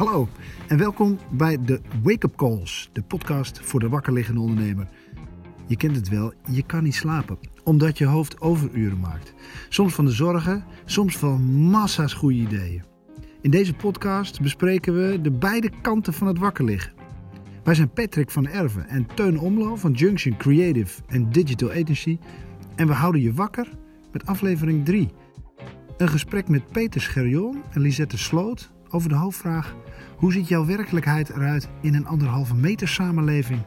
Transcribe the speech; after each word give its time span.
Hallo 0.00 0.28
en 0.68 0.78
welkom 0.78 1.18
bij 1.30 1.64
de 1.64 1.80
Wake 2.02 2.26
Up 2.26 2.36
Calls, 2.36 2.90
de 2.92 3.02
podcast 3.02 3.60
voor 3.60 3.80
de 3.80 3.88
wakkerliggende 3.88 4.40
ondernemer. 4.40 4.88
Je 5.66 5.76
kent 5.76 5.96
het 5.96 6.08
wel, 6.08 6.32
je 6.50 6.62
kan 6.62 6.82
niet 6.82 6.94
slapen, 6.94 7.38
omdat 7.64 7.98
je 7.98 8.04
hoofd 8.04 8.40
overuren 8.40 9.00
maakt. 9.00 9.34
Soms 9.68 9.94
van 9.94 10.04
de 10.04 10.10
zorgen, 10.10 10.64
soms 10.84 11.16
van 11.16 11.42
massa's 11.44 12.12
goede 12.12 12.36
ideeën. 12.36 12.84
In 13.40 13.50
deze 13.50 13.74
podcast 13.74 14.40
bespreken 14.40 14.94
we 14.94 15.20
de 15.20 15.30
beide 15.30 15.70
kanten 15.82 16.12
van 16.12 16.26
het 16.26 16.38
wakker 16.38 16.64
liggen. 16.64 16.92
Wij 17.64 17.74
zijn 17.74 17.92
Patrick 17.92 18.30
van 18.30 18.46
Erven 18.46 18.88
en 18.88 19.06
Teun 19.14 19.38
Omlo 19.38 19.76
van 19.76 19.92
Junction 19.92 20.36
Creative 20.36 21.02
en 21.06 21.30
Digital 21.30 21.70
Agency. 21.70 22.18
En 22.76 22.86
we 22.86 22.92
houden 22.92 23.20
je 23.20 23.32
wakker 23.32 23.68
met 24.12 24.26
aflevering 24.26 24.84
3. 24.84 25.08
Een 25.96 26.08
gesprek 26.08 26.48
met 26.48 26.72
Peter 26.72 27.00
Scherjon 27.00 27.62
en 27.70 27.80
Lisette 27.80 28.18
Sloot 28.18 28.70
over 28.90 29.08
de 29.08 29.14
hoofdvraag... 29.14 29.74
hoe 30.16 30.32
ziet 30.32 30.48
jouw 30.48 30.66
werkelijkheid 30.66 31.28
eruit 31.28 31.68
in 31.82 31.94
een 31.94 32.06
anderhalve 32.06 32.54
meter 32.54 32.88
samenleving? 32.88 33.62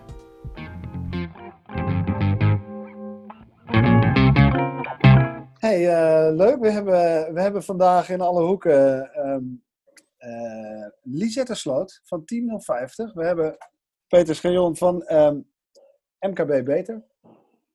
Hey, 5.60 5.90
eh, 5.90 6.36
leuk. 6.36 6.60
We 6.60 6.72
hebben, 6.72 7.34
we 7.34 7.42
hebben 7.42 7.64
vandaag 7.64 8.10
in 8.10 8.22
alle 8.22 8.44
hoeken 8.44 9.14
ehm 9.14 9.44
eh, 10.24 10.88
Lisette 11.02 11.56
Sloot 11.56 12.02
van 12.04 12.26
Team 12.26 12.62
050. 12.62 13.14
We 13.14 13.26
hebben 13.26 13.58
Peter 14.08 14.36
Scherjon 14.36 14.76
van 14.76 15.04
ehm, 15.04 15.40
MKB 16.20 16.66
Beter. 16.66 17.04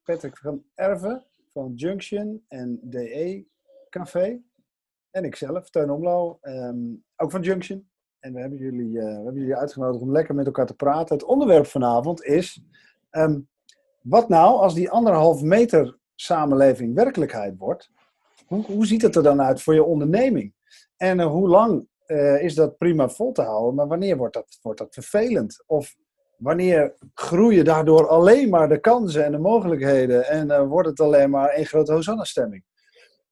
Patrick 0.04 0.36
van 0.36 0.64
Erven 0.74 1.24
van 1.52 1.72
Junction 1.74 2.44
en 2.48 2.78
DE 2.82 3.46
Café. 3.90 4.40
En 5.10 5.24
ikzelf, 5.24 5.70
Teun 5.70 5.90
Omlo, 5.90 6.38
ehm, 6.40 6.78
ook 7.16 7.30
van 7.30 7.42
Junction. 7.42 7.88
En 8.20 8.34
we 8.34 8.40
hebben, 8.40 8.58
jullie, 8.58 8.98
eh, 8.98 9.04
we 9.04 9.24
hebben 9.24 9.34
jullie 9.34 9.56
uitgenodigd 9.56 10.02
om 10.02 10.12
lekker 10.12 10.34
met 10.34 10.46
elkaar 10.46 10.66
te 10.66 10.74
praten. 10.74 11.16
Het 11.16 11.26
onderwerp 11.26 11.66
vanavond 11.66 12.24
is: 12.24 12.62
ehm, 13.10 13.40
wat 14.02 14.28
nou 14.28 14.58
als 14.58 14.74
die 14.74 14.90
anderhalf 14.90 15.42
meter 15.42 15.98
samenleving 16.14 16.94
werkelijkheid 16.94 17.58
wordt? 17.58 17.90
Hoe, 18.46 18.64
hoe 18.64 18.86
ziet 18.86 19.02
het 19.02 19.16
er 19.16 19.22
dan 19.22 19.42
uit 19.42 19.62
voor 19.62 19.74
je 19.74 19.84
onderneming? 19.84 20.54
En 20.96 21.20
eh, 21.20 21.26
hoe 21.26 21.48
lang 21.48 21.88
eh, 22.06 22.42
is 22.42 22.54
dat 22.54 22.78
prima 22.78 23.08
vol 23.08 23.32
te 23.32 23.42
houden, 23.42 23.74
maar 23.74 23.88
wanneer 23.88 24.16
wordt 24.16 24.34
dat, 24.34 24.58
wordt 24.62 24.78
dat 24.78 24.94
vervelend? 24.94 25.62
Of 25.66 25.96
wanneer 26.36 26.94
groeien 27.14 27.64
daardoor 27.64 28.08
alleen 28.08 28.48
maar 28.48 28.68
de 28.68 28.80
kansen 28.80 29.24
en 29.24 29.32
de 29.32 29.38
mogelijkheden 29.38 30.26
en 30.26 30.66
wordt 30.66 30.88
het 30.88 31.00
alleen 31.00 31.30
maar 31.30 31.56
een 31.56 31.66
grote 31.66 31.92
Hosanna-stemming? 31.92 32.64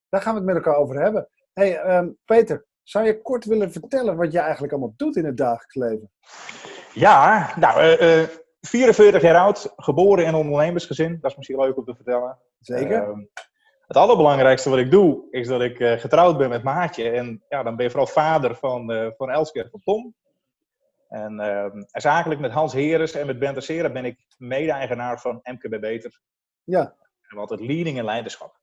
Daar 0.08 0.20
gaan 0.20 0.32
we 0.32 0.38
het 0.38 0.48
met 0.48 0.56
elkaar 0.56 0.76
over 0.76 1.02
hebben. 1.02 1.28
Hey, 1.56 1.78
ehm, 1.78 2.08
Peter, 2.24 2.66
zou 2.82 3.06
je 3.06 3.22
kort 3.22 3.44
willen 3.44 3.72
vertellen 3.72 4.16
wat 4.16 4.32
je 4.32 4.38
eigenlijk 4.38 4.72
allemaal 4.72 4.94
doet 4.96 5.16
in 5.16 5.24
het 5.24 5.36
dagelijks 5.36 5.74
leven? 5.74 6.10
Ja, 6.92 7.52
nou, 7.58 7.96
uh, 8.02 8.22
44 8.60 9.22
jaar 9.22 9.36
oud, 9.36 9.72
geboren 9.76 10.22
in 10.22 10.28
een 10.28 10.34
ondernemersgezin. 10.34 11.18
Dat 11.20 11.30
is 11.30 11.36
misschien 11.36 11.60
leuk 11.60 11.76
om 11.76 11.84
te 11.84 11.94
vertellen. 11.94 12.38
Zeker. 12.60 13.02
Ehm, 13.02 13.24
het 13.86 13.96
allerbelangrijkste 13.96 14.70
wat 14.70 14.78
ik 14.78 14.90
doe, 14.90 15.26
is 15.30 15.48
dat 15.48 15.60
ik 15.60 15.78
uh, 15.78 15.92
getrouwd 15.92 16.38
ben 16.38 16.48
met 16.48 16.62
Maatje. 16.62 17.10
En 17.10 17.44
ja, 17.48 17.62
dan 17.62 17.76
ben 17.76 17.84
je 17.84 17.90
vooral 17.90 18.08
vader 18.08 18.54
van, 18.54 19.12
van 19.16 19.30
Elske 19.30 19.62
en 19.62 19.70
van 19.70 19.80
Tom. 19.80 20.14
En, 21.08 21.34
uh, 21.40 21.64
en 21.64 21.86
zakelijk 21.90 22.40
met 22.40 22.52
Hans 22.52 22.72
Heres 22.72 23.12
en 23.12 23.26
met 23.26 23.38
Bente 23.38 23.60
Sera 23.60 23.90
ben 23.90 24.04
ik 24.04 24.18
mede-eigenaar 24.38 25.20
van 25.20 25.40
MKB 25.42 25.80
Beter. 25.80 26.20
Ja. 26.64 26.80
En 27.28 27.34
we 27.34 27.36
altijd 27.36 27.60
leading 27.60 27.98
en 27.98 28.04
leiderschap. 28.04 28.56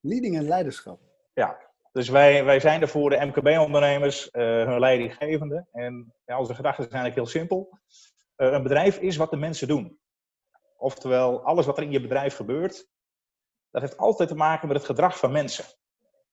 Leading 0.00 0.36
en 0.36 0.44
leiderschap. 0.44 1.00
Ja, 1.34 1.67
dus 1.98 2.08
wij, 2.08 2.44
wij 2.44 2.60
zijn 2.60 2.80
er 2.80 2.88
voor 2.88 3.10
de 3.10 3.24
MKB-ondernemers, 3.26 4.28
uh, 4.32 4.42
hun 4.42 4.78
leidinggevende. 4.78 5.66
En 5.72 6.14
ja, 6.24 6.38
onze 6.38 6.54
gedachten 6.54 6.84
zijn 6.84 7.02
eigenlijk 7.02 7.14
heel 7.14 7.40
simpel. 7.40 7.78
Uh, 8.36 8.52
een 8.52 8.62
bedrijf 8.62 8.98
is 8.98 9.16
wat 9.16 9.30
de 9.30 9.36
mensen 9.36 9.68
doen. 9.68 9.98
Oftewel, 10.76 11.42
alles 11.42 11.66
wat 11.66 11.76
er 11.76 11.82
in 11.82 11.90
je 11.90 12.00
bedrijf 12.00 12.36
gebeurt, 12.36 12.88
dat 13.70 13.82
heeft 13.82 13.96
altijd 13.96 14.28
te 14.28 14.34
maken 14.34 14.68
met 14.68 14.76
het 14.76 14.86
gedrag 14.86 15.18
van 15.18 15.32
mensen. 15.32 15.64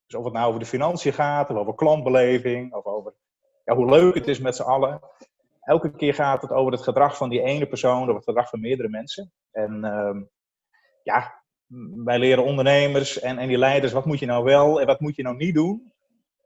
Dus 0.05 0.19
of 0.19 0.23
het 0.23 0.33
nou 0.33 0.47
over 0.47 0.59
de 0.59 0.65
financiën 0.65 1.13
gaat, 1.13 1.49
of 1.49 1.57
over 1.57 1.75
klantbeleving, 1.75 2.73
of 2.73 2.85
over 2.85 3.13
ja, 3.63 3.75
hoe 3.75 3.89
leuk 3.89 4.15
het 4.15 4.27
is 4.27 4.39
met 4.39 4.55
z'n 4.55 4.61
allen. 4.61 4.99
Elke 5.61 5.95
keer 5.95 6.13
gaat 6.13 6.41
het 6.41 6.51
over 6.51 6.71
het 6.71 6.83
gedrag 6.83 7.17
van 7.17 7.29
die 7.29 7.41
ene 7.41 7.67
persoon, 7.67 8.01
over 8.01 8.15
het 8.15 8.23
gedrag 8.23 8.49
van 8.49 8.59
meerdere 8.59 8.89
mensen. 8.89 9.31
En 9.51 9.83
uh, 9.83 10.21
ja, 11.03 11.43
wij 12.03 12.19
leren 12.19 12.43
ondernemers 12.43 13.19
en, 13.19 13.37
en 13.37 13.47
die 13.47 13.57
leiders, 13.57 13.93
wat 13.93 14.05
moet 14.05 14.19
je 14.19 14.25
nou 14.25 14.43
wel 14.43 14.81
en 14.81 14.85
wat 14.85 14.99
moet 14.99 15.15
je 15.15 15.23
nou 15.23 15.35
niet 15.35 15.55
doen, 15.55 15.93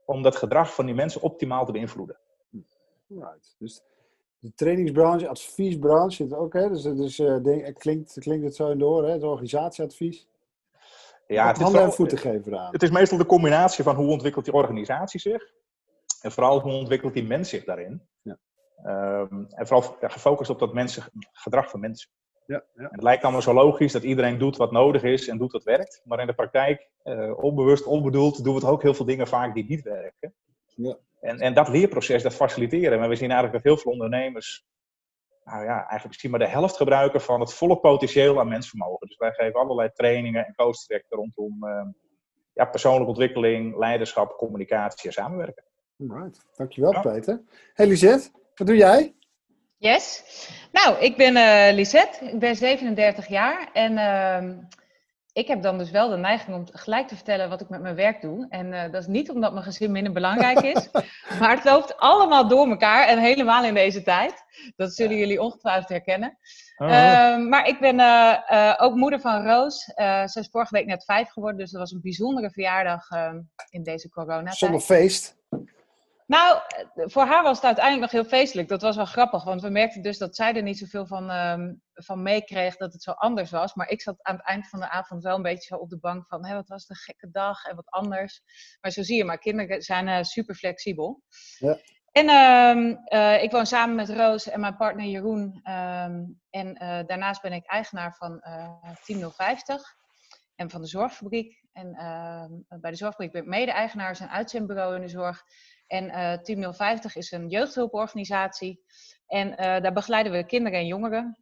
om 0.04 0.22
dat 0.22 0.36
gedrag 0.36 0.74
van 0.74 0.86
die 0.86 0.94
mensen 0.94 1.20
optimaal 1.20 1.64
te 1.64 1.72
beïnvloeden. 1.72 2.18
Right. 3.06 3.56
Dus 3.58 3.82
de 4.38 4.52
trainingsbranche, 4.54 5.28
adviesbranche 5.28 6.16
zit 6.16 6.34
ook, 6.34 6.52
hè? 6.52 6.68
Dus, 6.68 6.82
dus 6.82 7.18
uh, 7.18 7.42
denk, 7.42 7.74
klinkt, 7.78 8.16
klinkt 8.18 8.44
het 8.44 8.54
zo 8.54 8.70
in 8.70 8.78
door, 8.78 9.04
hè? 9.04 9.12
Het 9.12 9.22
organisatieadvies. 9.22 10.28
Ja, 11.26 11.46
het 11.46 11.58
handen 11.58 11.82
en 11.82 11.92
voeten 11.92 12.18
geven 12.18 12.58
aan. 12.58 12.72
Het 12.72 12.82
is 12.82 12.90
meestal 12.90 13.18
de 13.18 13.26
combinatie 13.26 13.84
van 13.84 13.96
hoe 13.96 14.10
ontwikkelt 14.10 14.44
die 14.44 14.54
organisatie 14.54 15.20
zich. 15.20 15.52
En 16.20 16.32
vooral 16.32 16.60
hoe 16.60 16.72
ontwikkelt 16.72 17.12
die 17.12 17.24
mens 17.24 17.48
zich 17.48 17.64
daarin. 17.64 18.02
Ja. 18.22 18.38
Um, 18.84 19.46
en 19.48 19.66
vooral 19.66 19.96
gefocust 20.00 20.50
op 20.50 20.58
dat 20.58 20.74
mensen, 20.74 21.02
gedrag 21.32 21.70
van 21.70 21.80
mensen. 21.80 22.10
Ja, 22.50 22.64
ja. 22.74 22.88
Het 22.90 23.02
lijkt 23.02 23.22
allemaal 23.22 23.42
zo 23.42 23.54
logisch 23.54 23.92
dat 23.92 24.02
iedereen 24.02 24.38
doet 24.38 24.56
wat 24.56 24.72
nodig 24.72 25.02
is 25.02 25.28
en 25.28 25.38
doet 25.38 25.52
wat 25.52 25.62
werkt. 25.62 26.02
Maar 26.04 26.20
in 26.20 26.26
de 26.26 26.34
praktijk, 26.34 26.88
uh, 27.04 27.42
onbewust, 27.44 27.86
onbedoeld, 27.86 28.44
doen 28.44 28.60
we 28.60 28.66
ook 28.66 28.82
heel 28.82 28.94
veel 28.94 29.06
dingen 29.06 29.26
vaak 29.26 29.54
die 29.54 29.64
niet 29.68 29.82
werken. 29.82 30.34
Ja. 30.66 30.96
En, 31.20 31.38
en 31.38 31.54
dat 31.54 31.68
leerproces, 31.68 32.22
dat 32.22 32.34
faciliteren. 32.34 32.98
Maar 32.98 33.08
we 33.08 33.16
zien 33.16 33.30
eigenlijk 33.30 33.52
dat 33.52 33.72
heel 33.72 33.82
veel 33.82 33.92
ondernemers 33.92 34.66
nou 35.44 35.64
ja, 35.64 35.76
eigenlijk 35.76 36.06
misschien 36.06 36.30
maar 36.30 36.38
de 36.38 36.46
helft 36.48 36.76
gebruiken 36.76 37.20
van 37.20 37.40
het 37.40 37.54
volle 37.54 37.80
potentieel 37.80 38.40
aan 38.40 38.48
mensvermogen. 38.48 39.06
Dus 39.06 39.16
wij 39.16 39.32
geven 39.32 39.60
allerlei 39.60 39.90
trainingen 39.92 40.46
en 40.46 40.54
coachtrajecten 40.54 41.16
rondom 41.16 41.64
uh, 41.64 41.86
ja, 42.52 42.64
persoonlijke 42.64 43.08
ontwikkeling, 43.08 43.76
leiderschap, 43.76 44.36
communicatie 44.36 45.06
en 45.06 45.12
samenwerken. 45.12 45.64
Alright, 46.08 46.46
dankjewel 46.56 46.92
ja. 46.92 47.00
Peter. 47.00 47.42
Hey 47.74 47.86
Lisette, 47.86 48.30
wat 48.54 48.66
doe 48.66 48.76
jij? 48.76 49.14
Yes. 49.80 50.22
Nou, 50.72 50.96
ik 50.98 51.16
ben 51.16 51.36
uh, 51.36 51.74
Lisette, 51.74 52.24
ik 52.24 52.38
ben 52.38 52.56
37 52.56 53.28
jaar 53.28 53.68
en 53.72 53.92
uh, 53.92 54.58
ik 55.32 55.48
heb 55.48 55.62
dan 55.62 55.78
dus 55.78 55.90
wel 55.90 56.08
de 56.08 56.16
neiging 56.16 56.56
om 56.56 56.64
gelijk 56.72 57.08
te 57.08 57.14
vertellen 57.14 57.48
wat 57.48 57.60
ik 57.60 57.68
met 57.68 57.80
mijn 57.80 57.94
werk 57.94 58.20
doe. 58.20 58.46
En 58.48 58.72
uh, 58.72 58.82
dat 58.82 59.00
is 59.00 59.06
niet 59.06 59.30
omdat 59.30 59.52
mijn 59.52 59.64
gezin 59.64 59.92
minder 59.92 60.12
belangrijk 60.12 60.60
is, 60.60 60.88
maar 61.40 61.56
het 61.56 61.64
loopt 61.64 61.96
allemaal 61.96 62.48
door 62.48 62.68
elkaar 62.68 63.08
en 63.08 63.18
helemaal 63.18 63.64
in 63.64 63.74
deze 63.74 64.02
tijd. 64.02 64.34
Dat 64.76 64.94
zullen 64.94 65.16
jullie 65.16 65.40
ongetwijfeld 65.40 65.88
herkennen. 65.88 66.38
Oh. 66.76 66.86
Uh, 66.86 67.48
maar 67.48 67.68
ik 67.68 67.80
ben 67.80 67.98
uh, 67.98 68.74
ook 68.78 68.94
moeder 68.94 69.20
van 69.20 69.46
Roos. 69.46 69.84
ze 70.24 70.36
is 70.40 70.48
vorige 70.50 70.74
week 70.74 70.86
net 70.86 71.04
vijf 71.04 71.28
geworden, 71.28 71.58
dus 71.58 71.70
dat 71.70 71.80
was 71.80 71.92
een 71.92 72.02
bijzondere 72.02 72.50
verjaardag 72.50 73.10
ehm, 73.10 73.40
in 73.70 73.82
deze 73.82 74.08
corona. 74.08 74.50
Zonder 74.50 74.80
feest. 74.80 75.38
Nou, 76.30 76.60
voor 76.94 77.24
haar 77.24 77.42
was 77.42 77.56
het 77.56 77.64
uiteindelijk 77.64 78.12
nog 78.12 78.22
heel 78.22 78.30
feestelijk. 78.30 78.68
Dat 78.68 78.82
was 78.82 78.96
wel 78.96 79.04
grappig, 79.04 79.44
want 79.44 79.62
we 79.62 79.68
merkten 79.68 80.02
dus 80.02 80.18
dat 80.18 80.36
zij 80.36 80.54
er 80.54 80.62
niet 80.62 80.78
zoveel 80.78 81.06
van, 81.06 81.30
um, 81.30 81.82
van 81.94 82.22
meekreeg 82.22 82.76
dat 82.76 82.92
het 82.92 83.02
zo 83.02 83.10
anders 83.10 83.50
was. 83.50 83.74
Maar 83.74 83.88
ik 83.88 84.02
zat 84.02 84.22
aan 84.22 84.36
het 84.36 84.46
eind 84.46 84.68
van 84.68 84.80
de 84.80 84.90
avond 84.90 85.22
wel 85.22 85.36
een 85.36 85.42
beetje 85.42 85.74
zo 85.74 85.76
op 85.76 85.90
de 85.90 85.98
bank 85.98 86.26
van, 86.26 86.46
hé, 86.46 86.54
wat 86.54 86.68
was 86.68 86.88
een 86.88 86.96
gekke 86.96 87.30
dag 87.30 87.64
en 87.64 87.76
wat 87.76 87.88
anders. 87.90 88.42
Maar 88.80 88.90
zo 88.90 89.02
zie 89.02 89.16
je 89.16 89.24
maar, 89.24 89.38
kinderen 89.38 89.82
zijn 89.82 90.08
uh, 90.08 90.22
super 90.22 90.54
flexibel. 90.54 91.22
Ja. 91.58 91.78
En 92.12 92.28
um, 92.30 93.00
uh, 93.12 93.42
ik 93.42 93.50
woon 93.50 93.66
samen 93.66 93.96
met 93.96 94.10
Roos 94.10 94.48
en 94.48 94.60
mijn 94.60 94.76
partner 94.76 95.06
Jeroen. 95.06 95.60
Um, 95.70 96.40
en 96.50 96.82
uh, 96.82 97.00
daarnaast 97.06 97.42
ben 97.42 97.52
ik 97.52 97.66
eigenaar 97.66 98.14
van 98.14 98.42
Team 99.04 99.30
050 99.30 99.96
en 100.54 100.70
van 100.70 100.80
de 100.80 100.86
Zorgfabriek. 100.86 101.64
En 101.72 101.92
bij 102.80 102.90
de 102.90 102.96
Zorgfabriek 102.96 103.32
ben 103.32 103.42
ik 103.42 103.48
mede-eigenaar, 103.48 104.10
is 104.10 104.20
een 104.20 104.30
uitzendbureau 104.30 104.94
in 104.94 105.00
de 105.00 105.08
zorg. 105.08 105.44
En 105.90 106.04
uh, 106.04 106.32
Team 106.32 106.74
050 106.74 107.16
is 107.16 107.30
een 107.30 107.48
jeugdhulporganisatie. 107.48 108.84
En 109.26 109.48
uh, 109.48 109.56
daar 109.56 109.92
begeleiden 109.92 110.32
we 110.32 110.46
kinderen 110.46 110.78
en 110.78 110.86
jongeren. 110.86 111.38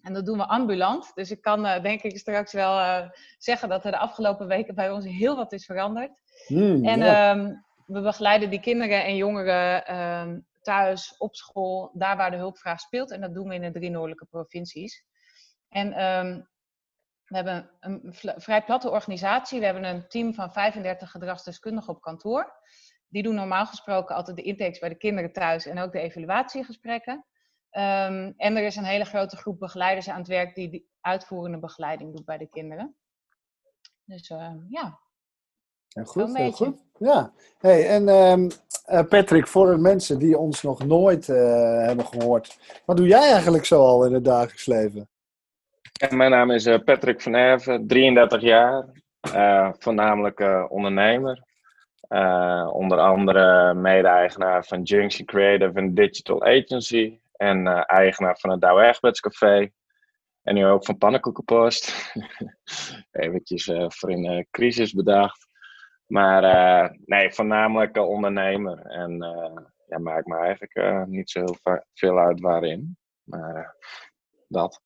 En 0.00 0.12
dat 0.12 0.26
doen 0.26 0.38
we 0.38 0.46
ambulant. 0.46 1.10
Dus 1.14 1.30
ik 1.30 1.40
kan 1.40 1.66
uh, 1.66 1.82
denk 1.82 2.02
ik 2.02 2.18
straks 2.18 2.52
wel 2.52 3.08
zeggen 3.38 3.68
dat 3.68 3.84
er 3.84 3.90
de 3.90 3.98
afgelopen 3.98 4.46
weken 4.46 4.74
bij 4.74 4.90
ons 4.90 5.04
heel 5.04 5.36
wat 5.36 5.52
is 5.52 5.64
veranderd. 5.64 6.10
Mm, 6.48 6.84
en 6.84 6.98
ja. 6.98 7.30
um, 7.30 7.64
we 7.86 8.00
begeleiden 8.00 8.50
die 8.50 8.60
kinderen 8.60 9.04
en 9.04 9.16
jongeren 9.16 9.96
um, 9.96 10.46
thuis, 10.62 11.14
op 11.18 11.34
school, 11.36 11.90
daar 11.94 12.16
waar 12.16 12.30
de 12.30 12.36
hulpvraag 12.36 12.80
speelt. 12.80 13.10
En 13.10 13.20
dat 13.20 13.34
doen 13.34 13.48
we 13.48 13.54
in 13.54 13.62
de 13.62 13.70
drie 13.70 13.90
noordelijke 13.90 14.26
provincies. 14.26 15.04
En 15.68 16.04
um, 16.04 16.48
we 17.24 17.36
hebben 17.36 17.70
een 17.80 18.00
vrij 18.36 18.62
platte 18.64 18.90
organisatie. 18.90 19.58
We 19.58 19.64
hebben 19.64 19.84
een 19.84 20.08
team 20.08 20.34
van 20.34 20.52
35 20.52 21.10
gedragsdeskundigen 21.10 21.94
op 21.94 22.00
kantoor. 22.00 22.52
Die 23.10 23.22
doen 23.22 23.34
normaal 23.34 23.66
gesproken 23.66 24.14
altijd 24.14 24.36
de 24.36 24.42
intakes 24.42 24.78
bij 24.78 24.88
de 24.88 24.94
kinderen 24.94 25.32
thuis 25.32 25.66
en 25.66 25.78
ook 25.78 25.92
de 25.92 26.00
evaluatiegesprekken. 26.00 27.14
Um, 27.72 28.34
en 28.36 28.56
er 28.56 28.64
is 28.64 28.76
een 28.76 28.84
hele 28.84 29.04
grote 29.04 29.36
groep 29.36 29.58
begeleiders 29.58 30.08
aan 30.08 30.18
het 30.18 30.28
werk 30.28 30.54
die 30.54 30.70
de 30.70 30.84
uitvoerende 31.00 31.58
begeleiding 31.58 32.16
doet 32.16 32.24
bij 32.24 32.38
de 32.38 32.48
kinderen. 32.48 32.96
Dus 34.04 34.30
uh, 34.30 34.52
ja, 34.68 34.98
Ja, 35.88 36.04
goed, 36.04 36.24
heel 36.24 36.32
beetje. 36.32 36.64
goed. 36.64 36.82
Ja. 36.98 37.32
Hey, 37.58 37.88
en 37.88 38.08
ehm, 38.08 38.50
eh, 38.84 39.04
Patrick, 39.04 39.46
voor 39.46 39.70
de 39.70 39.78
mensen 39.78 40.18
die 40.18 40.38
ons 40.38 40.62
nog 40.62 40.84
nooit 40.84 41.28
eh, 41.28 41.86
hebben 41.86 42.06
gehoord. 42.06 42.58
Wat 42.84 42.96
doe 42.96 43.06
jij 43.06 43.32
eigenlijk 43.32 43.64
zo 43.64 43.82
al 43.82 44.06
in 44.06 44.12
het 44.12 44.24
dagelijks 44.24 44.66
leven? 44.66 45.08
En 46.00 46.16
mijn 46.16 46.30
naam 46.30 46.50
is 46.50 46.66
eh, 46.66 46.78
Patrick 46.84 47.20
van 47.20 47.34
Erven, 47.34 47.86
33 47.86 48.40
jaar, 48.40 48.86
eh, 49.20 49.72
voornamelijk 49.78 50.40
eh, 50.40 50.64
ondernemer. 50.68 51.44
Eh, 52.10 52.70
onder 52.72 52.98
andere 52.98 53.74
mede-eigenaar 53.74 54.64
van 54.64 54.82
Junction 54.82 55.26
Creative 55.26 55.80
and 55.80 55.96
Digital 55.96 56.42
Agency 56.42 57.20
en 57.32 57.66
eh, 57.66 57.82
eigenaar 57.86 58.38
van 58.38 58.50
het 58.50 58.60
Douwe 58.60 58.82
Egberts 58.82 59.20
Café. 59.20 59.70
En 60.42 60.54
nu 60.54 60.66
ook 60.66 60.84
van 60.84 60.98
Pannenkoekenpost. 60.98 62.12
Eventjes 63.10 63.68
eh, 63.68 63.84
voor 63.88 64.10
een 64.10 64.24
eh, 64.24 64.44
crisis 64.50 64.92
bedacht. 64.92 65.48
Maar 66.06 66.96
nee, 67.04 67.32
voornamelijk 67.32 67.96
ondernemer. 67.96 68.78
En 68.78 69.16
ja, 69.86 69.98
maakt 69.98 70.26
me 70.26 70.36
eigenlijk 70.36 71.06
niet 71.06 71.30
zo 71.30 71.40
heel 71.40 71.56
veel 71.94 72.18
uit 72.18 72.40
waarin. 72.40 72.96
Maar 73.22 73.76
dat. 74.48 74.82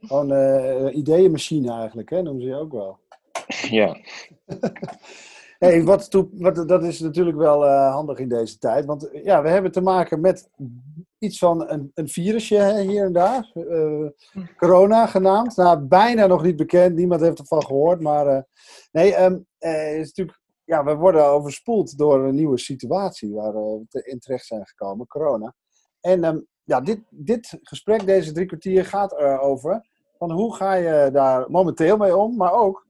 Gewoon 0.00 0.32
eh 0.32 0.96
ideeënmachine 0.96 1.72
eigenlijk, 1.72 2.10
hè? 2.10 2.22
noemen 2.22 2.42
ze 2.42 2.48
je 2.48 2.54
ook 2.54 2.72
wel. 2.72 2.98
Ja. 3.70 3.96
Hey, 5.58 5.84
wat, 5.84 6.08
wat, 6.32 6.68
dat 6.68 6.84
is 6.84 7.00
natuurlijk 7.00 7.36
wel 7.36 7.66
eh, 7.66 7.92
handig 7.92 8.18
in 8.18 8.28
deze 8.28 8.58
tijd. 8.58 8.84
Want 8.84 9.10
eh, 9.10 9.24
ja, 9.24 9.42
we 9.42 9.48
hebben 9.48 9.72
te 9.72 9.80
maken 9.80 10.20
met 10.20 10.50
iets 11.18 11.38
van 11.38 11.70
een, 11.70 11.90
een 11.94 12.08
virusje 12.08 12.56
hè, 12.56 12.80
hier 12.80 13.04
en 13.04 13.12
daar. 13.12 13.50
Eh, 13.54 14.06
corona 14.56 15.06
genaamd. 15.06 15.56
Nou, 15.56 15.78
bijna 15.78 16.26
nog 16.26 16.42
niet 16.42 16.56
bekend. 16.56 16.96
Niemand 16.96 17.20
heeft 17.20 17.38
ervan 17.38 17.64
gehoord. 17.64 18.00
Maar 18.00 18.46
nee, 18.92 19.14
ehm, 19.14 19.38
eh, 19.58 19.98
is 19.98 20.06
natuurlijk, 20.06 20.40
ja, 20.64 20.84
we 20.84 20.94
worden 20.94 21.24
overspoeld 21.26 21.98
door 21.98 22.24
een 22.24 22.34
nieuwe 22.34 22.58
situatie 22.58 23.34
waar 23.34 23.52
we 23.52 23.86
in 24.04 24.18
terecht 24.18 24.46
zijn 24.46 24.66
gekomen. 24.66 25.06
Corona. 25.06 25.54
En 26.00 26.24
ehm, 26.24 26.38
ja, 26.64 26.80
dit, 26.80 27.00
dit 27.10 27.58
gesprek, 27.62 28.06
deze 28.06 28.32
drie 28.32 28.46
kwartier, 28.46 28.84
gaat 28.84 29.12
erover. 29.12 29.86
Van 30.18 30.30
hoe 30.30 30.54
ga 30.54 30.74
je 30.74 31.10
daar 31.12 31.50
momenteel 31.50 31.96
mee 31.96 32.16
om, 32.16 32.36
maar 32.36 32.52
ook 32.52 32.86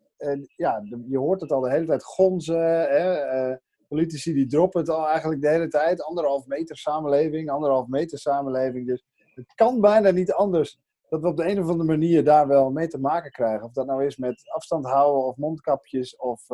ja, 0.57 0.83
je 1.09 1.19
hoort 1.19 1.41
het 1.41 1.53
al 1.53 1.61
de 1.61 1.71
hele 1.71 1.87
tijd 1.87 2.05
gonzen. 2.05 2.61
Hè? 2.61 3.13
eh, 3.15 3.57
politici 3.89 4.33
die 4.33 4.47
droppen 4.47 4.81
het 4.81 4.91
al 4.91 5.09
eigenlijk 5.09 5.43
de 5.43 5.49
hele 5.49 5.69
tijd. 5.69 6.03
Anderhalf 6.03 6.47
meter 6.47 6.77
samenleving, 6.77 7.51
anderhalf 7.51 7.87
meter 7.87 8.19
samenleving. 8.19 8.87
Dus 8.87 9.05
het 9.35 9.55
kan 9.55 9.81
bijna 9.81 10.11
niet 10.11 10.33
anders 10.33 10.81
dat 11.09 11.21
we 11.21 11.29
op 11.29 11.37
de 11.37 11.49
een 11.49 11.63
of 11.63 11.69
andere 11.69 11.89
manier 11.89 12.25
daar 12.25 12.47
wel 12.49 12.71
mee 12.71 12.89
te 12.89 13.01
maken 13.01 13.31
krijgen. 13.31 13.67
Of 13.67 13.73
dat 13.73 13.87
nou 13.87 14.05
is 14.05 14.17
met 14.17 14.43
afstand 14.47 14.85
houden 14.85 15.25
of 15.25 15.37
mondkapjes 15.37 16.17
of 16.17 16.47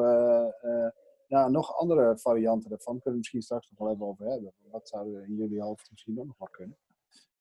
ja, 1.26 1.48
nog 1.48 1.76
andere 1.76 2.18
varianten 2.18 2.70
daarvan. 2.70 2.94
Kunnen 2.94 3.12
we 3.12 3.16
misschien 3.16 3.42
straks 3.42 3.70
nog 3.70 3.78
wel 3.78 3.94
even 3.94 4.06
over 4.06 4.26
hebben. 4.26 4.52
Wat 4.70 4.88
zou 4.88 5.16
er 5.16 5.24
in 5.24 5.34
jullie 5.34 5.62
hoofd 5.62 5.90
misschien 5.90 6.20
ook 6.20 6.26
nog 6.26 6.38
wel 6.38 6.48
kunnen. 6.50 6.76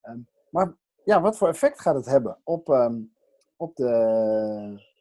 Ehm, 0.02 0.20
maar 0.50 0.78
ja, 1.04 1.22
wat 1.22 1.38
voor 1.38 1.48
effect 1.48 1.82
gaat 1.82 1.96
het 1.96 2.06
hebben 2.06 2.38
op, 2.44 2.70
ehm, 2.70 3.02
op 3.56 3.76
de 3.76 4.92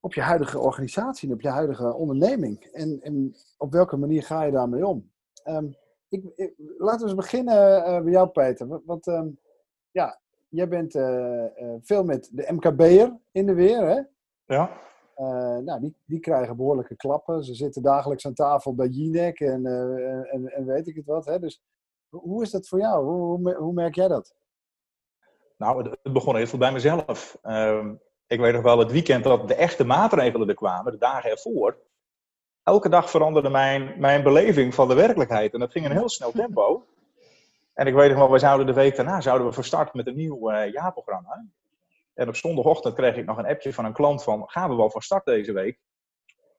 op 0.00 0.14
je 0.14 0.20
huidige 0.20 0.58
organisatie 0.58 1.28
en 1.28 1.34
op 1.34 1.40
je 1.40 1.48
huidige 1.48 1.94
onderneming? 1.94 2.64
En, 2.64 3.00
en 3.00 3.34
op 3.58 3.72
welke 3.72 3.96
manier 3.96 4.22
ga 4.22 4.42
je 4.42 4.52
daarmee 4.52 4.86
om? 4.86 5.10
Ehm, 5.44 5.66
ik, 6.08 6.24
ik- 6.36 6.54
laten 6.78 7.00
we 7.00 7.04
eens 7.06 7.14
beginnen 7.14 7.84
eh, 7.84 8.02
bij 8.02 8.12
jou, 8.12 8.28
Peter. 8.28 8.80
Want, 8.84 9.06
ehm, 9.06 9.28
ja, 9.90 10.20
jij 10.48 10.68
bent 10.68 10.94
eh, 10.94 11.44
eh, 11.44 11.78
veel 11.82 12.04
met 12.04 12.28
de 12.32 12.52
MKB'er 12.52 13.18
in 13.32 13.46
de 13.46 13.54
weer, 13.54 13.80
hè? 13.88 14.00
Ja. 14.54 14.70
Nou, 15.64 15.80
die, 15.80 15.96
die 16.06 16.20
krijgen 16.20 16.56
behoorlijke 16.56 16.96
klappen. 16.96 17.44
Ze 17.44 17.54
zitten 17.54 17.82
dagelijks 17.82 18.26
aan 18.26 18.34
tafel 18.34 18.74
bij 18.74 18.86
Jinek 18.86 19.40
en, 19.40 19.66
en, 20.30 20.46
en 20.52 20.66
weet 20.66 20.86
ik 20.86 20.96
het 20.96 21.06
wat. 21.06 21.24
Hè? 21.24 21.38
Dus 21.38 21.62
hoe 22.08 22.42
is 22.42 22.50
dat 22.50 22.68
voor 22.68 22.78
jou? 22.78 23.04
Hoe, 23.04 23.20
hoe, 23.20 23.38
me- 23.38 23.54
hoe 23.54 23.72
merk 23.72 23.94
jij 23.94 24.08
dat? 24.08 24.34
Nou, 25.56 25.88
het, 26.02 26.12
begon 26.12 26.36
eerst 26.36 26.50
wel 26.50 26.60
bij 26.60 26.72
mezelf. 26.72 27.38
Ehm, 27.42 27.94
ik 28.30 28.40
weet 28.40 28.52
nog 28.52 28.62
wel 28.62 28.78
het 28.78 28.92
weekend 28.92 29.24
dat 29.24 29.48
de 29.48 29.54
echte 29.54 29.84
maatregelen 29.84 30.48
er 30.48 30.54
kwamen, 30.54 30.92
de 30.92 30.98
dagen 30.98 31.30
ervoor. 31.30 31.76
Elke 32.62 32.88
dag 32.88 33.10
veranderde 33.10 33.50
mijn, 33.50 33.94
mijn 33.98 34.22
beleving 34.22 34.74
van 34.74 34.88
de 34.88 34.94
werkelijkheid. 34.94 35.52
En 35.52 35.60
dat 35.60 35.72
ging 35.72 35.84
in 35.84 35.90
een 35.90 35.96
heel 35.96 36.08
snel 36.08 36.30
tempo. 36.30 36.86
En 37.74 37.86
ik 37.86 37.94
weet 37.94 38.10
nog 38.10 38.18
wel, 38.18 38.30
we 38.30 38.38
zouden 38.38 38.66
de 38.66 38.72
week 38.72 38.96
daarna 38.96 39.20
zouden 39.20 39.46
we 39.46 39.52
van 39.52 39.64
start 39.64 39.94
met 39.94 40.06
een 40.06 40.16
nieuw 40.16 40.50
eh, 40.50 40.72
jaarprogramma. 40.72 41.44
En 42.14 42.28
op 42.28 42.36
zondagochtend 42.36 42.94
kreeg 42.94 43.16
ik 43.16 43.26
nog 43.26 43.38
een 43.38 43.46
appje 43.46 43.72
van 43.72 43.84
een 43.84 43.92
klant 43.92 44.22
van, 44.22 44.42
gaan 44.46 44.70
we 44.70 44.76
wel 44.76 44.90
van 44.90 45.00
start 45.00 45.24
deze 45.24 45.52
week? 45.52 45.78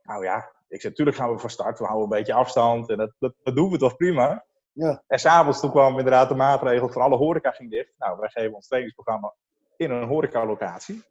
Nou 0.03 0.23
ja, 0.23 0.51
ik 0.67 0.81
zei, 0.81 0.93
natuurlijk 0.93 1.17
gaan 1.17 1.31
we 1.31 1.39
van 1.39 1.49
start. 1.49 1.79
We 1.79 1.85
houden 1.85 2.03
een 2.03 2.17
beetje 2.17 2.33
afstand 2.33 2.89
en 2.89 2.97
dat, 2.97 3.11
dat, 3.19 3.33
dat 3.43 3.55
doen 3.55 3.71
we 3.71 3.77
toch 3.77 3.97
prima. 3.97 4.45
Ja. 4.71 5.03
En 5.07 5.19
s'avonds 5.19 5.59
toen 5.59 5.71
kwam 5.71 5.97
inderdaad 5.97 6.29
de 6.29 6.35
maatregel 6.35 6.89
van 6.89 7.01
alle 7.01 7.17
horeca 7.17 7.51
ging 7.51 7.71
dicht. 7.71 7.93
Nou, 7.97 8.19
wij 8.19 8.29
geven 8.29 8.53
ons 8.53 8.67
trainingsprogramma 8.67 9.33
in 9.77 9.91
een 9.91 10.07
horecalocatie. 10.07 11.03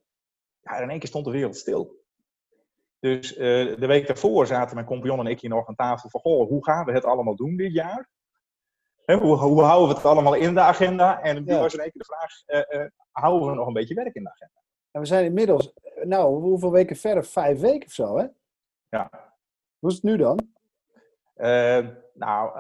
Ja, 0.63 0.77
in 0.79 0.91
één 0.91 0.99
keer 0.99 1.09
stond 1.09 1.25
de 1.25 1.31
wereld 1.31 1.57
stil. 1.57 1.99
Dus 2.99 3.37
eh, 3.37 3.79
de 3.79 3.87
week 3.87 4.07
daarvoor 4.07 4.47
zaten 4.47 4.75
mijn 4.75 4.87
compagnon 4.87 5.19
en 5.19 5.27
ik 5.27 5.41
hier 5.41 5.51
nog 5.51 5.69
aan 5.69 5.75
tafel 5.75 6.09
van, 6.11 6.21
goh, 6.21 6.49
hoe 6.49 6.65
gaan 6.65 6.85
we 6.85 6.93
het 6.93 7.05
allemaal 7.05 7.37
doen 7.37 7.57
dit 7.57 7.73
jaar? 7.73 8.09
Hè, 9.05 9.17
hoe, 9.17 9.37
hoe 9.37 9.63
houden 9.63 9.89
we 9.89 9.95
het 9.95 10.05
allemaal 10.05 10.35
in 10.35 10.55
de 10.55 10.61
agenda? 10.61 11.23
En 11.23 11.45
nu 11.45 11.53
Ja. 11.53 11.61
was 11.61 11.75
in 11.75 11.81
één 11.81 11.91
keer 11.91 12.03
de 12.03 12.15
vraag, 12.15 12.65
eh, 12.67 12.81
eh, 12.81 12.91
houden 13.11 13.49
we 13.49 13.55
nog 13.55 13.67
een 13.67 13.73
beetje 13.73 13.95
werk 13.95 14.15
in 14.15 14.23
de 14.23 14.31
agenda? 14.31 14.63
En 14.91 15.01
we 15.01 15.07
zijn 15.07 15.25
inmiddels, 15.25 15.73
nou, 16.03 16.41
hoeveel 16.41 16.73
weken 16.73 16.97
verder? 16.97 17.25
Vijf 17.25 17.61
weken 17.61 17.87
of 17.87 17.93
zo, 17.93 18.19
hè? 18.19 18.27
Ja. 18.89 19.35
Hoe 19.79 19.91
is 19.91 19.95
het 19.95 20.05
nu 20.05 20.17
dan? 20.17 20.49
Nou, 22.15 22.53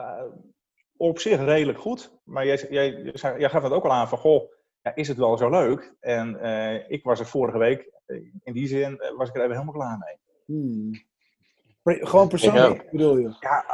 op 0.96 1.19
zich 1.19 1.41
redelijk 1.41 1.79
goed. 1.79 2.19
Maar 2.25 2.46
jij, 2.46 2.67
jij, 2.70 2.91
jij 2.93 3.38
jij 3.38 3.49
gaf 3.49 3.62
het 3.62 3.73
ook 3.73 3.85
al 3.85 3.93
aan 3.93 4.08
van, 4.08 4.19
goh, 4.19 4.50
ja, 4.82 4.94
is 4.94 5.09
het 5.09 5.17
wel 5.17 5.37
zo 5.37 5.50
leuk? 5.50 5.94
En 6.00 6.41
eh, 6.41 6.91
ik 6.91 7.05
was 7.05 7.21
er 7.21 7.27
vorige 7.27 7.59
week, 7.59 7.91
eh, 8.06 8.17
in 8.43 8.53
die 8.53 8.67
zin, 8.67 8.99
eh, 8.99 9.17
was 9.17 9.29
ik 9.29 9.35
er 9.35 9.41
even 9.43 9.53
helemaal 9.53 9.75
klaar 9.75 9.99
mee. 9.99 10.19
Hmm. 10.47 10.91
Pre- 11.82 12.06
Gewoon 12.06 12.29
persoonlijk, 12.29 12.91
bedoel 12.91 13.17
je? 13.17 13.37
Ja, 13.41 13.65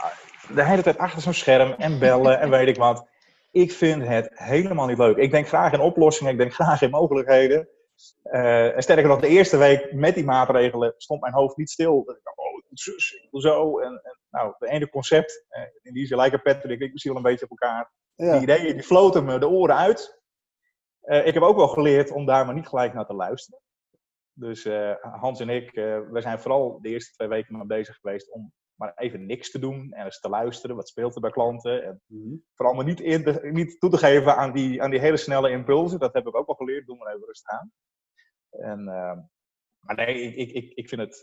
de 0.55 0.65
hele 0.65 0.83
tijd 0.83 0.99
achter 0.99 1.23
zo'n 1.23 1.33
scherm 1.33 1.73
en 1.73 1.99
bellen 1.99 2.41
en 2.41 2.51
weet 2.51 2.69
ik 2.69 2.77
wat. 2.77 3.09
Ik 3.51 3.73
vind 3.73 4.07
het 4.07 4.31
helemaal 4.33 4.87
niet 4.87 4.99
leuk. 4.99 5.17
Ik 5.17 5.31
denk 5.31 5.49
graag 5.49 5.73
in 5.73 5.81
oplossingen, 5.81 6.33
ik 6.33 6.39
denk 6.39 6.53
graag 6.55 6.83
in 6.83 6.91
mogelijkheden. 6.91 7.69
Eh, 8.23 8.77
en 8.77 8.83
sterker 8.83 9.09
nog, 9.09 9.21
de 9.21 9.29
eerste 9.29 9.57
week 9.57 9.93
met 9.93 10.15
die 10.15 10.25
maatregelen 10.25 10.95
stond 10.97 11.21
mijn 11.21 11.33
hoofd 11.33 11.57
niet 11.57 11.71
stil. 11.71 12.01
Ik 12.01 12.21
dacht, 12.23 12.39
Oh, 12.39 12.63
zus, 12.71 13.13
ik 13.13 13.31
doe 13.31 13.41
zo. 13.41 13.79
En, 13.79 14.01
en, 14.03 14.19
nou, 14.31 14.55
de 14.59 14.69
ene 14.69 14.89
concept, 14.89 15.45
eh, 15.49 15.63
in 15.83 15.93
die 15.93 16.07
zin 16.07 16.17
lijken 16.17 16.43
Patrick 16.43 16.81
en 16.81 16.87
ik 16.87 16.93
misschien 16.93 17.13
wel 17.13 17.23
een 17.25 17.31
beetje 17.31 17.45
op 17.49 17.51
elkaar. 17.51 17.91
Ja. 18.15 18.33
Die 18.33 18.43
ideeën 18.43 18.73
die 18.73 18.83
floten 18.83 19.25
me 19.25 19.39
de 19.39 19.49
oren 19.49 19.77
uit. 19.77 20.16
Eh, 21.07 21.27
ik 21.27 21.35
heb 21.35 21.43
ook 21.43 21.57
wel 21.57 21.69
geleerd 21.69 22.11
om 22.11 22.27
daar 22.27 22.45
maar 22.47 22.55
niet 22.55 22.69
gelijk 22.69 22.95
naar 22.95 23.07
te 23.07 23.15
luisteren. 23.15 23.61
Dus 24.33 24.65
eh, 24.65 24.95
Hans 25.01 25.41
en 25.41 25.49
ik, 25.49 25.73
eh, 25.73 26.01
we 26.11 26.21
zijn 26.21 26.39
vooral 26.41 26.81
de 26.81 26.89
eerste 26.89 27.13
twee 27.13 27.29
weken 27.29 27.57
maar 27.57 27.67
bezig 27.67 27.97
geweest 27.97 28.31
om 28.33 28.53
maar 28.75 28.93
even 28.97 29.27
niks 29.27 29.51
te 29.51 29.59
doen 29.59 29.93
en 29.93 30.05
eens 30.05 30.21
te 30.21 30.29
luisteren. 30.29 30.77
Wat 30.77 30.89
speelt 30.89 31.15
er 31.15 31.21
bij 31.21 31.31
klanten? 31.31 31.85
En 31.85 32.01
Mhm. 32.07 32.35
vooral 32.55 32.75
maar 32.75 32.85
niet, 32.85 33.01
in 33.01 33.39
niet 33.53 33.81
toe 33.81 33.91
te 33.91 33.99
geven 33.99 34.37
aan 34.37 34.53
die, 34.53 34.83
aan 34.83 34.91
die 34.91 35.01
hele 35.01 35.17
snelle 35.17 35.51
impulsen. 35.51 35.99
Dat 35.99 36.15
heb 36.15 36.27
ik 36.27 36.37
ook 36.37 36.47
wel 36.47 36.55
geleerd. 36.57 36.87
Doe 36.87 36.97
maar 36.97 37.15
even 37.15 37.27
rustig 37.27 37.51
aan. 37.51 37.73
En, 38.51 38.79
eh, 38.89 39.19
maar 39.81 39.97
nee, 39.97 40.21
ik, 40.23 40.35
ik, 40.37 40.51
ik, 40.53 40.73
ik 40.75 40.89
vind 40.89 41.01
het, 41.01 41.23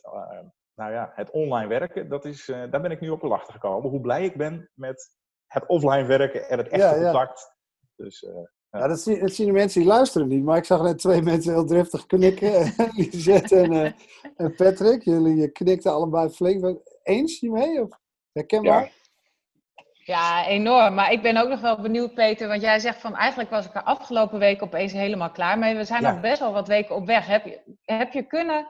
nou 0.75 0.91
ja, 0.91 1.11
het 1.15 1.29
online 1.31 1.67
werken, 1.67 2.09
dat 2.09 2.25
is, 2.25 2.45
daar 2.45 2.81
ben 2.81 2.91
ik 2.91 2.99
nu 2.99 3.09
op 3.09 3.23
achter 3.23 3.53
gekomen. 3.53 3.89
Hoe 3.89 4.01
blij 4.01 4.25
ik 4.25 4.37
ben 4.37 4.69
met 4.73 5.17
het 5.47 5.65
offline 5.67 6.05
werken 6.05 6.49
en 6.49 6.57
het 6.57 6.67
echte 6.67 6.87
Ja, 6.87 6.95
ja. 6.95 7.03
contact. 7.03 7.55
Dus 7.95 8.27
Ja, 8.77 8.87
dat, 8.87 8.99
zien, 9.01 9.19
dat 9.19 9.33
zien 9.33 9.45
de 9.45 9.51
mensen 9.51 9.81
die 9.81 9.89
luisteren 9.89 10.27
niet, 10.27 10.43
maar 10.43 10.57
ik 10.57 10.65
zag 10.65 10.81
net 10.81 10.97
twee 10.97 11.21
mensen 11.31 11.53
heel 11.53 11.65
driftig 11.65 12.05
knikken. 12.05 12.73
Lisette 12.95 13.55
en, 13.57 13.71
eh, 13.71 13.91
en 14.37 14.55
Patrick, 14.55 15.03
jullie 15.03 15.47
knikten 15.51 15.91
allebei 15.91 16.29
flink. 16.29 16.77
Eens 17.03 17.39
hiermee? 17.39 17.81
Of 17.81 17.89
herkenbaar? 18.31 18.81
Ja. 18.83 18.89
Ja, 20.05 20.47
enorm. 20.47 20.93
Maar 20.93 21.11
ik 21.11 21.21
ben 21.21 21.37
ook 21.37 21.49
nog 21.49 21.61
wel 21.61 21.81
benieuwd, 21.81 22.13
Peter, 22.13 22.47
want 22.47 22.61
jij 22.61 22.79
zegt 22.79 23.01
van 23.01 23.15
eigenlijk 23.15 23.49
was 23.49 23.65
ik 23.65 23.75
er 23.75 23.83
afgelopen 23.83 24.39
week 24.39 24.61
opeens 24.61 24.91
helemaal 24.91 25.31
klaar 25.31 25.59
mee. 25.59 25.75
We 25.75 25.83
zijn 25.83 26.01
Ja. 26.01 26.11
nog 26.11 26.21
best 26.21 26.39
wel 26.39 26.51
wat 26.53 26.67
weken 26.67 26.95
op 26.95 27.05
weg. 27.05 27.27
Heb 27.27 27.45
je, 27.45 27.59
heb 27.85 28.13
je 28.13 28.23
kunnen, 28.23 28.67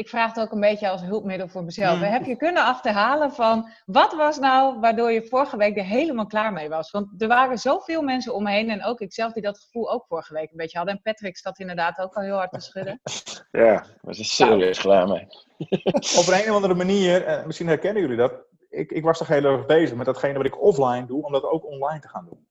ik 0.00 0.08
vraag 0.08 0.34
het 0.34 0.44
ook 0.44 0.52
een 0.52 0.60
beetje 0.60 0.88
als 0.88 1.02
hulpmiddel 1.02 1.48
voor 1.48 1.64
mezelf, 1.64 1.96
Mm. 1.96 2.02
heb 2.02 2.24
je 2.24 2.36
kunnen 2.36 2.64
achterhalen 2.64 3.32
van 3.32 3.68
wat 3.86 4.12
was 4.14 4.38
nou 4.38 4.80
waardoor 4.80 5.10
je 5.12 5.26
vorige 5.26 5.56
week 5.56 5.76
er 5.76 5.84
helemaal 5.84 6.26
klaar 6.26 6.52
mee 6.52 6.68
was? 6.68 6.90
Want 6.90 7.22
er 7.22 7.28
waren 7.28 7.58
zoveel 7.58 8.02
mensen 8.02 8.34
om 8.34 8.42
me 8.42 8.50
heen 8.50 8.70
en 8.70 8.84
ook 8.84 9.00
ikzelf 9.00 9.32
die 9.32 9.42
dat 9.42 9.58
gevoel 9.58 9.92
ook 9.92 10.06
vorige 10.06 10.34
week 10.34 10.50
een 10.50 10.56
beetje 10.56 10.76
hadden. 10.78 10.96
En 10.96 11.02
Patrick 11.02 11.36
staat 11.36 11.58
inderdaad 11.58 11.98
ook 11.98 12.14
al 12.14 12.22
heel 12.22 12.36
hard 12.36 12.52
te 12.52 12.60
schudden. 12.60 13.00
Ja, 13.52 13.84
we 14.00 14.14
zijn 14.14 14.26
serieus 14.26 14.78
klaar 14.78 15.08
mee. 15.08 15.26
op 16.18 16.26
een, 16.26 16.34
een 16.34 16.48
of 16.48 16.54
andere 16.54 16.74
manier, 16.74 17.24
eh, 17.24 17.46
misschien 17.46 17.66
herkennen 17.66 18.02
jullie 18.02 18.16
dat. 18.16 18.32
Ik, 18.68 18.90
ik 18.90 19.04
was 19.04 19.18
toch 19.18 19.28
heel 19.28 19.44
erg 19.44 19.66
bezig 19.66 19.96
met 19.96 20.06
datgene 20.06 20.36
wat 20.36 20.46
ik 20.46 20.62
offline 20.62 21.06
doe, 21.06 21.24
om 21.24 21.32
dat 21.32 21.44
ook 21.44 21.66
online 21.66 22.00
te 22.00 22.08
gaan 22.08 22.26
doen. 22.30 22.46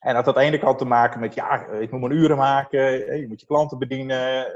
En 0.00 0.14
dat 0.14 0.24
had 0.24 0.36
aan 0.36 0.42
de 0.42 0.48
ene 0.48 0.58
kant 0.58 0.78
te 0.78 0.84
maken 0.84 1.20
met, 1.20 1.34
ja, 1.34 1.66
eh, 1.66 1.80
ik 1.80 1.90
moet 1.90 2.00
mijn 2.00 2.12
uren 2.12 2.36
maken, 2.36 3.08
eh, 3.08 3.20
je 3.20 3.28
moet 3.28 3.40
je 3.40 3.46
klanten 3.46 3.78
bedienen. 3.78 4.46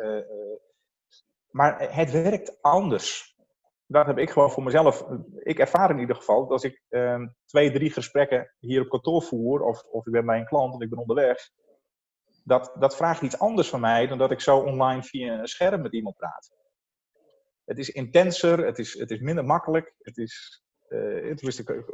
Eh, 1.52 1.66
eh, 1.66 1.78
maar 1.78 1.94
het 1.94 2.10
werkt 2.10 2.62
anders. 2.62 3.36
Dat 3.86 4.06
heb 4.06 4.18
ik 4.18 4.30
gewoon 4.30 4.50
voor 4.50 4.62
mezelf. 4.62 5.04
Ik 5.42 5.58
ervaar 5.58 5.90
in 5.90 5.98
ieder 5.98 6.16
geval 6.16 6.40
dat 6.40 6.50
als 6.50 6.64
ik 6.64 6.82
ehm, 6.88 7.26
twee, 7.44 7.70
drie 7.70 7.90
gesprekken 7.90 8.54
hier 8.58 8.80
op 8.80 8.88
kantoor 8.88 9.22
voer, 9.22 9.62
of, 9.62 9.82
of 9.82 10.06
ik 10.06 10.12
ben 10.12 10.26
bij 10.26 10.38
een 10.38 10.46
klant 10.46 10.74
en 10.74 10.80
ik 10.80 10.90
ben 10.90 10.98
onderweg, 10.98 11.50
dat, 12.44 12.72
dat 12.78 12.96
vraagt 12.96 13.22
iets 13.22 13.38
anders 13.38 13.68
van 13.68 13.80
mij 13.80 14.06
dan 14.06 14.18
dat 14.18 14.30
ik 14.30 14.40
zo 14.40 14.58
online 14.58 15.02
via 15.02 15.38
een 15.38 15.48
scherm 15.48 15.82
met 15.82 15.92
iemand 15.92 16.16
praat. 16.16 16.50
Het 17.64 17.78
is 17.78 17.90
intenser, 17.90 18.66
het 18.66 18.78
is, 18.78 18.98
het 18.98 19.10
is 19.10 19.20
minder 19.20 19.44
makkelijk, 19.44 19.94
het 19.98 20.16
is, 20.16 20.62
uh, 20.88 21.36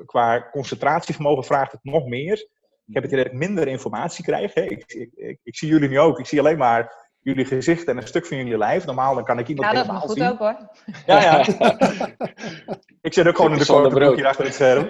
qua 0.07 0.51
concentratievermogen 0.51 1.45
vraagt 1.45 1.73
het 1.73 1.85
nog 1.85 2.07
meer. 2.07 2.49
Ik 2.87 2.95
heb 2.95 3.03
het 3.03 3.13
idee 3.13 3.25
dat 3.25 3.33
ik 3.33 3.39
minder 3.39 3.69
informatie 3.69 4.25
krijg. 4.25 4.55
Ik, 4.55 4.85
ik, 4.93 5.13
ik, 5.13 5.41
ik, 5.43 5.57
zie 5.57 5.69
jullie 5.69 5.89
nu 5.89 5.99
ook, 5.99 6.19
ik 6.19 6.27
zie 6.27 6.39
alleen 6.39 6.59
maar 6.59 7.04
jullie 7.25 7.45
gezicht 7.45 7.89
en 7.89 7.97
een 7.97 8.07
stuk 8.07 8.27
van 8.27 8.37
jullie 8.37 8.59
lijf. 8.59 8.87
Normaal 8.87 9.15
dan 9.15 9.25
kan 9.25 9.39
ik 9.39 9.49
iemand 9.49 9.69
ja, 9.69 9.75
dat 9.75 9.87
helemaal 9.87 10.09
goed 10.09 10.23
ook 10.23 10.39
hoor. 10.39 10.69
Ja, 11.07 11.23
ja. 11.23 11.39
ik 13.09 13.13
zit 13.13 13.27
ook 13.27 13.37
gewoon 13.37 13.53
in 13.53 13.59
de 13.59 13.67
korte 13.67 14.15
hier 14.15 14.27
achter 14.27 14.45
het 14.45 14.55
scherm. 14.55 14.89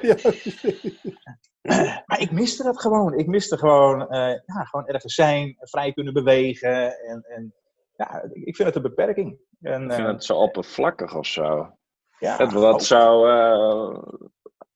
maar 2.07 2.21
ik 2.21 2.31
miste 2.31 2.63
dat 2.63 2.81
gewoon. 2.81 3.15
Ik 3.15 3.27
miste 3.27 3.59
gewoon, 3.59 4.01
uh, 4.01 4.29
ja, 4.29 4.65
gewoon 4.65 4.87
ergens 4.87 5.15
zijn, 5.15 5.57
vrij 5.61 5.93
kunnen 5.93 6.13
bewegen. 6.13 6.99
En, 6.99 7.25
en 7.29 7.55
ja, 7.97 8.23
ik 8.33 8.57
vind 8.57 8.69
het 8.69 8.77
een 8.77 8.83
beperking. 8.83 9.39
En, 9.61 9.85
ik 9.85 9.93
vind 9.93 10.07
uh, 10.07 10.13
het 10.13 10.25
zo 10.25 10.37
oppervlakkig 10.37 11.15
of 11.15 11.27
zo. 11.27 11.71
Ja, 12.19 12.37
het, 12.37 12.53
wat 12.53 12.85
zou 12.85 13.31
uh, 13.31 14.03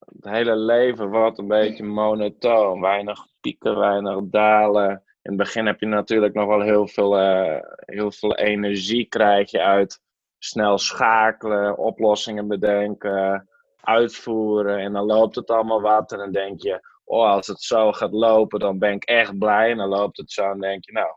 het 0.05 0.25
hele 0.25 0.55
leven 0.55 1.09
wordt 1.09 1.37
een 1.37 1.47
beetje 1.47 1.83
monotoon. 1.83 2.81
Weinig 2.81 3.27
pieken, 3.41 3.79
weinig 3.79 4.19
dalen 4.23 5.03
in 5.21 5.31
het 5.31 5.37
begin 5.37 5.65
heb 5.65 5.79
je 5.79 5.85
natuurlijk 5.85 6.33
nog 6.33 6.47
wel 6.47 6.61
heel 6.61 6.87
veel, 6.87 7.19
uh, 7.19 7.59
heel 7.79 8.11
veel 8.11 8.35
energie 8.35 9.05
krijg 9.05 9.51
je 9.51 9.61
uit 9.61 10.01
snel 10.37 10.77
schakelen, 10.77 11.77
oplossingen 11.77 12.47
bedenken, 12.47 13.49
uitvoeren. 13.81 14.77
En 14.77 14.93
dan 14.93 15.05
loopt 15.05 15.35
het 15.35 15.49
allemaal 15.49 15.81
wat 15.81 16.11
en 16.11 16.17
dan 16.17 16.31
denk 16.31 16.61
je, 16.61 16.87
oh 17.03 17.29
als 17.29 17.47
het 17.47 17.61
zo 17.61 17.91
gaat 17.91 18.11
lopen 18.11 18.59
dan 18.59 18.79
ben 18.79 18.93
ik 18.93 19.03
echt 19.03 19.37
blij. 19.37 19.71
En 19.71 19.77
dan 19.77 19.89
loopt 19.89 20.17
het 20.17 20.31
zo 20.31 20.51
en 20.51 20.59
denk 20.59 20.85
je, 20.85 20.91
nou 20.91 21.15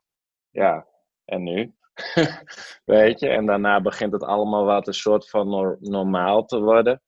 ja, 0.50 0.86
en 1.24 1.42
nu? 1.42 1.74
Weet 2.84 3.20
je, 3.20 3.28
en 3.28 3.46
daarna 3.46 3.80
begint 3.80 4.12
het 4.12 4.22
allemaal 4.22 4.64
wat 4.64 4.86
een 4.86 4.94
soort 4.94 5.30
van 5.30 5.76
normaal 5.80 6.44
te 6.44 6.60
worden. 6.60 7.02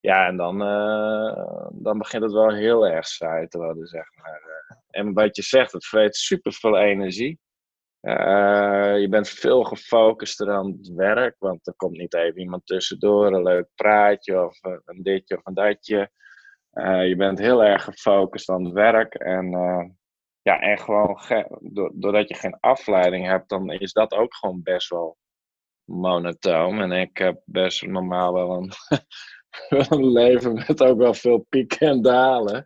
Ja, 0.00 0.26
en 0.26 0.36
dan, 0.36 0.62
uh, 0.62 1.68
dan 1.72 1.98
begint 1.98 2.22
het 2.22 2.32
wel 2.32 2.52
heel 2.52 2.86
erg 2.86 3.06
saai 3.06 3.48
te 3.48 3.58
worden, 3.58 3.86
zeg 3.86 4.06
maar. 4.14 4.51
En 4.90 5.12
wat 5.12 5.36
je 5.36 5.42
zegt, 5.42 5.72
het 5.72 5.86
vreet 5.86 6.16
super 6.16 6.52
veel 6.52 6.78
energie. 6.78 7.40
Uh, 8.02 9.00
je 9.00 9.06
bent 9.10 9.28
veel 9.28 9.64
gefocuster 9.64 10.52
aan 10.52 10.66
het 10.66 10.92
werk, 10.94 11.36
want 11.38 11.66
er 11.66 11.74
komt 11.76 11.96
niet 11.96 12.14
even 12.14 12.40
iemand 12.40 12.66
tussendoor, 12.66 13.26
een 13.26 13.42
leuk 13.42 13.68
praatje 13.74 14.44
of 14.46 14.58
een 14.62 15.02
ditje 15.02 15.36
of 15.36 15.46
een 15.46 15.54
datje. 15.54 16.10
Uh, 16.72 17.08
je 17.08 17.16
bent 17.16 17.38
heel 17.38 17.64
erg 17.64 17.84
gefocust 17.84 18.48
aan 18.48 18.64
het 18.64 18.72
werk 18.72 19.14
en, 19.14 19.50
ja, 20.42 20.60
en 20.60 20.78
gewoon 20.78 21.18
doordat 21.92 22.28
je 22.28 22.34
geen 22.34 22.56
afleiding 22.60 23.26
hebt, 23.26 23.48
dan 23.48 23.70
is 23.70 23.92
dat 23.92 24.12
ook 24.12 24.34
gewoon 24.34 24.62
best 24.62 24.88
wel 24.88 25.16
monotoon. 25.84 26.80
En 26.80 26.92
ik 26.92 27.18
heb 27.18 27.42
best 27.44 27.86
normaal 27.86 28.32
wel 28.32 28.50
een, 28.50 28.72
een 29.96 30.12
leven 30.12 30.54
met 30.54 30.82
ook 30.82 30.98
wel 30.98 31.14
veel 31.14 31.46
pieken 31.48 31.88
en 31.88 32.02
dalen. 32.02 32.64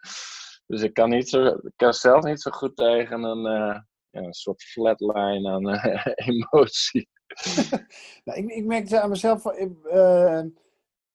Dus 0.66 0.82
ik 0.82 0.94
kan, 0.94 1.10
niet 1.10 1.28
zo, 1.28 1.46
ik 1.46 1.72
kan 1.76 1.92
zelf 1.92 2.24
niet 2.24 2.40
zo 2.40 2.50
goed 2.50 2.76
tegen 2.76 3.22
een, 3.22 3.38
uh, 3.38 3.78
ja, 4.10 4.20
een 4.22 4.32
soort 4.32 4.62
flatline 4.62 5.50
aan 5.50 5.68
uh, 5.68 6.06
emotie. 6.28 7.08
nou, 8.24 8.38
ik, 8.38 8.50
ik 8.50 8.64
merkte 8.64 9.00
aan 9.00 9.10
mezelf, 9.10 9.42
van, 9.42 9.56
ik, 9.56 9.72
uh, 9.92 10.42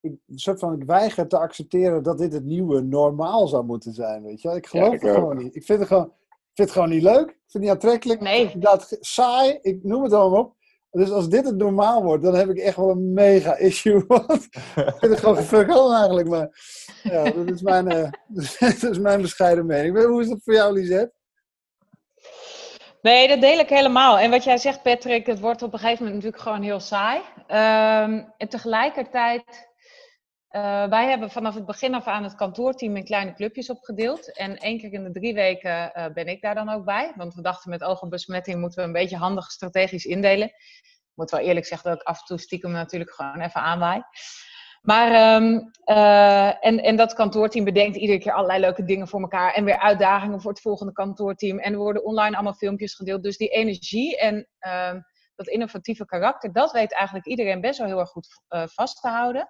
ik, 0.02 0.14
soort 0.36 0.60
van, 0.60 0.74
ik 0.74 0.84
weiger 0.84 1.28
te 1.28 1.38
accepteren 1.38 2.04
dat 2.04 2.18
dit 2.18 2.34
het 2.34 2.44
nieuwe 2.44 2.82
normaal 2.82 3.48
zou 3.48 3.66
moeten 3.66 3.94
zijn. 3.94 4.24
Weet 4.24 4.42
je? 4.42 4.50
Ik 4.50 4.68
geloof 4.68 4.92
het 4.92 5.02
gewoon 5.02 5.38
niet. 5.38 5.56
Ik 5.56 5.64
vind 5.64 5.80
het 5.80 5.88
gewoon, 5.88 6.14
ik 6.28 6.52
vind 6.54 6.70
het 6.70 6.72
gewoon 6.72 6.90
niet 6.90 7.04
leuk. 7.04 7.30
Ik 7.30 7.36
vind 7.48 7.54
het 7.54 7.62
niet 7.62 7.72
aantrekkelijk. 7.72 8.22
Nee. 8.22 8.58
Dat 8.58 8.98
saai. 9.00 9.60
Ik 9.62 9.84
noem 9.84 10.04
het 10.04 10.14
allemaal 10.14 10.40
op. 10.40 10.56
Dus 10.92 11.12
als 11.12 11.30
dit 11.30 11.46
het 11.46 11.58
normaal 11.58 12.04
wordt, 12.04 12.24
dan 12.24 12.36
heb 12.36 12.50
ik 12.50 12.58
echt 12.58 12.76
wel 12.76 12.90
een 12.90 13.14
mega 13.14 13.56
issue. 13.56 14.06
Ik 14.76 14.96
vind 14.98 15.12
het 15.12 15.20
gewoon 15.20 15.44
fuck 15.44 15.70
eigenlijk. 15.70 16.28
Maar 16.28 16.50
ja, 17.04 17.24
dat 17.24 17.50
is 17.50 17.62
mijn, 17.62 17.92
uh, 17.92 18.10
dat 18.82 18.92
is 18.92 19.00
mijn 19.00 19.22
bescheiden 19.22 19.66
mening. 19.66 20.06
Hoe 20.06 20.22
is 20.22 20.30
dat 20.30 20.40
voor 20.44 20.54
jou, 20.54 20.74
Lisette? 20.74 21.14
Nee, 23.02 23.28
dat 23.28 23.42
deel 23.42 23.60
ik 23.60 23.70
helemaal. 23.70 24.20
En 24.20 24.32
wat 24.32 24.44
jij 24.44 24.58
zegt, 24.58 24.82
Patrick, 24.82 25.26
het 25.26 25.40
wordt 25.40 25.62
op 25.62 25.74
een 25.74 25.80
gegeven 25.80 26.04
moment 26.04 26.24
natuurlijk 26.24 26.44
gewoon 26.44 26.62
heel 26.62 26.80
saai. 26.80 27.18
Um, 27.48 28.34
en 28.38 28.50
tegelijkertijd, 28.50 29.71
uh, 30.52 30.86
wij 30.86 31.10
hebben 31.10 31.30
vanaf 31.30 31.56
het 31.56 31.66
begin 31.66 31.94
af 31.94 32.08
aan 32.08 32.24
het 32.24 32.36
kantoorteam 32.36 32.96
in 32.96 33.04
kleine 33.04 33.34
clubjes 33.34 33.70
opgedeeld. 33.70 34.38
En 34.38 34.58
één 34.58 34.78
keer 34.78 34.94
in 34.94 35.04
de 35.04 35.12
drie 35.12 35.34
weken 35.34 35.92
uh, 35.98 36.06
ben 36.14 36.28
ik 36.28 36.42
daar 36.42 36.56
dan 36.56 36.70
ook 36.70 36.86
bij. 36.86 37.14
Want 37.16 37.34
we 37.34 37.42
dachten 37.42 37.70
met 37.70 37.84
oog 37.84 38.02
moeten 38.02 38.56
we 38.56 38.82
een 38.82 38.92
beetje 38.92 39.18
handig 39.18 39.52
strategisch 39.52 40.06
indelen. 40.06 40.48
Ik 40.48 41.12
moet 41.16 41.32
wel 41.32 41.40
eerlijk 41.40 41.66
zeggen 41.66 41.90
dat 41.90 42.02
ik 42.02 42.08
af 42.08 42.20
en 42.20 42.26
toe 42.26 42.40
stiekem 42.40 42.72
natuurlijk 42.72 43.12
gewoon 43.12 43.40
even 43.40 43.62
aanwaai. 43.62 44.04
Maar, 44.82 45.36
um, 45.36 45.72
uh, 45.86 46.66
en, 46.66 46.80
en 46.80 46.96
dat 46.96 47.14
kantoorteam 47.14 47.66
bedenkt 47.66 47.98
iedere 47.98 48.20
keer 48.20 48.34
allerlei 48.34 48.60
leuke 48.60 48.84
dingen 48.84 49.08
voor 49.08 49.22
elkaar. 49.22 49.54
En 49.54 49.66
weer 49.66 49.80
uitdagingen 49.80 50.42
voor 50.42 50.52
het 50.52 50.62
volgende 50.62 50.94
kantoorteam. 50.94 51.60
En 51.60 51.74
er 51.74 51.80
worden 51.80 52.06
online 52.06 52.36
allemaal 52.36 52.54
filmpjes 52.54 52.96
gedeeld. 52.96 53.24
Dus 53.24 53.38
die 53.38 53.50
energie 53.50 54.18
en 54.18 54.48
uh, 54.60 54.94
dat 55.36 55.48
innovatieve 55.48 56.06
karakter, 56.06 56.54
dat 56.54 56.72
weet 56.72 56.94
eigenlijk 56.94 57.26
iedereen 57.28 57.62
best 57.62 57.80
wel 57.80 57.88
heel 57.88 58.00
erg 58.00 58.10
goed 58.10 58.28
vast 58.74 59.02
te 59.02 59.08
houden. 59.08 59.50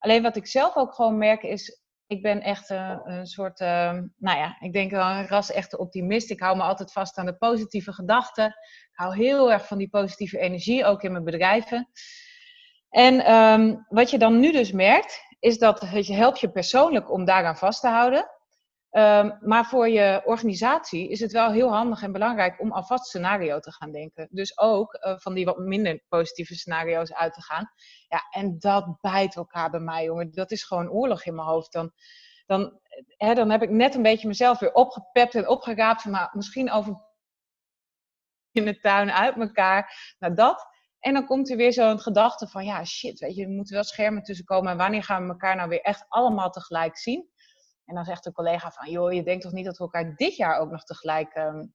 Alleen 0.00 0.22
wat 0.22 0.36
ik 0.36 0.46
zelf 0.46 0.76
ook 0.76 0.94
gewoon 0.94 1.18
merk 1.18 1.42
is, 1.42 1.80
ik 2.06 2.22
ben 2.22 2.42
echt 2.42 2.70
een, 2.70 3.00
een 3.04 3.26
soort, 3.26 3.60
uh, 3.60 3.92
nou 4.16 4.38
ja, 4.38 4.56
ik 4.60 4.72
denk 4.72 4.90
wel 4.90 5.06
een 5.06 5.26
ras 5.26 5.52
echte 5.52 5.78
optimist. 5.78 6.30
Ik 6.30 6.40
hou 6.40 6.56
me 6.56 6.62
altijd 6.62 6.92
vast 6.92 7.18
aan 7.18 7.26
de 7.26 7.36
positieve 7.36 7.92
gedachten. 7.92 8.46
Ik 8.46 8.90
hou 8.92 9.16
heel 9.16 9.52
erg 9.52 9.66
van 9.66 9.78
die 9.78 9.88
positieve 9.88 10.38
energie, 10.38 10.84
ook 10.84 11.02
in 11.02 11.12
mijn 11.12 11.24
bedrijven. 11.24 11.88
En 12.88 13.32
um, 13.32 13.86
wat 13.88 14.10
je 14.10 14.18
dan 14.18 14.40
nu 14.40 14.52
dus 14.52 14.72
merkt, 14.72 15.20
is 15.38 15.58
dat 15.58 15.80
het 15.80 16.06
helpt 16.06 16.40
je 16.40 16.50
persoonlijk 16.50 17.12
om 17.12 17.24
daaraan 17.24 17.56
vast 17.56 17.80
te 17.80 17.88
houden. 17.88 18.26
Um, 18.92 19.38
maar 19.40 19.66
voor 19.66 19.88
je 19.88 20.22
organisatie 20.24 21.08
is 21.10 21.20
het 21.20 21.32
wel 21.32 21.52
heel 21.52 21.72
handig 21.72 22.02
en 22.02 22.12
belangrijk 22.12 22.60
om 22.60 22.72
alvast 22.72 23.06
scenario 23.06 23.58
te 23.58 23.72
gaan 23.72 23.92
denken. 23.92 24.28
Dus 24.30 24.58
ook 24.58 24.94
uh, 24.94 25.18
van 25.18 25.34
die 25.34 25.44
wat 25.44 25.58
minder 25.58 26.04
positieve 26.08 26.54
scenario's 26.54 27.12
uit 27.12 27.34
te 27.34 27.42
gaan. 27.42 27.70
Ja, 28.08 28.26
en 28.30 28.58
dat 28.58 29.00
bijt 29.00 29.36
elkaar 29.36 29.70
bij 29.70 29.80
mij, 29.80 30.04
jongen. 30.04 30.30
Dat 30.30 30.50
is 30.50 30.64
gewoon 30.64 30.90
oorlog 30.90 31.24
in 31.24 31.34
mijn 31.34 31.48
hoofd. 31.48 31.72
Dan, 31.72 31.92
dan, 32.46 32.80
hè, 33.16 33.34
dan 33.34 33.50
heb 33.50 33.62
ik 33.62 33.70
net 33.70 33.94
een 33.94 34.02
beetje 34.02 34.28
mezelf 34.28 34.58
weer 34.58 34.72
opgepept 34.72 35.34
en 35.34 35.48
opgeraapt. 35.48 36.02
Van, 36.02 36.10
nou, 36.10 36.28
misschien 36.32 36.70
over 36.70 37.08
in 38.52 38.64
de 38.64 38.80
tuin 38.80 39.10
uit 39.10 39.36
elkaar. 39.36 40.14
Nou, 40.18 40.34
dat. 40.34 40.66
En 40.98 41.12
dan 41.12 41.26
komt 41.26 41.50
er 41.50 41.56
weer 41.56 41.72
zo'n 41.72 42.00
gedachte 42.00 42.48
van, 42.48 42.64
ja, 42.64 42.84
shit, 42.84 43.18
weet 43.18 43.34
je, 43.36 43.42
er 43.42 43.48
moeten 43.48 43.74
wel 43.74 43.84
schermen 43.84 44.22
tussen 44.22 44.44
komen. 44.44 44.70
En 44.70 44.76
wanneer 44.76 45.04
gaan 45.04 45.22
we 45.22 45.28
elkaar 45.28 45.56
nou 45.56 45.68
weer 45.68 45.80
echt 45.80 46.04
allemaal 46.08 46.50
tegelijk 46.50 46.98
zien? 46.98 47.30
En 47.90 47.96
dan 47.96 48.04
zegt 48.04 48.26
een 48.26 48.32
collega 48.32 48.70
van, 48.70 48.90
joh, 48.90 49.12
je 49.12 49.22
denkt 49.22 49.42
toch 49.42 49.52
niet 49.52 49.64
dat 49.64 49.76
we 49.76 49.84
elkaar 49.84 50.14
dit 50.16 50.36
jaar 50.36 50.58
ook 50.58 50.70
nog 50.70 50.84
tegelijk 50.84 51.36
um, 51.36 51.74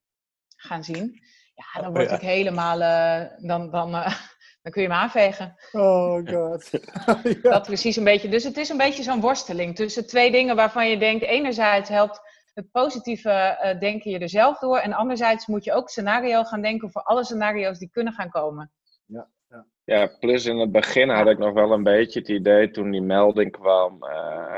gaan 0.55 0.83
zien? 0.83 1.21
Ja, 1.53 1.81
dan 1.81 1.91
word 1.91 2.03
oh, 2.03 2.09
ja. 2.09 2.15
ik 2.15 2.21
helemaal, 2.21 2.81
uh, 2.81 3.47
dan, 3.47 3.69
dan, 3.69 3.89
uh, 3.89 4.07
dan 4.63 4.71
kun 4.71 4.81
je 4.81 4.87
me 4.87 4.93
aanvegen. 4.93 5.55
Oh 5.71 6.15
god. 6.31 6.69
ja. 7.41 7.49
Dat 7.49 7.63
precies 7.63 7.95
een 7.95 8.03
beetje. 8.03 8.29
Dus 8.29 8.43
het 8.43 8.57
is 8.57 8.69
een 8.69 8.77
beetje 8.77 9.03
zo'n 9.03 9.21
worsteling 9.21 9.75
tussen 9.75 10.07
twee 10.07 10.31
dingen 10.31 10.55
waarvan 10.55 10.89
je 10.89 10.97
denkt, 10.97 11.25
enerzijds 11.25 11.89
helpt 11.89 12.21
het 12.53 12.71
positieve 12.71 13.59
uh, 13.63 13.79
denken 13.79 14.11
je 14.11 14.19
er 14.19 14.29
zelf 14.29 14.59
door. 14.59 14.77
En 14.77 14.93
anderzijds 14.93 15.47
moet 15.47 15.63
je 15.63 15.73
ook 15.73 15.89
scenario 15.89 16.43
gaan 16.43 16.61
denken 16.61 16.91
voor 16.91 17.01
alle 17.01 17.23
scenario's 17.23 17.79
die 17.79 17.89
kunnen 17.89 18.13
gaan 18.13 18.29
komen. 18.29 18.71
Ja, 19.05 19.27
ja. 19.49 19.65
ja, 19.83 20.07
plus 20.19 20.45
in 20.45 20.57
het 20.57 20.71
begin 20.71 21.09
had 21.09 21.27
ik 21.27 21.37
nog 21.37 21.53
wel 21.53 21.71
een 21.71 21.83
beetje 21.83 22.19
het 22.19 22.29
idee 22.29 22.71
toen 22.71 22.91
die 22.91 23.01
melding 23.01 23.51
kwam 23.51 24.03
uh, 24.03 24.54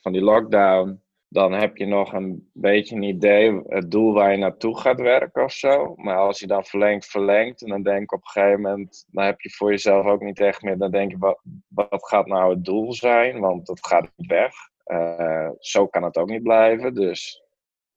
van 0.00 0.12
die 0.12 0.22
lockdown. 0.22 1.02
Dan 1.28 1.52
heb 1.52 1.76
je 1.76 1.86
nog 1.86 2.12
een 2.12 2.50
beetje 2.52 2.96
een 2.96 3.02
idee, 3.02 3.62
het 3.66 3.90
doel 3.90 4.12
waar 4.12 4.30
je 4.30 4.38
naartoe 4.38 4.78
gaat 4.78 5.00
werken 5.00 5.44
of 5.44 5.52
zo. 5.52 5.94
Maar 5.96 6.16
als 6.16 6.40
je 6.40 6.46
dan 6.46 6.64
verlengt, 6.64 7.06
verlengt. 7.06 7.62
En 7.62 7.68
dan 7.68 7.82
denk 7.82 8.02
ik 8.02 8.12
op 8.12 8.20
een 8.22 8.30
gegeven 8.30 8.60
moment, 8.60 9.06
dan 9.10 9.24
heb 9.24 9.40
je 9.40 9.50
voor 9.50 9.70
jezelf 9.70 10.06
ook 10.06 10.20
niet 10.20 10.40
echt 10.40 10.62
meer. 10.62 10.78
Dan 10.78 10.90
denk 10.90 11.10
je, 11.10 11.18
wat, 11.18 11.40
wat 11.68 12.08
gaat 12.08 12.26
nou 12.26 12.54
het 12.54 12.64
doel 12.64 12.92
zijn? 12.92 13.40
Want 13.40 13.68
het 13.68 13.86
gaat 13.86 14.10
weg. 14.16 14.52
Uh, 14.86 15.50
zo 15.58 15.86
kan 15.86 16.02
het 16.02 16.16
ook 16.16 16.28
niet 16.28 16.42
blijven. 16.42 16.94
Dus 16.94 17.42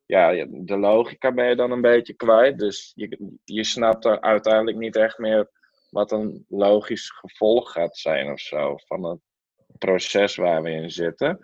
ja, 0.05 0.45
de 0.49 0.77
logica 0.77 1.31
ben 1.31 1.49
je 1.49 1.55
dan 1.55 1.71
een 1.71 1.81
beetje 1.81 2.13
kwijt. 2.13 2.59
Dus 2.59 2.91
je, 2.95 3.37
je 3.43 3.63
snapt 3.63 4.05
er 4.05 4.21
uiteindelijk 4.21 4.77
niet 4.77 4.95
echt 4.95 5.17
meer 5.17 5.49
wat 5.89 6.11
een 6.11 6.45
logisch 6.49 7.09
gevolg 7.09 7.71
gaat 7.71 7.97
zijn 7.97 8.31
of 8.31 8.39
zo 8.39 8.77
van 8.77 9.03
het 9.03 9.19
proces 9.77 10.35
waar 10.35 10.61
we 10.61 10.71
in 10.71 10.89
zitten. 10.89 11.39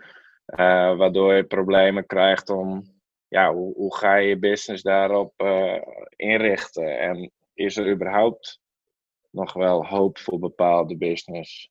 Uh, 0.51 0.97
waardoor 0.97 1.33
je 1.33 1.43
problemen 1.43 2.05
krijgt 2.05 2.49
om, 2.49 2.83
ja, 3.27 3.53
hoe, 3.53 3.73
hoe 3.73 3.95
ga 3.95 4.15
je 4.15 4.27
je 4.27 4.39
business 4.39 4.83
daarop 4.83 5.33
uh, 5.37 5.81
inrichten? 6.15 6.99
En 6.99 7.31
is 7.53 7.77
er 7.77 7.89
überhaupt 7.91 8.59
nog 9.31 9.53
wel 9.53 9.85
hoop 9.85 10.17
voor 10.17 10.39
bepaalde 10.39 10.97
business. 10.97 11.69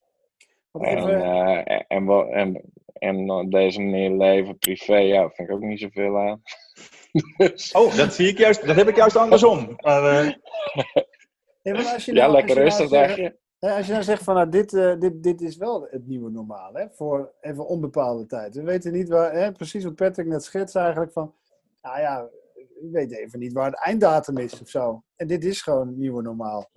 En, 0.73 1.23
eh, 1.23 1.81
en, 1.89 2.09
en, 2.31 2.63
en 2.93 3.31
op 3.31 3.51
deze 3.51 3.81
manier 3.81 4.11
leven 4.11 4.59
privé, 4.59 4.97
ja, 4.97 5.29
vind 5.31 5.49
ik 5.49 5.55
ook 5.55 5.63
niet 5.63 5.81
zoveel 5.81 6.19
aan. 6.19 6.43
Dus- 7.37 7.73
Oh, 7.73 7.97
dat 7.97 8.15
zie 8.15 8.29
ik 8.29 8.39
juist. 8.39 8.67
Dat 8.67 8.77
heb 8.77 8.89
ik 8.89 8.97
juist 8.97 9.17
andersom. 9.17 9.77
Maar, 9.77 10.05
eh, 10.05 10.27
ja, 11.63 11.73
maar 11.73 11.93
als 11.93 12.05
je 12.05 12.15
ja, 12.15 12.21
nou- 12.21 12.33
lekker 12.33 12.65
als 12.65 12.79
je 12.79 12.85
nou 12.89 13.07
rustig, 13.07 13.33
als 13.59 13.87
je 13.87 13.93
nou 13.93 14.05
zegt 14.05 14.23
van 14.23 14.35
nou, 14.35 14.49
dit, 14.49 14.73
eh, 14.75 14.99
dit, 14.99 15.23
dit 15.23 15.41
is 15.41 15.57
wel 15.57 15.87
het 15.91 16.07
nieuwe 16.07 16.31
normaal, 16.31 16.75
hè? 16.75 16.91
voor 16.91 17.33
even 17.41 17.67
onbepaalde 17.67 18.27
tijd. 18.27 18.55
We 18.55 18.63
weten 18.63 18.93
niet 18.93 19.09
waar, 19.09 19.33
hè, 19.33 19.53
precies 19.53 19.85
wat 19.85 19.95
Patrick 19.95 20.27
net 20.27 20.45
schetst 20.45 20.77
eigenlijk 20.77 21.13
van, 21.13 21.35
nou 21.83 22.01
ja, 22.01 22.29
we 22.55 22.89
weten 22.91 23.19
even 23.19 23.39
niet 23.39 23.53
waar 23.53 23.71
het 23.71 23.85
einddatum 23.85 24.39
is 24.39 24.61
of 24.61 24.69
zo. 24.69 25.03
En 25.17 25.27
dit 25.27 25.45
is 25.45 25.63
gewoon 25.63 25.87
het 25.87 25.97
nieuwe 25.97 26.23
normaal. 26.23 26.71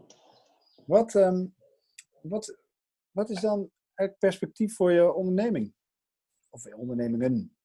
Wat, 0.85 1.15
ehm, 1.15 1.45
wat, 2.21 2.57
wat 3.11 3.29
is 3.29 3.39
dan 3.39 3.69
het 3.93 4.17
perspectief 4.19 4.75
voor 4.75 4.91
je 4.91 5.13
onderneming? 5.13 5.73
Of 6.49 6.63
je 6.63 6.77
ondernemingen? 6.77 7.55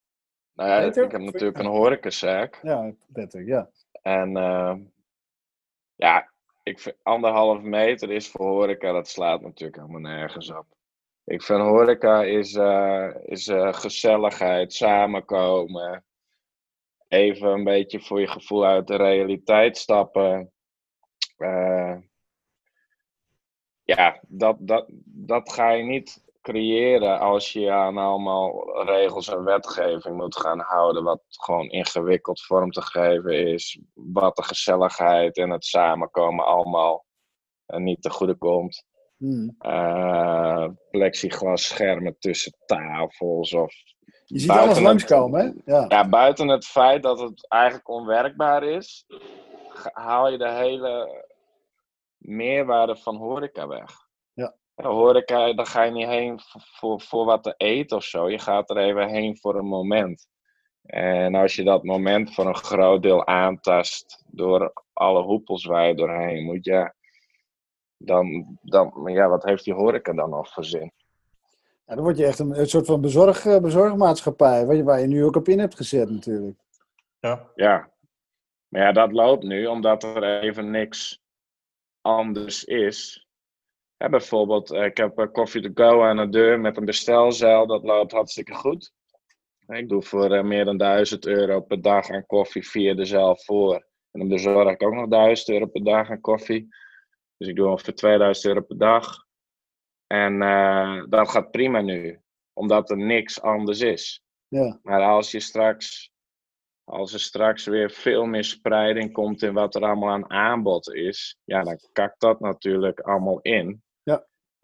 Nou 0.52 0.70
ja, 0.70 0.80
Peter? 0.80 1.04
ik 1.04 1.12
heb 1.12 1.20
natuurlijk 1.20 1.58
een 1.58 1.66
horecazaak. 1.66 2.58
Ja, 2.62 2.94
Patrick, 3.12 3.46
ja. 3.46 3.70
En 4.02 4.36
eh, 4.36 4.76
ja, 5.94 6.30
ik 6.66 6.96
anderhalf 7.02 7.60
meter 7.60 8.10
is 8.10 8.28
voor 8.28 8.46
horeca, 8.46 8.92
dat 8.92 9.08
slaat 9.08 9.40
natuurlijk 9.40 9.76
helemaal 9.80 10.00
nergens 10.00 10.50
op. 10.50 10.66
Ik 11.24 11.42
vind 11.42 11.60
horeca 11.60 12.22
is, 12.22 12.54
eh, 12.54 13.14
is 13.24 13.48
eh, 13.48 13.72
gezelligheid, 13.72 14.72
samenkomen. 14.72 16.04
Even 17.08 17.48
een 17.48 17.64
beetje 17.64 18.00
voor 18.00 18.20
je 18.20 18.26
gevoel 18.26 18.64
uit 18.64 18.86
de 18.86 18.96
realiteit 18.96 19.76
stappen. 19.76 20.52
Eh, 21.36 21.96
ja, 23.82 24.20
dat, 24.28 24.56
dat, 24.60 24.86
dat 25.04 25.52
ga 25.52 25.70
je 25.70 25.82
niet 25.82 26.24
creëren 26.46 27.20
als 27.20 27.52
je 27.52 27.70
aan 27.70 27.96
allemaal 27.98 28.82
regels 28.84 29.28
en 29.28 29.44
wetgeving 29.44 30.16
moet 30.16 30.36
gaan 30.36 30.60
houden, 30.60 31.02
wat 31.02 31.22
gewoon 31.28 31.68
ingewikkeld 31.68 32.42
vorm 32.42 32.70
te 32.70 32.82
geven 32.82 33.46
is, 33.52 33.80
wat 33.94 34.36
de 34.36 34.42
gezelligheid 34.42 35.36
en 35.36 35.50
het 35.50 35.64
samenkomen 35.64 36.44
allemaal 36.44 37.04
eh, 37.66 37.78
niet 37.80 38.02
te 38.02 38.10
goede 38.10 38.34
komt. 38.34 38.84
Hmm. 39.16 39.54
Eh 39.58 40.68
plexiglas 40.90 41.64
schermen 41.64 42.16
tussen 42.18 42.56
tafels 42.66 43.54
of 43.54 43.74
Je 44.24 44.38
ziet 44.38 44.50
alles 44.50 44.80
langskomen, 44.80 45.40
hè? 45.40 45.72
Ja. 45.72 45.84
ja, 45.88 46.08
buiten 46.08 46.48
het 46.48 46.66
feit 46.66 47.02
dat 47.02 47.20
het 47.20 47.48
eigenlijk 47.48 47.88
onwerkbaar 47.88 48.62
is, 48.62 49.06
haal 49.92 50.30
je 50.30 50.38
de 50.38 50.50
hele 50.50 51.24
meerwaarde 52.16 52.96
van 52.96 53.16
horeca 53.16 53.66
weg. 53.66 54.05
Horeca, 54.84 55.52
daar 55.52 55.66
ga 55.66 55.82
je 55.82 55.90
niet 55.90 56.06
heen 56.06 56.40
voor, 56.40 56.60
voor, 56.60 57.00
voor 57.00 57.24
wat 57.24 57.42
te 57.42 57.54
eten 57.56 57.96
of 57.96 58.04
zo. 58.04 58.30
Je 58.30 58.38
gaat 58.38 58.70
er 58.70 58.76
even 58.76 59.08
heen 59.08 59.38
voor 59.38 59.56
een 59.56 59.66
moment. 59.66 60.28
En 60.86 61.34
als 61.34 61.54
je 61.54 61.64
dat 61.64 61.84
moment 61.84 62.34
voor 62.34 62.46
een 62.46 62.54
groot 62.54 63.02
deel 63.02 63.26
aantast 63.26 64.24
door 64.26 64.72
alle 64.92 65.22
hoepels 65.22 65.64
waar 65.64 65.86
je 65.86 65.94
doorheen 65.94 66.44
moet, 66.44 66.64
ja, 66.64 66.94
dan, 67.96 68.58
dan 68.62 69.02
ja, 69.04 69.28
wat 69.28 69.44
heeft 69.44 69.64
die 69.64 69.74
horeca 69.74 70.12
dan 70.12 70.30
nog 70.30 70.52
voor 70.52 70.64
zin? 70.64 70.92
Ja, 71.86 71.94
dan 71.94 72.04
word 72.04 72.16
je 72.16 72.26
echt 72.26 72.38
een, 72.38 72.58
een 72.58 72.68
soort 72.68 72.86
van 72.86 73.00
bezorg, 73.00 73.46
eh, 73.46 73.58
bezorgmaatschappij, 73.58 74.66
waar 74.66 74.76
je, 74.76 74.84
waar 74.84 75.00
je 75.00 75.06
nu 75.06 75.24
ook 75.24 75.36
op 75.36 75.48
in 75.48 75.58
hebt 75.58 75.76
gezet 75.76 76.10
natuurlijk. 76.10 76.58
ja. 77.20 77.50
Ja. 77.54 77.94
Maar 78.68 78.82
ja, 78.82 78.92
dat 78.92 79.12
loopt 79.12 79.44
nu 79.44 79.66
omdat 79.66 80.02
er 80.02 80.42
even 80.42 80.70
niks 80.70 81.22
anders 82.00 82.64
is. 82.64 83.25
Ja, 83.96 84.08
bijvoorbeeld, 84.08 84.70
eh, 84.70 84.84
ik 84.84 84.96
heb 84.96 85.18
eh, 85.18 85.26
Coffee 85.32 85.62
to 85.62 85.70
Go 85.84 86.02
aan 86.02 86.16
de 86.16 86.28
deur 86.28 86.60
met 86.60 86.76
een 86.76 86.84
bestelzeil. 86.84 87.66
Dat 87.66 87.82
loopt 87.82 88.12
hartstikke 88.12 88.54
goed. 88.54 88.92
Ik 89.66 89.88
doe 89.88 90.02
voor 90.02 90.32
eh, 90.32 90.44
meer 90.44 90.64
dan 90.64 90.76
1000 90.76 91.26
euro 91.26 91.60
per 91.60 91.82
dag 91.82 92.10
aan 92.10 92.26
koffie 92.26 92.68
via 92.68 92.94
de 92.94 93.04
zeil 93.04 93.36
voor. 93.36 93.74
En 94.10 94.20
dan 94.20 94.28
bezorg 94.28 94.70
ik 94.70 94.82
ook 94.82 94.94
nog 94.94 95.08
1000 95.08 95.48
euro 95.48 95.66
per 95.66 95.84
dag 95.84 96.10
aan 96.10 96.20
koffie. 96.20 96.68
Dus 97.36 97.48
ik 97.48 97.56
doe 97.56 97.68
ongeveer 97.68 97.94
2000 97.94 98.46
euro 98.46 98.66
per 98.66 98.78
dag. 98.78 99.24
En 100.06 100.42
eh, 100.42 101.02
dat 101.08 101.28
gaat 101.28 101.50
prima 101.50 101.80
nu, 101.80 102.20
omdat 102.52 102.90
er 102.90 102.96
niks 102.96 103.40
anders 103.40 103.80
is. 103.80 104.22
Ja. 104.48 104.78
Maar 104.82 105.02
als 105.02 105.30
je 105.30 105.40
straks, 105.40 106.12
als 106.84 107.12
er 107.12 107.20
straks 107.20 107.64
weer 107.64 107.90
veel 107.90 108.26
meer 108.26 108.44
spreiding 108.44 109.12
komt 109.12 109.42
in 109.42 109.52
wat 109.52 109.74
er 109.74 109.82
allemaal 109.82 110.10
aan 110.10 110.30
aanbod 110.30 110.94
is, 110.94 111.38
ja, 111.44 111.62
dan 111.62 111.78
kakt 111.92 112.20
dat 112.20 112.40
natuurlijk 112.40 113.00
allemaal 113.00 113.40
in. 113.40 113.82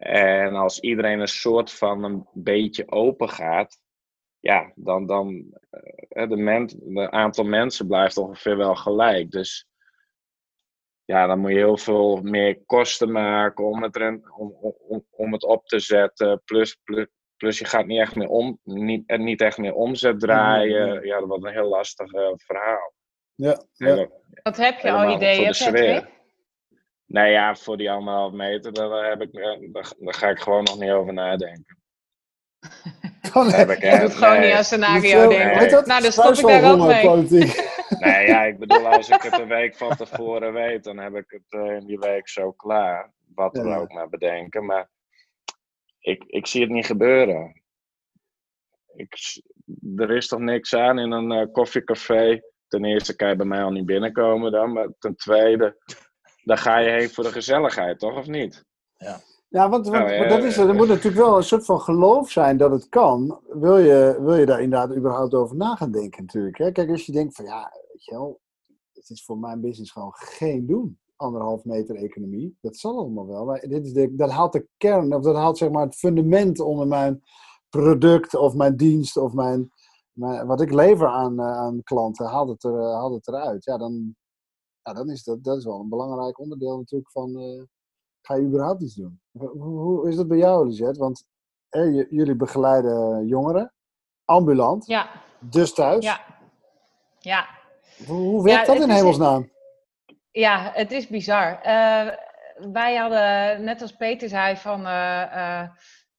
En 0.03 0.55
als 0.55 0.79
iedereen 0.79 1.19
een 1.19 1.27
soort 1.27 1.71
van 1.71 2.03
een 2.03 2.27
beetje 2.33 2.91
open 2.91 3.29
gaat, 3.29 3.81
ja, 4.39 4.71
dan, 4.75 5.05
dan 5.05 5.57
eh, 6.09 6.29
de, 6.29 6.35
men, 6.37 6.65
de 6.83 7.11
aantal 7.11 7.43
mensen 7.43 7.87
blijft 7.87 8.17
ongeveer 8.17 8.57
wel 8.57 8.75
gelijk. 8.75 9.31
Dus 9.31 9.67
ja, 11.05 11.27
dan 11.27 11.39
moet 11.39 11.51
je 11.51 11.57
heel 11.57 11.77
veel 11.77 12.21
meer 12.21 12.63
kosten 12.65 13.11
maken 13.11 13.65
om 13.65 13.83
het, 13.83 13.95
erin- 13.95 14.31
om, 14.37 14.55
om, 14.87 15.05
om 15.09 15.33
het 15.33 15.43
op 15.43 15.65
te 15.67 15.79
zetten. 15.79 16.41
Plus, 16.45 16.75
plus, 16.83 17.07
plus 17.37 17.59
je 17.59 17.65
gaat 17.65 17.85
niet 17.85 17.99
echt 17.99 18.15
meer, 18.15 18.27
om, 18.29 18.59
niet, 18.63 19.03
eh, 19.05 19.19
niet 19.19 19.41
echt 19.41 19.57
meer 19.57 19.73
omzet 19.73 20.19
draaien. 20.19 20.87
Nee. 20.89 21.05
Ja, 21.05 21.19
dat 21.19 21.27
wordt 21.27 21.43
een 21.45 21.51
heel 21.51 21.69
lastig 21.69 22.13
eh, 22.13 22.31
verhaal. 22.35 22.93
Ja, 23.35 23.63
ja. 23.73 24.07
Wat 24.43 24.57
heb 24.57 24.79
je 24.79 24.91
al 24.91 25.11
ideeën. 25.15 25.47
Patrick? 25.47 26.07
Nou 27.13 27.27
ja, 27.27 27.55
voor 27.55 27.77
die 27.77 27.91
anderhalf 27.91 28.31
meter, 28.31 28.73
daar, 28.73 29.09
heb 29.09 29.21
ik, 29.21 29.33
eh, 29.33 29.71
daar, 29.71 29.93
daar 29.99 30.13
ga 30.13 30.29
ik 30.29 30.39
gewoon 30.39 30.63
nog 30.63 30.79
niet 30.79 30.91
over 30.91 31.13
nadenken. 31.13 31.77
Gewoon, 33.21 33.49
Daar 33.49 33.59
heb 33.59 33.69
ik, 33.69 33.81
Je 33.81 33.87
eh, 33.87 33.99
doet 34.01 34.13
gewoon 34.13 34.39
nee. 34.39 34.47
niet 34.47 34.57
aan 34.57 34.63
scenario 34.63 35.27
denken. 35.29 35.57
Nee. 35.57 35.69
Nou, 35.69 36.01
dan 36.01 36.11
stop 36.11 36.33
ik 36.33 36.47
daar 36.47 36.71
ook 36.71 36.87
mee. 36.87 37.51
Nee, 37.99 38.27
ja, 38.27 38.43
ik 38.43 38.59
bedoel, 38.59 38.87
als 38.87 39.09
ik 39.09 39.21
het 39.21 39.39
een 39.39 39.47
week 39.47 39.75
van 39.75 39.95
tevoren 39.95 40.53
weet, 40.53 40.83
dan 40.83 40.97
heb 40.97 41.15
ik 41.15 41.25
het 41.27 41.61
eh, 41.61 41.75
in 41.75 41.85
die 41.85 41.99
week 41.99 42.29
zo 42.29 42.51
klaar. 42.51 43.13
Wat 43.35 43.57
we 43.57 43.67
Ja. 43.67 43.77
ook 43.77 43.91
maar 43.93 44.09
bedenken. 44.09 44.65
Maar 44.65 44.89
ik, 45.99 46.23
ik 46.27 46.47
zie 46.47 46.61
het 46.61 46.69
niet 46.69 46.85
gebeuren. 46.85 47.63
Ik, 48.95 49.15
er 49.95 50.11
is 50.11 50.27
toch 50.27 50.39
niks 50.39 50.75
aan 50.75 50.99
in 50.99 51.11
een 51.11 51.31
eh, 51.31 51.51
koffiecafé. 51.51 52.41
Ten 52.67 52.85
eerste 52.85 53.15
kan 53.15 53.29
je 53.29 53.35
bij 53.35 53.45
mij 53.45 53.63
al 53.63 53.71
niet 53.71 53.85
binnenkomen 53.85 54.51
dan. 54.51 54.73
Maar 54.73 54.87
ten 54.99 55.15
tweede, 55.15 55.77
daar 56.43 56.57
ga 56.57 56.77
je 56.77 56.89
heen 56.89 57.09
voor 57.09 57.23
de 57.23 57.31
gezelligheid, 57.31 57.99
toch? 57.99 58.17
Of 58.17 58.27
niet? 58.27 58.65
Ja, 59.53 59.69
want, 59.69 59.87
want, 59.87 59.87
Nou, 59.87 60.17
want 60.17 60.29
ja, 60.31 60.37
dat 60.37 60.43
is, 60.43 60.57
er 60.57 60.67
ja. 60.67 60.73
moet 60.73 60.87
natuurlijk 60.87 61.25
wel 61.25 61.37
een 61.37 61.43
soort 61.43 61.65
van 61.65 61.79
geloof 61.79 62.31
zijn 62.31 62.57
dat 62.57 62.71
het 62.71 62.89
kan. 62.89 63.39
Wil 63.47 63.77
je, 63.77 64.17
wil 64.21 64.35
je 64.35 64.45
daar 64.45 64.61
inderdaad 64.61 64.95
überhaupt 64.95 65.33
over 65.33 65.55
na 65.55 65.75
gaan 65.75 65.91
denken 65.91 66.23
natuurlijk. 66.23 66.57
Hè? 66.57 66.71
Kijk, 66.71 66.89
als 66.89 67.05
je 67.05 67.11
denkt 67.11 67.35
van 67.35 67.45
ja, 67.45 67.71
weet 67.91 68.05
je 68.05 68.11
wel, 68.11 68.39
het 68.93 69.09
is 69.09 69.25
voor 69.25 69.37
mijn 69.37 69.61
business 69.61 69.91
gewoon 69.91 70.13
geen 70.13 70.65
doen. 70.65 70.99
Anderhalf 71.15 71.65
meter 71.65 71.95
economie, 71.95 72.57
dat 72.61 72.77
zal 72.77 72.97
allemaal 72.97 73.27
wel. 73.27 73.45
Maar 73.45 73.59
dit 73.59 73.85
is 73.85 73.93
de, 73.93 74.15
dat 74.15 74.31
haalt 74.31 74.53
de 74.53 74.67
kern, 74.77 75.13
of 75.15 75.23
dat 75.23 75.35
haalt 75.35 75.57
zeg 75.57 75.69
maar 75.69 75.85
het 75.85 75.95
fundament 75.95 76.59
onder 76.59 76.87
mijn 76.87 77.23
product 77.69 78.35
of 78.35 78.53
mijn 78.53 78.75
dienst 78.75 79.17
of 79.17 79.33
mijn, 79.33 79.71
mijn, 80.11 80.47
wat 80.47 80.61
ik 80.61 80.73
lever 80.73 81.07
aan, 81.07 81.39
eh, 81.39 81.57
aan 81.57 81.83
klanten, 81.83 82.25
haalt 82.25 82.49
het, 82.49 82.63
er, 82.63 82.79
eh, 82.79 82.93
haalt 82.93 83.13
het 83.13 83.27
eruit. 83.27 83.63
Ja, 83.63 83.77
dan, 83.77 84.15
ja, 84.83 84.93
dan 84.93 85.09
is 85.09 85.23
dat, 85.23 85.43
dat 85.43 85.57
is 85.57 85.65
wel 85.65 85.79
een 85.79 85.89
belangrijk 85.89 86.39
onderdeel 86.39 86.77
natuurlijk 86.77 87.11
van, 87.11 87.35
eh, 87.39 87.63
ga 88.21 88.35
je 88.35 88.41
überhaupt 88.41 88.81
iets 88.81 88.95
doen? 88.95 89.21
Hoe, 89.31 89.61
hoe 89.61 90.09
is 90.09 90.15
dat 90.15 90.27
bij 90.27 90.37
jou, 90.37 90.67
Lisette? 90.67 90.99
Want 90.99 91.25
jullie 92.09 92.35
begeleiden 92.35 93.27
jongeren, 93.27 93.73
ambulant, 94.25 94.85
Ja, 94.85 95.09
dus 95.39 95.73
thuis. 95.73 96.03
ja. 96.05 96.21
Ja, 97.19 97.47
Hoe, 98.07 98.17
hoe 98.17 98.43
werkt 98.43 98.67
Ja, 98.67 98.73
dat 98.73 98.83
in 98.83 98.89
is- 98.89 98.95
hemelsnaam? 98.95 99.51
Ja, 100.31 100.71
het 100.73 100.91
is 100.91 101.07
bizar. 101.07 101.59
Eh, 101.61 102.07
wij 102.71 102.95
hadden, 102.95 103.63
net 103.63 103.81
als 103.81 103.95
Peter 103.95 104.29
zei, 104.29 104.55
van 104.57 104.85
eh, 104.85 105.69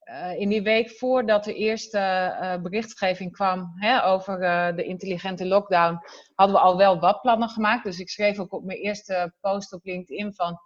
eh, 0.04 0.40
in 0.40 0.48
die 0.48 0.62
week 0.62 0.90
voordat 0.90 1.44
de 1.44 1.54
eerste 1.54 1.98
eh, 1.98 2.62
berichtgeving 2.62 3.32
kwam 3.32 3.72
hè, 3.74 4.04
over 4.04 4.40
eh, 4.40 4.76
de 4.76 4.84
intelligente 4.84 5.46
lockdown, 5.46 5.98
hadden 6.34 6.56
we 6.56 6.62
al 6.62 6.76
wel 6.76 7.00
wat 7.00 7.20
plannen 7.20 7.48
gemaakt. 7.48 7.84
Dus 7.84 7.98
ik 7.98 8.08
schreef 8.08 8.38
ook 8.38 8.52
op 8.52 8.64
mijn 8.64 8.78
eerste 8.78 9.34
post 9.40 9.72
op 9.72 9.84
LinkedIn 9.84 10.34
van. 10.34 10.58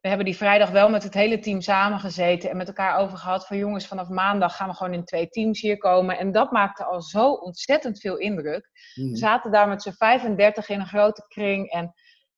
We 0.00 0.08
hebben 0.08 0.30
die 0.30 0.36
vrijdag 0.36 0.70
wel 0.70 0.88
met 0.88 1.02
het 1.02 1.14
hele 1.14 1.38
team 1.38 1.60
samengezeten 1.60 2.50
en 2.50 2.56
met 2.56 2.66
elkaar 2.66 2.98
over 2.98 3.18
gehad 3.18 3.46
van 3.46 3.56
jongens, 3.56 3.86
vanaf 3.86 4.08
maandag 4.08 4.56
gaan 4.56 4.68
we 4.68 4.74
gewoon 4.74 4.92
in 4.92 5.04
twee 5.04 5.28
teams 5.28 5.60
hier 5.60 5.78
komen. 5.78 6.18
En 6.18 6.32
dat 6.32 6.50
maakte 6.50 6.84
al 6.84 7.02
zo 7.02 7.32
ontzettend 7.32 8.00
veel 8.00 8.16
indruk. 8.16 8.70
Mhm. 8.94 9.10
We 9.10 9.16
zaten 9.16 9.50
daar 9.50 9.68
met 9.68 9.82
z'n 9.82 9.92
35 9.92 10.68
in 10.68 10.80
een 10.80 10.86
grote 10.86 11.24
kring. 11.28 11.70
En 11.70 11.94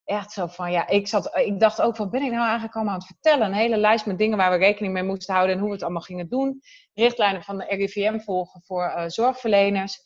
echt 0.09 0.31
zo 0.31 0.47
van, 0.47 0.71
ja, 0.71 0.87
ik, 0.87 1.07
zat, 1.07 1.37
ik 1.37 1.59
dacht 1.59 1.81
ook, 1.81 1.97
wat 1.97 2.11
ben 2.11 2.21
ik 2.21 2.31
nou 2.31 2.43
eigenlijk 2.43 2.75
allemaal 2.75 2.93
aan 2.93 2.99
het 2.99 3.07
vertellen? 3.07 3.47
Een 3.47 3.53
hele 3.53 3.77
lijst 3.77 4.05
met 4.05 4.17
dingen 4.17 4.37
waar 4.37 4.51
we 4.51 4.57
rekening 4.57 4.93
mee 4.93 5.03
moesten 5.03 5.33
houden 5.33 5.55
en 5.55 5.61
hoe 5.61 5.69
we 5.69 5.75
het 5.75 5.83
allemaal 5.83 6.01
gingen 6.01 6.29
doen. 6.29 6.61
Richtlijnen 6.93 7.43
van 7.43 7.57
de 7.57 7.65
RIVM 7.65 8.19
volgen 8.19 8.61
voor 8.61 8.83
eh, 8.83 9.03
zorgverleners. 9.07 10.01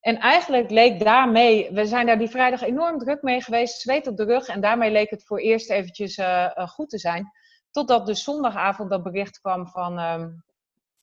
En 0.00 0.18
eigenlijk 0.18 0.70
leek 0.70 1.00
daarmee, 1.00 1.70
we 1.72 1.86
zijn 1.86 2.06
daar 2.06 2.18
die 2.18 2.28
vrijdag 2.28 2.62
enorm 2.62 2.98
druk 2.98 3.22
mee 3.22 3.42
geweest, 3.42 3.80
zweet 3.80 4.06
op 4.06 4.16
de 4.16 4.24
rug. 4.24 4.48
En 4.48 4.60
daarmee 4.60 4.90
leek 4.90 5.10
het 5.10 5.24
voor 5.24 5.38
eerst 5.38 5.70
eventjes 5.70 6.16
eh, 6.16 6.44
eh, 6.44 6.68
goed 6.68 6.90
te 6.90 6.98
zijn. 6.98 7.32
Totdat 7.70 8.06
dus 8.06 8.24
zondagavond 8.24 8.90
dat 8.90 9.02
bericht 9.02 9.40
kwam 9.40 9.68
van, 9.68 9.98
ehm, 9.98 10.28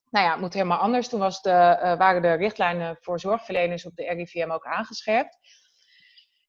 nou 0.09 0.25
ja, 0.25 0.31
het 0.31 0.41
moet 0.41 0.53
helemaal 0.53 0.79
anders. 0.79 1.07
Toen 1.07 1.19
was 1.19 1.41
de, 1.41 1.95
waren 1.97 2.21
de 2.21 2.33
richtlijnen 2.33 2.97
voor 3.01 3.19
zorgverleners 3.19 3.85
op 3.85 3.95
de 3.95 4.03
RIVM 4.03 4.51
ook 4.51 4.65
aangescherpt. 4.65 5.37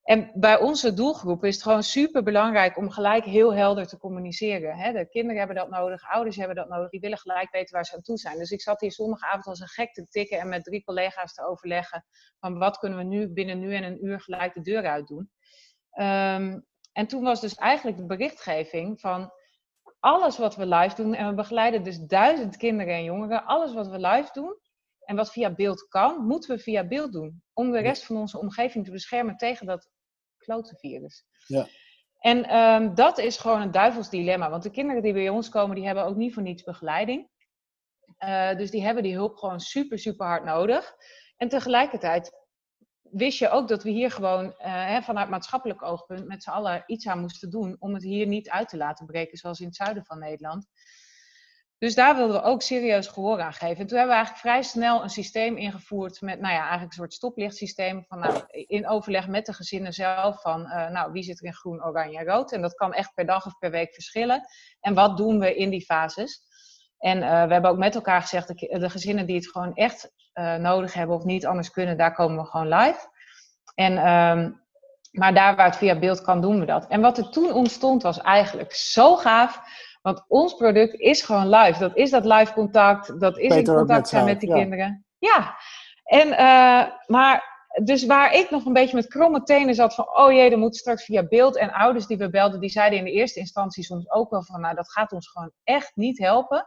En 0.06 0.30
bij 0.34 0.58
onze 0.58 0.94
doelgroep 0.94 1.44
is 1.44 1.54
het 1.54 1.62
gewoon 1.62 1.82
super 1.82 2.22
belangrijk 2.22 2.76
om 2.76 2.90
gelijk 2.90 3.24
heel 3.24 3.54
helder 3.54 3.86
te 3.86 3.98
communiceren. 3.98 4.76
Hè? 4.76 4.92
De 4.92 5.08
kinderen 5.08 5.38
hebben 5.38 5.56
dat 5.56 5.70
nodig, 5.70 6.08
ouders 6.08 6.36
hebben 6.36 6.56
dat 6.56 6.68
nodig, 6.68 6.90
die 6.90 7.00
willen 7.00 7.18
gelijk 7.18 7.50
weten 7.50 7.74
waar 7.74 7.84
ze 7.84 7.94
aan 7.94 8.02
toe 8.02 8.16
zijn. 8.16 8.38
Dus 8.38 8.50
ik 8.50 8.60
zat 8.60 8.80
hier 8.80 8.92
zondagavond 8.92 9.46
als 9.46 9.60
een 9.60 9.68
gek 9.68 9.92
te 9.92 10.06
tikken 10.08 10.38
en 10.38 10.48
met 10.48 10.64
drie 10.64 10.84
collega's 10.84 11.34
te 11.34 11.46
overleggen 11.46 12.04
van 12.38 12.58
wat 12.58 12.78
kunnen 12.78 12.98
we 12.98 13.04
nu 13.04 13.28
binnen 13.28 13.58
nu 13.58 13.74
en 13.74 13.84
een 13.84 14.04
uur 14.04 14.20
gelijk 14.20 14.54
de 14.54 14.60
deur 14.60 14.86
uit 14.86 15.06
doen. 15.06 15.30
Ehm, 15.90 16.60
en 16.92 17.06
toen 17.06 17.22
was 17.22 17.40
dus 17.40 17.54
eigenlijk 17.54 17.96
de 17.96 18.06
berichtgeving 18.06 19.00
van 19.00 19.32
alles 20.00 20.38
wat 20.38 20.56
we 20.56 20.66
live 20.66 20.94
doen, 20.94 21.14
en 21.14 21.28
we 21.28 21.34
begeleiden 21.34 21.82
dus 21.82 21.98
duizend 21.98 22.56
kinderen 22.56 22.94
en 22.94 23.04
jongeren, 23.04 23.44
alles 23.44 23.74
wat 23.74 23.88
we 23.88 23.98
live 23.98 24.28
doen 24.32 24.58
en 25.04 25.16
wat 25.16 25.32
via 25.32 25.54
beeld 25.54 25.88
kan, 25.88 26.26
moeten 26.26 26.56
we 26.56 26.62
via 26.62 26.86
beeld 26.86 27.12
doen. 27.12 27.42
Om 27.52 27.70
de 27.70 27.78
rest 27.78 28.04
van 28.04 28.16
onze 28.16 28.38
omgeving 28.38 28.84
te 28.84 28.90
beschermen 28.90 29.36
tegen 29.36 29.66
dat 29.66 29.94
klote 30.46 30.76
virus. 30.76 31.24
Ja. 31.46 31.66
En 32.18 32.44
ehm, 32.44 32.94
dat 32.94 33.18
is 33.18 33.36
gewoon 33.36 33.60
een 33.60 33.70
duivels 33.70 34.10
dilemma. 34.10 34.50
Want 34.50 34.62
de 34.62 34.70
kinderen 34.70 35.02
die 35.02 35.12
bij 35.12 35.28
ons 35.28 35.48
komen, 35.48 35.76
die 35.76 35.86
hebben 35.86 36.04
ook 36.04 36.16
niet 36.16 36.34
voor 36.34 36.42
niets 36.42 36.62
begeleiding. 36.62 37.28
Uh, 38.24 38.56
dus 38.56 38.70
die 38.70 38.82
hebben 38.82 39.02
die 39.02 39.14
hulp 39.14 39.36
gewoon 39.36 39.60
super, 39.60 39.98
super 39.98 40.26
hard 40.26 40.44
nodig. 40.44 40.94
En 41.36 41.48
tegelijkertijd 41.48 42.32
wist 43.02 43.38
je 43.38 43.48
ook 43.48 43.68
dat 43.68 43.82
we 43.82 43.90
hier 43.90 44.10
gewoon 44.10 44.44
uh, 44.44 44.52
hè, 44.58 45.02
vanuit 45.02 45.28
maatschappelijk 45.28 45.82
oogpunt 45.82 46.26
met 46.26 46.42
z'n 46.42 46.50
allen 46.50 46.82
iets 46.86 47.06
aan 47.06 47.20
moesten 47.20 47.50
doen 47.50 47.76
om 47.78 47.94
het 47.94 48.02
hier 48.02 48.26
niet 48.26 48.50
uit 48.50 48.68
te 48.68 48.76
laten 48.76 49.06
breken, 49.06 49.38
zoals 49.38 49.60
in 49.60 49.66
het 49.66 49.76
zuiden 49.76 50.04
van 50.04 50.18
Nederland. 50.18 50.66
Dus 51.78 51.94
daar 51.94 52.16
wilden 52.16 52.36
we 52.36 52.48
ook 52.48 52.62
serieus 52.62 53.06
gehoor 53.06 53.40
aan 53.40 53.52
geven. 53.52 53.76
En 53.76 53.86
toen 53.86 53.98
hebben 53.98 54.16
we 54.16 54.22
eigenlijk 54.22 54.38
vrij 54.46 54.62
snel 54.62 55.02
een 55.02 55.10
systeem 55.10 55.56
ingevoerd 55.56 56.20
met, 56.20 56.40
nou 56.40 56.54
ja, 56.54 56.60
eigenlijk 56.60 56.90
een 56.90 56.98
soort 56.98 57.12
stoplichtsysteem 57.12 58.04
van, 58.08 58.18
nou, 58.18 58.42
in 58.48 58.88
overleg 58.88 59.28
met 59.28 59.46
de 59.46 59.52
gezinnen 59.52 59.92
zelf 59.92 60.40
van, 60.40 60.60
uh, 60.60 60.88
nou, 60.88 61.12
wie 61.12 61.22
zit 61.22 61.38
er 61.38 61.46
in 61.46 61.54
groen, 61.54 61.84
oranje 61.84 62.18
en 62.18 62.26
rood? 62.26 62.52
En 62.52 62.62
dat 62.62 62.74
kan 62.74 62.92
echt 62.92 63.14
per 63.14 63.26
dag 63.26 63.46
of 63.46 63.58
per 63.58 63.70
week 63.70 63.94
verschillen. 63.94 64.42
En 64.80 64.94
wat 64.94 65.16
doen 65.16 65.38
we 65.38 65.54
in 65.54 65.70
die 65.70 65.84
fases? 65.84 66.40
En 66.98 67.16
uh, 67.16 67.22
we 67.22 67.52
hebben 67.52 67.70
ook 67.70 67.78
met 67.78 67.94
elkaar 67.94 68.20
gezegd, 68.20 68.48
de, 68.48 68.78
de 68.78 68.90
gezinnen 68.90 69.26
die 69.26 69.36
het 69.36 69.50
gewoon 69.50 69.74
echt 69.74 70.12
uh, 70.34 70.54
nodig 70.54 70.94
hebben 70.94 71.16
of 71.16 71.24
niet 71.24 71.46
anders 71.46 71.70
kunnen, 71.70 71.96
daar 71.96 72.14
komen 72.14 72.36
we 72.36 72.50
gewoon 72.50 72.68
live. 72.68 73.08
En, 73.74 73.92
um, 74.08 74.64
maar 75.10 75.34
daar 75.34 75.56
waar 75.56 75.66
het 75.66 75.76
via 75.76 75.98
beeld 75.98 76.20
kan, 76.20 76.40
doen 76.40 76.60
we 76.60 76.66
dat. 76.66 76.86
En 76.86 77.00
wat 77.00 77.18
er 77.18 77.30
toen 77.30 77.52
ontstond 77.52 78.02
was 78.02 78.20
eigenlijk 78.20 78.74
zo 78.74 79.16
gaaf. 79.16 79.60
Want 80.06 80.24
ons 80.28 80.54
product 80.54 80.94
is 80.94 81.22
gewoon 81.22 81.48
live. 81.48 81.78
Dat 81.78 81.96
is 81.96 82.10
dat 82.10 82.24
live 82.24 82.52
contact. 82.52 83.20
Dat 83.20 83.38
is 83.38 83.48
Peter 83.48 83.72
in 83.72 83.78
contact 83.78 84.08
zijn 84.08 84.24
met 84.24 84.40
die 84.40 84.48
ja. 84.48 84.54
kinderen. 84.54 85.06
Ja. 85.18 85.56
En, 86.04 86.28
uh, 86.28 86.92
maar 87.06 87.64
dus 87.84 88.06
waar 88.06 88.34
ik 88.34 88.50
nog 88.50 88.64
een 88.64 88.72
beetje 88.72 88.96
met 88.96 89.06
kromme 89.06 89.42
tenen 89.42 89.74
zat 89.74 89.94
van, 89.94 90.16
oh 90.16 90.32
jee, 90.32 90.50
dan 90.50 90.58
moet 90.58 90.76
straks 90.76 91.04
via 91.04 91.26
beeld. 91.26 91.56
En 91.56 91.72
ouders 91.72 92.06
die 92.06 92.16
we 92.16 92.30
belden, 92.30 92.60
die 92.60 92.70
zeiden 92.70 92.98
in 92.98 93.04
de 93.04 93.10
eerste 93.10 93.38
instantie 93.38 93.84
soms 93.84 94.10
ook 94.10 94.30
wel 94.30 94.44
van, 94.44 94.60
nou, 94.60 94.74
dat 94.74 94.90
gaat 94.92 95.12
ons 95.12 95.28
gewoon 95.28 95.52
echt 95.64 95.92
niet 95.94 96.18
helpen. 96.18 96.66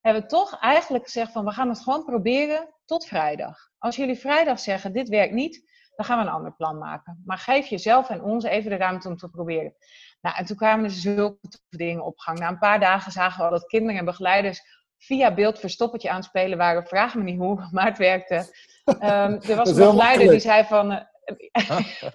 Hebben 0.00 0.22
we 0.22 0.28
toch 0.28 0.58
eigenlijk 0.60 1.04
gezegd 1.04 1.32
van, 1.32 1.44
we 1.44 1.50
gaan 1.50 1.68
het 1.68 1.80
gewoon 1.80 2.04
proberen 2.04 2.74
tot 2.84 3.06
vrijdag. 3.06 3.58
Als 3.78 3.96
jullie 3.96 4.18
vrijdag 4.18 4.60
zeggen, 4.60 4.92
dit 4.92 5.08
werkt 5.08 5.34
niet, 5.34 5.71
dan 6.02 6.10
gaan 6.16 6.24
we 6.24 6.30
een 6.30 6.36
ander 6.36 6.52
plan 6.52 6.78
maken. 6.78 7.22
Maar 7.24 7.38
geef 7.38 7.66
jezelf 7.66 8.10
en 8.10 8.22
ons 8.22 8.44
even 8.44 8.70
de 8.70 8.76
ruimte 8.76 9.08
om 9.08 9.16
te 9.16 9.28
proberen. 9.28 9.74
Nou, 10.20 10.36
en 10.36 10.44
toen 10.44 10.56
kwamen 10.56 10.84
er 10.84 10.90
zulke 10.90 11.48
dingen 11.68 12.04
op 12.04 12.18
gang. 12.18 12.38
Na 12.38 12.48
een 12.48 12.58
paar 12.58 12.80
dagen 12.80 13.12
zagen 13.12 13.38
we 13.38 13.44
al 13.44 13.50
dat 13.50 13.66
kinderen 13.66 13.98
en 13.98 14.04
begeleiders 14.04 14.62
via 14.98 15.34
beeld 15.34 15.58
verstoppertje 15.58 16.10
aan 16.10 16.16
het 16.16 16.24
spelen 16.24 16.58
waren. 16.58 16.86
Vraag 16.86 17.14
me 17.14 17.22
niet 17.22 17.38
hoe, 17.38 17.68
maar 17.72 17.86
het 17.86 17.98
werkte. 17.98 18.36
Um, 18.84 19.00
er 19.02 19.56
was 19.56 19.68
een 19.68 19.76
begeleider 19.76 20.30
die 20.30 20.40
zei 20.40 20.64
van... 20.64 20.90
Hé, 20.90 21.02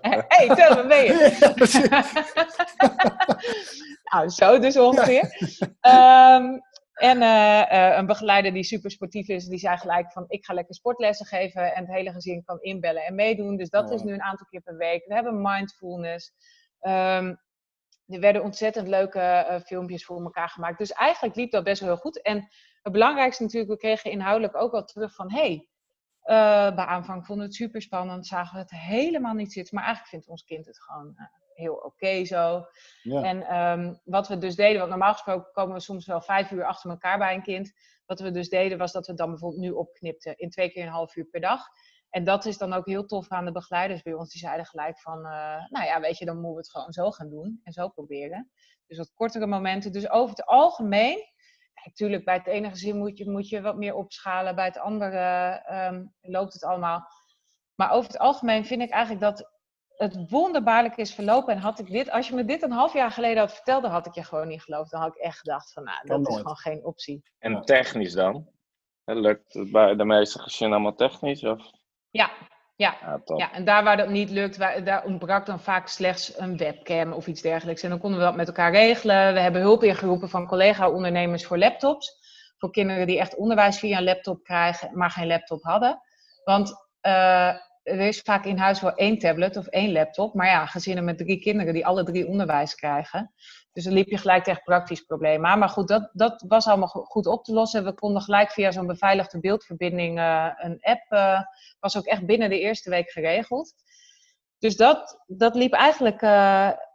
hey, 0.28 0.56
tel 0.56 0.76
me 0.76 0.84
mee. 0.84 1.12
Nou, 4.04 4.30
zo 4.30 4.60
dus 4.60 4.78
ongeveer. 4.78 5.50
Ehm, 5.82 6.60
en 6.98 7.22
eh, 7.22 7.72
eh, 7.72 7.98
een 7.98 8.06
begeleider 8.06 8.54
die 8.54 8.64
super 8.64 8.92
sportief 8.92 9.28
is, 9.28 9.46
die 9.46 9.60
zei 9.60 9.78
gelijk 9.78 10.12
van 10.12 10.26
ik 10.28 10.46
ga 10.46 10.54
lekker 10.54 10.76
sportlessen 10.76 11.26
geven 11.26 11.76
en 11.76 11.86
het 11.86 11.96
hele 11.96 12.12
gezin 12.12 12.44
kan 12.44 12.62
inbellen 12.62 13.06
en 13.06 13.16
meedoen. 13.16 13.58
Dus 13.58 13.70
dat 13.70 13.92
is 13.92 14.02
nu 14.02 14.14
een 14.14 14.22
aantal 14.22 14.48
keer 14.50 14.62
per 14.62 14.78
week. 14.78 15.06
We 15.06 15.14
hebben 15.14 15.42
mindfulness. 15.42 16.34
Ehm, 16.80 17.36
er 18.08 18.20
werden 18.20 18.44
ontzettend 18.44 18.88
leuke 18.88 19.20
eh, 19.20 19.60
filmpjes 19.60 20.06
voor 20.06 20.22
elkaar 20.24 20.50
gemaakt. 20.50 20.78
Dus 20.78 20.92
eigenlijk 20.92 21.36
liep 21.36 21.52
dat 21.52 21.64
best 21.64 21.80
wel 21.80 21.90
heel 21.90 22.00
goed. 22.00 22.22
En 22.22 22.48
het 22.82 22.94
belangrijkste 22.94 23.44
natuurlijk, 23.44 23.72
we 23.72 23.78
kregen 23.78 24.12
inhoudelijk 24.12 24.56
ook 24.56 24.72
wel 24.72 24.84
terug 24.84 25.16
van 25.16 25.32
hey, 25.32 25.70
eh, 26.22 26.76
bij 26.76 26.86
aanvang 26.86 27.26
vonden 27.26 27.46
we 27.46 27.52
het 27.52 27.62
super 27.62 27.82
spannend, 27.82 28.28
zagen 28.28 28.54
we 28.54 28.62
het 28.62 28.72
helemaal 28.72 29.34
niet 29.34 29.54
zitten. 29.54 29.76
Maar 29.76 29.84
eigenlijk 29.84 30.14
vindt 30.14 30.30
ons 30.30 30.44
kind 30.44 30.66
het 30.66 30.82
gewoon 30.82 31.16
heel 31.58 31.74
oké 31.74 32.26
zo. 32.26 32.66
Ja. 33.02 33.22
En 33.24 33.44
ehm, 33.44 33.94
wat 34.04 34.28
we 34.28 34.38
dus 34.38 34.56
deden, 34.56 34.78
want 34.78 34.90
normaal 34.90 35.14
gesproken 35.14 35.52
komen 35.52 35.76
we 35.76 35.82
soms 35.82 36.06
wel 36.06 36.22
vijf 36.22 36.52
uur 36.52 36.66
achter 36.66 36.90
elkaar 36.90 37.18
bij 37.18 37.34
een 37.34 37.44
kind. 37.44 37.72
Wat 38.06 38.20
we 38.20 38.32
dus 38.32 38.50
deden 38.50 38.78
was 38.78 38.92
dat 38.92 39.08
we 39.08 39.14
dan 39.14 39.30
bijvoorbeeld 39.30 39.62
nu 39.62 39.72
opknipten 39.72 40.38
in 40.38 40.50
twee 40.50 40.70
keer 40.70 40.84
een 40.84 40.90
half 40.90 41.16
uur 41.16 41.26
per 41.26 41.42
dag. 41.42 41.62
En 42.10 42.24
dat 42.24 42.46
is 42.46 42.58
dan 42.58 42.74
ook 42.74 42.86
heel 42.86 43.06
tof 43.06 43.28
aan 43.30 43.46
de 43.46 43.52
begeleiders 43.52 44.02
bij 44.02 44.14
ons. 44.14 44.32
Die 44.32 44.42
zeiden 44.42 44.66
gelijk 44.66 45.00
van, 45.00 45.18
eh, 45.18 45.66
nou 45.70 45.86
ja, 45.86 46.00
weet 46.00 46.18
je, 46.18 46.26
dan 46.26 46.36
moeten 46.36 46.54
we 46.54 46.60
het 46.60 46.70
gewoon 46.70 46.92
zo 46.92 47.12
gaan 47.12 47.30
doen 47.30 47.60
en 47.64 47.74
zo 47.74 47.90
proberen. 47.90 48.52
Dus 48.88 48.98
wat 48.98 49.14
kortere 49.14 49.48
momenten. 49.48 49.92
Dus 49.92 50.10
over 50.10 50.30
het 50.30 50.46
algemeen, 50.46 51.18
natuurlijk 51.86 52.26
bij 52.26 52.36
het 52.36 52.48
ene 52.48 52.70
gezin 52.70 52.98
moet 52.98 53.18
je, 53.18 53.30
moet 53.30 53.50
je 53.50 53.62
wat 53.62 53.78
meer 53.78 53.96
opschalen. 53.96 54.56
Bij 54.56 54.66
het 54.66 54.78
andere 54.78 55.18
ehm, 55.66 56.06
loopt 56.22 56.54
het 56.54 56.64
allemaal. 56.64 57.08
Maar 57.76 57.92
over 57.92 58.12
het 58.12 58.20
algemeen 58.20 58.66
vind 58.66 58.82
ik 58.82 58.90
eigenlijk 58.90 59.22
dat 59.22 59.57
het 59.98 60.30
wonderbaarlijk 60.30 60.98
is 60.98 61.14
verlopen. 61.14 61.54
En 61.54 61.60
had 61.60 61.80
ik 61.80 61.92
dit, 61.92 62.12
als 62.12 62.28
je 62.28 62.36
me 62.36 62.46
dit 62.46 62.62
een 62.62 62.72
half 62.72 62.94
jaar 62.94 63.12
geleden 63.12 63.38
had 63.38 63.54
verteld, 63.54 63.82
dan 63.82 63.92
had 63.92 64.06
ik 64.06 64.14
je 64.14 64.24
gewoon 64.24 64.48
niet 64.48 64.64
geloofd. 64.64 64.92
Dan 64.92 65.02
had 65.02 65.16
ik 65.16 65.22
echt 65.22 65.38
gedacht 65.38 65.74
van, 65.74 65.84
nou, 65.84 66.08
dat 66.08 66.28
is 66.28 66.36
gewoon 66.36 66.58
geen 66.58 66.86
optie. 66.86 67.24
En 67.40 67.62
technisch 67.62 68.14
dan? 68.14 68.50
Lukt 69.06 69.54
het 69.54 69.72
bij 69.72 69.96
de 69.96 70.06
meeste 70.06 70.40
gezinnen 70.40 70.78
allemaal 70.78 70.98
technisch? 70.98 71.44
Of? 71.44 71.72
Ja, 72.10 72.32
ja. 72.76 73.22
Ja, 73.36 73.52
en 73.52 73.66
daar 73.66 73.84
waar 73.84 73.98
dat 73.98 74.10
niet 74.10 74.30
lukt, 74.30 74.58
waar, 74.58 74.84
daar 74.84 75.06
ontbrak 75.06 75.46
dan 75.46 75.60
vaak 75.60 75.88
slechts 75.88 76.40
een 76.40 76.58
webcam 76.58 77.14
of 77.14 77.28
iets 77.28 77.42
dergelijks. 77.42 77.84
En 77.84 77.90
dan 77.90 78.00
konden 78.00 78.20
we 78.20 78.26
dat 78.26 78.36
met 78.36 78.48
elkaar 78.48 78.72
regelen. 78.72 79.34
We 79.34 79.40
hebben 79.40 79.62
hulp 79.62 79.84
ingeroepen 79.84 80.30
van 80.30 80.48
collega-ondernemers 80.48 81.46
voor 81.46 81.58
laptops. 81.58 82.26
Voor 82.58 82.72
kinderen 82.72 83.08
die 83.08 83.20
echt 83.20 83.36
onderwijs 83.36 83.80
via 83.80 83.98
een 83.98 84.04
laptop 84.04 84.44
krijgen, 84.44 84.98
maar 84.98 85.12
geen 85.12 85.28
laptop 85.28 85.64
hadden. 85.64 86.02
Want 86.44 86.74
eh, 87.02 87.56
er 87.88 88.00
is 88.00 88.22
vaak 88.22 88.46
in 88.46 88.58
huis 88.58 88.82
wel 88.82 88.94
één 88.94 89.18
tablet 89.20 89.58
of 89.58 89.68
één 89.68 89.92
laptop. 89.92 90.34
Maar 90.34 90.48
ja, 90.48 90.66
gezinnen 90.66 91.04
met 91.04 91.18
drie 91.18 91.40
kinderen 91.40 91.74
die 91.74 91.86
alle 91.86 92.04
drie 92.04 92.28
onderwijs 92.28 92.76
krijgen. 92.76 93.32
Dus 93.72 93.84
dan 93.84 93.94
liep 93.94 94.08
je 94.08 94.18
gelijk 94.18 94.44
tegen 94.44 94.64
praktisch 94.64 95.02
problemen 95.02 95.50
aan. 95.50 95.60
Maar 95.60 95.70
goed, 95.70 95.88
dat, 95.88 96.10
dat 96.14 96.44
was 96.48 96.68
allemaal 96.68 96.88
go- 96.88 97.04
goed 97.04 97.26
op 97.26 97.44
te 97.44 97.54
lossen. 97.54 97.84
We 97.84 97.94
konden 97.94 98.22
gelijk 98.22 98.52
via 98.52 98.72
zo'n 98.72 98.88
beveiligde 98.88 99.40
beeldverbinding 99.40 100.18
eh, 100.18 100.48
een 100.58 100.78
app 100.82 101.12
eh, 101.12 101.42
was 101.80 101.98
ook 101.98 102.06
echt 102.06 102.26
binnen 102.26 102.50
de 102.50 102.60
eerste 102.60 102.90
week 102.90 103.10
geregeld. 103.10 103.74
Dus 104.60 104.76
dat, 104.76 105.24
dat 105.26 105.56
liep 105.56 105.74
eigenlijk, 105.74 106.22
eh, 106.22 106.30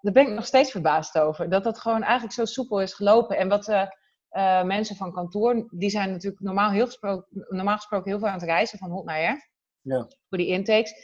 daar 0.00 0.12
ben 0.12 0.26
ik 0.26 0.34
nog 0.34 0.46
steeds 0.46 0.70
verbaasd 0.70 1.18
over. 1.18 1.48
Dat 1.48 1.64
dat 1.64 1.78
gewoon 1.78 2.02
eigenlijk 2.02 2.32
zo 2.34 2.44
soepel 2.44 2.80
is 2.80 2.94
gelopen. 2.94 3.36
En 3.36 3.48
wat 3.48 3.90
mensen 4.64 4.96
van 4.96 5.12
kantoor, 5.12 5.66
die 5.70 5.90
zijn 5.90 6.10
natuurlijk 6.10 6.42
normaal, 6.42 6.70
heel 6.70 6.86
gesproken, 6.86 7.46
normaal 7.48 7.76
gesproken 7.76 8.10
heel 8.10 8.18
veel 8.18 8.28
aan 8.28 8.34
het 8.34 8.42
reizen 8.42 8.78
van 8.78 8.90
hot 8.90 9.04
naar 9.04 9.16
her. 9.16 9.50
Ja. 9.82 10.08
Voor 10.28 10.38
die 10.38 10.46
intakes. 10.46 10.94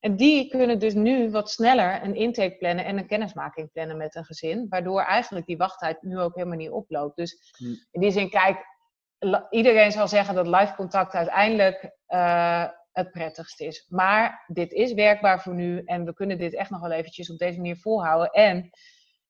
En 0.00 0.16
die 0.16 0.48
kunnen 0.48 0.78
dus 0.78 0.94
nu 0.94 1.30
wat 1.30 1.50
sneller 1.50 2.02
een 2.04 2.14
intake 2.14 2.56
plannen 2.56 2.84
en 2.84 2.98
een 2.98 3.06
kennismaking 3.06 3.72
plannen 3.72 3.96
met 3.96 4.14
een 4.14 4.24
gezin. 4.24 4.66
Waardoor 4.68 5.00
eigenlijk 5.02 5.46
die 5.46 5.56
wachttijd 5.56 6.02
nu 6.02 6.18
ook 6.18 6.34
helemaal 6.34 6.56
niet 6.56 6.70
oploopt. 6.70 7.16
Dus 7.16 7.52
Hm. 7.56 7.64
in 7.90 8.00
die 8.00 8.10
zin, 8.10 8.30
kijk, 8.30 8.64
iedereen 9.50 9.92
zal 9.92 10.08
zeggen 10.08 10.34
dat 10.34 10.46
live 10.46 10.74
contact 10.74 11.14
uiteindelijk 11.14 11.90
eh, 12.06 12.68
het 12.92 13.10
prettigst 13.10 13.60
is. 13.60 13.86
Maar 13.88 14.44
dit 14.46 14.72
is 14.72 14.92
werkbaar 14.92 15.42
voor 15.42 15.54
nu 15.54 15.82
en 15.84 16.04
we 16.04 16.14
kunnen 16.14 16.38
dit 16.38 16.54
echt 16.54 16.70
nog 16.70 16.80
wel 16.80 16.90
eventjes 16.90 17.30
op 17.30 17.38
deze 17.38 17.56
manier 17.56 17.76
volhouden. 17.76 18.30
En 18.30 18.70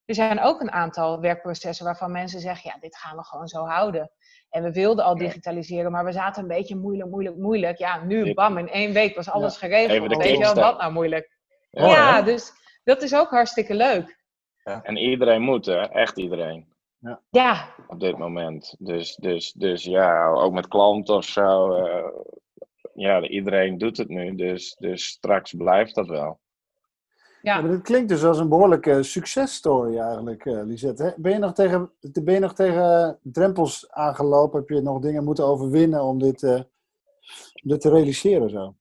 er 0.05 0.15
zijn 0.15 0.39
ook 0.41 0.61
een 0.61 0.71
aantal 0.71 1.19
werkprocessen 1.19 1.85
waarvan 1.85 2.11
mensen 2.11 2.39
zeggen, 2.39 2.71
ja, 2.73 2.79
dit 2.79 2.97
gaan 2.97 3.17
we 3.17 3.23
gewoon 3.23 3.47
zo 3.47 3.65
houden. 3.65 4.11
En 4.49 4.63
we 4.63 4.71
wilden 4.71 5.05
al 5.05 5.13
Ja. 5.17 5.19
digitaliseren, 5.25 5.91
maar 5.91 6.05
we 6.05 6.11
zaten 6.11 6.41
een 6.41 6.47
beetje 6.47 6.75
moeilijk, 6.75 7.09
moeilijk, 7.09 7.37
moeilijk. 7.37 7.77
Ja, 7.77 8.03
nu, 8.03 8.25
Ja. 8.25 8.33
bam, 8.33 8.57
in 8.57 8.69
één 8.69 8.93
week 8.93 9.15
was 9.15 9.29
alles 9.29 9.57
geregeld. 9.57 9.91
Even 9.91 10.09
de 10.09 10.15
Weet 10.15 10.31
je 10.31 10.37
wel, 10.37 10.53
wat 10.55 10.77
nou 10.77 10.91
moeilijk? 10.91 11.31
Ja, 11.71 11.87
ja, 11.87 12.21
dus 12.21 12.51
dat 12.83 13.01
is 13.01 13.15
ook 13.15 13.29
hartstikke 13.29 13.73
leuk. 13.73 14.21
En 14.63 14.97
iedereen 14.97 15.41
moet, 15.41 15.65
hè? 15.65 15.79
Echt 15.81 16.17
iedereen. 16.17 16.71
Ja, 17.29 17.73
Op 17.87 17.99
dit 17.99 18.17
moment. 18.17 18.75
Dus, 18.79 19.15
dus, 19.15 19.51
dus 19.51 19.83
ja, 19.83 20.27
ook 20.27 20.53
met 20.53 20.67
klanten 20.67 21.15
of 21.15 21.25
zo. 21.25 21.73
eh, 21.73 22.05
ja, 22.93 23.21
iedereen 23.21 23.77
doet 23.77 23.97
het 23.97 24.07
nu. 24.09 24.35
Dus, 24.35 24.75
dus 24.79 25.05
straks 25.05 25.53
blijft 25.53 25.95
dat 25.95 26.07
wel. 26.07 26.39
Ja. 27.43 27.61
maar 27.61 27.71
dit 27.71 27.81
klinkt 27.81 28.09
dus 28.09 28.23
als 28.23 28.39
een 28.39 28.49
behoorlijke 28.49 29.03
successtory 29.03 29.97
eigenlijk, 29.97 30.45
eh, 30.45 30.63
Lisette. 30.63 31.13
Ben, 31.17 31.31
je 31.31 31.37
nog 31.37 31.53
tegen, 31.53 31.91
ben 31.99 32.33
je 32.33 32.39
nog 32.39 32.53
tegen 32.53 33.19
drempels 33.21 33.91
aangelopen? 33.91 34.59
Heb 34.59 34.69
je 34.69 34.81
nog 34.81 34.99
dingen 34.99 35.23
moeten 35.23 35.45
overwinnen 35.45 36.03
om 36.03 36.19
dit, 36.19 36.43
eh, 36.43 36.53
om 37.63 37.69
dit 37.69 37.81
te 37.81 37.89
realiseren 37.89 38.49
zo? 38.49 38.75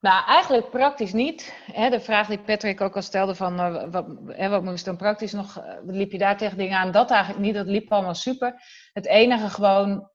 Nou, 0.00 0.24
eigenlijk 0.26 0.70
praktisch 0.70 1.12
niet. 1.12 1.54
De 1.90 2.00
vraag 2.00 2.28
die 2.28 2.38
Patrick 2.38 2.80
ook 2.80 2.96
al 2.96 3.02
stelde 3.02 3.34
van 3.34 3.60
eh, 3.60 3.90
wat, 3.90 4.06
wat 4.50 4.64
moest 4.64 4.84
dan 4.84 4.96
praktisch 4.96 5.32
nog, 5.32 5.62
liep 5.86 6.12
je 6.12 6.18
daar 6.18 6.36
tegen 6.36 6.58
dingen 6.58 6.78
aan? 6.78 6.92
Dat 6.92 7.10
eigenlijk 7.10 7.44
niet, 7.44 7.54
dat 7.54 7.66
liep 7.66 7.92
allemaal 7.92 8.14
super. 8.14 8.54
Het 8.92 9.06
enige 9.06 9.48
gewoon 9.48 10.08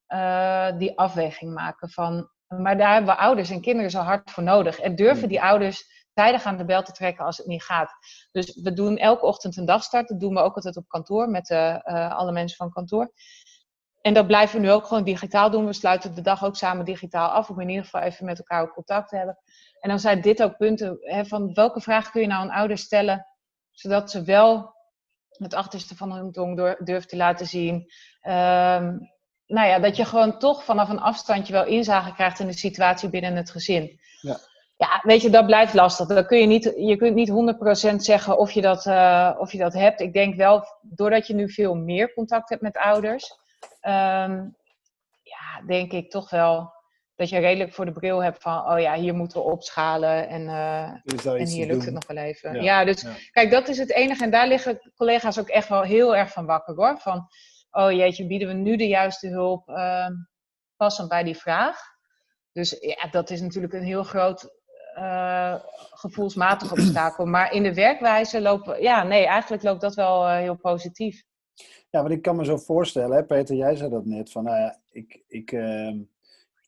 die 0.77 0.97
afweging 0.97 1.53
maken 1.53 1.89
van, 1.89 2.29
maar 2.47 2.77
daar 2.77 2.93
hebben 2.93 3.15
we 3.15 3.21
ouders 3.21 3.49
en 3.49 3.61
kinderen 3.61 3.91
zo 3.91 3.99
hard 3.99 4.31
voor 4.31 4.43
nodig. 4.43 4.79
En 4.79 4.95
durven 4.95 5.29
die 5.29 5.41
ouders 5.41 5.93
tijdig 6.15 6.43
aan 6.43 6.57
de 6.57 6.65
bel 6.65 6.83
te 6.83 6.91
trekken 6.91 7.25
als 7.25 7.37
het 7.37 7.47
niet 7.47 7.63
gaat. 7.63 7.91
Dus 8.31 8.61
we 8.61 8.73
doen 8.73 8.97
elke 8.97 9.25
ochtend 9.25 9.57
een 9.57 9.65
dagstart. 9.65 10.07
Dat 10.07 10.19
doen 10.19 10.33
we 10.33 10.39
ook 10.39 10.55
altijd 10.55 10.77
op 10.77 10.87
kantoor 10.87 11.29
met 11.29 11.49
eh, 11.49 11.75
eh, 11.75 12.17
alle 12.17 12.31
mensen 12.31 12.57
van 12.57 12.71
kantoor. 12.71 13.11
En 14.01 14.13
dat 14.13 14.27
blijven 14.27 14.59
we 14.59 14.65
nu 14.65 14.71
ook 14.71 14.85
gewoon 14.85 15.03
digitaal 15.03 15.49
doen. 15.49 15.65
We 15.65 15.73
sluiten 15.73 16.15
de 16.15 16.21
dag 16.21 16.43
ook 16.45 16.55
samen 16.55 16.85
digitaal 16.85 17.29
af. 17.29 17.49
Om 17.49 17.59
in 17.59 17.69
ieder 17.69 17.83
geval 17.83 18.01
even 18.01 18.25
met 18.25 18.37
elkaar 18.37 18.73
contact 18.73 19.09
te 19.09 19.15
hebben. 19.15 19.37
En 19.79 19.89
dan 19.89 19.99
zijn 19.99 20.21
dit 20.21 20.43
ook 20.43 20.57
punten 20.57 20.97
hè, 21.01 21.25
van 21.25 21.53
welke 21.53 21.81
vraag 21.81 22.11
kun 22.11 22.21
je 22.21 22.27
nou 22.27 22.41
aan 22.41 22.57
ouders 22.57 22.81
stellen. 22.81 23.27
Zodat 23.71 24.11
ze 24.11 24.23
wel 24.23 24.75
het 25.29 25.53
achterste 25.53 25.95
van 25.95 26.11
hun 26.11 26.31
tong 26.31 26.55
durven 26.85 27.07
te 27.07 27.15
laten 27.15 27.45
zien. 27.45 27.91
Ehm, 28.21 28.97
nou 29.45 29.67
ja, 29.67 29.79
dat 29.79 29.95
je 29.95 30.05
gewoon 30.05 30.39
toch 30.39 30.63
vanaf 30.63 30.89
een 30.89 30.99
afstandje 30.99 31.53
wel 31.53 31.65
inzage 31.65 32.13
krijgt 32.13 32.39
in 32.39 32.47
de 32.47 32.57
situatie 32.57 33.09
binnen 33.09 33.35
het 33.35 33.51
gezin. 33.51 33.99
Ja. 34.21 34.37
Ja, 34.77 35.01
weet 35.03 35.21
je, 35.21 35.29
dat 35.29 35.45
blijft 35.45 35.73
lastig. 35.73 36.07
Dat 36.07 36.25
kun 36.25 36.37
je, 36.37 36.45
niet, 36.45 36.73
je 36.77 36.95
kunt 36.95 37.15
niet 37.15 37.29
100% 37.91 37.95
zeggen 37.95 38.37
of 38.37 38.51
je, 38.51 38.61
dat, 38.61 38.85
eh, 38.85 39.35
of 39.37 39.51
je 39.51 39.57
dat 39.57 39.73
hebt. 39.73 40.01
Ik 40.01 40.13
denk 40.13 40.35
wel, 40.35 40.65
doordat 40.81 41.27
je 41.27 41.33
nu 41.33 41.49
veel 41.51 41.75
meer 41.75 42.13
contact 42.13 42.49
hebt 42.49 42.61
met 42.61 42.77
ouders, 42.77 43.37
ehm, 43.79 44.49
ja, 45.23 45.61
denk 45.67 45.91
ik 45.91 46.09
toch 46.09 46.29
wel 46.29 46.73
dat 47.15 47.29
je 47.29 47.39
redelijk 47.39 47.73
voor 47.73 47.85
de 47.85 47.91
bril 47.91 48.23
hebt 48.23 48.41
van, 48.41 48.71
oh 48.71 48.79
ja, 48.79 48.95
hier 48.95 49.15
moeten 49.15 49.37
we 49.37 49.43
opschalen 49.43 50.27
en, 50.27 50.47
eh, 50.47 51.39
en 51.39 51.47
hier 51.47 51.67
lukt 51.67 51.85
het 51.85 51.93
nog 51.93 52.07
wel 52.07 52.17
even. 52.17 52.53
Ja, 52.53 52.61
Ja, 52.61 52.85
dus 52.85 53.01
ja. 53.01 53.13
kijk, 53.31 53.51
dat 53.51 53.67
is 53.67 53.77
het 53.77 53.91
enige. 53.91 54.23
En 54.23 54.31
daar 54.31 54.47
liggen 54.47 54.91
collega's 54.95 55.39
ook 55.39 55.49
echt 55.49 55.69
wel 55.69 55.81
heel 55.81 56.15
erg 56.15 56.31
van 56.31 56.45
wakker 56.45 56.75
hoor. 56.75 56.97
Van, 56.99 57.27
oh 57.71 57.91
jeetje, 57.91 58.27
bieden 58.27 58.47
we 58.47 58.53
nu 58.53 58.75
de 58.75 58.87
juiste 58.87 59.27
hulp 59.27 59.69
ehm, 59.69 60.13
passend 60.75 61.09
bij 61.09 61.23
die 61.23 61.37
vraag? 61.37 61.79
Dus 62.51 62.77
ja, 62.79 63.07
dat 63.11 63.29
is 63.29 63.41
natuurlijk 63.41 63.73
een 63.73 63.83
heel 63.83 64.03
groot 64.03 64.54
eh, 64.95 65.55
gevoelsmatig 65.89 66.71
obstakel. 66.71 67.25
Maar 67.25 67.53
in 67.53 67.63
de 67.63 67.73
werkwijze 67.73 68.41
lopen, 68.41 68.81
ja, 68.81 69.03
nee, 69.03 69.25
eigenlijk 69.25 69.63
loopt 69.63 69.81
dat 69.81 69.95
wel 69.95 70.27
eh, 70.27 70.37
heel 70.37 70.55
positief. 70.55 71.23
Ja, 71.89 72.01
want 72.01 72.13
ik 72.13 72.21
kan 72.21 72.35
me 72.35 72.45
zo 72.45 72.57
voorstellen, 72.57 73.15
hè, 73.15 73.23
Peter, 73.23 73.55
jij 73.55 73.75
zei 73.75 73.89
dat 73.89 74.05
net, 74.05 74.31
van 74.31 74.43
nou 74.43 74.57
ja, 74.57 74.79
ik, 74.91 75.23
ik, 75.27 75.51
ehm, 75.51 75.97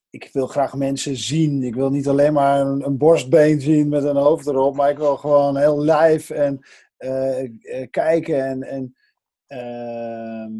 ik 0.10 0.30
wil 0.34 0.48
graag 0.48 0.76
mensen 0.76 1.16
zien. 1.16 1.64
Ik 1.64 1.76
wil 1.76 1.90
niet 1.90 2.08
alleen 2.08 2.34
maar 2.34 2.60
een, 2.60 2.86
een 2.86 2.98
borstbeen 2.98 3.62
zien 3.62 3.90
met 3.90 4.04
een 4.04 4.16
hoofd 4.16 4.48
erop, 4.48 4.76
maar 4.76 4.90
ik 4.90 4.98
wil 4.98 5.18
gewoon 5.18 5.58
heel 5.58 5.82
live 5.82 6.34
en 6.34 6.60
eh, 6.98 7.88
kijken. 7.90 8.46
En, 8.46 8.64
en 8.64 8.96
ehm, 9.48 10.52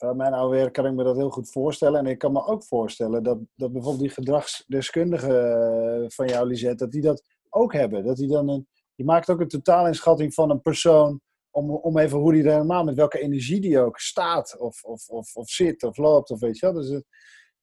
mijn 0.00 0.32
oude 0.34 0.56
werk 0.56 0.72
kan 0.72 0.86
ik 0.86 0.92
me 0.92 1.04
dat 1.04 1.16
heel 1.16 1.30
goed 1.30 1.50
voorstellen. 1.50 1.98
En 2.00 2.06
ik 2.06 2.18
kan 2.18 2.32
me 2.32 2.46
ook 2.46 2.64
voorstellen 2.64 3.22
dat, 3.22 3.38
dat 3.54 3.72
bijvoorbeeld 3.72 4.02
die 4.02 4.10
gedragsdeskundigen 4.10 6.02
eh, 6.02 6.04
van 6.08 6.26
jou, 6.26 6.46
Lisette, 6.46 6.76
dat 6.76 6.92
die 6.92 7.02
dat 7.02 7.22
ook 7.48 7.72
hebben. 7.72 8.04
Dat 8.04 8.16
die 8.16 8.28
dan 8.28 8.48
een, 8.48 8.68
je 8.94 9.04
maakt 9.04 9.30
ook 9.30 9.40
een 9.40 9.48
totaalinschatting 9.48 10.34
van 10.34 10.50
een 10.50 10.62
persoon 10.62 11.20
om, 11.50 11.70
om 11.70 11.98
even 11.98 12.18
hoe 12.18 12.32
die 12.32 12.42
er 12.44 12.52
helemaal, 12.52 12.84
met 12.84 12.96
welke 12.96 13.20
energie 13.20 13.60
die 13.60 13.80
ook 13.80 13.98
staat, 13.98 14.56
of, 14.58 14.82
of, 14.84 15.08
of, 15.08 15.36
of 15.36 15.48
zit, 15.48 15.82
of 15.82 15.96
loopt, 15.96 16.30
of 16.30 16.40
weet 16.40 16.58
je 16.58 16.66
wel. 16.66 16.74
Dus 16.74 16.88
het, 16.88 17.04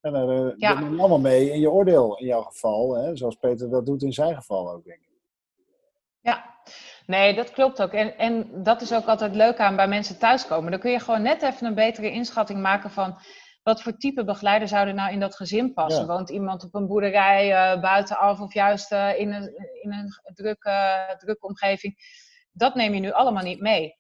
en 0.02 0.14
daar 0.14 0.30
eh, 0.30 0.54
Ja. 0.56 0.80
neem 0.80 0.94
je 0.94 1.00
allemaal 1.00 1.20
mee 1.20 1.52
in 1.52 1.60
je 1.60 1.72
oordeel, 1.72 2.18
in 2.18 2.26
jouw 2.26 2.42
geval. 2.42 2.96
Hè? 2.96 3.16
Zoals 3.16 3.36
Peter 3.36 3.70
dat 3.70 3.86
doet 3.86 4.04
in 4.04 4.14
zijn 4.14 4.36
geval 4.36 4.72
ook, 4.72 4.84
denk 4.84 5.00
ik. 5.02 5.06
Ja, 6.22 6.57
nee, 7.08 7.34
dat 7.34 7.52
klopt 7.52 7.82
ook. 7.82 7.92
En, 7.92 8.18
en 8.18 8.64
dat 8.64 8.82
is 8.82 8.94
ook 8.94 9.06
altijd 9.06 9.36
leuk 9.36 9.60
aan 9.60 9.76
bij 9.76 9.88
mensen 9.88 10.20
thuiskomen. 10.20 10.72
Dan 10.72 10.80
kun 10.80 10.92
je 10.92 11.00
gewoon 11.00 11.22
net 11.22 11.42
even 11.42 11.68
een 11.68 11.76
betere 11.76 12.12
inschatting 12.12 12.62
maken 12.62 12.90
van 12.90 13.20
wat 13.64 13.82
voor 13.82 13.98
type 13.98 14.24
begeleider 14.24 14.68
zou 14.68 14.88
er 14.88 14.94
nou 14.94 15.12
in 15.12 15.20
dat 15.20 15.36
gezin 15.36 15.74
passen. 15.74 16.02
Ja. 16.02 16.08
Woont 16.08 16.30
iemand 16.30 16.64
op 16.64 16.76
een 16.76 16.88
boerderij 16.88 17.54
eh, 17.54 17.82
buitenaf 17.82 18.40
of 18.40 18.54
juist 18.54 18.92
eh, 18.92 19.20
in 19.20 19.34
een, 19.34 19.52
in 19.82 19.94
een 19.94 20.34
drukke, 20.34 21.16
drukke 21.18 21.48
omgeving? 21.48 21.96
Dat 22.52 22.76
neem 22.76 22.94
je 22.94 23.00
nu 23.00 23.12
allemaal 23.12 23.44
niet 23.44 23.62
mee. 23.62 23.96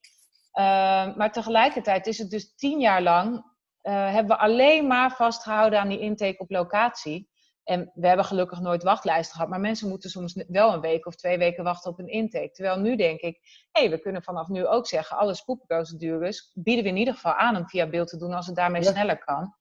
Eh, 0.52 1.15
maar 1.15 1.32
tegelijkertijd 1.32 2.08
is 2.08 2.17
het 2.17 2.30
dus 2.30 2.56
tien 2.56 2.80
jaar 2.80 3.02
lang 3.02 3.56
eh, 3.88 4.13
hebben 4.13 4.36
we 4.36 4.41
alleen 4.43 4.88
maar 4.88 5.12
vastgehouden 5.12 5.80
aan 5.80 5.89
die 5.89 6.00
intake 6.00 6.38
op 6.38 6.50
locatie. 6.50 7.30
En 7.67 7.91
we 7.93 8.08
hebben 8.08 8.25
gelukkig 8.25 8.60
nooit 8.60 8.84
wachtlijsten 8.84 9.36
gehad, 9.36 9.49
maar 9.49 9.60
mensen 9.60 9.89
moeten 9.89 10.10
soms 10.10 10.43
wel 10.47 10.73
een 10.73 10.80
week 10.82 11.06
of 11.06 11.15
twee 11.15 11.38
weken 11.38 11.63
wachten 11.63 11.91
op 11.91 11.99
een 11.99 12.08
intake. 12.08 12.51
Terwijl 12.51 12.80
nu 12.80 12.95
denk 12.95 13.19
ik, 13.19 13.39
hé, 13.71 13.89
we 13.89 13.99
kunnen 13.99 14.23
vanaf 14.23 14.47
nu 14.47 14.65
ook 14.67 14.88
zeggen, 14.88 15.17
alle 15.17 15.34
spoedprocedures 15.34 16.51
bieden 16.53 16.84
we 16.84 16.89
in 16.89 16.97
ieder 16.97 17.13
geval 17.13 17.34
aan 17.34 17.56
om 17.56 17.67
via 17.69 17.88
beeld 17.88 18.08
te 18.08 18.17
doen 18.17 18.34
als 18.34 18.45
het 18.45 18.56
daarmee 18.56 18.82
Ja. 18.82 18.91
sneller 18.91 19.17
kan. 19.17 19.53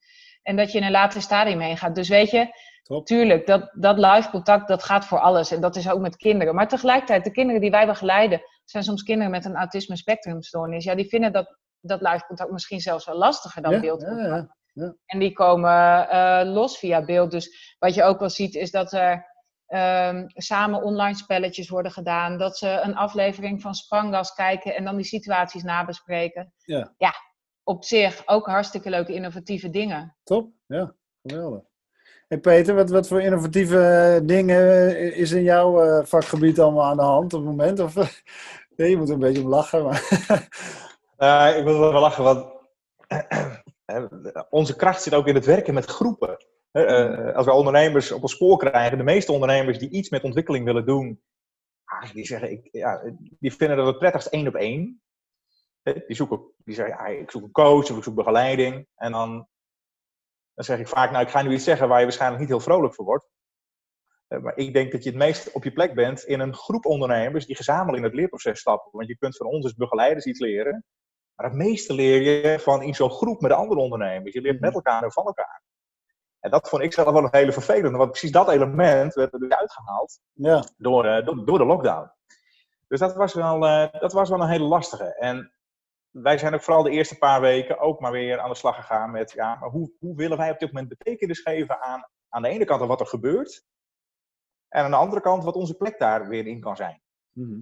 En 0.43 0.57
dat 0.57 0.73
je 0.73 0.79
in 0.79 0.85
een 0.85 0.91
later 0.91 1.23
stadium 1.23 1.61
heen 1.61 1.77
gaat. 1.77 1.95
Dus 1.95 2.09
weet 2.09 2.31
je, 2.31 2.49
Top. 2.83 3.07
tuurlijk, 3.07 3.47
dat, 3.47 3.71
dat 3.73 3.99
live 3.99 4.31
contact, 4.31 4.69
dat 4.69 4.83
gaat 4.83 5.05
voor 5.05 5.21
alles. 5.21 5.51
En 5.51 5.61
dat 5.61 5.77
is 5.77 5.91
ook 5.91 6.01
met 6.01 6.17
kinderen. 6.17 6.55
Maar 6.55 6.69
tegelijkertijd, 6.69 7.25
de 7.25 7.31
kinderen 7.33 7.61
die 7.61 7.71
wij 7.71 7.87
begeleiden, 7.87 8.41
zijn 8.65 8.83
soms 8.85 9.03
kinderen 9.03 9.31
met 9.31 9.45
een 9.45 9.57
autisme 9.57 9.97
spectrumstoornis. 9.97 10.85
Ja, 10.85 10.95
die 10.95 11.09
vinden 11.09 11.33
dat, 11.33 11.57
dat 11.81 12.01
live 12.01 12.25
contact 12.27 12.51
misschien 12.51 12.81
zelfs 12.81 13.07
wel 13.07 13.17
lastiger 13.17 13.63
dan 13.63 13.73
Ja, 13.73 13.81
beeldcontact. 13.81 14.49
ja, 14.49 14.57
ja. 14.77 14.95
En 15.07 15.19
die 15.19 15.33
komen 15.33 16.09
eh, 16.09 16.41
los 16.45 16.79
via 16.79 17.05
beeld. 17.05 17.31
Dus 17.31 17.77
wat 17.79 17.95
je 17.95 18.03
ook 18.03 18.19
wel 18.19 18.31
ziet 18.31 18.55
is 18.55 18.71
dat 18.71 18.93
er 18.93 19.27
ehm, 19.67 20.25
samen 20.29 20.83
online 20.83 21.17
spelletjes 21.17 21.69
worden 21.69 21.93
gedaan. 21.93 22.39
Dat 22.39 22.59
ze 22.59 22.81
een 22.83 22.97
aflevering 22.97 23.63
van 23.63 23.75
Sprangas 23.75 24.35
kijken 24.35 24.75
en 24.77 24.85
dan 24.85 24.97
die 24.97 25.05
situaties 25.05 25.63
nabespreken. 25.63 26.53
Ja. 26.59 26.95
ja, 26.99 27.15
op 27.63 27.85
zich 27.85 28.23
ook 28.27 28.47
hartstikke 28.47 28.91
leuke 28.91 29.15
innovatieve 29.15 29.71
dingen. 29.71 30.17
Top, 30.23 30.51
ja, 30.67 30.95
geweldig. 31.23 31.63
Hey 32.29 32.39
Peter, 32.39 32.75
wat, 32.75 32.91
wat 32.91 33.09
voor 33.09 33.21
innovatieve 33.21 33.79
eh, 33.79 34.27
dingen 34.27 34.59
eh, 34.97 35.19
is 35.19 35.33
in 35.33 35.43
jouw 35.43 35.83
eh, 35.83 36.05
vakgebied 36.05 36.61
allemaal 36.61 36.85
aan 36.85 36.97
de 36.97 37.03
hand 37.03 37.35
op 37.35 37.41
het 37.41 37.49
moment? 37.49 37.81
Of, 37.81 37.95
nee, 38.77 38.91
je 38.91 38.97
moet 38.97 39.09
er 39.09 39.15
een 39.15 39.21
beetje 39.21 39.43
om 39.43 39.49
lachen. 39.49 39.85
Maar... 39.85 41.57
Ik 41.59 41.65
wil 41.65 41.79
wel 41.79 42.01
lachen, 42.01 42.25
want 42.25 42.47
onze 44.51 44.77
kracht 44.77 45.03
zit 45.03 45.15
ook 45.15 45.27
in 45.27 45.35
het 45.35 45.45
werken 45.45 45.75
met 45.75 45.85
groepen. 45.85 46.37
Eh, 46.71 47.29
eh, 47.29 47.35
als 47.35 47.47
we 47.47 47.53
ondernemers 47.53 48.13
op 48.13 48.23
een 48.23 48.29
spoor 48.29 48.59
krijgen, 48.59 48.99
de 48.99 49.05
meeste 49.05 49.33
ondernemers 49.33 49.79
die 49.79 49.91
iets 49.91 50.09
met 50.09 50.23
ontwikkeling 50.23 50.65
willen 50.65 50.87
doen, 50.87 51.23
ah, 51.85 52.13
die 52.13 52.27
zeggen, 52.27 52.51
ik, 52.51 52.69
ja, 52.73 53.03
die 53.19 53.55
vinden 53.55 53.77
dat 53.77 53.87
het 53.87 53.99
prettigst 53.99 54.27
één 54.27 54.49
op 54.49 54.55
één. 54.55 55.01
Die, 55.83 56.17
zoeken, 56.17 56.53
die 56.57 56.75
zeggen, 56.75 56.97
ja, 56.97 57.07
ik 57.07 57.31
zoek 57.31 57.43
een 57.43 57.51
coach 57.51 57.91
of 57.91 57.97
ik 57.97 58.03
zoek 58.03 58.15
begeleiding. 58.15 58.87
En 58.95 59.13
dan, 59.13 59.49
dan 60.55 60.65
zeg 60.65 60.79
ik 60.79 60.89
vaak, 60.89 61.11
nou, 61.11 61.25
ik 61.25 61.31
ga 61.31 61.43
nu 61.43 61.53
iets 61.53 61.65
zeggen 61.65 61.89
waar 61.89 61.99
je 61.99 62.05
waarschijnlijk 62.05 62.41
niet 62.41 62.51
heel 62.51 62.61
vrolijk 62.61 62.95
voor 62.95 63.05
wordt. 63.05 63.29
Eh, 64.27 64.41
Maar 64.41 64.57
ik 64.57 64.73
denk 64.73 64.93
dat 64.93 65.03
je 65.03 65.09
het 65.09 65.19
meest 65.19 65.53
op 65.53 65.65
je 65.65 65.73
plek 65.73 65.95
bent 65.95 66.23
in 66.23 66.41
een 66.41 66.55
groep 66.55 66.85
ondernemers 66.85 67.47
die 67.47 67.57
gezamenlijk 67.57 67.99
in 67.99 68.05
het 68.05 68.15
leerproces 68.15 68.61
stappen. 68.61 68.91
Want 68.93 69.09
je 69.09 69.17
kunt 69.17 69.37
van 69.37 69.47
ons 69.47 69.65
als 69.65 69.75
begeleiders 69.75 70.25
iets 70.25 70.41
leren. 70.41 70.85
Maar 71.37 71.47
het 71.47 71.55
meeste 71.55 71.95
leer 71.95 72.23
je 72.23 72.59
van 72.59 72.83
in 72.83 72.95
zo'n 72.95 73.11
groep 73.11 73.41
met 73.41 73.53
andere 73.53 73.81
ondernemers. 73.81 74.35
Je 74.35 74.41
leert 74.41 74.61
met 74.61 74.75
elkaar 74.75 75.03
en 75.03 75.13
van 75.13 75.27
elkaar. 75.27 75.63
En 76.41 76.51
dat 76.51 76.69
vond 76.69 76.83
ik 76.83 76.93
zelf 76.93 77.13
wel 77.13 77.23
een 77.23 77.29
hele 77.31 77.53
vervelende. 77.53 77.99
Want 77.99 78.11
precies 78.11 78.31
dat 78.31 78.49
element 78.49 79.15
werd 79.15 79.33
er 79.33 79.39
dus 79.39 79.51
uitgehaald 79.51 80.21
Ja, 80.33 80.65
door, 80.77 81.05
eh, 81.05 81.27
door, 81.27 81.47
door 81.47 81.59
de 81.59 81.65
lockdown. 81.65 82.11
Dus 82.89 83.01
dat 83.01 83.15
was, 83.15 83.35
wel, 83.35 83.67
eh, 83.67 84.01
dat 84.01 84.13
was 84.13 84.29
wel 84.29 84.41
een 84.41 84.49
hele 84.49 84.65
lastige. 84.65 85.15
En 85.15 85.53
wij 86.11 86.39
zijn 86.39 86.55
ook 86.55 86.63
vooral 86.63 86.83
de 86.83 86.91
eerste 86.91 87.19
paar 87.19 87.41
weken 87.41 87.79
ook 87.79 88.01
maar 88.01 88.13
weer 88.13 88.39
aan 88.39 88.51
de 88.51 88.57
slag 88.57 88.77
gegaan 88.77 89.11
met... 89.11 89.33
Ja, 89.33 89.55
maar 89.55 89.69
hoe, 89.69 89.93
hoe 89.99 90.17
willen 90.17 90.37
wij 90.37 90.51
op 90.51 90.59
dit 90.59 90.73
moment 90.73 90.89
betekenis 90.89 91.41
geven 91.41 91.83
aan, 91.83 92.09
aan 92.29 92.43
de 92.43 92.49
ene 92.49 92.65
kant 92.65 92.81
aan 92.81 92.89
wat 92.89 93.01
er 93.01 93.07
gebeurt... 93.07 93.65
en 94.69 94.85
aan 94.85 94.91
de 94.91 94.97
andere 94.97 95.21
kant 95.21 95.45
wat 95.45 95.55
onze 95.55 95.75
plek 95.75 95.99
daar 95.99 96.29
weer 96.29 96.47
in 96.47 96.61
kan 96.61 96.77
zijn. 96.77 97.03
Mhm. 97.33 97.61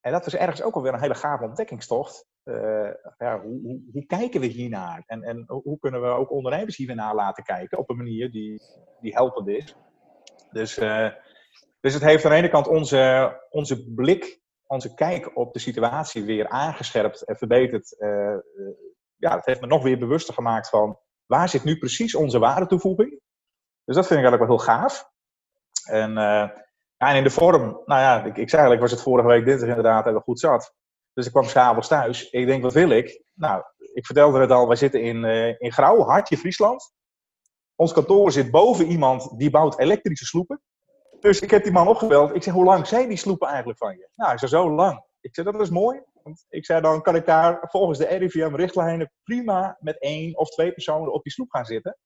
En 0.00 0.12
dat 0.12 0.24
was 0.24 0.34
ergens 0.34 0.62
ook 0.62 0.74
alweer 0.74 0.92
een 0.92 1.00
hele 1.00 1.14
gave 1.14 1.44
ontdekkingstocht. 1.44 2.26
Eh, 2.42 2.90
ja, 3.18 3.40
hoe, 3.40 3.82
hoe, 3.92 4.06
kijken 4.06 4.40
we 4.40 4.46
hiernaar? 4.46 5.02
En, 5.06 5.22
en 5.22 5.44
hoe 5.46 5.78
kunnen 5.78 6.02
we 6.02 6.08
ook 6.08 6.30
ondernemers 6.30 6.76
hiernaar 6.76 7.14
laten 7.14 7.44
kijken 7.44 7.78
op 7.78 7.90
een 7.90 7.96
manier 7.96 8.30
die, 8.30 8.62
die 9.00 9.14
helpend 9.14 9.48
is? 9.48 9.76
Dus, 10.50 10.78
eh, 10.78 11.08
dus 11.80 11.94
het 11.94 12.02
heeft 12.02 12.24
aan 12.24 12.30
de 12.30 12.36
ene 12.36 12.48
kant 12.48 12.68
onze, 12.68 13.36
onze 13.50 13.92
blik, 13.92 14.40
onze 14.66 14.94
kijk 14.94 15.36
op 15.36 15.52
de 15.52 15.58
situatie 15.58 16.24
weer 16.24 16.48
aangescherpt 16.48 17.24
en 17.24 17.36
verbeterd. 17.36 17.98
Eh, 17.98 18.36
ja, 19.16 19.36
het 19.36 19.46
heeft 19.46 19.60
me 19.60 19.66
nog 19.66 19.82
weer 19.82 19.98
bewuster 19.98 20.34
gemaakt 20.34 20.68
van 20.68 20.98
waar 21.26 21.48
zit 21.48 21.64
nu 21.64 21.78
precies 21.78 22.14
onze 22.14 22.38
waardetoevoeging? 22.38 23.20
Dus 23.84 23.96
dat 23.96 24.06
vind 24.06 24.20
ik 24.20 24.26
eigenlijk 24.26 24.48
wel 24.48 24.56
heel 24.56 24.74
gaaf. 24.74 25.10
En, 25.84 26.16
Ja, 27.00 27.08
en 27.08 27.16
in 27.16 27.22
de 27.22 27.30
vorm, 27.30 27.62
nou 27.84 28.00
ja, 28.00 28.24
ik, 28.24 28.36
ik 28.36 28.48
zei 28.48 28.62
eigenlijk, 28.62 28.80
was 28.80 28.90
het 28.90 29.02
vorige 29.02 29.28
week 29.28 29.44
dinsdag 29.44 29.68
inderdaad, 29.68 30.04
we 30.04 30.20
goed 30.20 30.40
zat. 30.40 30.74
Dus 31.12 31.26
ik 31.26 31.32
kwam 31.32 31.44
s'avonds 31.44 31.88
thuis. 31.88 32.30
Ik 32.30 32.46
denk, 32.46 32.62
wat 32.62 32.72
wil 32.72 32.90
ik? 32.90 33.22
Nou, 33.34 33.62
ik 33.92 34.06
vertelde 34.06 34.40
het 34.40 34.50
al, 34.50 34.66
wij 34.66 34.76
zitten 34.76 35.02
in, 35.02 35.24
uh, 35.24 35.60
in 35.60 35.72
Grauw, 35.72 36.04
Hartje, 36.04 36.36
Friesland. 36.36 36.92
Ons 37.74 37.92
kantoor 37.92 38.32
zit 38.32 38.50
boven 38.50 38.86
iemand 38.86 39.38
die 39.38 39.50
bouwt 39.50 39.78
elektrische 39.78 40.24
sloepen. 40.24 40.62
Dus 41.20 41.40
ik 41.40 41.50
heb 41.50 41.62
die 41.62 41.72
man 41.72 41.88
opgebeld. 41.88 42.34
Ik 42.34 42.42
zeg, 42.42 42.54
hoe 42.54 42.64
lang 42.64 42.86
zijn 42.86 43.08
die 43.08 43.16
sloepen 43.16 43.48
eigenlijk 43.48 43.78
van 43.78 43.96
je? 43.96 44.08
Nou, 44.14 44.32
ik 44.32 44.38
zei, 44.38 44.50
zo 44.50 44.70
lang. 44.70 45.04
Ik 45.20 45.34
zei, 45.34 45.50
dat 45.50 45.60
is 45.60 45.70
mooi. 45.70 46.02
Want 46.22 46.46
ik 46.48 46.64
zei, 46.64 46.80
dan 46.80 47.02
kan 47.02 47.14
ik 47.14 47.26
daar 47.26 47.58
volgens 47.60 47.98
de 47.98 48.06
RIVM-richtlijnen 48.06 49.12
prima 49.22 49.76
met 49.80 49.98
één 49.98 50.38
of 50.38 50.48
twee 50.48 50.72
personen 50.72 51.12
op 51.12 51.22
die 51.22 51.32
sloep 51.32 51.50
gaan 51.50 51.64
zitten. 51.64 51.96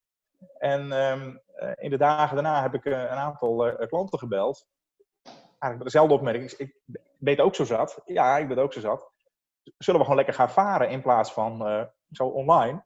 En 0.59 0.92
um, 0.92 1.40
in 1.74 1.90
de 1.90 1.98
dagen 1.98 2.35
daarna 2.35 2.62
heb 2.62 2.74
ik 2.74 2.85
uh, 2.85 2.98
een 2.98 3.09
aantal 3.09 3.76
klanten 3.87 4.18
gebeld. 4.18 4.66
Eigenlijk 5.64 5.92
dezelfde 5.92 6.14
opmerking. 6.14 6.53
Ik 6.53 6.79
ben 7.18 7.38
ook 7.38 7.55
zo 7.55 7.64
zat. 7.64 8.00
Ja, 8.05 8.38
ik 8.38 8.48
ben 8.48 8.59
ook 8.59 8.72
zo 8.72 8.81
zat. 8.81 9.11
Zullen 9.79 10.00
we 10.00 10.07
gewoon 10.07 10.16
lekker 10.16 10.35
gaan 10.35 10.50
varen 10.50 10.90
in 10.90 11.03
plaats 11.03 11.33
van 11.33 11.68
uh, 11.68 11.85
zo 12.11 12.24
online? 12.24 12.85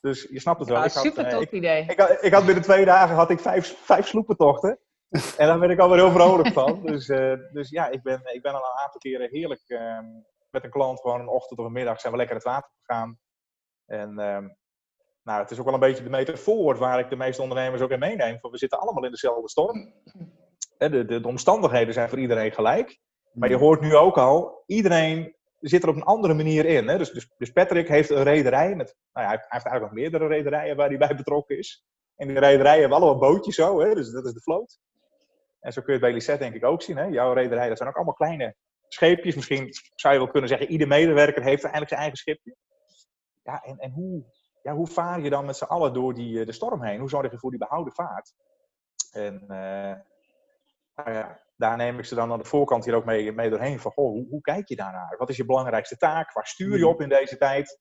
Dus 0.00 0.22
je 0.30 0.40
snapt 0.40 0.58
het 0.58 0.68
wel. 0.68 0.78
Ja, 0.78 0.84
ik 0.84 0.92
had, 0.92 1.02
super 1.02 1.28
tof 1.28 1.42
ik, 1.42 1.50
idee. 1.50 1.84
Ik, 1.86 2.00
had, 2.00 2.24
ik 2.24 2.32
had 2.32 2.44
binnen 2.44 2.62
twee 2.62 2.84
dagen 2.84 3.16
had 3.16 3.30
ik 3.30 3.40
vijf, 3.40 3.76
vijf 3.76 4.06
sloepentochten. 4.06 4.78
en 5.10 5.46
daar 5.46 5.58
ben 5.58 5.70
ik 5.70 5.78
alweer 5.78 5.98
heel 5.98 6.10
vrolijk 6.10 6.52
van. 6.52 6.82
Dus, 6.82 7.08
uh, 7.08 7.34
dus 7.52 7.70
ja, 7.70 7.88
ik 7.88 8.02
ben, 8.02 8.20
ik 8.24 8.42
ben 8.42 8.52
al 8.52 8.58
een 8.58 8.82
aantal 8.82 9.00
keren 9.00 9.28
heerlijk 9.30 9.62
uh, 9.66 9.98
met 10.50 10.64
een 10.64 10.70
klant 10.70 11.00
gewoon 11.00 11.20
een 11.20 11.28
ochtend 11.28 11.58
of 11.58 11.66
een 11.66 11.72
middag 11.72 12.00
zijn 12.00 12.12
we 12.12 12.18
lekker 12.18 12.36
het 12.36 12.44
water 12.44 12.70
gegaan. 12.82 13.18
En 13.86 14.10
uh, 14.10 14.48
nou, 15.22 15.40
het 15.40 15.50
is 15.50 15.58
ook 15.58 15.64
wel 15.64 15.74
een 15.74 15.80
beetje 15.80 16.04
de 16.04 16.10
metafoor 16.10 16.76
waar 16.76 16.98
ik 16.98 17.10
de 17.10 17.16
meeste 17.16 17.42
ondernemers 17.42 17.82
ook 17.82 17.90
in 17.90 17.98
meeneem. 17.98 18.40
Van 18.40 18.50
we 18.50 18.58
zitten 18.58 18.78
allemaal 18.78 19.04
in 19.04 19.10
dezelfde 19.10 19.48
storm. 19.48 19.92
De, 20.88 21.04
de, 21.04 21.20
de 21.20 21.28
omstandigheden 21.28 21.94
zijn 21.94 22.08
voor 22.08 22.18
iedereen 22.18 22.52
gelijk. 22.52 22.98
Maar 23.32 23.48
je 23.48 23.56
hoort 23.56 23.80
nu 23.80 23.96
ook 23.96 24.18
al, 24.18 24.62
iedereen 24.66 25.34
zit 25.60 25.82
er 25.82 25.88
op 25.88 25.96
een 25.96 26.02
andere 26.02 26.34
manier 26.34 26.64
in. 26.64 26.88
Hè? 26.88 26.98
Dus, 26.98 27.10
dus, 27.10 27.28
dus 27.36 27.52
Patrick 27.52 27.88
heeft 27.88 28.10
een 28.10 28.22
rederij. 28.22 28.74
Met, 28.74 28.96
nou 29.12 29.26
ja, 29.26 29.32
hij 29.32 29.44
heeft 29.48 29.66
eigenlijk 29.66 29.80
nog 29.80 30.02
meerdere 30.02 30.26
rederijen 30.26 30.76
waar 30.76 30.88
hij 30.88 30.98
bij 30.98 31.16
betrokken 31.16 31.58
is. 31.58 31.84
En 32.16 32.28
die 32.28 32.38
rederijen 32.38 32.80
hebben 32.80 32.98
allemaal 32.98 33.18
bootjes 33.18 33.54
zo, 33.54 33.80
hè? 33.80 33.94
dus 33.94 34.10
dat 34.10 34.26
is 34.26 34.32
de 34.32 34.40
vloot. 34.40 34.78
En 35.60 35.72
zo 35.72 35.82
kun 35.82 35.92
je 35.94 35.98
het 35.98 36.08
bij 36.08 36.12
Lisette 36.12 36.42
denk 36.42 36.54
ik 36.54 36.64
ook 36.64 36.82
zien. 36.82 36.96
Hè? 36.96 37.04
Jouw 37.04 37.32
rederij, 37.32 37.68
dat 37.68 37.76
zijn 37.76 37.88
ook 37.88 37.96
allemaal 37.96 38.14
kleine 38.14 38.54
scheepjes. 38.88 39.34
Misschien 39.34 39.68
zou 39.94 40.14
je 40.14 40.20
wel 40.20 40.30
kunnen 40.30 40.48
zeggen, 40.48 40.70
ieder 40.70 40.88
medewerker 40.88 41.42
heeft 41.42 41.62
eigenlijk 41.62 41.88
zijn 41.88 42.00
eigen 42.00 42.18
schipje. 42.18 42.56
Ja, 43.42 43.62
en, 43.62 43.78
en 43.78 43.90
hoe, 43.90 44.24
ja, 44.62 44.74
hoe 44.74 44.86
vaar 44.86 45.20
je 45.20 45.30
dan 45.30 45.44
met 45.44 45.56
z'n 45.56 45.64
allen 45.64 45.92
door 45.92 46.14
die, 46.14 46.44
de 46.44 46.52
storm 46.52 46.82
heen? 46.82 47.00
Hoe 47.00 47.08
zorg 47.08 47.30
je 47.30 47.38
voor 47.38 47.50
die 47.50 47.58
behouden 47.58 47.92
vaart? 47.92 48.34
En 49.10 49.44
uh, 49.48 49.94
nou 51.04 51.16
ja, 51.16 51.40
daar 51.56 51.76
neem 51.76 51.98
ik 51.98 52.04
ze 52.04 52.14
dan 52.14 52.32
aan 52.32 52.38
de 52.38 52.44
voorkant 52.44 52.84
hier 52.84 52.94
ook 52.94 53.04
mee, 53.04 53.32
mee 53.32 53.50
doorheen. 53.50 53.80
Van, 53.80 53.92
goh, 53.92 54.10
hoe, 54.10 54.26
hoe, 54.28 54.40
kijk 54.40 54.68
je 54.68 54.76
daarnaar? 54.76 55.14
Wat 55.18 55.28
is 55.28 55.36
je 55.36 55.44
belangrijkste 55.44 55.96
taak? 55.96 56.32
Waar 56.32 56.46
stuur 56.46 56.78
je 56.78 56.86
op 56.86 57.00
in 57.00 57.08
deze 57.08 57.36
tijd? 57.36 57.78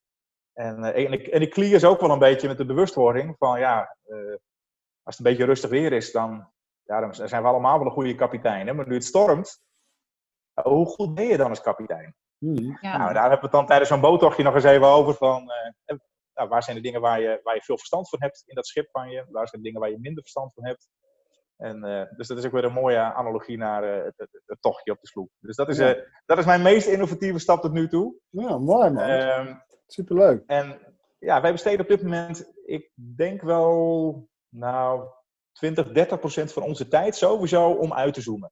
En, 0.53 0.79
uh, 0.79 1.05
en, 1.05 1.11
ik, 1.11 1.27
en 1.27 1.41
ik 1.41 1.51
clear 1.51 1.85
ook 1.85 2.01
wel 2.01 2.11
een 2.11 2.19
beetje 2.19 2.47
met 2.47 2.57
de 2.57 2.65
bewustwording 2.65 3.35
van, 3.37 3.59
ja, 3.59 3.95
uh, 4.05 4.35
als 5.03 5.17
het 5.17 5.25
een 5.25 5.31
beetje 5.31 5.45
rustig 5.45 5.69
weer 5.69 5.93
is, 5.93 6.11
dan, 6.11 6.51
ja, 6.83 6.99
dan 6.99 7.15
zijn 7.15 7.41
we 7.41 7.47
allemaal 7.47 7.77
wel 7.77 7.87
een 7.87 7.93
goede 7.93 8.15
kapitein. 8.15 8.67
Hè? 8.67 8.73
Maar 8.73 8.87
nu 8.87 8.93
het 8.93 9.03
stormt, 9.03 9.61
hoe 10.63 10.85
goed 10.85 11.13
ben 11.13 11.25
je 11.25 11.37
dan 11.37 11.49
als 11.49 11.61
kapitein? 11.61 12.15
Hmm. 12.37 12.77
Ja. 12.81 12.97
Nou, 12.97 13.13
daar 13.13 13.29
hebben 13.29 13.39
we 13.39 13.45
het 13.45 13.51
dan 13.51 13.65
tijdens 13.65 13.89
zo'n 13.89 14.01
boottochtje 14.01 14.43
nog 14.43 14.55
eens 14.55 14.63
even 14.63 14.87
over 14.87 15.13
van, 15.13 15.41
uh, 15.41 15.97
nou, 16.33 16.49
waar 16.49 16.63
zijn 16.63 16.75
de 16.75 16.81
dingen 16.81 17.01
waar 17.01 17.21
je, 17.21 17.39
waar 17.43 17.55
je 17.55 17.61
veel 17.61 17.77
verstand 17.77 18.09
van 18.09 18.21
hebt 18.21 18.43
in 18.45 18.55
dat 18.55 18.67
schip 18.67 18.89
van 18.91 19.09
je? 19.09 19.25
Waar 19.29 19.47
zijn 19.47 19.61
de 19.61 19.67
dingen 19.67 19.81
waar 19.81 19.89
je 19.89 19.99
minder 19.99 20.21
verstand 20.21 20.53
van 20.53 20.65
hebt? 20.65 20.89
En, 21.59 21.85
uh, 21.85 22.03
dus 22.17 22.27
dat 22.27 22.37
is 22.37 22.45
ook 22.45 22.51
weer 22.51 22.63
een 22.63 22.73
mooie 22.73 22.99
analogie 22.99 23.57
naar 23.57 23.83
uh, 23.83 24.03
het, 24.03 24.13
het, 24.17 24.41
het, 24.45 24.61
tochtje 24.61 24.91
op 24.91 25.01
de 25.01 25.07
sloep. 25.07 25.29
Dus 25.39 25.55
dat 25.55 25.69
is, 25.69 25.77
ja. 25.77 25.95
uh, 25.95 26.03
dat 26.25 26.37
is 26.37 26.45
mijn 26.45 26.61
meest 26.61 26.87
innovatieve 26.87 27.39
stap 27.39 27.61
tot 27.61 27.71
nu 27.71 27.87
toe. 27.87 28.15
Ja, 28.29 28.57
mooi 28.57 28.89
man. 28.89 29.03
Ehm, 29.03 29.55
Superleuk. 29.87 30.43
En 30.45 30.79
ja, 31.19 31.41
wij 31.41 31.51
besteden 31.51 31.79
op 31.79 31.87
dit 31.87 32.03
moment, 32.03 32.51
ik 32.65 32.91
denk 33.15 33.41
wel, 33.41 34.27
nou, 34.49 35.09
20, 35.51 35.91
30 35.91 36.19
procent 36.19 36.53
van 36.53 36.63
onze 36.63 36.87
tijd 36.87 37.15
sowieso 37.15 37.71
om 37.71 37.93
uit 37.93 38.13
te 38.13 38.21
zoomen. 38.21 38.51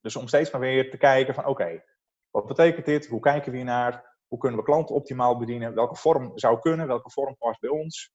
Dus 0.00 0.16
om 0.16 0.28
steeds 0.28 0.50
maar 0.50 0.60
weer 0.60 0.90
te 0.90 0.96
kijken 0.96 1.34
van, 1.34 1.46
oké, 1.46 1.62
okay, 1.62 1.84
wat 2.30 2.46
betekent 2.46 2.86
dit? 2.86 3.06
Hoe 3.06 3.20
kijken 3.20 3.50
we 3.50 3.56
hiernaar? 3.56 4.16
Hoe 4.26 4.38
kunnen 4.38 4.58
we 4.58 4.64
klanten 4.64 4.94
optimaal 4.94 5.38
bedienen? 5.38 5.74
Welke 5.74 5.96
vorm 5.96 6.32
zou 6.34 6.58
kunnen? 6.58 6.86
Welke 6.86 7.10
vorm 7.10 7.36
past 7.36 7.60
bij 7.60 7.70
ons? 7.70 8.12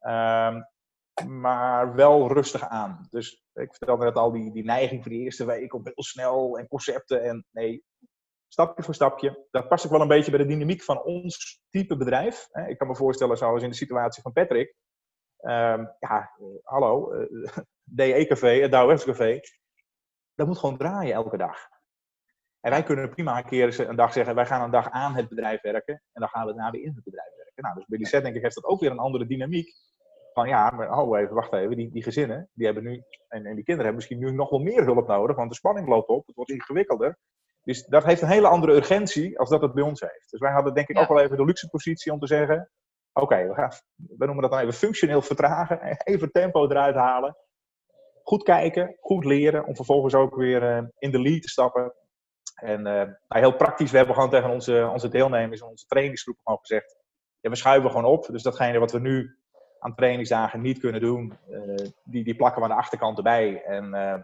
Um, 0.00 0.64
maar 1.26 1.94
wel 1.94 2.32
rustig 2.32 2.68
aan. 2.68 3.06
Dus 3.10 3.44
ik 3.52 3.74
vertelde 3.74 4.04
net 4.04 4.14
al 4.14 4.32
die, 4.32 4.52
die 4.52 4.64
neiging 4.64 5.02
voor 5.02 5.12
die 5.12 5.20
eerste 5.20 5.44
week 5.44 5.74
op 5.74 5.84
heel 5.84 6.02
snel 6.02 6.58
en 6.58 6.68
concepten. 6.68 7.22
En 7.22 7.46
nee, 7.50 7.84
stapje 8.48 8.82
voor 8.82 8.94
stapje. 8.94 9.46
Dat 9.50 9.68
past 9.68 9.84
ook 9.84 9.90
wel 9.90 10.00
een 10.00 10.08
beetje 10.08 10.30
bij 10.30 10.40
de 10.40 10.46
dynamiek 10.46 10.82
van 10.82 11.02
ons 11.02 11.62
type 11.70 11.96
bedrijf. 11.96 12.48
Ik 12.66 12.78
kan 12.78 12.88
me 12.88 12.96
voorstellen, 12.96 13.36
zoals 13.36 13.62
in 13.62 13.70
de 13.70 13.76
situatie 13.76 14.22
van 14.22 14.32
Patrick. 14.32 14.74
Um, 15.40 15.96
ja, 15.98 16.36
hallo, 16.62 17.14
uh, 17.14 17.48
DE-café, 17.82 18.60
het 18.60 18.70
Douwe-Café. 18.70 19.40
Dat 20.34 20.46
moet 20.46 20.58
gewoon 20.58 20.76
draaien 20.76 21.14
elke 21.14 21.36
dag. 21.36 21.68
En 22.60 22.70
wij 22.70 22.82
kunnen 22.82 23.10
prima 23.10 23.38
een 23.38 23.44
keer 23.44 23.88
een 23.88 23.96
dag 23.96 24.12
zeggen, 24.12 24.34
wij 24.34 24.46
gaan 24.46 24.62
een 24.62 24.70
dag 24.70 24.90
aan 24.90 25.14
het 25.14 25.28
bedrijf 25.28 25.60
werken. 25.60 25.94
En 25.94 26.20
dan 26.20 26.28
gaan 26.28 26.46
we 26.46 26.52
daarna 26.54 26.70
weer 26.70 26.82
in 26.82 26.94
het 26.94 27.04
bedrijf 27.04 27.36
werken. 27.36 27.62
Nou, 27.62 27.74
dus 27.74 27.86
bij 27.86 27.98
die 27.98 28.06
set 28.06 28.22
denk 28.22 28.36
ik 28.36 28.42
heeft 28.42 28.54
dat 28.54 28.64
ook 28.64 28.80
weer 28.80 28.90
een 28.90 28.98
andere 28.98 29.26
dynamiek 29.26 29.74
van 30.32 30.48
ja, 30.48 30.70
maar 30.70 30.98
oh 30.98 31.18
even, 31.18 31.34
wacht 31.34 31.52
even, 31.52 31.76
die, 31.76 31.90
die 31.90 32.02
gezinnen, 32.02 32.48
die 32.52 32.64
hebben 32.66 32.84
nu, 32.84 33.02
en, 33.28 33.46
en 33.46 33.54
die 33.54 33.64
kinderen 33.64 33.76
hebben 33.76 33.94
misschien 33.94 34.18
nu 34.18 34.32
nog 34.32 34.50
wel 34.50 34.58
meer 34.60 34.84
hulp 34.84 35.06
nodig, 35.06 35.36
want 35.36 35.50
de 35.50 35.56
spanning 35.56 35.88
loopt 35.88 36.08
op, 36.08 36.26
het 36.26 36.36
wordt 36.36 36.50
ingewikkelder. 36.50 37.18
Dus 37.62 37.86
dat 37.86 38.04
heeft 38.04 38.22
een 38.22 38.28
hele 38.28 38.48
andere 38.48 38.72
urgentie 38.72 39.38
als 39.38 39.50
dat 39.50 39.62
het 39.62 39.74
bij 39.74 39.82
ons 39.82 40.00
heeft. 40.00 40.30
Dus 40.30 40.40
wij 40.40 40.52
hadden 40.52 40.74
denk 40.74 40.88
ik 40.88 40.96
Ja. 40.96 41.02
ook 41.02 41.08
wel 41.08 41.20
even 41.20 41.36
de 41.36 41.44
luxe 41.44 41.68
positie 41.68 42.12
om 42.12 42.18
te 42.18 42.26
zeggen, 42.26 42.70
oké, 43.12 43.48
we, 43.48 43.54
gaan, 43.54 43.70
we 43.94 44.24
noemen 44.24 44.42
dat 44.42 44.50
dan 44.50 44.60
even 44.60 44.72
functioneel 44.72 45.22
vertragen, 45.22 45.80
even 46.12 46.30
tempo 46.30 46.68
eruit 46.68 46.94
halen. 46.94 47.36
Goed 48.22 48.42
kijken, 48.42 48.96
goed 49.00 49.24
leren, 49.24 49.64
om 49.64 49.76
vervolgens 49.76 50.14
ook 50.14 50.34
weer 50.36 50.62
eh, 50.62 50.82
in 50.98 51.10
de 51.10 51.20
lead 51.20 51.42
te 51.42 51.48
stappen. 51.48 51.94
En 52.54 52.86
eh, 52.86 52.92
nou, 52.94 53.16
heel 53.28 53.56
praktisch, 53.56 53.90
we 53.90 53.96
hebben 53.96 54.14
gewoon 54.14 54.30
tegen 54.30 54.50
onze, 54.50 54.88
onze 54.92 55.08
deelnemers 55.08 55.60
en 55.60 55.68
onze 55.68 55.86
trainingsgroep 55.86 56.38
gewoon 56.42 56.58
gezegd, 56.58 56.96
ja, 57.40 57.50
we 57.50 57.56
schuiven 57.56 57.90
gewoon 57.90 58.12
op. 58.12 58.26
Dus 58.26 58.42
datgene 58.42 58.78
wat 58.78 58.92
we 58.92 59.00
nu 59.00 59.38
aan 59.82 59.94
trainingsdagen 59.94 60.60
niet 60.60 60.78
kunnen 60.78 61.00
doen, 61.00 61.38
eh, 61.50 61.86
die, 62.04 62.24
die 62.24 62.36
plakken 62.36 62.62
we 62.62 62.68
aan 62.68 62.74
de 62.74 62.82
achterkant 62.82 63.16
erbij. 63.16 63.62
En 63.64 63.84
eh, 63.84 64.20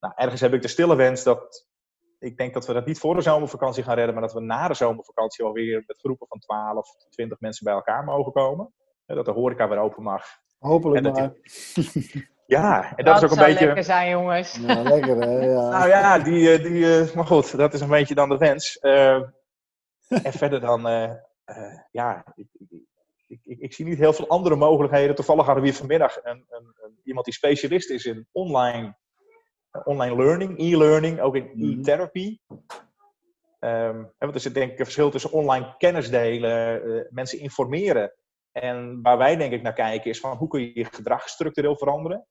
nou, 0.00 0.14
ergens 0.16 0.40
heb 0.40 0.52
ik 0.52 0.62
de 0.62 0.68
stille 0.68 0.96
wens 0.96 1.22
dat 1.22 1.66
ik 2.18 2.36
denk 2.36 2.54
dat 2.54 2.66
we 2.66 2.72
dat 2.72 2.86
niet 2.86 2.98
voor 2.98 3.14
de 3.14 3.20
zomervakantie 3.20 3.82
gaan 3.82 3.94
redden, 3.94 4.14
maar 4.14 4.22
dat 4.22 4.32
we 4.32 4.40
na 4.40 4.68
de 4.68 4.74
zomervakantie 4.74 5.44
alweer 5.44 5.84
met 5.86 5.98
groepen 5.98 6.26
van 6.26 6.38
12, 6.38 6.88
20 7.10 7.40
mensen 7.40 7.64
bij 7.64 7.74
elkaar 7.74 8.04
mogen 8.04 8.32
komen. 8.32 8.72
Eh, 9.06 9.16
dat 9.16 9.24
de 9.24 9.30
horeca 9.30 9.68
weer 9.68 9.78
open 9.78 10.02
mag. 10.02 10.24
Hopelijk 10.58 10.96
En 10.96 11.02
dat 11.02 11.14
maar. 11.14 11.32
Ja, 12.46 12.96
en 12.96 13.04
dat, 13.04 13.06
Dat, 13.06 13.16
is 13.16 13.22
ook 13.22 13.30
een 13.30 13.36
zou 13.36 13.48
beetje. 13.48 13.64
lekker 13.66 13.84
zijn, 13.84 14.10
jongens. 14.10 14.56
Ja, 14.56 14.82
lekker 14.82 15.16
hè. 15.16 15.40
Ja. 15.40 15.68
Nou 15.78 15.88
ja, 15.88 16.18
die, 16.18 16.60
die, 16.60 17.00
eh, 17.00 17.14
maar 17.14 17.26
goed, 17.26 17.56
dat 17.56 17.74
is 17.74 17.80
een 17.80 17.88
beetje 17.88 18.14
dan 18.14 18.28
de 18.28 18.36
wens. 18.36 18.78
Eh, 18.78 19.14
en 20.26 20.32
verder 20.32 20.60
dan, 20.60 20.88
eh, 20.88 21.10
eh, 21.44 21.78
ja, 21.90 22.24
ik, 22.34 22.46
ik, 23.32 23.40
ik, 23.42 23.58
ik, 23.58 23.72
zie 23.72 23.84
niet 23.84 23.98
heel 23.98 24.12
veel 24.12 24.28
andere 24.28 24.56
mogelijkheden. 24.56 25.14
Toevallig 25.14 25.44
hadden 25.44 25.62
we 25.64 25.68
hier 25.70 25.78
vanmiddag 25.78 26.16
een, 26.24 26.44
een, 26.48 26.74
een- 26.82 27.00
iemand 27.04 27.24
die 27.24 27.34
specialist 27.34 27.90
is 27.90 28.04
in 28.04 28.26
online, 28.32 28.96
eh, 29.70 29.80
online 29.86 30.16
learning, 30.16 30.58
e-learning, 30.58 31.20
ook 31.20 31.36
in 31.36 31.50
Mhm. 31.54 31.78
e-therapy. 31.80 32.38
Ehm, 33.58 33.98
hè, 33.98 34.12
want 34.18 34.34
er 34.34 34.40
zit 34.40 34.54
denk 34.54 34.72
ik 34.72 34.78
een 34.78 34.84
verschil 34.84 35.10
tussen 35.10 35.32
online 35.32 35.74
kennis 35.78 36.10
delen, 36.10 36.82
eh, 36.84 37.04
mensen 37.10 37.38
informeren. 37.38 38.12
En 38.52 39.02
waar 39.02 39.18
wij 39.18 39.36
denk 39.36 39.52
ik 39.52 39.62
naar 39.62 39.72
kijken 39.72 40.10
is 40.10 40.20
van 40.20 40.36
hoe 40.36 40.48
kun 40.48 40.60
je 40.60 40.70
je 40.74 40.84
gedrag 40.84 41.28
structureel 41.28 41.76
veranderen. 41.76 42.26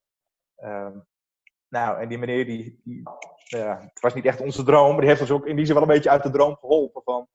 Ehm, 0.55 0.97
nou, 1.69 1.99
en 2.01 2.09
die 2.09 2.17
meneer, 2.17 2.45
die, 2.45 2.81
die, 2.83 3.01
het 3.49 3.99
was 3.99 4.13
niet 4.13 4.25
echt 4.25 4.41
onze 4.41 4.63
droom, 4.63 4.89
maar 4.91 4.99
die 4.99 5.09
heeft 5.09 5.21
ons 5.21 5.31
ook 5.31 5.45
in 5.45 5.55
die 5.55 5.65
zin 5.65 5.73
wel 5.73 5.83
een 5.83 5.89
beetje 5.89 6.09
uit 6.09 6.23
de 6.23 6.29
droom 6.29 6.55
geholpen. 6.55 7.01
Van, 7.03 7.27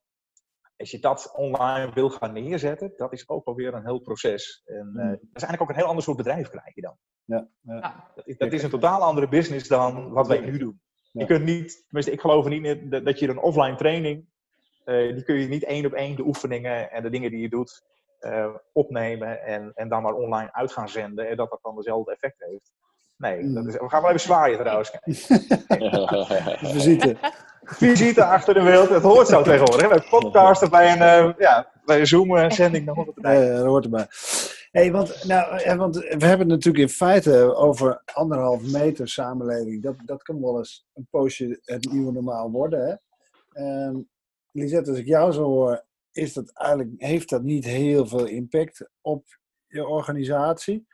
als 0.77 0.91
je 0.91 0.99
dat 0.99 1.33
online 1.37 1.93
wil 1.93 2.11
gaan 2.11 2.33
neerzetten, 2.33 2.93
dat 2.97 3.13
is 3.13 3.29
ook 3.29 3.47
alweer 3.47 3.75
een 3.75 3.85
heel 3.85 3.99
proces. 4.01 4.63
En 4.65 4.93
eh, 4.97 5.05
Mm. 5.05 5.11
dat 5.11 5.19
is 5.21 5.43
eigenlijk 5.43 5.63
ook 5.63 5.69
een 5.69 5.77
heel 5.77 5.87
ander 5.87 6.03
soort 6.05 6.17
bedrijf 6.17 6.49
krijg 6.49 6.75
je 6.75 6.81
dan. 6.81 6.97
Ja, 7.25 7.49
ja. 7.61 8.11
Dat 8.15 8.27
is, 8.27 8.37
dat 8.37 8.53
is 8.53 8.63
een 8.63 8.71
totaal 8.71 9.03
andere 9.03 9.29
business 9.29 9.69
dan 9.69 10.11
wat 10.11 10.27
wij 10.27 10.41
nu 10.41 10.59
doen. 10.59 10.81
Ja. 11.13 11.21
Je 11.21 11.27
kunt 11.27 11.45
niet, 11.45 11.85
tenminste 11.85 12.13
ik 12.13 12.21
geloof 12.21 12.45
er 12.45 12.51
niet 12.51 12.65
in 12.65 12.91
dat, 12.91 13.05
dat 13.05 13.19
je 13.19 13.29
een 13.29 13.39
offline 13.39 13.77
training, 13.77 14.27
eh, 14.85 15.15
die 15.15 15.25
kun 15.25 15.35
je 15.35 15.49
niet 15.49 15.65
één 15.65 15.87
op 15.87 15.93
één 15.93 16.17
de 16.17 16.27
oefeningen 16.27 16.91
en 16.91 17.03
de 17.03 17.11
dingen 17.11 17.31
die 17.31 17.41
je 17.41 17.49
doet 17.49 17.85
eh, 18.19 18.55
opnemen 18.73 19.43
en, 19.43 19.73
en 19.75 19.89
dan 19.89 20.03
maar 20.03 20.15
online 20.15 20.53
uit 20.53 20.73
gaan 20.73 20.89
zenden 20.89 21.29
en 21.29 21.37
dat 21.37 21.51
dat 21.51 21.59
dan 21.63 21.77
dezelfde 21.77 22.13
effect 22.13 22.37
heeft. 22.39 22.73
Nee, 23.17 23.53
dat 23.53 23.67
is, 23.67 23.73
we 23.73 23.89
gaan 23.89 24.01
wel 24.01 24.11
even 24.11 24.21
zwaaien 24.21 24.59
trouwens. 24.59 24.91
Visite. 26.73 27.17
Visite 27.67 28.25
achter 28.25 28.55
de 28.55 28.63
wereld, 28.63 28.89
het 28.89 29.03
hoort 29.03 29.29
zo 29.29 29.43
tegenwoordig. 29.43 29.83
hè. 29.83 29.89
Bij 29.89 30.07
podcasten, 30.11 30.71
bij 30.71 30.93
een, 30.93 31.01
eh, 31.01 31.35
ja, 31.39 31.73
bij 31.85 32.01
een 32.01 32.07
Zoom-zending, 32.07 32.87
dan 32.87 32.95
hoort 32.95 33.07
het 33.07 33.17
erbij. 33.17 33.45
ja, 33.45 33.57
dat 33.57 33.67
hoort 33.67 33.85
erbij. 33.85 34.07
Hey, 34.71 34.93
want, 34.93 35.25
nou, 35.25 35.59
eh, 35.59 35.77
want 35.77 35.97
we 35.97 36.27
hebben 36.27 36.39
het 36.39 36.49
natuurlijk 36.49 36.85
in 36.85 36.89
feite 36.89 37.55
over 37.55 38.03
anderhalf 38.13 38.73
meter 38.73 39.09
samenleving. 39.09 39.83
Dat, 39.83 39.95
dat 40.05 40.23
kan 40.23 40.41
wel 40.41 40.59
eens 40.59 40.87
een 40.95 41.07
poosje 41.11 41.61
het 41.65 41.93
nieuwe 41.93 42.13
normaal 42.13 42.51
worden. 42.51 42.87
Hè? 42.87 42.95
Ehm, 43.63 43.97
Lisette, 44.53 44.91
als 44.91 44.99
ik 44.99 45.07
jou 45.07 45.33
zo 45.33 45.43
hoor, 45.43 45.85
is 46.13 46.33
dat 46.33 46.51
eigenlijk, 46.53 46.91
heeft 46.97 47.29
dat 47.29 47.43
niet 47.43 47.65
heel 47.65 48.07
veel 48.07 48.27
impact 48.27 48.91
op 49.01 49.25
je 49.67 49.87
organisatie. 49.87 50.87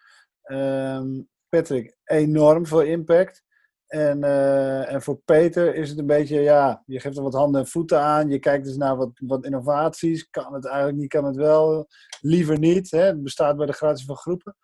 Ehm, 0.42 1.20
Patrick, 1.48 1.96
enorm 2.04 2.66
veel 2.66 2.80
impact. 2.82 3.42
En, 3.92 4.24
eh, 4.24 4.92
en 4.92 5.02
voor 5.02 5.20
Peter 5.24 5.74
is 5.74 5.88
het 5.88 5.98
een 5.98 6.06
beetje, 6.06 6.40
ja, 6.40 6.82
je 6.86 7.00
geeft 7.00 7.16
er 7.16 7.22
wat 7.22 7.34
handen 7.34 7.60
en 7.60 7.66
voeten 7.66 8.00
aan. 8.00 8.28
Je 8.28 8.38
kijkt 8.38 8.64
dus 8.64 8.76
naar 8.76 8.96
wat, 8.96 9.10
wat 9.14 9.44
innovaties. 9.44 10.30
Kan 10.30 10.54
het 10.54 10.66
eigenlijk 10.66 10.96
niet, 10.96 11.08
kan 11.08 11.24
het 11.24 11.36
wel. 11.36 11.86
Liever 12.20 12.58
niet. 12.58 12.90
Hè? 12.90 13.00
Het 13.00 13.22
bestaat 13.22 13.56
bij 13.56 13.66
de 13.66 13.72
gratie 13.72 14.06
van 14.06 14.16
groepen. 14.16 14.56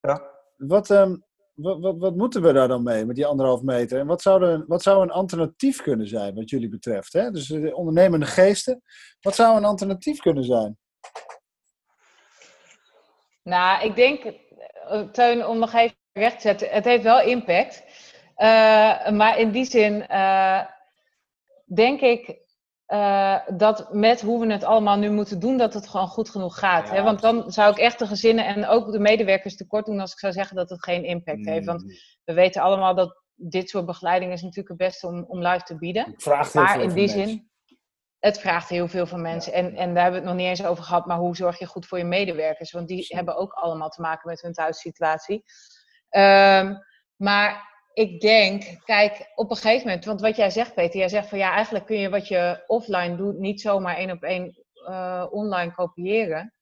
Ja. 0.00 0.22
Wat, 0.56 0.90
ehm, 0.90 1.16
wat, 1.54 1.80
wat, 1.80 1.98
wat 1.98 2.16
moeten 2.16 2.42
we 2.42 2.52
daar 2.52 2.68
dan 2.68 2.82
mee 2.82 3.04
met 3.06 3.16
die 3.16 3.26
anderhalf 3.26 3.62
meter? 3.62 3.98
En 3.98 4.06
wat 4.06 4.22
zou, 4.22 4.44
er, 4.44 4.64
wat 4.66 4.82
zou 4.82 5.02
een 5.02 5.10
alternatief 5.10 5.82
kunnen 5.82 6.08
zijn 6.08 6.34
wat 6.34 6.50
jullie 6.50 6.68
betreft? 6.68 7.12
Hè? 7.12 7.30
Dus 7.30 7.46
de 7.46 7.76
ondernemende 7.76 8.26
geesten. 8.26 8.82
Wat 9.20 9.34
zou 9.34 9.56
een 9.56 9.64
alternatief 9.64 10.20
kunnen 10.20 10.44
zijn? 10.44 10.78
Nou, 13.42 13.84
ik 13.84 13.96
denk, 13.96 14.24
eh, 14.88 15.00
Teun, 15.00 15.46
om 15.46 15.58
nog 15.58 15.74
even 15.74 15.96
recht 16.12 16.34
te 16.34 16.40
zetten, 16.40 16.68
het 16.68 16.84
heeft 16.84 17.02
wel 17.02 17.20
impact. 17.20 17.84
Uh, 18.42 19.10
maar 19.10 19.38
in 19.38 19.50
die 19.50 19.64
zin 19.64 20.04
uh, 20.10 20.64
denk 21.74 22.00
ik 22.00 22.38
uh, 22.86 23.38
dat 23.48 23.92
met 23.92 24.20
hoe 24.20 24.46
we 24.46 24.52
het 24.52 24.64
allemaal 24.64 24.96
nu 24.96 25.10
moeten 25.10 25.40
doen, 25.40 25.56
dat 25.56 25.74
het 25.74 25.88
gewoon 25.88 26.08
goed 26.08 26.30
genoeg 26.30 26.58
gaat. 26.58 26.88
Ja, 26.88 26.94
hè? 26.94 27.02
Want 27.02 27.20
dan 27.20 27.52
zou 27.52 27.70
ik 27.70 27.78
echt 27.78 27.98
de 27.98 28.06
gezinnen 28.06 28.44
en 28.44 28.66
ook 28.66 28.92
de 28.92 28.98
medewerkers 28.98 29.56
tekort 29.56 29.86
doen 29.86 30.00
als 30.00 30.12
ik 30.12 30.18
zou 30.18 30.32
zeggen 30.32 30.56
dat 30.56 30.70
het 30.70 30.84
geen 30.84 31.04
impact 31.04 31.38
mm. 31.38 31.48
heeft. 31.48 31.66
Want 31.66 31.84
we 32.24 32.32
weten 32.32 32.62
allemaal 32.62 32.94
dat 32.94 33.22
dit 33.34 33.68
soort 33.68 33.86
begeleiding 33.86 34.32
is 34.32 34.42
natuurlijk 34.42 34.68
het 34.68 34.76
beste 34.76 35.06
om, 35.06 35.24
om 35.28 35.42
live 35.42 35.64
te 35.64 35.78
bieden. 35.78 36.04
Het 36.04 36.22
vraagt 36.22 36.54
maar 36.54 36.72
heel 36.72 36.82
in 36.82 36.90
veel 36.90 36.98
die 36.98 37.08
zin, 37.08 37.50
het 38.18 38.40
vraagt 38.40 38.68
heel 38.68 38.88
veel 38.88 39.06
van 39.06 39.22
mensen. 39.22 39.52
Ja. 39.52 39.58
En, 39.58 39.76
en 39.76 39.94
daar 39.94 40.02
hebben 40.02 40.22
we 40.22 40.28
het 40.28 40.36
nog 40.36 40.46
niet 40.46 40.58
eens 40.58 40.68
over 40.68 40.84
gehad, 40.84 41.06
maar 41.06 41.18
hoe 41.18 41.36
zorg 41.36 41.58
je 41.58 41.66
goed 41.66 41.86
voor 41.86 41.98
je 41.98 42.04
medewerkers? 42.04 42.72
Want 42.72 42.88
die 42.88 43.06
hebben 43.08 43.36
ook 43.36 43.52
allemaal 43.52 43.88
te 43.88 44.00
maken 44.00 44.30
met 44.30 44.40
hun 44.40 44.52
thuissituatie. 44.52 45.44
Um, 46.10 46.78
maar 47.16 47.69
ik 48.00 48.20
denk, 48.20 48.62
kijk, 48.84 49.30
op 49.34 49.50
een 49.50 49.56
gegeven 49.56 49.86
moment, 49.86 50.04
want 50.04 50.20
wat 50.20 50.36
jij 50.36 50.50
zegt, 50.50 50.74
Peter, 50.74 50.98
jij 50.98 51.08
zegt 51.08 51.28
van 51.28 51.38
ja, 51.38 51.52
eigenlijk 51.52 51.86
kun 51.86 51.98
je 51.98 52.08
wat 52.08 52.28
je 52.28 52.64
offline 52.66 53.16
doet 53.16 53.38
niet 53.38 53.60
zomaar 53.60 53.96
één 53.96 54.10
op 54.10 54.22
één 54.22 54.62
uh, 54.88 55.26
online 55.30 55.72
kopiëren. 55.74 56.54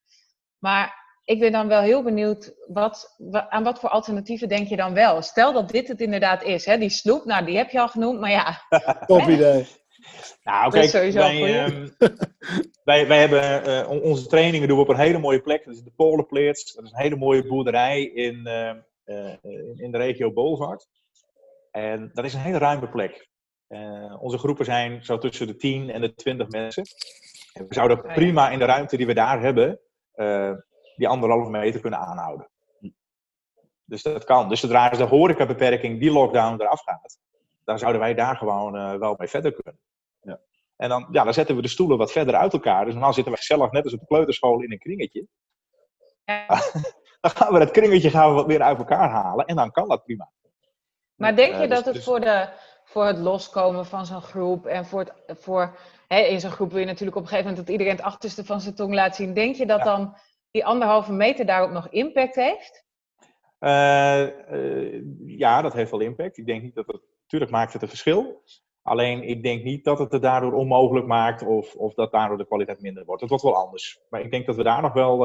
Maar 0.58 0.94
ik 1.24 1.38
ben 1.40 1.52
dan 1.52 1.68
wel 1.68 1.80
heel 1.80 2.02
benieuwd, 2.02 2.54
wat, 2.66 3.14
wa- 3.18 3.48
aan 3.50 3.64
wat 3.64 3.78
voor 3.80 3.88
alternatieven 3.88 4.48
denk 4.48 4.68
je 4.68 4.76
dan 4.76 4.94
wel? 4.94 5.22
Stel 5.22 5.52
dat 5.52 5.68
dit 5.70 5.88
het 5.88 6.00
inderdaad 6.00 6.42
is, 6.42 6.64
hè? 6.66 6.78
die 6.78 6.90
sloep, 6.90 7.24
nou 7.24 7.44
die 7.44 7.56
heb 7.56 7.70
je 7.70 7.80
al 7.80 7.88
genoemd, 7.88 8.20
maar 8.20 8.30
ja, 8.30 8.62
Top 9.06 9.20
idee. 9.28 9.66
Nou, 10.42 10.62
Dat 10.64 10.72
kijk, 10.72 10.84
is 10.84 10.90
sowieso 10.90 11.18
wij, 11.18 11.64
ehm, 11.64 11.88
wij, 12.84 13.06
wij 13.06 13.18
hebben 13.18 13.64
eh, 13.64 13.90
on- 13.90 14.02
onze 14.02 14.26
trainingen 14.26 14.68
doen 14.68 14.76
we 14.76 14.82
op 14.82 14.88
een 14.88 14.96
hele 14.98 15.18
mooie 15.18 15.40
plek. 15.40 15.64
Dat 15.64 15.74
is 15.74 15.82
de 15.82 15.92
Polenpleers. 15.96 16.72
Dat 16.74 16.84
is 16.84 16.90
een 16.90 16.98
hele 17.02 17.16
mooie 17.16 17.46
boerderij 17.46 18.02
in, 18.02 18.46
eh, 18.46 18.68
eh, 19.04 19.34
in, 19.42 19.74
in 19.76 19.90
de 19.92 19.98
regio 19.98 20.32
Bolzart. 20.32 20.88
En 21.78 22.10
dat 22.12 22.24
is 22.24 22.34
een 22.34 22.40
hele 22.40 22.58
ruime 22.58 22.88
plek. 22.88 23.28
Eh, 23.66 24.22
onze 24.22 24.38
groepen 24.38 24.64
zijn 24.64 25.04
zo 25.04 25.18
tussen 25.18 25.46
de 25.46 25.56
10 25.56 25.90
en 25.90 26.00
de 26.00 26.14
20 26.14 26.48
mensen. 26.48 26.84
En 27.52 27.68
we 27.68 27.74
zouden 27.74 28.00
ja. 28.06 28.14
prima 28.14 28.50
in 28.50 28.58
de 28.58 28.64
ruimte 28.64 28.96
die 28.96 29.06
we 29.06 29.14
daar 29.14 29.40
hebben, 29.40 29.80
eh, 30.12 30.52
die 30.96 31.08
anderhalve 31.08 31.50
meter 31.50 31.80
kunnen 31.80 31.98
aanhouden. 31.98 32.50
Dus 33.84 34.02
dat 34.02 34.24
kan. 34.24 34.48
Dus 34.48 34.60
zodra 34.60 34.88
de 34.88 35.04
horecabeperking, 35.04 36.00
die 36.00 36.10
lockdown 36.10 36.60
eraf 36.60 36.82
gaat, 36.82 37.18
dan 37.64 37.78
zouden 37.78 38.00
wij 38.00 38.14
daar 38.14 38.36
gewoon 38.36 38.76
eh, 38.76 38.94
wel 38.94 39.14
mee 39.18 39.28
verder 39.28 39.52
kunnen. 39.52 39.80
Ja. 40.20 40.40
En 40.76 40.88
dan, 40.88 41.08
ja, 41.10 41.24
dan 41.24 41.34
zetten 41.34 41.56
we 41.56 41.62
de 41.62 41.68
stoelen 41.68 41.98
wat 41.98 42.12
verder 42.12 42.34
uit 42.34 42.52
elkaar. 42.52 42.84
Dus 42.84 42.92
normaal 42.92 43.12
zitten 43.12 43.32
we 43.32 43.38
gezellig, 43.38 43.70
net 43.70 43.84
als 43.84 43.92
op 43.94 44.00
de 44.00 44.06
kleuterschool, 44.06 44.62
in 44.62 44.72
een 44.72 44.78
kringetje. 44.78 45.26
Ja. 46.24 46.46
Dan 47.20 47.30
gaan 47.30 47.52
we 47.52 47.58
dat 47.58 47.70
kringetje 47.70 48.10
gaan 48.10 48.28
we 48.28 48.34
wat 48.34 48.46
meer 48.46 48.62
uit 48.62 48.78
elkaar 48.78 49.08
halen 49.08 49.46
en 49.46 49.56
dan 49.56 49.70
kan 49.70 49.88
dat 49.88 50.04
prima. 50.04 50.30
Maar 51.18 51.36
denk 51.36 51.52
je 51.52 51.60
dus- 51.60 51.68
dat 51.68 51.84
het 51.84 51.94
dus- 51.94 52.04
voor, 52.04 52.20
de, 52.20 52.48
voor 52.84 53.06
het 53.06 53.18
loskomen 53.18 53.86
van 53.86 54.06
zo'n 54.06 54.22
groep 54.22 54.66
en 54.66 54.86
voor, 54.86 55.00
het, 55.00 55.38
voor 55.38 55.78
hè, 56.08 56.20
in 56.20 56.40
zo'n 56.40 56.50
groep 56.50 56.70
wil 56.70 56.80
je 56.80 56.86
natuurlijk 56.86 57.16
op 57.16 57.22
een 57.22 57.28
gegeven 57.28 57.50
moment 57.50 57.66
dat 57.66 57.76
iedereen 57.76 57.96
het 57.96 58.12
achterste 58.12 58.44
van 58.44 58.60
zijn 58.60 58.74
tong 58.74 58.94
laat 58.94 59.16
zien. 59.16 59.34
Denk 59.34 59.56
je 59.56 59.66
dat 59.66 59.82
dan 59.82 60.16
die 60.50 60.64
anderhalve 60.64 61.12
meter 61.12 61.46
daarop 61.46 61.70
nog 61.70 61.88
impact 61.88 62.34
heeft? 62.34 62.84
Eh, 63.58 64.22
eh, 64.22 65.02
ja, 65.26 65.62
dat 65.62 65.72
heeft 65.72 65.90
wel 65.90 66.00
impact. 66.00 66.38
Ik 66.38 66.46
denk 66.46 66.62
niet 66.62 66.74
dat 66.74 66.86
het. 66.86 67.00
Natuurlijk 67.22 67.50
maakt 67.50 67.72
het 67.72 67.82
een 67.82 67.88
verschil. 67.88 68.42
Alleen 68.82 69.22
ik 69.22 69.42
denk 69.42 69.62
niet 69.62 69.84
dat 69.84 69.98
het 69.98 70.12
het 70.12 70.22
daardoor 70.22 70.52
onmogelijk 70.52 71.06
maakt 71.06 71.42
of, 71.42 71.74
of 71.74 71.94
dat 71.94 72.12
daardoor 72.12 72.38
de 72.38 72.46
kwaliteit 72.46 72.80
minder 72.80 73.04
wordt. 73.04 73.20
Het 73.20 73.30
wordt 73.30 73.44
wel 73.44 73.56
anders. 73.56 74.00
Maar 74.10 74.20
ik 74.20 74.30
denk 74.30 74.46
dat 74.46 74.56
we 74.56 74.62
daar 74.62 74.82
nog 74.82 74.92
wel 74.92 75.16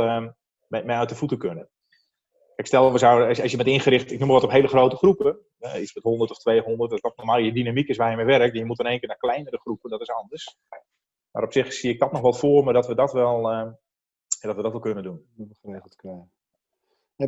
mee, 0.67 0.83
mee 0.83 0.97
uit 0.97 1.09
de 1.09 1.15
voeten 1.15 1.37
kunnen. 1.37 1.69
Kijk, 2.63 2.75
stel, 2.75 2.91
we 2.91 2.97
zouden, 2.97 3.27
als, 3.27 3.51
je 3.51 3.57
bent 3.57 3.69
ingericht, 3.69 4.11
ik 4.11 4.19
noem 4.19 4.27
maar 4.27 4.35
wat 4.35 4.45
op 4.45 4.51
hele 4.51 4.67
grote 4.67 4.95
groepen, 4.95 5.37
eh, 5.59 5.81
iets 5.81 5.93
met 5.93 6.03
100 6.03 6.31
of 6.31 6.37
200, 6.37 6.89
dat 6.89 7.03
is 7.03 7.11
normaal 7.15 7.37
je 7.37 7.53
dynamiek 7.53 7.87
is 7.87 7.97
waar 7.97 8.09
je 8.09 8.15
mee 8.15 8.25
werkt. 8.25 8.57
Je 8.57 8.65
moet 8.65 8.79
in 8.79 8.85
één 8.85 8.99
keer 8.99 9.07
naar 9.07 9.17
kleinere 9.17 9.59
groepen, 9.59 9.89
dat 9.89 10.01
is 10.01 10.09
anders. 10.09 10.57
Maar 11.31 11.43
op 11.43 11.53
zich 11.53 11.73
zie 11.73 11.91
ik 11.91 11.99
dat 11.99 12.11
nog 12.11 12.21
wel 12.21 12.33
voor 12.33 12.63
me 12.63 12.73
dat 12.73 12.87
we 12.87 12.95
dat 12.95 13.11
wel, 13.13 13.51
eh, 13.51 13.71
dat 14.41 14.55
we 14.55 14.61
dat 14.61 14.71
wel 14.71 14.81
kunnen 14.81 15.03
doen. 15.03 15.25
Dat 15.35 15.59
geregeld 15.61 15.95
krijgen. 15.95 16.31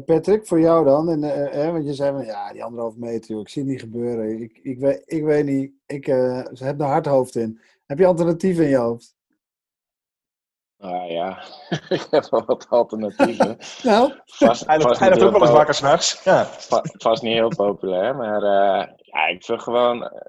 Patrick, 0.05 0.47
voor 0.47 0.59
jou 0.59 0.85
dan? 0.85 1.09
En, 1.09 1.23
eh, 1.23 1.65
eh, 1.65 1.71
want 1.71 1.85
je 1.85 1.93
zei 1.93 2.11
van 2.11 2.25
ja, 2.25 2.51
die 2.51 2.63
anderhalf 2.63 2.95
meter, 2.95 3.39
ik 3.39 3.49
zie 3.49 3.63
niet 3.63 3.79
gebeuren. 3.79 4.41
Ik, 4.41 4.59
ik, 4.63 4.79
weet, 4.79 5.03
ik 5.05 5.23
weet 5.23 5.45
niet, 5.45 5.71
ik 5.85 6.07
eh, 6.07 6.45
ze 6.53 6.63
heb 6.63 6.79
er 6.79 6.85
hard 6.85 7.05
hoofd 7.05 7.35
in. 7.35 7.59
Heb 7.85 7.97
je 7.97 8.05
alternatieven 8.05 8.63
in 8.63 8.69
je 8.69 8.77
hoofd? 8.77 9.15
Nou 10.85 11.11
ja, 11.11 11.43
ik 11.97 12.07
heb 12.09 12.25
wel 12.29 12.45
wat 12.45 12.69
alternatieven. 12.69 13.57
Nou, 13.83 14.13
Vast, 14.25 14.65
Hij 14.65 14.79
vast 14.79 15.01
loopt 15.01 15.23
ook 15.23 15.31
wel 15.31 15.41
eens 15.41 15.49
wakker 15.51 15.73
s'nachts. 15.73 16.23
Ja. 16.23 16.45
va- 16.45 16.83
vast 16.83 17.21
niet 17.23 17.33
heel 17.33 17.55
populair, 17.55 18.15
maar 18.15 18.43
eh, 18.43 18.87
ja, 18.97 19.25
ik 19.27 19.43
vind 19.45 19.61
gewoon, 19.61 20.03
eh, 20.03 20.21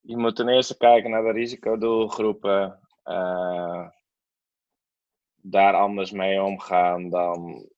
je 0.00 0.16
moet 0.16 0.36
ten 0.36 0.48
eerste 0.48 0.76
kijken 0.76 1.10
naar 1.10 1.22
de 1.22 1.32
risicodoelgroepen, 1.32 2.80
eh, 3.02 3.86
daar 5.36 5.74
anders 5.74 6.10
mee 6.10 6.42
omgaan 6.42 7.08
dan 7.10 7.68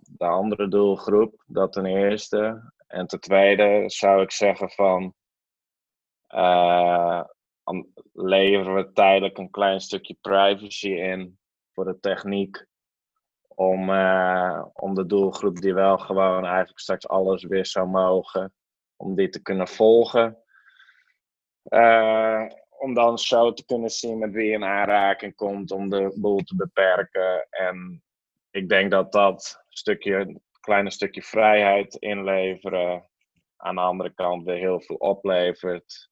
de 0.00 0.24
andere 0.26 0.68
doelgroep, 0.68 1.42
dat 1.46 1.72
ten 1.72 1.86
eerste. 1.86 2.72
En 2.86 3.06
ten 3.06 3.20
tweede 3.20 3.82
zou 3.86 4.22
ik 4.22 4.30
zeggen 4.30 4.70
van, 4.70 5.14
eh, 6.26 7.22
dan 7.64 7.86
leveren 8.12 8.74
we 8.74 8.92
tijdelijk 8.92 9.38
een 9.38 9.50
klein 9.50 9.80
stukje 9.80 10.16
privacy 10.20 10.88
in 10.88 11.37
voor 11.78 11.86
de 11.86 12.00
techniek 12.00 12.66
om, 13.48 13.90
eh, 13.90 14.64
om 14.72 14.94
de 14.94 15.06
doelgroep 15.06 15.56
die 15.56 15.74
wel 15.74 15.98
gewoon 15.98 16.44
eigenlijk 16.44 16.78
straks 16.78 17.08
alles 17.08 17.44
weer 17.44 17.66
zou 17.66 17.88
mogen, 17.88 18.52
om 18.96 19.14
die 19.14 19.28
te 19.28 19.42
kunnen 19.42 19.68
volgen. 19.68 20.38
Eh, 21.62 22.44
om 22.68 22.94
dan 22.94 23.18
zo 23.18 23.52
te 23.52 23.64
kunnen 23.64 23.90
zien 23.90 24.18
met 24.18 24.32
wie 24.32 24.52
in 24.52 24.64
aanraking 24.64 25.34
komt, 25.34 25.70
om 25.70 25.90
de 25.90 26.16
boel 26.20 26.38
te 26.38 26.56
beperken. 26.56 27.46
En 27.50 28.02
ik 28.50 28.68
denk 28.68 28.90
dat 28.90 29.12
dat 29.12 29.64
stukje, 29.68 30.40
kleine 30.60 30.90
stukje 30.90 31.22
vrijheid 31.22 31.94
inleveren 31.94 33.08
aan 33.56 33.74
de 33.74 33.80
andere 33.80 34.14
kant 34.14 34.44
weer 34.44 34.56
heel 34.56 34.80
veel 34.80 34.96
oplevert. 34.96 36.10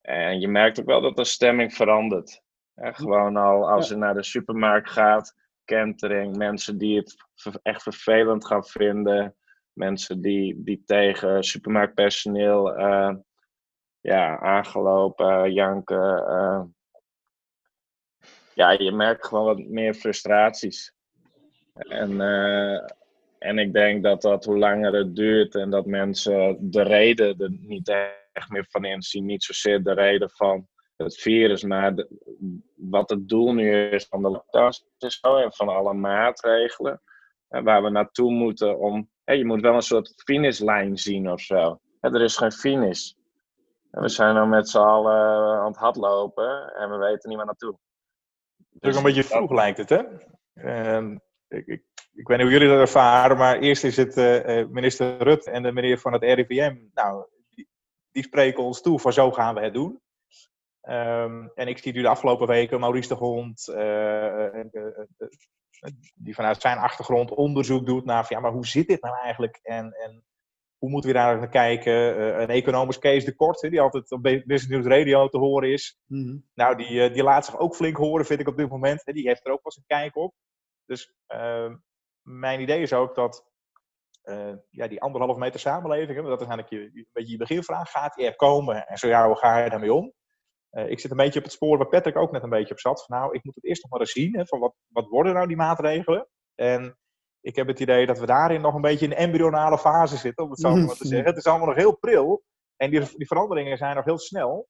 En 0.00 0.40
je 0.40 0.48
merkt 0.48 0.80
ook 0.80 0.86
wel 0.86 1.00
dat 1.00 1.16
de 1.16 1.24
stemming 1.24 1.74
verandert. 1.74 2.43
Gewoon 2.74 3.36
al 3.36 3.70
als 3.70 3.88
je 3.88 3.96
naar 3.96 4.14
de 4.14 4.22
supermarkt 4.22 4.90
gaat, 4.90 5.34
kentering, 5.64 6.36
mensen 6.36 6.78
die 6.78 6.96
het 6.96 7.16
echt 7.62 7.82
vervelend 7.82 8.46
gaan 8.46 8.64
vinden, 8.64 9.36
mensen 9.72 10.20
die, 10.20 10.62
die 10.62 10.82
tegen 10.86 11.44
supermarktpersoneel 11.44 12.74
eh, 12.76 13.14
ja, 14.00 14.38
aangelopen, 14.38 15.52
janken. 15.52 16.26
eh. 16.26 16.62
ja, 18.54 18.70
je 18.70 18.92
merkt 18.92 19.26
gewoon 19.26 19.44
wat 19.44 19.58
meer 19.58 19.94
frustraties. 19.94 20.94
En, 21.74 22.20
eh, 22.20 22.88
en 23.38 23.58
ik 23.58 23.72
denk 23.72 24.02
dat 24.02 24.22
dat 24.22 24.44
hoe 24.44 24.58
langer 24.58 24.92
het 24.92 25.16
duurt 25.16 25.54
en 25.54 25.70
dat 25.70 25.86
mensen 25.86 26.70
de 26.70 26.82
reden 26.82 27.38
er 27.38 27.50
niet 27.50 27.88
echt 28.32 28.50
meer 28.50 28.66
van 28.68 28.84
inzien, 28.84 29.24
niet 29.24 29.44
zozeer 29.44 29.82
de 29.82 29.92
reden 29.92 30.30
van 30.30 30.68
het 30.96 31.16
virus, 31.16 31.62
maar 31.62 32.06
wat 32.74 33.10
het 33.10 33.28
doel 33.28 33.52
nu 33.52 33.88
is 33.90 34.06
van 34.06 34.22
de 34.22 34.28
lockdowns 34.28 34.86
en 34.98 35.52
van 35.52 35.68
alle 35.68 35.94
maatregelen. 35.94 37.02
En 37.48 37.64
waar 37.64 37.82
we 37.82 37.90
naartoe 37.90 38.32
moeten 38.32 38.78
om. 38.78 39.10
Je 39.24 39.44
moet 39.44 39.60
wel 39.60 39.74
een 39.74 39.82
soort 39.82 40.12
finishlijn 40.16 40.98
zien 40.98 41.30
of 41.30 41.40
zo. 41.40 41.80
Er 42.00 42.22
is 42.22 42.36
geen 42.36 42.52
finish. 42.52 43.12
We 43.90 44.08
zijn 44.08 44.34
nou 44.34 44.48
met 44.48 44.68
z'n 44.68 44.78
allen 44.78 45.58
aan 45.58 45.66
het 45.66 45.76
hardlopen 45.76 46.74
en 46.74 46.90
we 46.90 46.96
weten 46.96 47.28
niet 47.28 47.36
waar 47.36 47.46
naartoe. 47.46 47.78
Het 48.72 48.86
is 48.86 48.96
een 48.96 49.02
beetje 49.02 49.24
vroeg 49.24 49.52
lijkt 49.52 49.78
het, 49.78 49.88
hè? 49.88 50.02
Ehm, 50.54 51.18
ik, 51.48 51.66
ik, 51.66 51.82
ik 52.12 52.28
weet 52.28 52.38
niet 52.38 52.46
hoe 52.46 52.56
jullie 52.56 52.68
dat 52.68 52.78
ervaren, 52.78 53.36
maar 53.36 53.58
eerst 53.58 53.84
is 53.84 53.96
het 53.96 54.16
uh, 54.16 54.66
minister 54.66 55.22
Rutte 55.22 55.50
en 55.50 55.62
de 55.62 55.72
meneer 55.72 55.98
van 55.98 56.12
het 56.12 56.22
RIVM. 56.22 56.76
Nou, 56.94 57.26
die, 57.50 57.68
die, 58.12 58.22
spreken 58.22 58.62
ons 58.62 58.80
toe 58.80 59.00
van 59.00 59.12
zo 59.12 59.30
gaan 59.30 59.54
we 59.54 59.60
het 59.60 59.74
doen. 59.74 60.00
Um, 60.88 61.50
en 61.54 61.68
ik 61.68 61.78
zie 61.78 61.92
nu 61.92 62.02
de 62.02 62.08
afgelopen 62.08 62.46
weken 62.46 62.80
Maurice 62.80 63.08
de 63.08 63.14
Hond, 63.14 63.68
uh, 63.68 64.60
die 66.14 66.34
vanuit 66.34 66.60
zijn 66.60 66.78
achtergrond 66.78 67.30
onderzoek 67.30 67.86
doet 67.86 68.04
naar 68.04 68.26
ja, 68.28 68.40
maar 68.40 68.52
hoe 68.52 68.66
zit 68.66 68.88
dit 68.88 69.02
nou 69.02 69.16
eigenlijk? 69.16 69.58
En, 69.62 69.92
en 69.92 70.24
hoe 70.78 70.90
moeten 70.90 71.10
we 71.10 71.16
daar 71.16 71.38
naar 71.38 71.48
kijken? 71.48 72.18
Uh, 72.18 72.40
een 72.40 72.48
economisch 72.48 72.98
case 72.98 73.24
de 73.24 73.34
Kort, 73.34 73.60
die 73.60 73.80
altijd 73.80 74.10
op 74.10 74.22
Business 74.22 74.66
News 74.66 74.86
Radio 74.86 75.28
te 75.28 75.38
horen 75.38 75.72
is. 75.72 75.98
Mm 76.06 76.22
-hmm. 76.22 76.44
Nou, 76.54 76.76
die, 76.76 77.10
die 77.10 77.22
laat 77.22 77.44
zich 77.44 77.58
ook 77.58 77.74
flink 77.74 77.96
horen, 77.96 78.26
vind 78.26 78.40
ik 78.40 78.48
op 78.48 78.56
dit 78.56 78.68
moment. 78.68 79.04
Die 79.04 79.26
heeft 79.26 79.46
er 79.46 79.52
ook 79.52 79.62
wel 79.62 79.72
eens 79.72 79.76
een 79.76 79.96
kijk 79.96 80.16
op. 80.16 80.34
Dus 80.86 81.14
uh, 81.28 81.74
mijn 82.22 82.60
idee 82.60 82.80
is 82.80 82.92
ook 82.92 83.14
dat 83.14 83.44
uh, 84.24 84.54
ja, 84.70 84.88
die 84.88 85.00
anderhalve 85.00 85.38
meter 85.38 85.60
samenleving, 85.60 86.22
dat 86.22 86.40
is 86.40 86.46
eigenlijk 86.46 86.68
je, 86.68 87.00
een 87.00 87.08
beetje 87.12 87.32
je 87.32 87.38
beginvraag, 87.38 87.90
gaat 87.90 88.14
die 88.14 88.26
er 88.26 88.36
komen? 88.36 88.86
En 88.86 88.96
zo 88.96 89.08
ja, 89.08 89.26
hoe 89.26 89.36
ga 89.36 89.58
je 89.58 89.70
daarmee 89.70 89.92
om? 89.92 90.12
Uh, 90.74 90.90
ik 90.90 91.00
zit 91.00 91.10
een 91.10 91.16
beetje 91.16 91.38
op 91.38 91.44
het 91.44 91.54
spoor 91.54 91.78
waar 91.78 91.88
Patrick 91.88 92.16
ook 92.16 92.32
net 92.32 92.42
een 92.42 92.48
beetje 92.48 92.72
op 92.72 92.80
zat. 92.80 93.04
Van, 93.04 93.18
nou, 93.18 93.34
ik 93.34 93.44
moet 93.44 93.54
het 93.54 93.64
eerst 93.64 93.82
nog 93.82 93.90
maar 93.90 94.00
eens 94.00 94.12
zien. 94.12 94.36
Hè, 94.36 94.46
van 94.46 94.58
wat, 94.58 94.74
wat 94.88 95.08
worden 95.08 95.34
nou 95.34 95.46
die 95.46 95.56
maatregelen? 95.56 96.28
En 96.54 96.98
ik 97.40 97.56
heb 97.56 97.66
het 97.66 97.80
idee 97.80 98.06
dat 98.06 98.18
we 98.18 98.26
daarin 98.26 98.60
nog 98.60 98.74
een 98.74 98.80
beetje 98.80 99.04
in 99.04 99.10
de 99.10 99.16
embryonale 99.16 99.78
fase 99.78 100.16
zitten, 100.16 100.44
om 100.44 100.50
het 100.50 100.60
zo 100.60 100.74
maar 100.74 100.96
te 100.96 101.06
zeggen. 101.14 101.28
Het 101.28 101.36
is 101.36 101.46
allemaal 101.46 101.66
nog 101.66 101.76
heel 101.76 101.96
pril. 101.96 102.42
En 102.76 102.90
die, 102.90 103.16
die 103.16 103.26
veranderingen 103.26 103.78
zijn 103.78 103.96
nog 103.96 104.04
heel 104.04 104.18
snel. 104.18 104.68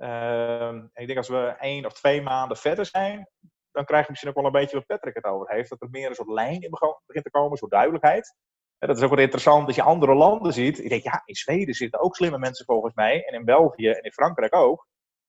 Uh, 0.00 0.68
en 0.68 0.90
ik 0.94 1.06
denk 1.06 1.18
als 1.18 1.28
we 1.28 1.54
één 1.58 1.84
of 1.84 1.92
twee 1.92 2.22
maanden 2.22 2.56
verder 2.56 2.86
zijn, 2.86 3.28
dan 3.70 3.84
krijg 3.84 4.02
je 4.02 4.10
misschien 4.10 4.30
ook 4.30 4.36
wel 4.36 4.46
een 4.46 4.60
beetje 4.60 4.76
wat 4.76 4.86
Patrick 4.86 5.14
het 5.14 5.24
over 5.24 5.54
heeft. 5.54 5.70
Dat 5.70 5.82
er 5.82 5.90
meer 5.90 6.08
een 6.08 6.14
soort 6.14 6.28
lijn 6.28 6.60
in 6.60 6.70
begint 6.70 7.24
te 7.24 7.30
komen, 7.30 7.50
een 7.50 7.56
soort 7.56 7.70
duidelijkheid. 7.70 8.36
En 8.78 8.88
dat 8.88 8.96
is 8.96 9.02
ook 9.02 9.10
wel 9.10 9.18
interessant 9.18 9.66
als 9.66 9.76
je 9.76 9.82
andere 9.82 10.14
landen 10.14 10.52
ziet. 10.52 10.78
Ik 10.78 10.88
denk, 10.88 11.02
ja, 11.02 11.22
in 11.24 11.34
Zweden 11.34 11.74
zitten 11.74 12.00
ook 12.00 12.16
slimme 12.16 12.38
mensen 12.38 12.64
volgens 12.64 12.94
mij. 12.94 13.24
En 13.24 13.34
in 13.34 13.44
België 13.44 13.88
en 13.88 14.02
in 14.02 14.12
Frankrijk 14.12 14.54
ook. 14.54 14.86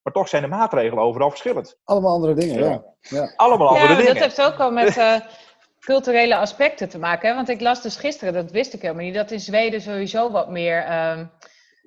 Maar 0.09 0.23
toch 0.23 0.29
zijn 0.29 0.43
de 0.43 0.55
maatregelen 0.55 1.03
overal 1.03 1.29
verschillend. 1.29 1.77
Allemaal 1.83 2.13
andere 2.13 2.33
dingen, 2.33 2.63
ja. 2.63 2.83
ja. 3.01 3.33
Allemaal 3.35 3.67
andere 3.67 3.89
ja, 3.89 3.95
dingen. 3.95 4.13
dat 4.13 4.23
heeft 4.23 4.41
ook 4.41 4.57
wel 4.57 4.71
met 4.71 4.97
uh, 4.97 5.15
culturele 5.79 6.37
aspecten 6.37 6.89
te 6.89 6.99
maken. 6.99 7.29
Hè? 7.29 7.35
Want 7.35 7.49
ik 7.49 7.61
las 7.61 7.81
dus 7.81 7.95
gisteren, 7.95 8.33
dat 8.33 8.51
wist 8.51 8.73
ik 8.73 8.81
helemaal 8.81 9.03
niet, 9.03 9.13
dat 9.13 9.31
in 9.31 9.39
Zweden 9.39 9.81
sowieso 9.81 10.31
wat 10.31 10.49
meer... 10.49 10.83
Uh, 10.83 11.19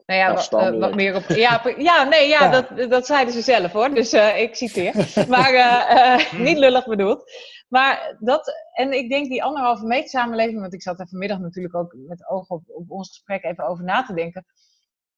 nou 0.07 0.21
ja, 0.21 0.35
wat, 0.35 0.53
uh, 0.53 0.81
wat, 0.81 0.95
meer 0.95 1.17
op. 1.17 1.25
Ja, 1.29 1.63
ja 1.77 2.05
nee, 2.05 2.29
ja, 2.29 2.45
ja, 2.45 2.51
Dat, 2.51 2.91
dat 2.91 3.07
zeiden 3.07 3.35
ze 3.35 3.41
zelf 3.41 3.73
hoor. 3.73 3.95
Dus 3.95 4.15
uh, 4.15 4.41
ik 4.41 4.55
citeer. 4.55 4.95
Maar 5.29 5.53
uh, 5.53 6.33
niet 6.47 6.59
lullig 6.59 6.87
bedoeld. 6.87 7.31
Maar 7.69 8.17
dat, 8.19 8.53
en 8.73 8.93
ik 8.93 9.09
denk 9.09 9.29
die 9.29 9.45
anderhalve 9.45 9.87
meter 9.87 10.09
samenleving, 10.09 10.61
want 10.61 10.75
ik 10.75 10.83
zat 10.83 11.01
er 11.01 11.09
vanmiddag 11.09 11.39
natuurlijk 11.39 11.75
ook 11.75 11.95
met 12.07 12.29
oog 12.29 12.49
op, 12.49 12.63
op 12.67 12.91
ons 12.91 13.09
gesprek 13.09 13.45
even 13.45 13.67
over 13.67 13.85
na 13.85 14.05
te 14.05 14.15
denken. 14.15 14.47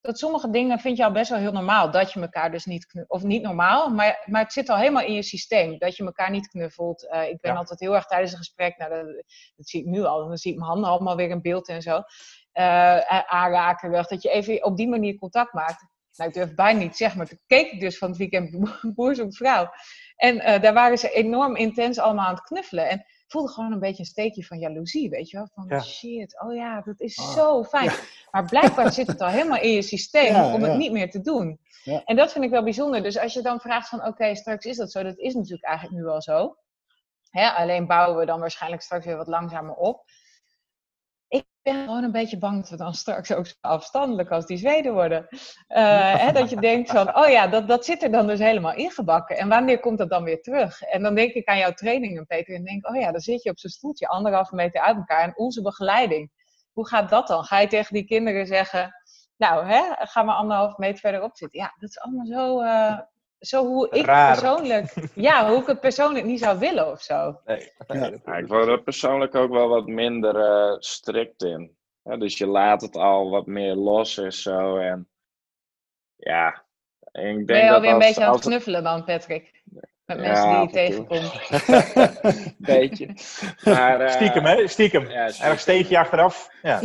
Dat 0.04 0.18
sommige 0.18 0.50
dingen 0.50 0.78
vind 0.78 0.96
je 0.96 1.04
al 1.04 1.12
best 1.12 1.30
wel 1.30 1.38
heel 1.38 1.52
normaal. 1.52 1.90
Dat 1.90 2.12
je 2.12 2.20
elkaar 2.20 2.50
dus 2.50 2.64
niet 2.64 2.86
knuffelt. 2.86 3.20
Of 3.20 3.26
niet 3.26 3.42
normaal, 3.42 3.88
maar, 3.90 4.24
maar 4.26 4.42
het 4.42 4.52
zit 4.52 4.68
al 4.68 4.76
helemaal 4.76 5.02
in 5.02 5.12
je 5.12 5.22
systeem. 5.22 5.78
Dat 5.78 5.96
je 5.96 6.04
elkaar 6.04 6.30
niet 6.30 6.48
knuffelt. 6.48 7.02
ik 7.02 7.40
ben 7.40 7.52
ja. 7.52 7.56
altijd 7.56 7.80
heel 7.80 7.94
erg 7.94 8.06
tijdens 8.06 8.32
een 8.32 8.38
gesprek. 8.38 8.78
Nou, 8.78 8.90
dat, 8.90 9.24
dat 9.56 9.68
zie 9.68 9.80
ik 9.80 9.86
nu 9.86 10.04
al. 10.04 10.28
Dan 10.28 10.36
zie 10.36 10.52
ik 10.52 10.58
mijn 10.58 10.70
handen 10.70 10.90
allemaal 10.90 11.16
weer 11.16 11.28
in 11.28 11.40
beeld 11.40 11.68
en 11.68 11.82
zo 11.82 11.96
uh, 11.96 12.98
aanrakerig. 13.26 14.06
Dat 14.06 14.22
je 14.22 14.30
even 14.30 14.64
op 14.64 14.76
die 14.76 14.88
manier 14.88 15.18
contact 15.18 15.52
maakt. 15.52 15.86
Nou, 16.16 16.28
ik 16.28 16.34
durf 16.34 16.54
bijna 16.54 16.78
niet 16.78 16.96
zeg 16.96 17.16
maar 17.16 17.26
toen 17.26 17.40
keek 17.46 17.72
ik 17.72 17.80
dus 17.80 17.98
van 17.98 18.08
het 18.08 18.18
weekend 18.18 18.74
Boer 18.94 19.14
zoekt 19.14 19.36
vrouw. 19.36 19.70
En 20.16 20.36
uh, 20.36 20.60
daar 20.60 20.74
waren 20.74 20.98
ze 20.98 21.10
enorm 21.10 21.56
intens 21.56 21.98
allemaal 21.98 22.26
aan 22.26 22.34
het 22.34 22.44
knuffelen. 22.44 22.88
En 22.88 23.04
voelde 23.34 23.52
gewoon 23.52 23.72
een 23.72 23.80
beetje 23.80 24.02
een 24.02 24.08
steekje 24.08 24.44
van 24.44 24.58
jaloezie, 24.58 25.10
weet 25.10 25.30
je 25.30 25.36
wel. 25.36 25.48
Van 25.54 25.64
ja. 25.68 25.80
shit, 25.80 26.40
oh 26.42 26.54
ja, 26.54 26.80
dat 26.80 27.00
is 27.00 27.18
oh. 27.18 27.32
zo 27.32 27.64
fijn. 27.64 27.90
Maar 28.30 28.44
blijkbaar 28.44 28.92
zit 28.92 29.06
het 29.06 29.20
al 29.20 29.28
helemaal 29.28 29.60
in 29.60 29.70
je 29.70 29.82
systeem 29.82 30.34
ja, 30.34 30.54
om 30.54 30.62
het 30.62 30.76
niet 30.76 30.92
meer 30.92 31.10
te 31.10 31.20
doen. 31.20 31.60
En 32.04 32.16
dat 32.16 32.32
vind 32.32 32.44
ik 32.44 32.50
wel 32.50 32.62
bijzonder. 32.62 33.02
Dus 33.02 33.18
als 33.18 33.32
je 33.32 33.42
dan 33.42 33.60
vraagt 33.60 33.88
van, 33.88 33.98
oké, 33.98 34.08
okay, 34.08 34.34
straks 34.34 34.64
is 34.64 34.76
dat 34.76 34.92
zo. 34.92 35.02
Dat 35.02 35.18
is 35.18 35.34
natuurlijk 35.34 35.64
eigenlijk 35.64 35.96
nu 36.02 36.08
al 36.08 36.22
zo. 36.22 36.56
Hè, 37.30 37.48
alleen 37.50 37.86
bouwen 37.86 38.18
we 38.18 38.26
dan 38.26 38.40
waarschijnlijk 38.40 38.82
straks 38.82 39.04
weer 39.04 39.16
wat 39.16 39.26
langzamer 39.26 39.74
op 39.74 40.04
ben 41.64 41.84
gewoon 41.84 42.04
een 42.04 42.12
beetje 42.12 42.38
bang 42.38 42.60
dat 42.60 42.70
we 42.70 42.76
dan 42.76 42.94
straks 42.94 43.32
ook 43.32 43.46
zo 43.46 43.54
afstandelijk 43.60 44.30
als 44.30 44.46
die 44.46 44.56
Zweden 44.56 44.92
worden. 44.92 45.26
Uh, 45.30 46.14
hè, 46.24 46.32
dat 46.32 46.50
je 46.50 46.56
denkt 46.56 46.90
van, 46.90 47.16
oh 47.16 47.28
ja, 47.28 47.46
dat, 47.46 47.68
dat 47.68 47.84
zit 47.84 48.02
er 48.02 48.10
dan 48.10 48.26
dus 48.26 48.38
helemaal 48.38 48.74
ingebakken. 48.74 49.36
En 49.36 49.48
wanneer 49.48 49.80
komt 49.80 49.98
dat 49.98 50.10
dan 50.10 50.24
weer 50.24 50.42
terug? 50.42 50.82
En 50.82 51.02
dan 51.02 51.14
denk 51.14 51.32
ik 51.32 51.48
aan 51.48 51.58
jouw 51.58 51.72
trainingen, 51.72 52.26
Peter. 52.26 52.54
En 52.54 52.64
denk, 52.64 52.88
oh 52.88 52.96
ja, 52.96 53.12
dan 53.12 53.20
zit 53.20 53.42
je 53.42 53.50
op 53.50 53.58
zo'n 53.58 53.70
stoeltje 53.70 54.08
anderhalve 54.08 54.54
meter 54.54 54.80
uit 54.80 54.96
elkaar. 54.96 55.22
En 55.22 55.36
onze 55.36 55.62
begeleiding, 55.62 56.30
hoe 56.72 56.88
gaat 56.88 57.08
dat 57.08 57.26
dan? 57.26 57.44
Ga 57.44 57.58
je 57.58 57.66
tegen 57.66 57.94
die 57.94 58.04
kinderen 58.04 58.46
zeggen, 58.46 58.92
nou, 59.36 59.66
hè, 59.66 59.82
ga 59.96 60.22
maar 60.22 60.34
anderhalve 60.34 60.74
meter 60.78 60.98
verderop 60.98 61.36
zitten. 61.36 61.60
Ja, 61.60 61.74
dat 61.78 61.88
is 61.88 62.00
allemaal 62.00 62.26
zo... 62.26 62.62
Uh, 62.62 62.98
zo 63.46 63.66
hoe 63.66 63.88
ik 63.90 64.06
Raar. 64.06 64.38
persoonlijk, 64.40 64.94
ja, 65.14 65.48
hoe 65.48 65.60
ik 65.60 65.66
het 65.66 65.80
persoonlijk 65.80 66.24
niet 66.24 66.38
zou 66.40 66.58
willen 66.58 66.90
of 66.90 67.02
zo. 67.02 67.40
Nee, 67.44 67.72
ja. 67.86 68.10
Ja, 68.24 68.36
ik 68.36 68.46
word 68.46 68.66
er 68.68 68.82
persoonlijk 68.82 69.34
ook 69.34 69.50
wel 69.50 69.68
wat 69.68 69.86
minder 69.86 70.36
uh, 70.36 70.76
strikt 70.78 71.42
in. 71.42 71.76
Ja, 72.02 72.16
dus 72.16 72.38
je 72.38 72.46
laat 72.46 72.80
het 72.80 72.96
al 72.96 73.30
wat 73.30 73.46
meer 73.46 73.74
los 73.74 74.18
en 74.18 74.32
zo. 74.32 74.76
En 74.76 75.08
ja, 76.16 76.62
en 77.12 77.26
ik 77.28 77.34
denk 77.34 77.46
ben 77.46 77.56
je 77.56 77.66
dat 77.66 77.74
alweer 77.74 77.92
een 77.92 77.98
beetje 77.98 78.24
aan 78.24 78.32
het 78.32 78.40
knuffelen 78.44 78.82
dan, 78.82 79.04
Patrick? 79.04 79.62
Met 80.04 80.18
mensen 80.18 80.48
Ja, 80.48 80.66
die 80.66 80.80
je 80.80 80.88
tegenkomt. 80.88 81.32
beetje. 82.58 83.08
Maar, 83.64 84.00
eh, 84.00 84.10
Stiekem, 84.10 84.44
hè? 84.44 84.66
Stiekem. 84.66 85.10
Ja, 85.10 85.30
Erg 85.40 85.60
steekje 85.60 85.98
achteraf. 85.98 86.50
Ja. 86.62 86.80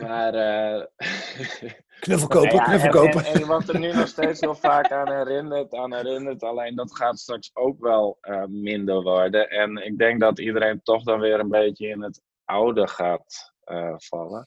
Maar 0.00 0.34
eh, 0.34 0.86
Knuffelkopen, 2.00 2.54
Ja, 2.54 2.64
knuffelkopen. 2.64 3.24
En, 3.24 3.34
en, 3.34 3.40
en 3.40 3.46
wordt 3.46 3.68
er 3.68 3.78
nu 3.78 3.92
nog 3.92 4.08
steeds 4.08 4.40
heel 4.40 4.54
vaak 4.54 4.90
aan 4.92 5.12
herinnerd, 5.12 5.74
aan 5.74 5.94
herinnerd. 5.94 6.42
Alleen 6.42 6.74
dat 6.74 6.96
gaat 6.96 7.18
straks 7.18 7.50
ook 7.54 7.80
wel 7.80 8.18
eh, 8.20 8.44
minder 8.44 9.02
worden. 9.02 9.50
En 9.50 9.76
ik 9.76 9.98
denk 9.98 10.20
dat 10.20 10.38
iedereen 10.38 10.82
toch 10.82 11.02
dan 11.02 11.20
weer 11.20 11.40
een 11.40 11.48
beetje 11.48 11.88
in 11.88 12.02
het 12.02 12.22
oude 12.44 12.88
gaat 12.88 13.52
eh, 13.64 13.94
vallen. 13.96 14.46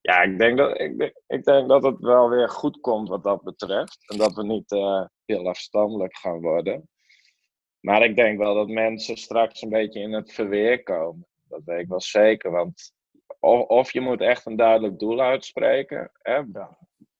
Ja, 0.00 0.22
ik 0.22 0.38
denk, 0.38 0.58
dat, 0.58 0.80
ik, 0.80 0.98
denk- 0.98 1.20
ik 1.26 1.44
denk 1.44 1.68
dat 1.68 1.82
het 1.82 1.98
wel 1.98 2.28
weer 2.28 2.48
goed 2.48 2.80
komt 2.80 3.08
wat 3.08 3.22
dat 3.22 3.42
betreft. 3.42 3.98
En 4.10 4.18
dat 4.18 4.34
we 4.34 4.44
niet 4.44 4.70
heel 5.24 5.48
afstandelijk 5.48 6.16
gaan 6.16 6.40
worden. 6.40 6.88
Maar 7.80 8.04
ik 8.04 8.16
denk 8.16 8.38
wel 8.38 8.54
dat 8.54 8.68
mensen 8.68 9.16
straks 9.16 9.62
een 9.62 9.68
beetje 9.68 10.00
in 10.00 10.12
het 10.12 10.32
verweer 10.32 10.82
komen. 10.82 11.26
Dat 11.48 11.64
weet 11.64 11.80
ik 11.80 11.88
wel 11.88 12.00
zeker. 12.00 12.50
Want 12.50 12.92
of, 13.44 13.66
of 13.68 13.92
je 13.92 14.00
moet 14.00 14.20
echt 14.20 14.46
een 14.46 14.56
duidelijk 14.56 14.98
doel 14.98 15.20
uitspreken. 15.20 16.10
Hè? 16.22 16.42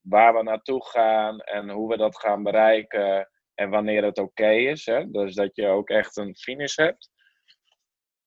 Waar 0.01 0.35
we 0.35 0.43
naartoe 0.43 0.85
gaan 0.87 1.41
en 1.41 1.70
hoe 1.70 1.89
we 1.89 1.97
dat 1.97 2.18
gaan 2.18 2.43
bereiken. 2.43 3.29
En 3.55 3.70
wanneer 3.70 4.05
het 4.05 4.18
oké 4.18 4.51
is. 4.51 4.87
Hè? 4.87 5.11
Dus 5.11 5.35
dat 5.35 5.57
je 5.57 5.66
ook 5.66 5.89
echt 5.89 6.16
een 6.16 6.37
finish 6.37 6.77
hebt. 6.77 7.11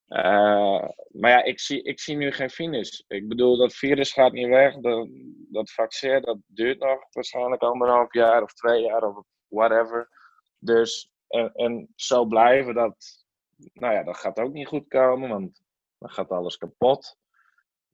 Eh, 0.07 0.87
maar 1.07 1.31
ja, 1.31 1.43
ik 1.43 1.59
zie, 1.59 1.83
ik 1.83 1.99
zie 1.99 2.15
nu 2.15 2.31
geen 2.31 2.49
finish. 2.49 2.99
Ik 3.07 3.27
bedoel, 3.27 3.57
dat 3.57 3.73
virus 3.73 4.11
gaat 4.11 4.31
niet 4.31 4.47
weg. 4.47 4.75
Dat, 4.75 5.07
dat 5.51 5.71
vaccin, 5.71 6.21
dat 6.21 6.37
duurt 6.47 6.79
nog 6.79 7.07
waarschijnlijk 7.11 7.61
anderhalf 7.61 8.13
jaar 8.13 8.43
of 8.43 8.53
twee 8.53 8.81
jaar 8.81 9.03
of 9.03 9.25
whatever. 9.47 10.09
Dus, 10.59 11.11
en, 11.27 11.51
en 11.53 11.93
zo 11.95 12.25
blijven, 12.25 12.73
dat, 12.73 13.25
nou 13.73 13.93
ja, 13.93 14.03
dat 14.03 14.17
gaat 14.17 14.39
ook 14.39 14.53
niet 14.53 14.67
goed 14.67 14.87
komen, 14.87 15.29
want 15.29 15.61
dan 15.97 16.09
gaat 16.09 16.31
alles 16.31 16.57
kapot. 16.57 17.17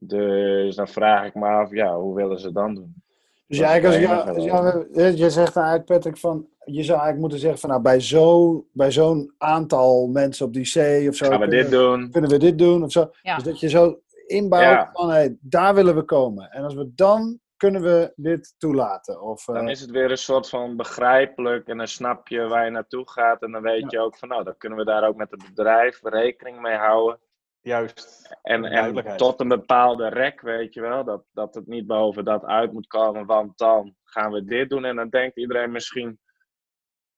Dus 0.04 0.76
dan 0.76 0.88
vraag 0.88 1.26
ik 1.26 1.36
me 1.36 1.48
af, 1.48 1.72
ja, 1.72 1.96
hoe 1.98 2.16
willen 2.16 2.40
ze 2.40 2.52
dan 2.52 2.76
doen? 2.76 3.04
Dus 3.48 3.58
ja, 3.58 3.66
eigenlijk 3.70 4.06
als 4.06 4.36
je, 4.44 4.52
als 4.52 4.86
je, 4.94 5.18
je 5.18 5.30
zegt 5.30 5.56
eigenlijk, 5.56 5.86
Patrick, 5.86 6.18
van, 6.18 6.48
je 6.66 6.84
zou 6.84 7.00
eigenlijk 7.00 7.20
moeten 7.20 7.40
zeggen 7.40 7.60
van, 7.60 7.70
nou, 7.70 7.82
bij 7.82 8.00
zo- 8.00 8.66
bij 8.74 8.92
zo'n 8.92 9.34
aantal 9.38 10.08
mensen 10.08 10.46
op 10.46 10.54
die 10.54 10.64
C 10.64 11.08
of 11.10 11.16
zo, 11.16 11.26
Gaan 11.28 11.40
we 11.40 11.48
kunnen, 11.48 11.50
dit 11.50 11.72
doen? 11.72 12.12
kunnen 12.12 12.30
we 12.30 12.38
dit 12.38 12.58
doen 12.58 12.84
of 12.84 12.92
zo. 12.92 13.12
Ja. 13.22 13.36
Dus 13.36 13.44
dat 13.44 13.60
je 13.60 13.70
zo 13.70 14.00
inbouwt 14.28 14.64
Ja. 14.64 14.90
van, 14.94 15.10
hey, 15.10 15.38
daar 15.42 15.76
willen 15.76 15.96
we 15.96 16.04
komen. 16.04 16.50
En 16.52 16.64
als 16.64 16.74
we 16.74 16.92
dan, 16.96 17.40
kunnen 17.58 17.82
we 17.82 18.12
dit 18.16 18.56
toelaten. 18.58 19.22
Of, 19.22 19.48
eh, 19.48 19.56
Dan 19.56 19.70
is 19.70 19.82
het 19.82 19.92
weer 19.92 20.12
een 20.12 20.18
soort 20.18 20.50
van 20.50 20.76
begrijpelijk 20.76 21.68
en 21.68 21.78
dan 21.78 21.88
snap 21.88 22.28
je 22.28 22.48
waar 22.48 22.66
je 22.66 22.72
naartoe 22.72 23.10
gaat. 23.10 23.42
En 23.42 23.52
dan 23.52 23.62
weet 23.62 23.92
je 23.92 24.00
ook 24.00 24.18
van, 24.18 24.28
nou, 24.30 24.44
dan 24.44 24.58
kunnen 24.58 24.78
we 24.78 24.86
daar 24.86 25.08
ook 25.08 25.16
met 25.16 25.32
het 25.32 25.44
bedrijf 25.48 26.00
rekening 26.04 26.62
mee 26.62 26.76
houden. 26.76 27.20
Juist. 27.62 28.30
En, 28.42 28.66
en 28.66 29.18
tot 29.18 29.40
een 29.40 29.48
bepaalde 29.48 30.08
rek, 30.08 30.42
weet 30.42 30.74
je 30.74 30.82
wel, 30.82 31.04
dat, 31.04 31.24
dat 31.32 31.56
het 31.56 31.68
niet 31.68 31.88
boven 31.88 32.26
dat 32.26 32.46
uit 32.46 32.72
moet 32.72 32.88
komen, 32.88 33.26
want 33.26 33.58
dan 33.58 33.96
gaan 34.04 34.32
we 34.32 34.44
dit 34.46 34.70
doen. 34.70 34.86
En 34.86 34.96
dan 34.96 35.10
denkt 35.10 35.38
iedereen 35.38 35.72
misschien 35.72 36.20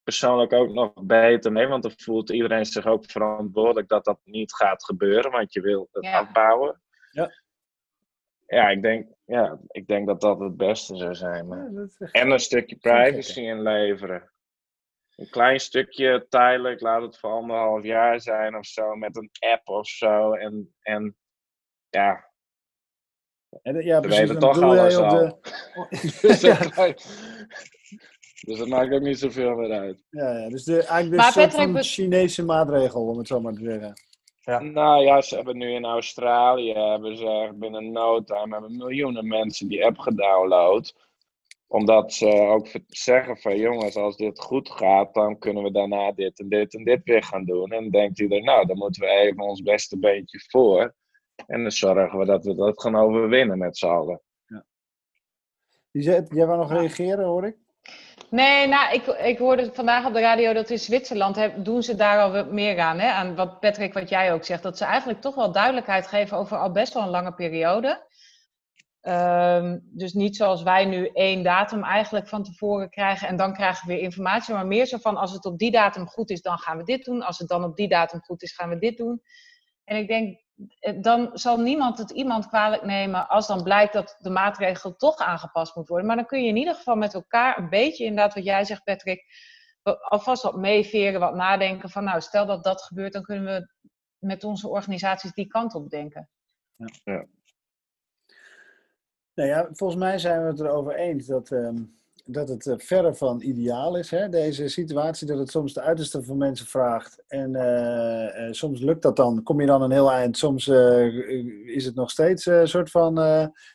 persoonlijk 0.03 0.53
ook 0.53 0.73
nog 0.73 0.91
beter 1.03 1.51
mee, 1.51 1.67
want 1.67 1.83
dan 1.83 1.91
voelt 1.95 2.29
iedereen 2.29 2.65
zich 2.65 2.85
ook 2.85 3.05
verantwoordelijk 3.11 3.87
dat 3.87 4.05
dat 4.05 4.19
niet 4.23 4.53
gaat 4.55 4.83
gebeuren, 4.85 5.31
want 5.31 5.53
je 5.53 5.61
wil 5.61 5.87
het 5.91 6.03
Ja. 6.03 6.19
afbouwen. 6.19 6.81
Ja. 7.11 7.31
Ja, 8.47 8.69
ik 8.69 8.81
denk, 8.81 9.07
ja, 9.25 9.59
ik 9.67 9.87
denk 9.87 10.07
dat 10.07 10.21
dat 10.21 10.39
het 10.39 10.57
beste 10.57 10.95
zou 10.95 11.15
zijn. 11.15 11.47
Maar... 11.47 11.71
ja, 11.71 11.81
echt- 11.99 12.13
En 12.13 12.31
een 12.31 12.39
stukje 12.39 12.75
privacy 12.75 13.39
inleveren. 13.41 14.31
Een 15.15 15.29
klein 15.29 15.59
stukje 15.59 16.25
tijdelijk, 16.29 16.81
laat 16.81 17.01
het 17.01 17.19
voor 17.19 17.29
anderhalf 17.31 17.83
jaar 17.83 18.21
zijn 18.21 18.55
of 18.57 18.65
zo, 18.65 18.95
met 18.95 19.15
een 19.15 19.29
app 19.39 19.67
of 19.69 19.87
zo. 19.87 20.33
En, 20.33 20.73
en 20.81 21.15
ja, 21.89 22.31
En, 23.61 23.75
ja, 23.83 23.95
we 23.95 24.01
precies. 24.07 24.19
weten 24.19 24.39
dan 24.39 24.53
toch 24.53 24.63
alles 24.63 24.95
al. 24.95 25.09
de, 25.09 25.37
dus, 26.27 26.41
ja, 26.51 26.57
dus 28.45 28.57
dat 28.57 28.67
maakt 28.67 28.93
ook 28.93 29.01
niet 29.01 29.19
zoveel 29.19 29.55
meer 29.55 29.71
uit. 29.71 30.03
ja, 30.09 30.37
ja, 30.37 30.49
dus 30.49 30.63
de, 30.63 30.73
eigenlijk 30.73 31.09
de 31.09 31.15
Maar 31.15 31.31
soort 31.31 31.45
Patrick, 31.45 31.63
van 31.63 31.73
be- 31.73 31.83
Chinese 31.83 32.43
maatregel, 32.45 33.07
om 33.07 33.17
het 33.17 33.27
zo 33.27 33.39
maar 33.41 33.53
te 33.53 33.63
zeggen. 33.63 33.93
Ja. 34.39 34.59
Nou 34.59 35.03
ja, 35.03 35.21
ze 35.21 35.35
hebben 35.35 35.57
nu 35.57 35.71
in 35.73 35.85
Australië, 35.85 36.73
hebben 36.73 37.17
ze 37.17 37.51
binnen 37.55 37.91
no 37.91 38.23
time, 38.23 38.51
hebben 38.53 38.77
miljoenen 38.77 39.27
mensen 39.27 39.67
die 39.67 39.85
app 39.85 39.97
gedownload. 39.97 40.95
Omdat 41.73 42.13
ze 42.13 42.27
ook 42.27 42.67
zeggen 42.87 43.37
van 43.37 43.57
jongens, 43.57 43.95
als 43.95 44.17
dit 44.17 44.39
goed 44.39 44.69
gaat, 44.69 45.13
dan 45.13 45.37
kunnen 45.37 45.63
we 45.63 45.71
daarna 45.71 46.11
dit 46.11 46.39
en 46.39 46.49
dit 46.49 46.73
en 46.75 46.83
dit 46.83 47.01
weer 47.03 47.23
gaan 47.23 47.45
doen. 47.45 47.71
En 47.71 47.81
dan 47.81 47.89
denkt 47.89 48.19
iedereen, 48.19 48.43
nou, 48.43 48.65
dan 48.65 48.77
moeten 48.77 49.01
we 49.01 49.07
even 49.07 49.43
ons 49.43 49.61
beste 49.61 49.99
beentje 49.99 50.39
voor. 50.47 50.93
En 51.47 51.61
dan 51.61 51.71
zorgen 51.71 52.19
we 52.19 52.25
dat 52.25 52.43
we 52.45 52.55
dat 52.55 52.81
gaan 52.81 52.95
overwinnen 52.95 53.57
met 53.57 53.77
z'n 53.77 53.85
allen. 53.85 54.21
Jij 55.91 56.25
wou 56.29 56.57
nog 56.57 56.71
reageren, 56.71 57.25
hoor 57.25 57.45
ik? 57.45 57.55
Nee, 58.29 58.67
nou, 58.67 58.93
ik, 58.93 59.05
ik 59.05 59.37
hoorde 59.37 59.73
vandaag 59.73 60.05
op 60.05 60.13
de 60.13 60.19
radio 60.19 60.53
dat 60.53 60.69
in 60.69 60.79
Zwitserland 60.79 61.35
heb- 61.35 61.65
doen 61.65 61.83
ze 61.83 61.95
daar 61.95 62.21
al 62.21 62.31
wat 62.31 62.51
meer 62.51 62.79
aan. 62.79 62.99
Hè? 62.99 63.07
Aan 63.07 63.35
wat 63.35 63.59
Patrick, 63.59 63.93
wat 63.93 64.09
jij 64.09 64.33
ook 64.33 64.43
zegt. 64.43 64.63
Dat 64.63 64.77
ze 64.77 64.85
eigenlijk 64.85 65.21
toch 65.21 65.35
wel 65.35 65.51
duidelijkheid 65.51 66.07
geven 66.07 66.37
over 66.37 66.57
al 66.57 66.71
best 66.71 66.93
wel 66.93 67.03
een 67.03 67.09
lange 67.09 67.33
periode. 67.33 68.07
Ehm, 69.03 69.79
dus 69.83 70.13
niet 70.13 70.35
zoals 70.35 70.63
wij 70.63 70.85
nu 70.85 71.07
één 71.07 71.43
datum 71.43 71.83
eigenlijk 71.83 72.27
van 72.27 72.43
tevoren 72.43 72.89
krijgen 72.89 73.27
en 73.27 73.37
dan 73.37 73.53
krijgen 73.53 73.87
we 73.87 73.93
weer 73.93 74.03
informatie. 74.03 74.53
Maar 74.53 74.67
meer 74.67 74.85
zo 74.85 74.97
van 74.97 75.17
als 75.17 75.31
het 75.31 75.45
op 75.45 75.57
die 75.57 75.71
datum 75.71 76.07
goed 76.07 76.29
is, 76.29 76.41
dan 76.41 76.57
gaan 76.57 76.77
we 76.77 76.83
dit 76.83 77.05
doen. 77.05 77.21
Als 77.21 77.37
het 77.37 77.47
dan 77.47 77.63
op 77.63 77.75
die 77.75 77.87
datum 77.87 78.21
goed 78.21 78.41
is, 78.41 78.55
gaan 78.55 78.69
we 78.69 78.77
dit 78.77 78.97
doen. 78.97 79.21
En 79.83 79.97
ik 79.97 80.07
denk, 80.07 80.39
eh, 80.79 81.01
dan 81.01 81.29
zal 81.33 81.57
niemand 81.57 81.97
het 81.97 82.11
iemand 82.11 82.47
kwalijk 82.47 82.83
nemen 82.83 83.27
als 83.27 83.47
dan 83.47 83.63
blijkt 83.63 83.93
dat 83.93 84.15
de 84.19 84.29
maatregel 84.29 84.95
toch 84.95 85.17
aangepast 85.17 85.75
moet 85.75 85.87
worden. 85.87 86.07
Maar 86.07 86.15
dan 86.15 86.25
kun 86.25 86.41
je 86.41 86.47
in 86.47 86.57
ieder 86.57 86.75
geval 86.75 86.95
met 86.95 87.13
elkaar 87.13 87.57
een 87.57 87.69
beetje, 87.69 88.05
inderdaad 88.05 88.33
wat 88.33 88.43
jij 88.43 88.63
zegt 88.63 88.83
Patrick, 88.83 89.25
alvast 90.01 90.43
wat 90.43 90.57
meeveren, 90.57 91.19
wat 91.19 91.35
nadenken 91.35 91.89
van 91.89 92.03
nou 92.03 92.21
stel 92.21 92.45
dat 92.45 92.63
dat 92.63 92.81
gebeurt, 92.81 93.13
dan 93.13 93.23
kunnen 93.23 93.45
we 93.45 93.67
met 94.17 94.43
onze 94.43 94.67
organisaties 94.67 95.33
die 95.33 95.47
kant 95.47 95.75
op 95.75 95.89
denken. 95.89 96.29
Nou 99.35 99.49
ja, 99.49 99.69
volgens 99.71 99.99
mij 99.99 100.17
zijn 100.19 100.41
we 100.41 100.47
het 100.47 100.59
erover 100.59 100.95
eens 100.95 101.25
dat, 101.25 101.51
ehm, 101.51 101.83
dat 102.25 102.49
het 102.49 102.67
eh, 102.67 102.77
verre 102.77 103.15
van 103.15 103.41
ideaal 103.41 103.97
is, 103.97 104.09
hè? 104.11 104.29
deze 104.29 104.67
situatie. 104.67 105.27
Dat 105.27 105.37
het 105.37 105.49
soms 105.49 105.73
de 105.73 105.81
uiterste 105.81 106.23
van 106.23 106.37
mensen 106.37 106.65
vraagt. 106.65 107.23
En 107.27 107.55
eh, 107.55 108.47
eh, 108.47 108.53
soms 108.53 108.79
lukt 108.79 109.01
dat 109.01 109.15
dan, 109.15 109.43
kom 109.43 109.61
je 109.61 109.67
dan 109.67 109.81
een 109.81 109.91
heel 109.91 110.11
eind. 110.11 110.37
Soms 110.37 110.67
is 111.65 111.85
het 111.85 111.95
nog 111.95 112.09
steeds 112.09 112.45
een 112.45 112.67
soort 112.67 112.91
van 112.91 113.13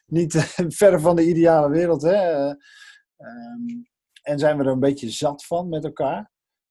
niet 0.06 0.52
verre 0.80 1.00
van 1.00 1.16
de 1.16 1.26
ideale 1.26 1.70
wereld. 1.70 2.02
Hè? 2.02 2.14
Eh, 2.14 2.54
ehm, 3.16 3.82
en 4.22 4.38
zijn 4.38 4.58
we 4.58 4.64
er 4.64 4.70
een 4.70 4.80
beetje 4.80 5.10
zat 5.10 5.44
van 5.44 5.68
met 5.68 5.84
elkaar. 5.84 6.30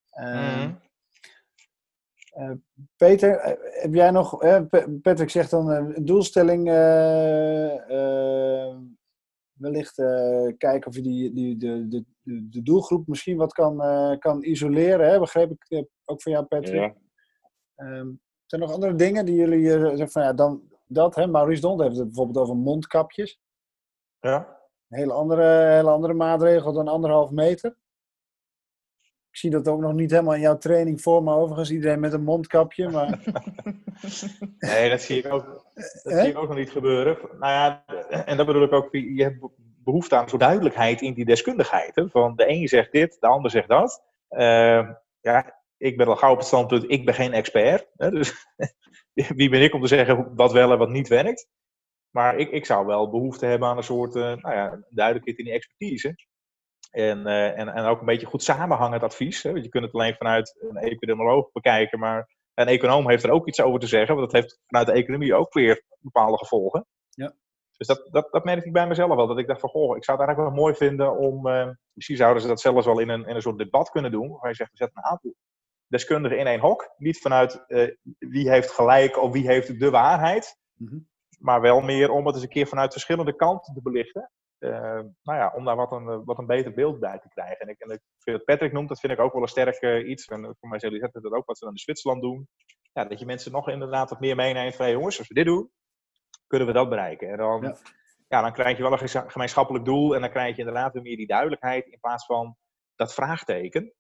Ehm, 0.09 0.71
Mhm. 2.37 2.55
Peter, 2.95 3.37
eh, 3.37 3.81
heb 3.81 3.93
jij 3.93 4.11
nog, 4.11 4.41
eh, 4.43 4.61
Patrick 5.01 5.29
zegt 5.29 5.51
dan 5.51 5.71
eh, 5.71 5.95
een 5.95 6.05
doelstelling, 6.05 6.67
eh, 6.67 7.73
eh, 8.69 8.77
wellicht 9.53 9.97
eh, 9.97 10.47
kijken 10.57 10.87
of 10.87 10.95
je 10.95 11.01
die, 11.01 11.33
die, 11.33 11.57
de, 11.57 11.87
de, 11.87 12.03
de 12.49 12.61
doelgroep 12.63 13.07
misschien 13.07 13.37
wat 13.37 13.53
kan, 13.53 13.81
eh, 13.81 14.17
kan 14.17 14.43
isoleren, 14.43 15.09
hè? 15.09 15.19
begreep 15.19 15.51
ik 15.51 15.65
eh, 15.67 15.83
ook 16.05 16.21
van 16.21 16.31
jou 16.31 16.45
Patrick. 16.45 16.75
Ja. 16.75 16.95
Ehm, 17.75 18.11
zijn 18.45 18.61
er 18.61 18.67
nog 18.67 18.71
andere 18.71 18.95
dingen 18.95 19.25
die 19.25 19.35
jullie 19.35 19.73
eh, 19.73 19.79
zeggen 19.79 20.09
van 20.09 20.23
ja, 20.23 20.33
dan 20.33 20.61
dat, 20.87 21.15
hè? 21.15 21.27
Maurice 21.27 21.61
Dond 21.61 21.81
heeft 21.81 21.97
het 21.97 22.05
bijvoorbeeld 22.05 22.37
over 22.37 22.55
mondkapjes. 22.55 23.39
Ja. 24.19 24.59
Een 24.89 24.97
hele 24.97 25.13
andere, 25.13 25.73
hele 25.73 25.89
andere 25.89 26.13
maatregel 26.13 26.73
dan 26.73 26.87
anderhalf 26.87 27.31
meter. 27.31 27.77
Ik 29.37 29.43
zie 29.43 29.51
dat 29.51 29.67
ook 29.67 29.79
nog 29.79 29.93
niet 29.93 30.11
helemaal 30.11 30.33
in 30.33 30.41
jouw 30.41 30.57
training 30.57 31.01
voor 31.01 31.23
me 31.23 31.33
overigens, 31.33 31.71
iedereen 31.71 31.99
met 31.99 32.13
een 32.13 32.23
mondkapje, 32.23 32.89
maar... 32.89 33.19
Nee, 34.57 34.89
dat 34.89 35.01
zie 35.01 35.17
ik 35.17 35.33
ook, 35.33 35.65
dat 36.03 36.13
zie 36.13 36.29
ik 36.29 36.37
ook 36.37 36.47
nog 36.47 36.57
niet 36.57 36.71
gebeuren. 36.71 37.17
Nou 37.39 37.51
ja, 37.51 37.85
en 38.25 38.37
dat 38.37 38.45
bedoel 38.45 38.63
ik 38.63 38.71
ook, 38.71 38.87
je 38.91 39.23
hebt 39.23 39.47
behoefte 39.83 40.15
aan 40.15 40.29
zo'n 40.29 40.39
duidelijkheid 40.39 41.01
in 41.01 41.13
die 41.13 41.25
deskundigheid. 41.25 41.95
Hè? 41.95 42.09
Van 42.09 42.35
de 42.35 42.49
een 42.49 42.67
zegt 42.67 42.91
dit, 42.91 43.17
de 43.19 43.27
ander 43.27 43.51
zegt 43.51 43.67
dat. 43.67 44.03
Eh, 44.27 44.89
ja, 45.21 45.61
ik 45.77 45.97
ben 45.97 46.07
al 46.07 46.15
gauw 46.15 46.31
op 46.31 46.37
het 46.37 46.47
standpunt, 46.47 46.91
ik 46.91 47.05
ben 47.05 47.13
geen 47.13 47.33
expert. 47.33 47.89
Hè? 47.95 48.11
Dus 48.11 48.47
wie 49.35 49.49
ben 49.49 49.61
ik 49.61 49.73
om 49.73 49.81
te 49.81 49.87
zeggen 49.87 50.35
wat 50.35 50.51
wel 50.51 50.71
en 50.71 50.77
wat 50.77 50.89
niet 50.89 51.07
werkt? 51.07 51.47
Maar 52.09 52.37
ik, 52.37 52.51
ik 52.51 52.65
zou 52.65 52.85
wel 52.85 53.09
behoefte 53.09 53.45
hebben 53.45 53.67
aan 53.67 53.77
een 53.77 53.83
soort 53.83 54.15
eh, 54.15 54.21
nou 54.21 54.55
ja, 54.55 54.85
duidelijkheid 54.89 55.37
in 55.37 55.45
die 55.45 55.53
expertise. 55.53 56.15
En, 56.97 57.27
eh, 57.27 57.59
en, 57.59 57.67
en 57.67 57.85
ook 57.85 57.99
een 57.99 58.05
beetje 58.05 58.25
goed 58.25 58.43
samenhangend 58.43 59.03
advies. 59.03 59.43
Hè? 59.43 59.51
Want 59.51 59.63
je 59.63 59.69
kunt 59.69 59.83
het 59.83 59.93
alleen 59.93 60.15
vanuit 60.15 60.55
een 60.59 60.77
epidemioloog 60.77 61.51
bekijken, 61.51 61.99
maar 61.99 62.29
een 62.53 62.67
econoom 62.67 63.09
heeft 63.09 63.23
er 63.23 63.31
ook 63.31 63.47
iets 63.47 63.61
over 63.61 63.79
te 63.79 63.87
zeggen, 63.87 64.15
want 64.15 64.31
dat 64.31 64.41
heeft 64.41 64.59
vanuit 64.67 64.87
de 64.87 64.93
economie 64.93 65.35
ook 65.35 65.53
weer 65.53 65.83
bepaalde 65.99 66.37
gevolgen. 66.37 66.85
Ja. 67.09 67.33
Dus 67.77 67.87
dat, 67.87 68.07
dat, 68.11 68.31
dat 68.31 68.43
merkte 68.43 68.67
ik 68.67 68.73
bij 68.73 68.87
mezelf 68.87 69.15
wel. 69.15 69.27
Dat 69.27 69.37
ik 69.37 69.47
dacht 69.47 69.59
van, 69.59 69.69
goh, 69.69 69.97
ik 69.97 70.03
zou 70.03 70.17
het 70.17 70.27
eigenlijk 70.27 70.55
wel 70.55 70.63
mooi 70.63 70.75
vinden 70.75 71.17
om... 71.17 71.47
eh, 71.47 71.69
misschien 71.93 72.17
zouden 72.17 72.41
ze 72.41 72.47
dat 72.47 72.61
zelfs 72.61 72.85
wel 72.85 72.99
in 72.99 73.09
een, 73.09 73.25
in 73.25 73.35
een 73.35 73.41
soort 73.41 73.57
debat 73.57 73.89
kunnen 73.89 74.11
doen. 74.11 74.29
Waar 74.29 74.49
je 74.49 74.55
zegt, 74.55 74.71
we 74.71 74.77
zetten 74.77 74.97
een 74.97 75.09
aantal 75.09 75.33
deskundigen 75.87 76.37
in 76.37 76.47
één 76.47 76.59
hok. 76.59 76.93
Niet 76.97 77.21
vanuit 77.21 77.65
eh, 77.67 77.95
wie 78.19 78.49
heeft 78.49 78.71
gelijk 78.71 79.21
of 79.21 79.31
wie 79.31 79.47
heeft 79.47 79.79
de 79.79 79.89
waarheid. 79.89 80.57
Mhm. 80.73 80.99
Maar 81.39 81.61
wel 81.61 81.81
meer 81.81 82.09
om 82.09 82.25
het 82.25 82.35
eens 82.35 82.43
een 82.43 82.49
keer 82.49 82.67
vanuit 82.67 82.91
verschillende 82.91 83.35
kanten 83.35 83.73
te 83.73 83.81
belichten. 83.81 84.31
Eh, 84.59 84.99
nou 85.23 85.37
ja, 85.37 85.53
om 85.55 85.65
daar 85.65 85.75
wat 85.75 85.91
een, 85.91 86.07
eh, 86.07 86.19
wat 86.25 86.37
een 86.37 86.45
beter 86.45 86.73
beeld 86.73 86.99
bij 86.99 87.19
te 87.19 87.29
krijgen. 87.29 87.57
En 87.57 87.67
ik, 87.67 87.79
en 87.79 88.01
wat 88.23 88.43
Patrick 88.45 88.71
noemt, 88.71 88.89
dat 88.89 88.99
vind 88.99 89.13
ik 89.13 89.19
ook 89.19 89.33
wel 89.33 89.41
een 89.41 89.47
sterk 89.47 89.75
eh, 89.75 90.09
iets. 90.09 90.25
En 90.25 90.55
voor 90.59 90.69
mij 90.69 90.79
zullen 90.79 91.09
dat 91.11 91.31
ook 91.31 91.45
wat 91.45 91.57
ze 91.57 91.63
dan 91.63 91.73
in 91.73 91.79
Zwitserland 91.79 92.21
doen. 92.21 92.47
Ja, 92.93 93.05
dat 93.05 93.19
je 93.19 93.25
mensen 93.25 93.51
nog 93.51 93.69
inderdaad 93.69 94.09
wat 94.09 94.19
meer 94.19 94.35
meeneemt 94.35 94.75
van, 94.75 94.85
hey, 94.85 94.93
jongens, 94.93 95.17
als 95.17 95.27
we 95.27 95.33
dit 95.33 95.45
doen, 95.45 95.71
kunnen 96.47 96.67
we 96.67 96.73
dat 96.73 96.89
bereiken. 96.89 97.29
En 97.29 97.37
dan, 97.37 97.61
Ja. 97.61 97.77
ja. 98.27 98.41
dan 98.41 98.53
krijg 98.53 98.77
je 98.77 98.83
wel 98.83 99.01
een 99.01 99.29
gemeenschappelijk 99.31 99.85
doel 99.85 100.15
en 100.15 100.21
dan 100.21 100.29
krijg 100.29 100.55
je 100.55 100.61
inderdaad 100.61 100.93
weer 100.93 101.01
meer 101.01 101.17
die 101.17 101.27
duidelijkheid 101.27 101.85
in 101.85 101.99
plaats 101.99 102.25
van 102.25 102.55
dat 102.95 103.13
vraagteken. 103.13 103.93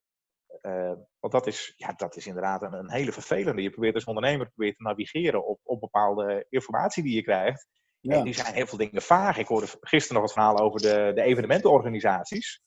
Eh, 0.61 0.93
want 1.19 1.33
dat 1.33 1.47
is, 1.47 1.73
ja, 1.75 1.93
dat 1.93 2.15
is 2.15 2.27
inderdaad 2.27 2.61
een, 2.61 2.73
een 2.73 2.91
hele 2.91 3.11
vervelende. 3.11 3.61
Je 3.61 3.69
probeert 3.69 3.95
als 3.95 4.03
ondernemer 4.03 4.49
probeert 4.49 4.77
te 4.77 4.83
navigeren 4.83 5.45
op, 5.47 5.59
op 5.63 5.79
bepaalde 5.79 6.45
informatie 6.49 7.03
die 7.03 7.15
je 7.15 7.23
krijgt. 7.23 7.67
Ja. 8.07 8.17
En 8.17 8.23
die 8.23 8.33
zijn 8.33 8.53
heel 8.53 8.67
veel 8.67 8.77
dingen 8.77 9.01
vaag. 9.01 9.37
Ik 9.37 9.47
hoorde 9.47 9.67
gisteren 9.81 10.13
nog 10.21 10.23
het 10.23 10.33
verhaal 10.33 10.57
over 10.59 10.81
de, 10.81 11.11
de 11.15 11.21
evenementenorganisaties. 11.21 12.61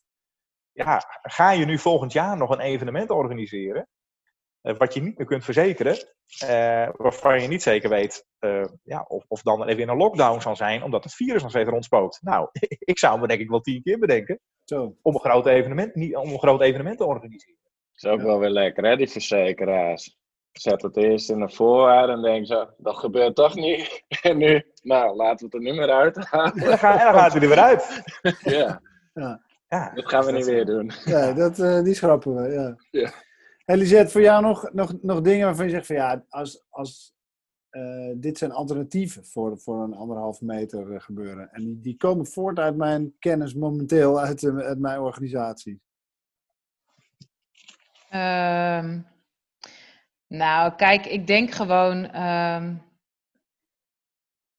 Ja, 0.72 1.02
ga 1.22 1.50
je 1.50 1.64
nu 1.64 1.78
volgend 1.78 2.12
jaar 2.12 2.36
nog 2.36 2.50
een 2.50 2.60
evenement 2.60 3.10
organiseren? 3.10 3.88
eh, 4.60 4.76
wat 4.76 4.94
je 4.94 5.02
niet 5.02 5.18
meer 5.18 5.26
kunt 5.26 5.44
verzekeren, 5.44 5.96
eh, 6.38 6.88
waarvan 6.96 7.42
je 7.42 7.48
niet 7.48 7.62
zeker 7.62 7.88
weet 7.90 8.26
eh, 8.38 8.64
ja, 8.82 9.04
of, 9.08 9.24
of 9.28 9.42
dan 9.42 9.68
er 9.68 9.76
weer 9.76 9.88
een 9.88 9.96
lockdown 9.96 10.40
zal 10.40 10.56
zijn, 10.56 10.82
omdat 10.82 11.04
het 11.04 11.14
virus 11.14 11.42
nog 11.42 11.50
steeds 11.50 11.68
rondspookt. 11.68 12.18
Nou, 12.22 12.48
ik 12.92 12.98
zou 12.98 13.20
me 13.20 13.26
denk 13.26 13.40
ik 13.40 13.48
wel 13.50 13.60
tien 13.60 13.82
keer 13.82 13.98
bedenken 13.98 14.40
Zo. 14.64 14.96
om 15.02 15.14
een 15.14 15.20
groot 15.20 15.46
evenement, 15.46 15.94
niet, 15.94 16.16
om 16.16 16.30
een 16.30 16.38
groot 16.38 16.60
evenement 16.60 16.98
te 16.98 17.04
organiseren. 17.04 17.58
is 17.94 18.04
ook 18.04 18.18
Ja. 18.18 18.24
wel 18.24 18.38
weer 18.38 18.50
lekker, 18.50 18.84
hè, 18.84 18.96
die 18.96 19.08
verzekeraars. 19.10 20.18
Zet 20.52 20.82
het 20.82 20.96
eerst 20.96 21.30
in 21.30 21.40
de 21.40 21.48
voorwaarde 21.48 22.12
en 22.12 22.22
denk 22.22 22.46
zo, 22.46 22.68
dat 22.76 22.96
gebeurt 22.96 23.34
toch 23.34 23.54
niet. 23.54 24.02
En 24.22 24.36
nu, 24.38 24.64
nou, 24.82 25.16
laten 25.16 25.38
we 25.38 25.44
het 25.44 25.66
er 25.66 25.72
nu 25.72 25.78
maar 25.78 25.90
uithalen. 25.90 26.52
En 26.52 26.68
dan, 26.68 26.78
ga, 26.78 26.98
en 26.98 27.12
dan 27.12 27.20
gaat 27.20 27.32
hij 27.32 27.42
er 27.42 27.48
weer 27.48 27.58
uit. 27.58 28.02
Ja, 28.42 28.80
Ja, 29.68 29.90
dat 29.94 30.08
gaan 30.08 30.24
we 30.24 30.32
niet 30.32 30.46
weer 30.46 30.66
doen. 30.66 30.90
Ja, 31.04 31.32
dat, 31.32 31.58
eh, 31.58 31.82
die 31.82 31.94
schrappen 31.94 32.34
we, 32.34 32.48
ja. 32.48 32.76
Ja. 32.90 33.12
Hey 33.64 33.76
Lisette, 33.76 34.12
voor 34.12 34.20
jou 34.20 34.42
nog, 34.42 34.72
nog, 34.72 35.02
nog 35.02 35.20
dingen 35.20 35.46
waarvan 35.46 35.64
je 35.64 35.70
zegt 35.70 35.86
van 35.86 35.96
ja, 35.96 36.24
als, 36.28 36.64
als, 36.68 37.14
eh, 37.70 38.10
dit 38.16 38.38
zijn 38.38 38.52
alternatieven 38.52 39.26
voor, 39.26 39.58
voor 39.58 39.82
een 39.82 39.94
anderhalf 39.94 40.40
meter 40.40 40.92
eh, 40.92 41.00
gebeuren. 41.00 41.52
En 41.52 41.64
die, 41.64 41.80
die 41.80 41.96
komen 41.96 42.26
voort 42.26 42.58
uit 42.58 42.76
mijn 42.76 43.14
kennis 43.18 43.54
momenteel, 43.54 44.20
uit, 44.20 44.44
uit 44.44 44.78
mijn 44.78 45.00
organisatie. 45.00 45.80
Ehm, 48.08 48.98
nou, 50.30 50.74
kijk, 50.74 51.06
ik 51.06 51.26
denk 51.26 51.50
gewoon. 51.50 52.10
ehm, 52.10 52.76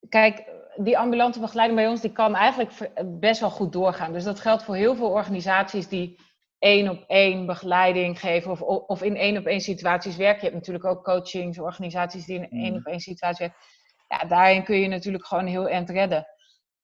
kijk, 0.09 0.49
die 0.75 0.97
ambulante 0.97 1.39
begeleiding 1.39 1.79
bij 1.79 1.89
ons 1.89 2.01
die 2.01 2.11
kan 2.11 2.35
eigenlijk 2.35 2.91
best 3.19 3.39
wel 3.39 3.49
goed 3.49 3.71
doorgaan. 3.71 4.13
Dus 4.13 4.23
dat 4.23 4.39
geldt 4.39 4.63
voor 4.63 4.75
heel 4.75 4.95
veel 4.95 5.09
organisaties 5.09 5.87
die 5.87 6.19
één 6.59 6.89
op 6.89 7.03
één 7.07 7.45
begeleiding 7.45 8.19
geven 8.19 8.51
of, 8.51 8.61
of 8.61 9.01
in 9.01 9.15
één 9.15 9.37
op 9.37 9.45
één 9.45 9.61
situaties 9.61 10.15
werken. 10.15 10.39
Je 10.39 10.43
hebt 10.43 10.55
natuurlijk 10.55 10.85
ook 10.85 11.03
coachingsorganisaties 11.03 12.25
die 12.25 12.35
in 12.35 12.49
één 12.49 12.75
op 12.75 12.85
één 12.85 12.99
situaties 12.99 13.39
werken. 13.39 13.59
Ja, 14.07 14.25
daarin 14.25 14.63
kun 14.63 14.79
je 14.79 14.87
natuurlijk 14.87 15.25
gewoon 15.25 15.45
heel 15.45 15.67
eind 15.67 15.89
redden. 15.89 16.27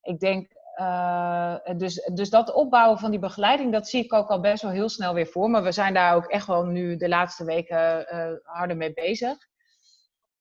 Ik 0.02 0.20
denk 0.20 0.52
eh, 0.78 1.56
dus, 1.78 2.10
dus 2.14 2.30
dat 2.30 2.54
opbouwen 2.54 3.00
van 3.00 3.12
die 3.12 3.20
begeleiding, 3.20 3.72
dat 3.72 3.90
zie 3.90 4.04
ik 4.04 4.14
ook 4.14 4.30
al 4.30 4.40
best 4.40 4.62
wel 4.62 4.72
heel 4.72 4.90
snel 4.90 5.14
weer 5.14 5.28
voor. 5.28 5.50
Maar 5.50 5.64
we 5.64 5.72
zijn 5.72 5.94
daar 5.94 6.16
ook 6.16 6.26
echt 6.26 6.48
wel 6.48 6.66
nu 6.66 6.96
de 6.96 7.08
laatste 7.08 7.46
weken 7.46 8.06
uh, 8.14 8.32
harder 8.44 8.78
mee 8.78 8.94
bezig. 8.94 9.38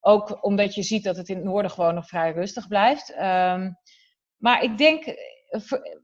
Ook 0.01 0.45
omdat 0.45 0.75
je 0.75 0.83
ziet 0.83 1.05
dat 1.05 1.17
het 1.17 1.29
in 1.29 1.37
het 1.37 1.45
noorden 1.45 1.71
gewoon 1.71 1.95
nog 1.95 2.09
vrij 2.09 2.33
rustig 2.33 2.69
blijft. 2.69 3.13
Ehm, 3.13 3.71
maar 4.37 4.63
ik 4.63 4.79
denk, 4.79 5.05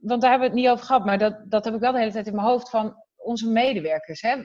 want 0.00 0.20
daar 0.20 0.30
hebben 0.30 0.48
we 0.48 0.54
het 0.54 0.62
niet 0.64 0.68
over 0.68 0.84
gehad, 0.84 1.04
maar 1.04 1.18
dat, 1.18 1.44
dat 1.48 1.64
heb 1.64 1.74
ik 1.74 1.80
wel 1.80 1.92
de 1.92 1.98
hele 1.98 2.12
tijd 2.12 2.26
in 2.26 2.34
mijn 2.34 2.46
hoofd 2.46 2.70
van 2.70 2.96
onze 3.16 3.50
medewerkers. 3.50 4.20
Hè? 4.20 4.36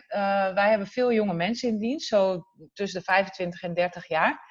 wij 0.53 0.69
hebben 0.69 0.88
veel 0.88 1.13
jonge 1.13 1.33
mensen 1.33 1.69
in 1.69 1.79
dienst, 1.79 2.07
zo 2.07 2.43
tussen 2.73 2.99
de 2.99 3.05
25 3.05 3.61
en 3.61 3.73
30 3.73 4.07
jaar. 4.07 4.46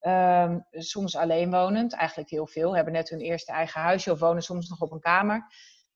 Um, 0.00 0.66
soms 0.70 1.16
alleenwonend, 1.16 1.92
eigenlijk 1.92 2.30
heel 2.30 2.46
veel. 2.46 2.76
Hebben 2.76 2.92
net 2.92 3.08
hun 3.08 3.20
eerste 3.20 3.52
eigen 3.52 3.80
huisje 3.80 4.12
of 4.12 4.20
wonen 4.20 4.42
soms 4.42 4.68
nog 4.68 4.80
op 4.80 4.92
een 4.92 5.00
kamer. 5.00 5.36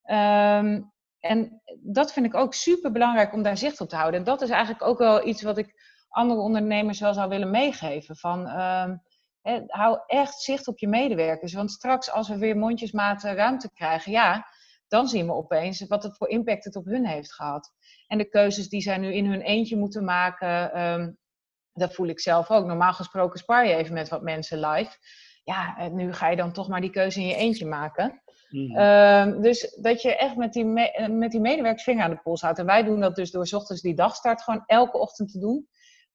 Um, 0.04 0.92
en 1.20 1.62
dat 1.80 2.12
vind 2.12 2.26
ik 2.26 2.34
ook 2.34 2.54
super 2.54 2.92
belangrijk 2.92 3.32
om 3.32 3.42
daar 3.42 3.56
zicht 3.56 3.80
op 3.80 3.88
te 3.88 3.96
houden. 3.96 4.20
En 4.20 4.26
dat 4.26 4.42
is 4.42 4.50
eigenlijk 4.50 4.82
ook 4.82 4.98
wel 4.98 5.26
iets 5.26 5.42
wat 5.42 5.58
ik 5.58 5.74
andere 6.08 6.40
ondernemers 6.40 7.00
wel 7.00 7.14
zou 7.14 7.28
willen 7.28 7.50
meegeven. 7.50 8.16
Van, 8.16 8.60
um, 8.60 9.02
hou 9.66 9.98
echt 10.06 10.40
zicht 10.40 10.68
op 10.68 10.78
je 10.78 10.88
medewerkers. 10.88 11.52
Want 11.52 11.70
straks 11.70 12.10
als 12.10 12.28
we 12.28 12.38
weer 12.38 12.56
mondjesmaat 12.56 13.22
ruimte 13.22 13.72
krijgen, 13.72 14.12
ja, 14.12 14.46
dan 14.88 15.08
zien 15.08 15.26
we 15.26 15.32
opeens 15.32 15.86
wat 15.86 16.02
het 16.02 16.16
voor 16.16 16.28
impact 16.28 16.64
het 16.64 16.76
op 16.76 16.84
hun 16.84 17.06
heeft 17.06 17.34
gehad. 17.34 17.72
En 18.06 18.18
de 18.18 18.28
keuzes 18.28 18.68
die 18.68 18.80
zij 18.80 18.98
nu 18.98 19.14
in 19.14 19.26
hun 19.26 19.40
eentje 19.40 19.76
moeten 19.76 20.04
maken, 20.04 20.72
dat 21.80 21.94
voel 21.94 22.08
ik 22.08 22.20
zelf 22.20 22.50
ook. 22.50 22.66
Normaal 22.66 22.92
gesproken 22.92 23.38
spar 23.38 23.66
je 23.66 23.74
even 23.74 23.94
met 23.94 24.08
wat 24.08 24.22
mensen 24.22 24.60
live. 24.60 24.96
Ja, 25.44 25.88
nu 25.92 26.12
ga 26.12 26.28
je 26.28 26.36
dan 26.36 26.52
toch 26.52 26.68
maar 26.68 26.80
die 26.80 26.90
keuze 26.90 27.20
in 27.20 27.26
je 27.26 27.34
eentje 27.34 27.66
maken. 27.66 28.22
Mhm. 28.50 28.76
Ehm, 28.76 29.40
dus 29.40 29.78
dat 29.80 30.02
je 30.02 30.16
echt 30.16 30.36
met 30.36 30.52
die, 30.52 30.64
met 31.08 31.30
die 31.30 31.40
medewerkers 31.40 31.82
vinger 31.82 32.04
aan 32.04 32.10
de 32.10 32.20
pols 32.22 32.40
houdt. 32.40 32.58
En 32.58 32.66
wij 32.66 32.82
doen 32.82 33.00
dat 33.00 33.16
dus 33.16 33.30
door 33.30 33.46
s 33.46 33.52
ochtends 33.52 33.82
die 33.82 33.94
dagstart 33.94 34.42
gewoon 34.42 34.62
elke 34.66 34.98
ochtend 34.98 35.32
te 35.32 35.38
doen. 35.38 35.68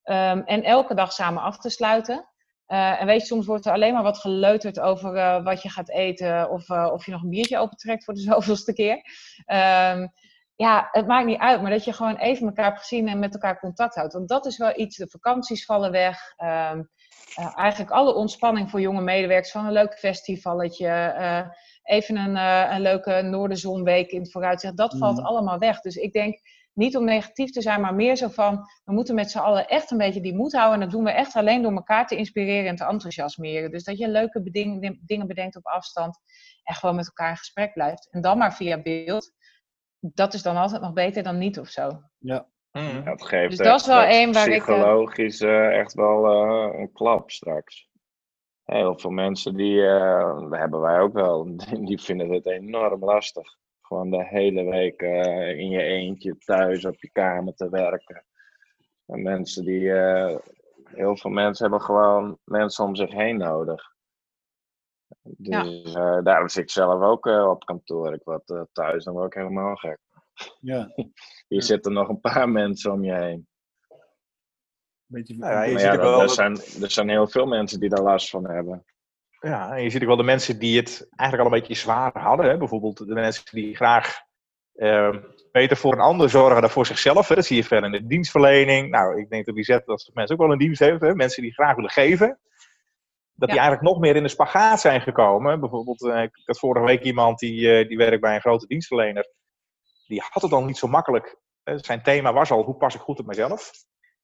Ehm, 0.04 0.40
en 0.40 0.64
elke 0.64 0.96
dag 0.96 1.14
samen 1.14 1.42
af 1.42 1.58
te 1.58 1.70
sluiten. 1.70 2.30
Uh, 2.68 3.02
en 3.02 3.08
weet 3.08 3.20
je, 3.20 3.26
soms 3.26 3.46
wordt 3.46 3.66
er 3.66 3.72
alleen 3.72 3.94
maar 3.94 4.04
wat 4.04 4.18
geleuterd 4.18 4.80
over 4.80 5.16
uh, 5.16 5.44
wat 5.44 5.62
je 5.62 5.70
gaat 5.70 5.90
eten. 5.90 6.50
Of, 6.50 6.70
of 6.70 7.06
je 7.06 7.12
nog 7.12 7.24
een 7.24 7.30
biertje 7.30 7.58
opentrekt 7.58 8.04
voor 8.04 8.14
de 8.14 8.20
zoveelste 8.32 8.74
keer. 8.74 8.96
Um, 9.94 10.12
ja, 10.56 10.88
het 10.92 11.08
maakt 11.08 11.26
niet 11.26 11.40
uit, 11.40 11.62
maar 11.62 11.72
dat 11.72 11.84
je 11.84 11.94
gewoon 11.94 12.16
even 12.16 12.48
elkaar 12.48 12.66
hebt 12.66 12.80
gezien 12.80 13.08
en 13.08 13.20
met 13.20 13.34
elkaar 13.34 13.60
contact 13.60 13.96
houdt. 13.96 14.14
Want 14.14 14.28
dat 14.28 14.46
is 14.46 14.58
wel 14.58 14.80
iets, 14.80 14.98
de 14.98 15.08
vakanties 15.08 15.66
vallen 15.66 15.92
weg. 15.92 16.34
Uh, 16.38 16.72
uh, 17.40 17.58
eigenlijk 17.58 17.92
alle 17.92 18.14
ontspanning 18.14 18.70
voor 18.70 18.82
jonge 18.82 19.02
medewerkers 19.02 19.52
van 19.52 19.66
een 19.66 19.72
leuk 19.72 19.94
festivalletje. 19.94 21.16
Uh, 21.20 21.42
even 21.84 22.16
een, 22.18 22.36
een 22.74 22.82
leuke 22.82 23.22
Noorderzonweek 23.22 24.12
in 24.12 24.22
het 24.22 24.32
vooruitzicht. 24.32 24.78
Dat 24.78 24.98
valt 24.98 25.18
mm. 25.18 25.26
allemaal 25.26 25.60
weg. 25.60 25.80
Dus 25.80 25.96
ik 25.96 26.14
denk 26.14 26.40
niet 26.74 26.98
om 26.98 27.04
negatief 27.04 27.52
te 27.52 27.62
zijn, 27.62 27.82
maar 27.82 27.96
meer 27.96 28.16
zo 28.16 28.28
van... 28.28 28.66
we 28.84 28.94
moeten 28.94 29.16
met 29.16 29.32
z'n 29.32 29.38
allen 29.38 29.68
echt 29.68 29.92
een 29.92 29.98
beetje 29.98 30.22
die 30.22 30.36
moed 30.36 30.54
houden. 30.54 30.74
En 30.74 30.80
dat 30.80 30.92
doen 30.92 31.04
we 31.04 31.12
echt 31.12 31.36
alleen 31.36 31.62
door 31.62 31.74
elkaar 31.74 32.08
te 32.08 32.16
inspireren 32.16 32.70
en 32.70 32.76
te 32.76 32.86
enthousiasmeren. 32.86 33.72
Dus 33.72 33.84
dat 33.84 33.98
je 33.98 34.10
leuke 34.10 34.44
dingen 35.06 35.28
bedenkt 35.28 35.56
op 35.56 35.66
afstand 35.66 36.20
en 36.64 36.76
gewoon 36.76 36.96
met 36.96 37.06
elkaar 37.06 37.30
in 37.30 37.38
gesprek 37.38 37.74
blijft. 37.74 38.08
En 38.12 38.22
dan 38.22 38.38
maar 38.38 38.56
via 38.56 38.82
beeld 38.82 39.34
dat 40.14 40.34
is 40.34 40.42
dan 40.42 40.56
altijd 40.56 40.82
nog 40.82 40.94
beter 40.94 41.24
dan 41.24 41.38
niet 41.38 41.60
of 41.60 41.68
zo. 41.68 42.02
Ja. 42.20 42.48
Mm. 42.72 43.04
Dat 43.04 43.26
geeft 43.26 43.50
dus 43.50 43.68
dat 43.68 43.80
is 43.80 43.88
wel 43.88 44.02
één 44.02 44.34
waar 44.34 44.48
ik... 44.48 44.62
Psychologisch 44.62 45.42
uh, 45.42 45.80
echt 45.80 45.94
wel 45.94 46.26
uh, 46.26 46.80
een 46.80 46.92
klap 46.92 47.32
straks. 47.32 47.90
Heel 48.64 49.00
veel 49.00 49.10
mensen 49.10 49.56
die, 49.56 49.76
uh, 49.76 50.40
dat 50.50 50.60
hebben 50.60 50.82
wij 50.82 51.00
ook 51.00 51.14
wel, 51.14 51.56
die 51.88 52.02
vinden 52.02 52.32
het 52.32 52.46
enorm 52.46 53.04
lastig. 53.04 53.58
Gewoon 53.82 54.10
de 54.10 54.26
hele 54.26 54.64
week 54.64 55.02
in 55.58 55.70
je 55.70 55.82
eentje 55.82 56.38
thuis 56.38 56.86
op 56.86 56.96
je 57.02 57.10
kamer 57.12 57.54
te 57.54 57.70
werken. 57.70 58.26
En 59.06 59.22
mensen 59.22 59.66
die, 59.66 59.92
heel 60.86 61.18
veel 61.18 61.32
mensen 61.32 61.64
hebben 61.64 61.86
gewoon 61.86 62.38
mensen 62.44 62.86
om 62.86 62.96
zich 62.96 63.12
heen 63.12 63.38
nodig. 63.38 63.95
Dus 65.22 65.94
ja. 65.94 66.18
uh, 66.18 66.24
daarom 66.24 66.50
zit 66.50 66.64
ik 66.64 66.70
zelf 66.70 67.02
ook 67.02 67.26
uh, 67.26 67.50
op 67.50 67.66
kantoor. 67.66 68.14
Ik 68.14 68.24
word 68.24 68.50
uh, 68.50 68.62
thuis 68.72 69.04
dan 69.04 69.18
ook 69.18 69.34
helemaal 69.34 69.76
gek. 69.76 70.00
Ja. 70.60 70.94
Hier 71.48 71.64
zitten 71.64 71.94
nog 71.94 72.10
een 72.10 72.20
paar 72.20 72.50
mensen 72.50 72.92
om 72.92 73.04
je 73.04 73.14
heen. 73.14 73.48
Beetje, 75.06 75.38
ja, 75.38 75.64
je 75.64 75.80
ziet 75.80 75.82
ja, 75.82 75.98
wel 75.98 76.22
er, 76.22 76.30
zijn, 76.30 76.58
er 76.82 76.92
zijn 76.92 77.10
heel 77.10 77.28
veel 77.28 77.46
mensen 77.46 77.80
die 77.80 77.90
daar 77.90 78.04
last 78.04 78.30
van 78.30 78.50
hebben. 78.50 78.86
Ja, 79.40 79.76
en 79.76 79.84
je 79.84 79.90
ziet 79.90 80.02
ook 80.02 80.08
wel 80.08 80.18
de 80.18 80.24
mensen 80.24 80.60
die 80.60 80.78
het 80.78 81.08
eigenlijk 81.16 81.50
al 81.50 81.56
een 81.56 81.62
beetje 81.62 81.82
zwaar 81.82 82.20
hadden. 82.20 82.46
Hè? 82.46 82.58
Bijvoorbeeld 82.58 82.98
de 82.98 83.14
mensen 83.14 83.44
die 83.52 83.76
graag 83.76 84.20
uh, 84.76 85.16
beter 85.52 85.78
voor 85.78 85.94
een 85.94 86.00
ander 86.00 86.30
zorgen 86.30 86.62
dan 86.62 86.70
voor 86.70 86.86
zichzelf. 86.86 87.28
Hè? 87.28 87.36
Dat 87.36 87.46
zie 87.46 87.56
je 87.56 87.64
verder 87.64 87.94
in 87.94 88.02
de 88.02 88.08
dienstverlening. 88.08 88.90
Nou, 88.90 89.20
ik 89.20 89.30
denk 89.30 89.46
dat 89.46 89.56
die 89.56 89.64
zet 89.64 89.86
dat 89.86 90.10
mensen 90.14 90.36
ook 90.36 90.42
wel 90.42 90.52
een 90.52 90.58
dienst 90.58 90.80
heeft. 90.80 91.02
Hè? 91.02 91.16
Mensen 91.16 91.44
die 91.44 91.54
graag 91.54 91.76
willen 91.76 91.90
geven 91.92 92.40
dat 93.36 93.50
die 93.50 93.60
eigenlijk 93.60 93.82
nog 93.82 94.00
meer 94.00 94.16
in 94.16 94.24
de 94.24 94.30
spagaat 94.30 94.80
zijn 94.80 95.02
gekomen. 95.02 95.60
Bijvoorbeeld, 95.60 96.02
uh, 96.02 96.22
ik 96.22 96.42
had 96.46 96.60
vorige 96.60 96.86
week 96.86 97.04
iemand 97.04 97.40
die, 97.40 97.60
uh, 97.60 97.88
die 97.88 97.98
werkt 97.98 98.22
bij 98.22 98.36
een 98.36 98.42
grote 98.42 98.68
dienstverlener. 98.68 99.34
Die 100.08 100.24
had 100.30 100.42
het 100.42 100.52
al 100.52 100.64
niet 100.64 100.78
zo 100.78 100.88
makkelijk. 100.88 101.38
Uh, 101.64 101.76
zijn 101.78 102.04
thema 102.04 102.34
was 102.34 102.52
al, 102.52 102.64
hoe 102.64 102.76
pas 102.76 102.96
ik 102.96 103.02
goed 103.02 103.20
op 103.20 103.26
mezelf? 103.26 103.72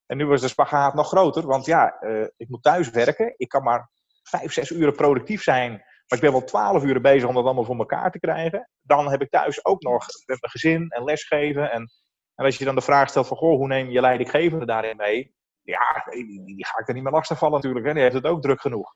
En 0.06 0.18
nu 0.18 0.26
was 0.26 0.42
de 0.42 0.48
spagaat 0.48 0.94
nog 0.94 1.08
groter, 1.08 1.48
want 1.48 1.66
ja, 1.66 2.02
ik 2.38 2.50
moet 2.50 2.64
thuis 2.64 2.90
werken. 2.90 3.34
Ik 3.38 3.50
kan 3.50 3.64
maar 3.64 3.90
vijf, 4.24 4.54
zes 4.54 4.70
uur 4.70 4.92
productief 4.92 5.44
zijn. 5.44 5.72
Maar 5.72 6.20
ik 6.20 6.22
ben 6.22 6.32
wel 6.32 6.44
twaalf 6.44 6.84
uur 6.84 7.02
bezig 7.02 7.28
om 7.28 7.36
dat 7.36 7.44
allemaal 7.44 7.64
voor 7.64 7.78
elkaar 7.78 8.12
te 8.12 8.20
krijgen. 8.20 8.70
Dan 8.82 9.10
heb 9.10 9.22
ik 9.22 9.30
thuis 9.30 9.66
ook 9.66 9.82
nog 9.82 10.06
met 10.26 10.42
mijn 10.42 10.52
gezin 10.52 10.90
en 10.90 11.04
lesgeven. 11.04 11.72
En, 11.72 11.92
en 12.36 12.46
als 12.46 12.58
je 12.58 12.66
dan 12.66 12.76
de 12.76 12.82
vraag 12.82 13.10
stelt 13.10 13.28
van, 13.28 13.38
goh, 13.38 13.58
hoe 13.58 13.68
neem 13.68 13.90
je 13.90 14.02
leidinggevende 14.02 14.66
daarin 14.66 14.98
mee? 14.98 15.34
Ja, 15.64 16.04
die, 16.10 16.44
die, 16.44 16.66
ga 16.66 16.80
ik 16.80 16.88
er 16.88 16.94
niet 16.94 17.04
meer 17.04 17.12
lastig 17.12 17.38
vallen 17.38 17.56
natuurlijk. 17.56 17.86
Hè. 17.86 17.94
Die 17.94 18.02
heeft 18.02 18.16
het 18.16 18.26
ook 18.26 18.42
druk 18.42 18.62
genoeg. 18.62 18.96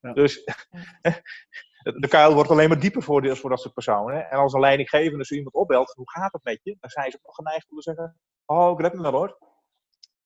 Ja. 0.00 0.12
Dus 0.12 0.44
de 2.02 2.08
kuil 2.08 2.34
wordt 2.34 2.50
alleen 2.50 2.68
maar 2.68 2.78
dieper 2.78 3.02
voor, 3.02 3.22
die, 3.22 3.34
voor 3.34 3.50
dat 3.50 3.60
soort 3.60 3.74
personen. 3.74 4.30
En 4.30 4.38
als 4.38 4.52
een 4.52 4.60
leidinggevende 4.60 5.24
zo 5.24 5.34
iemand 5.34 5.54
opbelt, 5.54 5.92
hoe 5.96 6.10
gaat 6.10 6.32
het 6.32 6.44
met 6.44 6.60
je? 6.62 6.76
Dan 6.80 6.90
zijn 6.90 7.10
ze 7.10 7.18
ook 7.22 7.34
geneigd 7.34 7.70
om 7.70 7.76
te 7.76 7.82
zeggen, 7.82 8.16
oh, 8.44 8.72
ik 8.72 8.80
red 8.80 8.94
me 8.94 9.02
wel 9.02 9.12
hoor. 9.12 9.38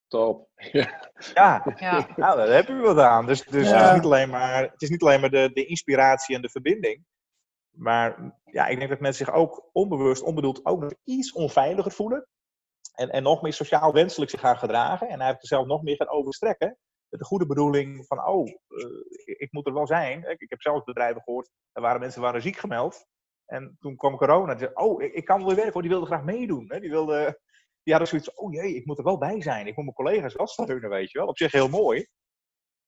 Top. 0.07 0.49
Ja, 0.55 1.11
ja. 1.33 1.63
Nou, 2.15 2.37
daar 2.37 2.49
heb 2.49 2.67
je 2.67 2.75
wat 2.75 2.99
aan. 2.99 3.25
Dus, 3.25 3.43
dus 3.43 3.69
ja. 3.69 3.77
het, 3.77 3.87
is 3.87 3.95
niet 3.95 4.03
alleen 4.03 4.29
maar, 4.29 4.61
het 4.61 4.81
is 4.81 4.89
niet 4.89 5.01
alleen 5.01 5.19
maar 5.19 5.29
de, 5.29 5.51
de 5.53 5.65
inspiratie 5.65 6.35
en 6.35 6.41
de 6.41 6.49
verbinding. 6.49 7.05
Maar 7.71 8.33
ja, 8.45 8.67
ik 8.67 8.77
denk 8.77 8.89
dat 8.89 8.99
mensen 8.99 9.25
zich 9.25 9.35
ook 9.35 9.69
onbewust, 9.71 10.23
onbedoeld 10.23 10.65
ook 10.65 10.81
nog 10.81 10.93
iets 11.03 11.31
onveiliger 11.31 11.91
voelen 11.91 12.27
en, 12.91 13.09
en 13.09 13.23
nog 13.23 13.41
meer 13.41 13.53
sociaal 13.53 13.93
wenselijk 13.93 14.31
zich 14.31 14.39
gaan 14.39 14.57
gedragen. 14.57 15.07
En 15.09 15.17
hij 15.19 15.27
heeft 15.27 15.41
er 15.41 15.47
zelf 15.47 15.65
nog 15.65 15.81
meer 15.81 15.95
gaan 15.95 16.09
overstrekken. 16.09 16.77
Met 17.09 17.19
de 17.19 17.25
goede 17.25 17.45
bedoeling 17.45 18.05
van, 18.07 18.25
oh, 18.25 18.47
uh, 18.47 18.55
ik 19.25 19.51
moet 19.51 19.67
er 19.67 19.73
wel 19.73 19.87
zijn. 19.87 20.23
Ik, 20.29 20.41
ik, 20.41 20.49
heb 20.49 20.61
zelf 20.61 20.83
bedrijven 20.83 21.21
gehoord, 21.21 21.49
er 21.71 21.81
waren 21.81 21.99
mensen 21.99 22.21
waren 22.21 22.41
ziek 22.41 22.57
gemeld. 22.57 23.05
En 23.45 23.77
toen 23.79 23.95
kwam 23.95 24.17
corona. 24.17 24.57
Zei, 24.57 24.71
oh, 24.73 25.01
ik, 25.01 25.13
ik, 25.13 25.25
kan 25.25 25.37
wel 25.37 25.47
weer 25.47 25.55
werken. 25.55 25.81
Die 25.81 25.89
wilde 25.89 26.05
graag 26.05 26.23
meedoen. 26.23 26.65
Hè. 26.67 26.79
Die, 26.79 26.89
wilde, 26.89 27.39
die 27.83 27.93
hadden 27.93 28.07
zoiets 28.07 28.33
oh 28.33 28.53
jee, 28.53 28.75
ik 28.75 28.85
moet 28.85 28.97
er 28.97 29.03
wel 29.03 29.17
bij 29.17 29.41
zijn. 29.41 29.67
Ik 29.67 29.75
moet 29.75 29.83
mijn 29.83 29.95
collega's 29.95 30.35
wel 30.35 30.47
steunen, 30.47 30.89
weet 30.89 31.11
je 31.11 31.17
wel. 31.17 31.27
Op 31.27 31.37
zich 31.37 31.51
heel 31.51 31.69
mooi. 31.69 32.07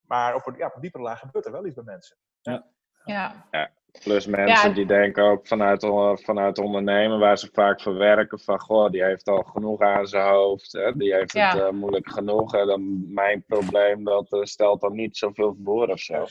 Maar 0.02 0.36
op 0.36 0.48
een, 0.48 0.58
ja, 0.58 0.68
op 0.68 0.76
een 0.76 0.82
diepere 0.82 1.04
laag 1.04 1.20
gebeurt 1.20 1.46
er 1.46 1.52
wel 1.52 1.66
iets 1.66 1.76
bij 1.76 1.84
mensen. 1.84 2.18
Ja. 2.42 2.73
Ja. 3.06 3.46
ja. 3.52 3.70
Plus 4.04 4.26
mensen 4.26 4.74
die 4.74 4.86
denken 4.86 5.24
ook 5.24 5.48
vanuit, 5.48 5.86
vanuit 6.24 6.58
ondernemen, 6.58 7.20
waar 7.20 7.38
ze 7.38 7.50
vaak 7.52 7.82
verwerken 7.82 8.40
van, 8.40 8.60
goh, 8.60 8.90
die 8.90 9.04
heeft 9.04 9.28
al 9.28 9.44
genoeg 9.44 9.82
aan 9.82 10.08
zijn 10.08 10.28
hoofd, 10.30 10.72
hè? 10.72 10.92
die 10.98 11.14
heeft 11.14 11.34
het 11.34 11.56
uh, 11.56 11.70
moeilijk 11.70 12.10
genoeg. 12.12 12.56
En 12.56 12.68
dan 12.68 13.14
mijn 13.14 13.44
probleem, 13.48 14.04
dat 14.04 14.34
uh, 14.34 14.44
stelt 14.44 14.82
dan 14.82 14.96
niet 14.96 15.18
zoveel 15.18 15.58
voor 15.64 15.88
of 15.88 16.00
zo. 16.00 16.26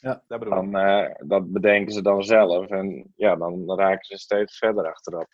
Ja, 0.00 0.22
dat, 0.26 0.42
dan, 0.42 0.76
uh, 0.76 1.08
dat 1.18 1.52
bedenken 1.52 1.92
ze 1.92 2.02
dan 2.02 2.22
zelf 2.22 2.68
en 2.68 3.12
ja, 3.16 3.36
dan, 3.36 3.66
dan 3.66 3.78
raken 3.78 4.04
ze 4.04 4.16
steeds 4.18 4.58
verder 4.58 4.88
achterop. 4.88 5.28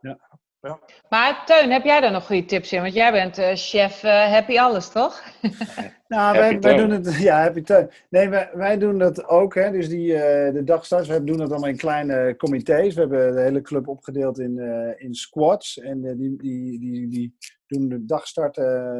Ja. 0.00 0.18
Ja. 0.64 0.78
Maar 1.08 1.42
Teun, 1.46 1.70
heb 1.70 1.84
jij 1.84 2.00
daar 2.00 2.12
nog 2.12 2.26
goede 2.26 2.44
tips 2.44 2.72
in? 2.72 2.80
Want 2.80 2.94
jij 2.94 3.12
bent 3.12 3.38
uh, 3.38 3.50
chef 3.54 4.02
uh, 4.02 4.10
Happy 4.10 4.58
Alles, 4.58 4.88
toch? 4.88 5.22
nou, 6.08 6.38
wij, 6.38 6.60
wij, 6.60 6.76
doen 6.76 6.90
het. 6.90 7.14
Ja, 7.28 7.40
Happy 7.40 7.62
Teun. 7.62 7.90
Nee, 8.08 8.28
wij, 8.28 8.50
wij 8.54 8.78
doen 8.78 8.98
dat 8.98 9.24
ook. 9.24 9.54
Hè. 9.54 9.70
Dus 9.70 9.88
die, 9.88 10.12
uh, 10.12 10.18
de 10.52 10.62
dagstarts, 10.64 11.08
we 11.08 11.24
doen 11.24 11.36
dat 11.36 11.50
allemaal 11.50 11.68
in 11.68 11.76
kleine 11.76 12.36
comité's. 12.36 12.94
We 12.94 13.00
hebben 13.00 13.34
de 13.34 13.40
hele 13.40 13.60
club 13.60 13.88
opgedeeld 13.88 14.38
in, 14.38 14.58
in 14.98 15.14
squads. 15.14 15.78
En 15.78 16.00
die, 16.02 16.36
die, 16.36 16.80
die, 16.80 17.08
die 17.08 17.36
doen 17.66 17.88
de 17.88 18.04
dagstart 18.04 18.54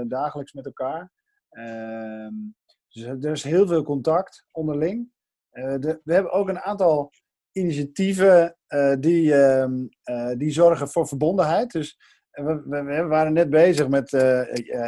dagelijks 0.08 0.52
met 0.52 0.66
elkaar. 0.66 1.10
Ehm, 1.50 2.34
dus 2.88 3.02
er 3.02 3.30
is 3.30 3.44
heel 3.44 3.66
veel 3.66 3.82
contact 3.82 4.46
onderling. 4.50 5.12
De, 5.50 6.00
we 6.04 6.12
hebben 6.12 6.32
ook 6.32 6.48
een 6.48 6.60
aantal 6.60 7.12
initiatieven 7.54 8.56
uh, 8.68 8.94
die, 9.00 9.24
uh, 9.24 9.66
uh, 10.04 10.32
die 10.36 10.50
zorgen 10.50 10.88
voor 10.88 11.08
verbondenheid. 11.08 11.70
Dus 11.70 11.98
we, 12.30 12.62
we, 12.66 12.82
we 12.82 13.02
waren 13.02 13.32
net 13.32 13.50
bezig 13.50 13.88
met 13.88 14.10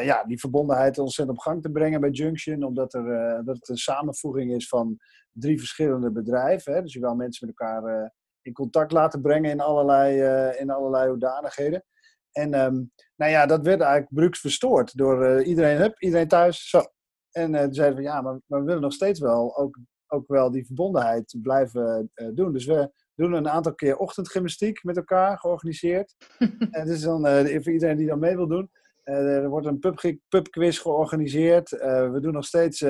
ja, 0.02 0.24
die 0.24 0.40
verbondenheid 0.40 0.98
ontzettend 0.98 1.38
op 1.38 1.44
gang 1.44 1.62
te 1.62 1.70
brengen 1.70 2.00
bij 2.00 2.10
Junction, 2.10 2.62
omdat 2.62 2.94
er, 2.94 3.04
dat 3.44 3.56
het 3.56 3.68
een 3.68 3.76
samenvoeging 3.76 4.54
is 4.54 4.68
van 4.68 4.96
drie 5.32 5.58
verschillende 5.58 6.12
bedrijven. 6.12 6.74
Hè. 6.74 6.82
Dus 6.82 6.92
je 6.92 7.00
wil 7.00 7.14
mensen 7.14 7.46
met 7.46 7.56
elkaar 7.58 8.12
in 8.42 8.52
contact 8.52 8.92
laten 8.92 9.20
brengen 9.20 9.50
in 9.50 9.60
allerlei, 9.60 10.20
in 10.58 10.70
allerlei 10.70 11.08
hoedanigheden. 11.08 11.84
En 12.32 12.54
ehm, 12.54 12.82
nou 13.16 13.30
ja, 13.30 13.46
dat 13.46 13.64
werd 13.64 13.80
eigenlijk 13.80 14.14
bruks 14.14 14.40
verstoord 14.40 14.96
door 14.96 15.42
iedereen, 15.42 15.76
hup, 15.76 16.02
iedereen 16.02 16.28
thuis, 16.28 16.68
zo. 16.68 16.82
En 17.30 17.74
zeiden 17.74 17.96
we, 17.96 18.02
ja, 18.02 18.20
maar, 18.20 18.40
we 18.46 18.62
willen 18.62 18.82
nog 18.82 18.92
steeds 18.92 19.20
wel 19.20 19.56
ook, 19.56 19.78
ook 20.08 20.28
wel 20.28 20.50
die 20.50 20.66
verbondenheid 20.66 21.36
blijven 21.42 22.10
doen. 22.34 22.52
Dus 22.52 22.66
we 22.66 22.90
doen 23.14 23.32
een 23.32 23.48
aantal 23.48 23.74
keer 23.74 23.96
ochtendgymnastiek 23.96 24.84
met 24.84 24.96
elkaar 24.96 25.38
georganiseerd. 25.38 26.14
en 26.70 26.88
is 26.88 27.02
dan 27.02 27.26
voor 27.46 27.72
iedereen 27.72 27.96
die 27.96 28.06
dan 28.06 28.18
mee 28.18 28.36
wil 28.36 28.48
doen. 28.48 28.70
er 29.02 29.48
wordt 29.48 29.66
een 29.66 29.78
pub, 29.78 30.18
pubquiz 30.28 30.80
georganiseerd. 30.80 31.70
we 31.70 32.18
doen 32.20 32.32
nog 32.32 32.44
steeds 32.44 32.82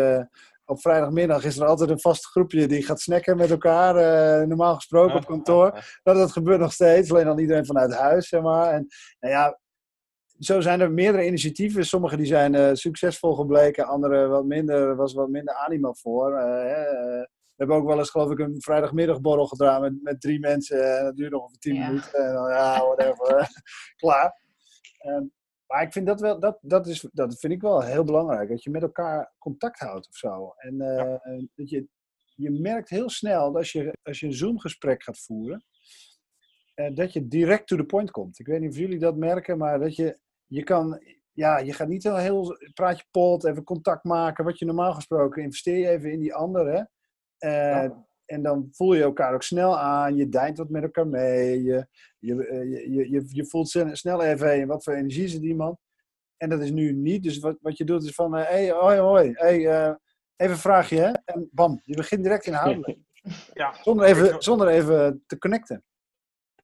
op 0.67 0.81
vrijdagmiddag 0.81 1.45
is 1.45 1.57
er 1.57 1.67
altijd 1.67 1.91
een 1.91 2.01
vast 2.01 2.27
groepje 2.27 2.67
die 2.67 2.83
gaat 2.83 3.01
snacken 3.01 3.37
met 3.37 3.51
elkaar. 3.51 3.97
Uh, 3.97 4.47
normaal 4.47 4.75
gesproken 4.75 5.17
op 5.17 5.27
kantoor. 5.27 5.99
Nou, 6.05 6.19
dat 6.19 6.33
gebeurt 6.33 6.61
nog 6.61 6.73
steeds, 6.73 7.11
alleen 7.11 7.25
dan 7.25 7.39
iedereen 7.39 7.67
vanuit 7.67 7.95
huis, 7.95 8.29
zeg 8.29 8.43
maar. 8.43 8.73
En 8.73 8.87
nou 9.21 9.35
ja, 9.35 9.59
zo 10.39 10.61
zijn 10.61 10.81
er 10.81 10.93
meerdere 10.93 11.27
initiatieven. 11.27 11.87
Sommige 11.87 12.17
die 12.17 12.27
zijn 12.27 12.55
uh, 12.55 12.71
succesvol 12.73 13.35
gebleken, 13.35 13.87
andere 13.87 14.27
wat 14.27 14.45
minder, 14.45 14.97
was 14.97 15.15
wat 15.15 15.29
minder 15.29 15.55
animo 15.55 15.93
voor. 15.93 16.31
Uh, 16.31 17.25
we 17.57 17.63
hebben 17.65 17.77
ook 17.77 17.87
wel 17.87 17.99
eens, 17.99 18.11
geloof 18.11 18.31
ik, 18.31 18.39
een 18.39 18.61
vrijdagmiddagborrel 18.63 19.47
gedaan 19.47 19.81
met, 19.81 20.03
met 20.03 20.21
drie 20.21 20.41
mensen. 20.41 20.99
En 20.99 21.05
dat 21.05 21.17
duurde 21.17 21.35
nog 21.35 21.43
ongeveer 21.43 21.61
tien 21.61 21.79
minuten. 21.79 22.25
En 22.25 22.35
dan, 22.35 22.49
ja, 22.49 22.79
whatever. 22.79 23.49
Klaar. 23.97 24.41
Um, 25.07 25.33
maar 25.67 25.83
ik 25.83 25.93
vind 25.93 26.07
dat 26.07 26.21
wel, 26.21 26.41
dat, 26.41 26.59
dat, 26.61 26.87
is, 26.87 27.09
dat 27.13 27.39
vind 27.39 27.53
ik 27.53 27.61
wel 27.61 27.83
heel 27.83 28.05
belangrijk. 28.05 28.49
Dat 28.49 28.63
je 28.63 28.71
met 28.71 28.83
elkaar 28.83 29.35
contact 29.39 29.79
houdt 29.79 30.09
of 30.09 30.17
zo. 30.17 30.55
En 30.57 30.75
uh, 30.75 31.45
dat 31.55 31.71
je, 31.71 31.87
je 32.35 32.51
merkt 32.51 32.89
heel 32.89 33.11
snel 33.11 33.45
dat 33.45 33.57
als 33.57 33.73
je, 33.73 33.93
als 34.03 34.21
je 34.21 34.27
een 34.27 34.33
Zoom-gesprek 34.33 35.03
gaat 35.03 35.19
voeren, 35.19 35.65
uh, 36.75 36.95
dat 36.95 37.13
je 37.13 37.29
direct 37.29 37.67
to 37.67 37.77
the 37.77 37.85
point 37.85 38.11
komt. 38.11 38.39
Ik 38.39 38.47
weet 38.47 38.61
niet 38.61 38.71
of 38.71 38.77
jullie 38.77 38.99
dat 38.99 39.17
merken, 39.17 39.59
maar 39.59 39.79
dat 39.79 39.97
je, 39.97 40.19
je 40.47 40.63
kan, 40.63 41.01
ja, 41.33 41.59
je 41.59 41.73
gaat 41.73 41.89
niet 41.89 42.03
heel, 42.03 42.17
heel 42.17 42.57
praat 42.75 42.99
je 42.99 43.05
pot, 43.11 43.45
even 43.45 43.65
contact 43.65 44.05
maken. 44.05 44.45
Wat 44.45 44.59
je 44.59 44.65
normaal 44.65 44.95
gesproken 44.95 45.43
investeer 45.43 45.79
je 45.79 45.89
even 45.89 46.13
in 46.13 46.21
die 46.21 46.35
andere. 46.35 46.89
Uh, 47.39 47.89
en 48.27 48.43
dan 48.43 48.69
voel 48.73 48.95
je 48.95 49.03
elkaar 49.03 49.35
ook 49.35 49.43
snel 49.43 49.79
aan. 49.79 50.17
Je 50.17 50.29
deint 50.29 50.59
wat 50.59 50.69
met 50.69 50.83
elkaar 50.83 51.07
mee. 51.07 51.63
Je, 51.63 51.87
je, 52.19 52.47
eh, 52.47 52.71
je, 52.71 53.11
je, 53.11 53.25
je 53.29 53.47
voelt 53.47 53.69
snel 53.93 54.23
even, 54.23 54.47
hey, 54.47 54.67
wat 54.67 54.85
voor 54.85 54.93
energie 54.93 55.29
zit 55.29 55.43
iemand. 55.43 55.79
En 56.37 56.49
dat 56.49 56.61
is 56.61 56.71
nu 56.71 56.93
niet. 56.93 57.23
Dus 57.23 57.39
wat, 57.39 57.57
wat 57.61 57.77
je 57.77 57.85
doet 57.85 58.05
is 58.05 58.15
van, 58.15 58.35
hé, 58.35 58.41
uh, 58.41 58.49
hey, 58.49 58.71
hoi, 58.71 58.99
hoi. 58.99 59.33
Hey, 59.33 59.59
uh, 59.59 59.95
even 60.37 60.55
een 60.55 60.61
vraagje, 60.61 61.01
hè. 61.01 61.13
En 61.25 61.49
bam, 61.53 61.81
je 61.85 61.97
begint 61.97 62.23
direct 62.23 62.47
inhoudelijk. 62.47 62.99
Ja. 63.53 63.75
Zonder, 63.83 64.07
even, 64.07 64.43
zonder 64.43 64.69
even 64.69 65.25
te 65.27 65.39
connecten. 65.39 65.85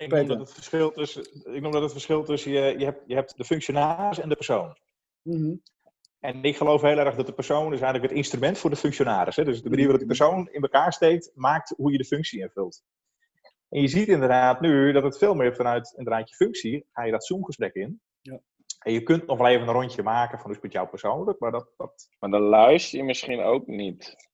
Ik 0.02 0.10
noem, 0.10 0.26
dat 0.26 0.38
het 0.38 0.52
verschil 0.52 0.90
tussen, 0.90 1.22
ik 1.54 1.62
noem 1.62 1.72
dat 1.72 1.82
het 1.82 1.92
verschil 1.92 2.24
tussen 2.24 2.52
je, 2.52 2.78
je, 2.78 2.84
hebt, 2.84 3.02
je 3.06 3.14
hebt 3.14 3.36
de 3.36 3.44
functionaris 3.44 4.18
en 4.18 4.28
de 4.28 4.34
persoon. 4.34 4.76
Mm 5.22 5.62
en 6.22 6.44
ik 6.44 6.56
geloof 6.56 6.82
heel 6.82 6.98
erg 6.98 7.14
dat 7.14 7.26
de 7.26 7.32
persoon 7.32 7.72
is 7.72 7.80
eigenlijk 7.80 8.02
het 8.02 8.12
instrument 8.12 8.58
voor 8.58 8.70
de 8.70 8.76
functionaris. 8.76 9.36
Hè? 9.36 9.44
Dus 9.44 9.62
de 9.62 9.68
manier 9.68 9.84
waarop 9.84 10.00
de 10.00 10.16
persoon 10.16 10.48
in 10.50 10.62
elkaar 10.62 10.92
steekt, 10.92 11.30
maakt 11.34 11.74
hoe 11.76 11.92
je 11.92 11.98
de 11.98 12.04
functie 12.04 12.40
invult. 12.40 12.82
En 13.68 13.80
je 13.80 13.88
ziet 13.88 14.08
inderdaad 14.08 14.60
nu 14.60 14.92
dat 14.92 15.02
het 15.02 15.18
veel 15.18 15.34
meer 15.34 15.54
vanuit 15.56 15.94
inderdaad 15.96 16.28
je 16.28 16.34
functie, 16.34 16.86
ga 16.92 17.04
je 17.04 17.10
dat 17.10 17.24
Zoom-gesprek 17.24 17.74
in. 17.74 18.00
Ja. 18.20 18.40
En 18.78 18.92
je 18.92 19.02
kunt 19.02 19.26
nog 19.26 19.38
wel 19.38 19.46
even 19.46 19.68
een 19.68 19.74
rondje 19.74 20.02
maken 20.02 20.38
van 20.38 20.40
hoe 20.40 20.50
is 20.50 20.56
het 20.56 20.62
met 20.62 20.72
jou 20.72 20.88
persoonlijk, 20.88 21.38
maar 21.40 21.50
dat... 21.50 21.68
dat... 21.76 22.08
Maar 22.18 22.30
dan 22.30 22.42
luister 22.42 22.98
je 22.98 23.04
misschien 23.04 23.40
ook 23.40 23.66
niet. 23.66 24.30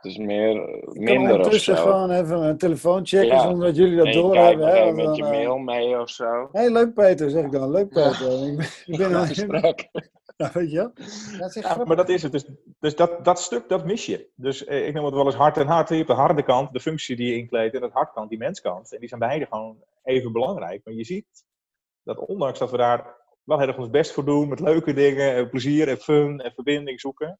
Het 0.00 0.12
is 0.12 0.18
meer, 0.18 0.82
minder 0.92 1.46
of 1.46 1.54
zo. 1.54 1.74
gewoon 1.74 2.10
even 2.10 2.42
een 2.42 2.58
telefoon 2.58 3.06
checken 3.06 3.40
zonder 3.40 3.66
dat 3.66 3.76
jullie 3.76 3.96
dat 3.96 4.12
doorhebben. 4.12 4.68
Hè? 4.68 4.92
met 4.92 5.16
je 5.16 5.22
mail 5.22 5.58
mee 5.58 6.00
of 6.00 6.10
zo. 6.10 6.48
Hé, 6.52 6.60
hey, 6.60 6.70
leuk 6.70 6.94
Peter, 6.94 7.30
zeg 7.30 7.44
ik 7.44 7.52
dan. 7.52 7.70
Leuk 7.70 7.88
Peter. 7.88 8.46
ik 8.46 8.56
ben, 8.56 8.66
ik 9.30 9.46
ben 9.48 9.62
in... 9.62 10.08
Ja, 10.40 10.50
weet 10.52 10.70
je 10.70 10.90
dat 11.38 11.56
is 11.56 11.62
ja, 11.62 11.84
maar 11.84 11.96
dat 11.96 12.08
is 12.08 12.22
het. 12.22 12.32
Dus, 12.32 12.44
dus 12.78 12.96
dat, 12.96 13.24
dat 13.24 13.40
stuk, 13.40 13.68
dat 13.68 13.84
mis 13.84 14.06
je. 14.06 14.28
Dus 14.34 14.64
eh, 14.64 14.86
ik 14.86 14.94
noem 14.94 15.04
het 15.04 15.14
wel 15.14 15.26
eens 15.26 15.34
hart 15.34 15.56
en 15.56 15.66
hart. 15.66 15.88
Je 15.88 15.94
hebt 15.94 16.06
de 16.06 16.14
harde 16.14 16.42
kant, 16.42 16.72
de 16.72 16.80
functie 16.80 17.16
die 17.16 17.26
je 17.26 17.36
inkleedt, 17.36 17.74
en 17.74 17.80
de 17.80 17.90
hartkant, 17.92 18.28
die 18.28 18.38
menskant. 18.38 18.92
En 18.92 19.00
die 19.00 19.08
zijn 19.08 19.20
beide 19.20 19.46
gewoon 19.46 19.76
even 20.02 20.32
belangrijk. 20.32 20.80
Maar 20.84 20.94
je 20.94 21.04
ziet 21.04 21.44
dat 22.02 22.18
ondanks 22.18 22.58
dat 22.58 22.70
we 22.70 22.76
daar 22.76 23.14
wel 23.44 23.58
heel 23.58 23.68
erg 23.68 23.78
ons 23.78 23.90
best 23.90 24.12
voor 24.12 24.24
doen, 24.24 24.48
met 24.48 24.60
leuke 24.60 24.92
dingen, 24.92 25.50
plezier 25.50 25.88
en 25.88 25.96
fun 25.96 26.40
en 26.40 26.52
verbinding 26.52 27.00
zoeken. 27.00 27.38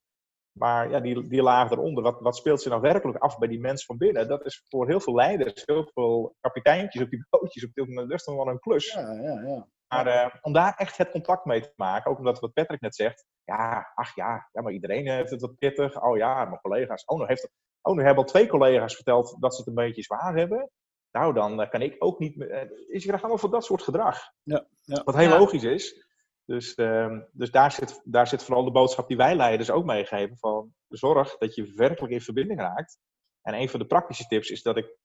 Maar 0.53 0.91
ja, 0.91 1.01
die, 1.01 1.29
die 1.29 1.43
laag 1.43 1.71
eronder, 1.71 2.03
wat, 2.03 2.21
wat 2.21 2.37
speelt 2.37 2.61
zich 2.61 2.71
nou 2.71 2.83
werkelijk 2.83 3.19
af 3.19 3.39
bij 3.39 3.49
die 3.49 3.61
mensen 3.61 3.87
van 3.87 3.97
binnen? 3.97 4.29
Dat 4.29 4.45
is 4.45 4.65
voor 4.69 4.89
heel 4.89 5.01
veel 5.01 5.15
leiders, 5.15 5.63
heel 5.65 5.91
veel 5.95 6.37
kapiteintjes 6.41 7.03
op 7.03 7.11
die 7.11 7.27
bootjes, 7.31 7.65
op 7.65 7.75
dit 7.75 7.89
moment 7.89 8.09
best 8.09 8.27
wel 8.27 8.49
een 8.49 8.59
plus. 8.59 8.93
Ja, 8.93 9.13
ja, 9.13 9.41
ja. 9.43 9.67
Maar 9.89 10.07
uh, 10.07 10.35
om 10.41 10.53
daar 10.53 10.75
echt 10.77 10.97
het 10.97 11.11
contact 11.11 11.45
mee 11.45 11.61
te 11.61 11.73
maken, 11.77 12.11
ook 12.11 12.19
omdat 12.19 12.41
wat 12.41 12.53
Patrick 12.53 12.81
net 12.81 12.95
zegt, 12.95 13.25
ja, 13.45 13.93
ach 13.95 14.15
ja, 14.15 14.49
ja 14.53 14.63
maar 14.63 14.73
iedereen 14.73 15.09
heeft 15.09 15.31
het 15.31 15.41
wat 15.41 15.59
pittig. 15.59 16.03
Oh 16.03 16.17
ja, 16.17 16.45
mijn 16.45 16.61
collega's. 16.61 17.05
Oh, 17.05 17.19
nu, 17.19 17.25
heeft 17.27 17.51
oh, 17.83 17.95
nu 17.95 18.03
hebben 18.03 18.25
al 18.25 18.31
twee 18.31 18.47
collega's 18.47 18.95
verteld 18.95 19.37
dat 19.41 19.55
ze 19.55 19.59
het 19.59 19.69
een 19.69 19.85
beetje 19.85 20.03
zwaar 20.03 20.37
hebben. 20.37 20.71
Nou, 21.11 21.35
dan 21.35 21.61
uh, 21.61 21.71
kan 21.71 21.83
ik 21.83 21.97
ook 21.99 22.19
niet 22.19 22.37
meer. 22.37 22.51
Uh, 22.51 22.61
is 22.89 23.03
je 23.03 23.07
krijgt 23.07 23.23
allemaal 23.23 23.39
voor 23.39 23.51
dat 23.51 23.65
soort 23.65 23.83
gedrag. 23.83 24.19
Ja, 24.43 24.67
ja. 24.83 25.03
Wat 25.05 25.17
heel 25.17 25.29
ja. 25.29 25.39
logisch 25.39 25.65
is. 25.65 26.09
Dus, 26.51 26.77
uh, 26.77 27.19
dus 27.33 27.51
daar, 27.51 27.73
zit, 27.73 28.01
daar 28.05 28.27
zit 28.27 28.43
vooral 28.43 28.65
de 28.65 28.71
boodschap 28.71 29.09
die 29.09 29.17
wij 29.17 29.35
leiders 29.35 29.71
ook 29.71 29.85
meegeven: 29.85 30.37
van 30.37 30.75
zorg 30.89 31.37
dat 31.39 31.55
je 31.55 31.73
werkelijk 31.75 32.13
in 32.13 32.21
verbinding 32.21 32.61
raakt. 32.61 32.99
En 33.43 33.55
een 33.55 33.69
van 33.69 33.81
de 33.81 33.87
praktische 33.87 34.27
tips 34.27 34.51
is 34.51 34.63
dat 34.63 34.77
ik 34.77 34.97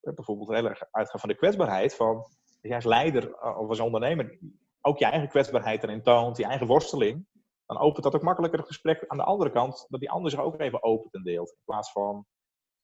bijvoorbeeld 0.00 0.48
heel 0.48 0.68
erg 0.68 0.82
uitga 0.90 1.18
van 1.18 1.28
de 1.28 1.34
kwetsbaarheid. 1.34 1.94
Van 1.94 2.24
jij 2.60 2.74
als 2.74 2.84
leider 2.84 3.34
eh, 3.34 3.58
of 3.58 3.68
als 3.68 3.80
ondernemer 3.80 4.38
ook 4.80 4.98
je 4.98 5.04
eigen 5.04 5.28
kwetsbaarheid 5.28 5.82
erin 5.82 6.02
toont, 6.02 6.36
je 6.36 6.44
eigen 6.44 6.66
worsteling, 6.66 7.26
dan 7.66 7.78
opent 7.78 8.04
dat 8.04 8.14
ook 8.14 8.22
makkelijker 8.22 8.58
het 8.58 8.68
gesprek 8.68 9.04
aan 9.06 9.16
de 9.16 9.24
andere 9.24 9.50
kant, 9.50 9.86
dat 9.88 10.00
die 10.00 10.10
ander 10.10 10.30
zich 10.30 10.40
ook 10.40 10.60
even 10.60 10.82
opent 10.82 11.14
en 11.14 11.22
deelt. 11.22 11.50
In 11.50 11.64
plaats 11.64 11.92
van 11.92 12.26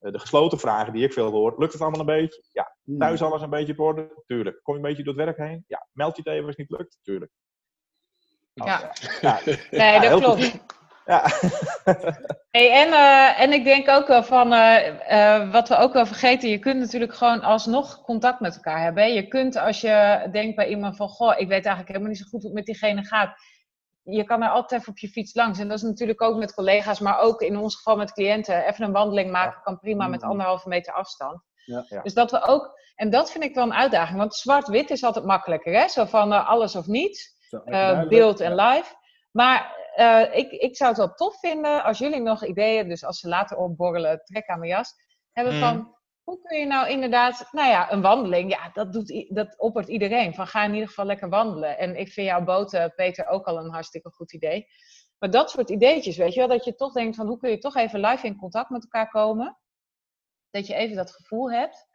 uh, 0.00 0.12
de 0.12 0.18
gesloten 0.18 0.58
vragen 0.58 0.92
die 0.92 1.04
ik 1.04 1.12
veel 1.12 1.30
hoor. 1.30 1.54
Lukt 1.58 1.72
het 1.72 1.82
allemaal 1.82 2.00
een 2.00 2.06
beetje? 2.06 2.44
Ja. 2.52 2.76
Hmm. 2.84 2.98
Thuis 2.98 3.22
alles 3.22 3.42
een 3.42 3.50
beetje 3.50 3.72
op 3.72 3.80
orde? 3.80 4.22
Tuurlijk. 4.26 4.62
Kom 4.62 4.74
je 4.74 4.80
een 4.80 4.86
beetje 4.86 5.04
door 5.04 5.14
het 5.14 5.24
werk 5.24 5.50
heen? 5.50 5.64
Ja. 5.66 5.88
Meld 5.92 6.16
je 6.16 6.22
het 6.22 6.32
even 6.32 6.46
als 6.46 6.56
het 6.56 6.68
niet 6.68 6.78
lukt? 6.78 6.98
Tuurlijk. 7.02 7.32
Ja. 8.54 8.92
ja. 9.20 9.40
Nee, 9.70 10.00
dat 10.00 10.20
klopt. 10.20 10.58
Ja. 11.06 11.22
hey, 12.56 12.70
en, 12.70 12.88
uh, 12.88 13.40
en 13.40 13.52
ik 13.52 13.64
denk 13.64 13.88
ook 13.88 14.06
wel 14.06 14.22
van, 14.22 14.52
uh, 14.52 14.86
uh, 15.10 15.52
wat 15.52 15.68
we 15.68 15.76
ook 15.76 15.92
wel 15.92 16.06
vergeten, 16.06 16.48
je 16.48 16.58
kunt 16.58 16.80
natuurlijk 16.80 17.14
gewoon 17.14 17.40
alsnog 17.40 18.02
contact 18.02 18.40
met 18.40 18.54
elkaar 18.54 18.82
hebben. 18.82 19.12
Je 19.12 19.28
kunt 19.28 19.56
als 19.56 19.80
je 19.80 20.28
denkt 20.32 20.56
bij 20.56 20.68
iemand 20.68 20.96
van, 20.96 21.08
goh, 21.08 21.30
ik 21.30 21.48
weet 21.48 21.50
eigenlijk 21.50 21.88
helemaal 21.88 22.08
niet 22.08 22.18
zo 22.18 22.24
goed 22.24 22.42
hoe 22.42 22.50
het 22.50 22.58
met 22.58 22.66
diegene 22.66 23.04
gaat. 23.04 23.36
Je 24.02 24.24
kan 24.24 24.42
er 24.42 24.48
altijd 24.48 24.80
even 24.80 24.92
op 24.92 24.98
je 24.98 25.08
fiets 25.08 25.34
langs. 25.34 25.58
En 25.58 25.68
dat 25.68 25.76
is 25.76 25.82
natuurlijk 25.82 26.22
ook 26.22 26.36
met 26.36 26.54
collega's, 26.54 26.98
maar 26.98 27.18
ook 27.18 27.40
in 27.40 27.56
ons 27.56 27.76
geval 27.76 27.96
met 27.96 28.12
cliënten. 28.12 28.66
Even 28.66 28.84
een 28.84 28.92
wandeling 28.92 29.30
maken 29.30 29.62
kan 29.62 29.78
prima 29.78 30.08
met 30.08 30.22
mm. 30.22 30.28
anderhalve 30.28 30.68
meter 30.68 30.92
afstand. 30.92 31.42
Ja, 31.64 31.84
ja. 31.88 32.02
Dus 32.02 32.14
dat 32.14 32.30
we 32.30 32.42
ook, 32.46 32.80
en 32.94 33.10
dat 33.10 33.30
vind 33.32 33.44
ik 33.44 33.54
wel 33.54 33.64
een 33.64 33.74
uitdaging, 33.74 34.18
want 34.18 34.34
zwart-wit 34.34 34.90
is 34.90 35.04
altijd 35.04 35.24
makkelijker, 35.24 35.72
hè? 35.72 35.88
Zo 35.88 36.04
van 36.04 36.46
alles 36.46 36.76
of 36.76 36.86
niets, 36.86 37.33
beeld 38.08 38.40
en 38.40 38.54
live. 38.54 38.94
Maar 39.30 39.76
uh, 39.96 40.36
ik, 40.36 40.50
ik 40.50 40.76
zou 40.76 40.90
het 40.90 40.98
wel 40.98 41.14
tof 41.14 41.38
vinden 41.38 41.84
als 41.84 41.98
jullie 41.98 42.20
nog 42.20 42.44
ideeën, 42.44 42.88
dus 42.88 43.04
als 43.04 43.18
ze 43.18 43.28
later 43.28 43.56
opborrelen, 43.56 44.24
trek 44.24 44.46
aan 44.46 44.58
mijn 44.58 44.70
jas, 44.70 44.92
hebben 45.32 45.54
mm. 45.54 45.60
van 45.60 45.94
hoe 46.24 46.40
kun 46.42 46.58
je 46.58 46.66
nou 46.66 46.88
inderdaad, 46.88 47.48
nou 47.52 47.68
ja, 47.68 47.92
een 47.92 48.00
wandeling, 48.00 48.50
ja, 48.50 48.70
dat, 48.72 48.92
doet, 48.92 49.26
dat 49.28 49.58
oppert 49.58 49.88
iedereen. 49.88 50.34
Van 50.34 50.46
ga 50.46 50.64
in 50.64 50.72
ieder 50.72 50.88
geval 50.88 51.04
lekker 51.04 51.28
wandelen. 51.28 51.78
En 51.78 51.96
ik 51.96 52.08
vind 52.08 52.26
jouw 52.26 52.44
boten, 52.44 52.92
Peter, 52.94 53.26
ook 53.26 53.46
al 53.46 53.58
een 53.58 53.70
hartstikke 53.70 54.10
goed 54.10 54.32
idee. 54.32 54.66
Maar 55.18 55.30
dat 55.30 55.50
soort 55.50 55.70
ideetjes, 55.70 56.16
weet 56.16 56.34
je 56.34 56.40
wel, 56.40 56.48
dat 56.48 56.64
je 56.64 56.74
toch 56.74 56.92
denkt 56.92 57.16
van 57.16 57.26
hoe 57.26 57.38
kun 57.38 57.50
je 57.50 57.58
toch 57.58 57.76
even 57.76 58.00
live 58.00 58.26
in 58.26 58.36
contact 58.36 58.70
met 58.70 58.82
elkaar 58.82 59.10
komen. 59.10 59.58
Dat 60.50 60.66
je 60.66 60.74
even 60.74 60.96
dat 60.96 61.12
gevoel 61.12 61.52
hebt. 61.52 61.86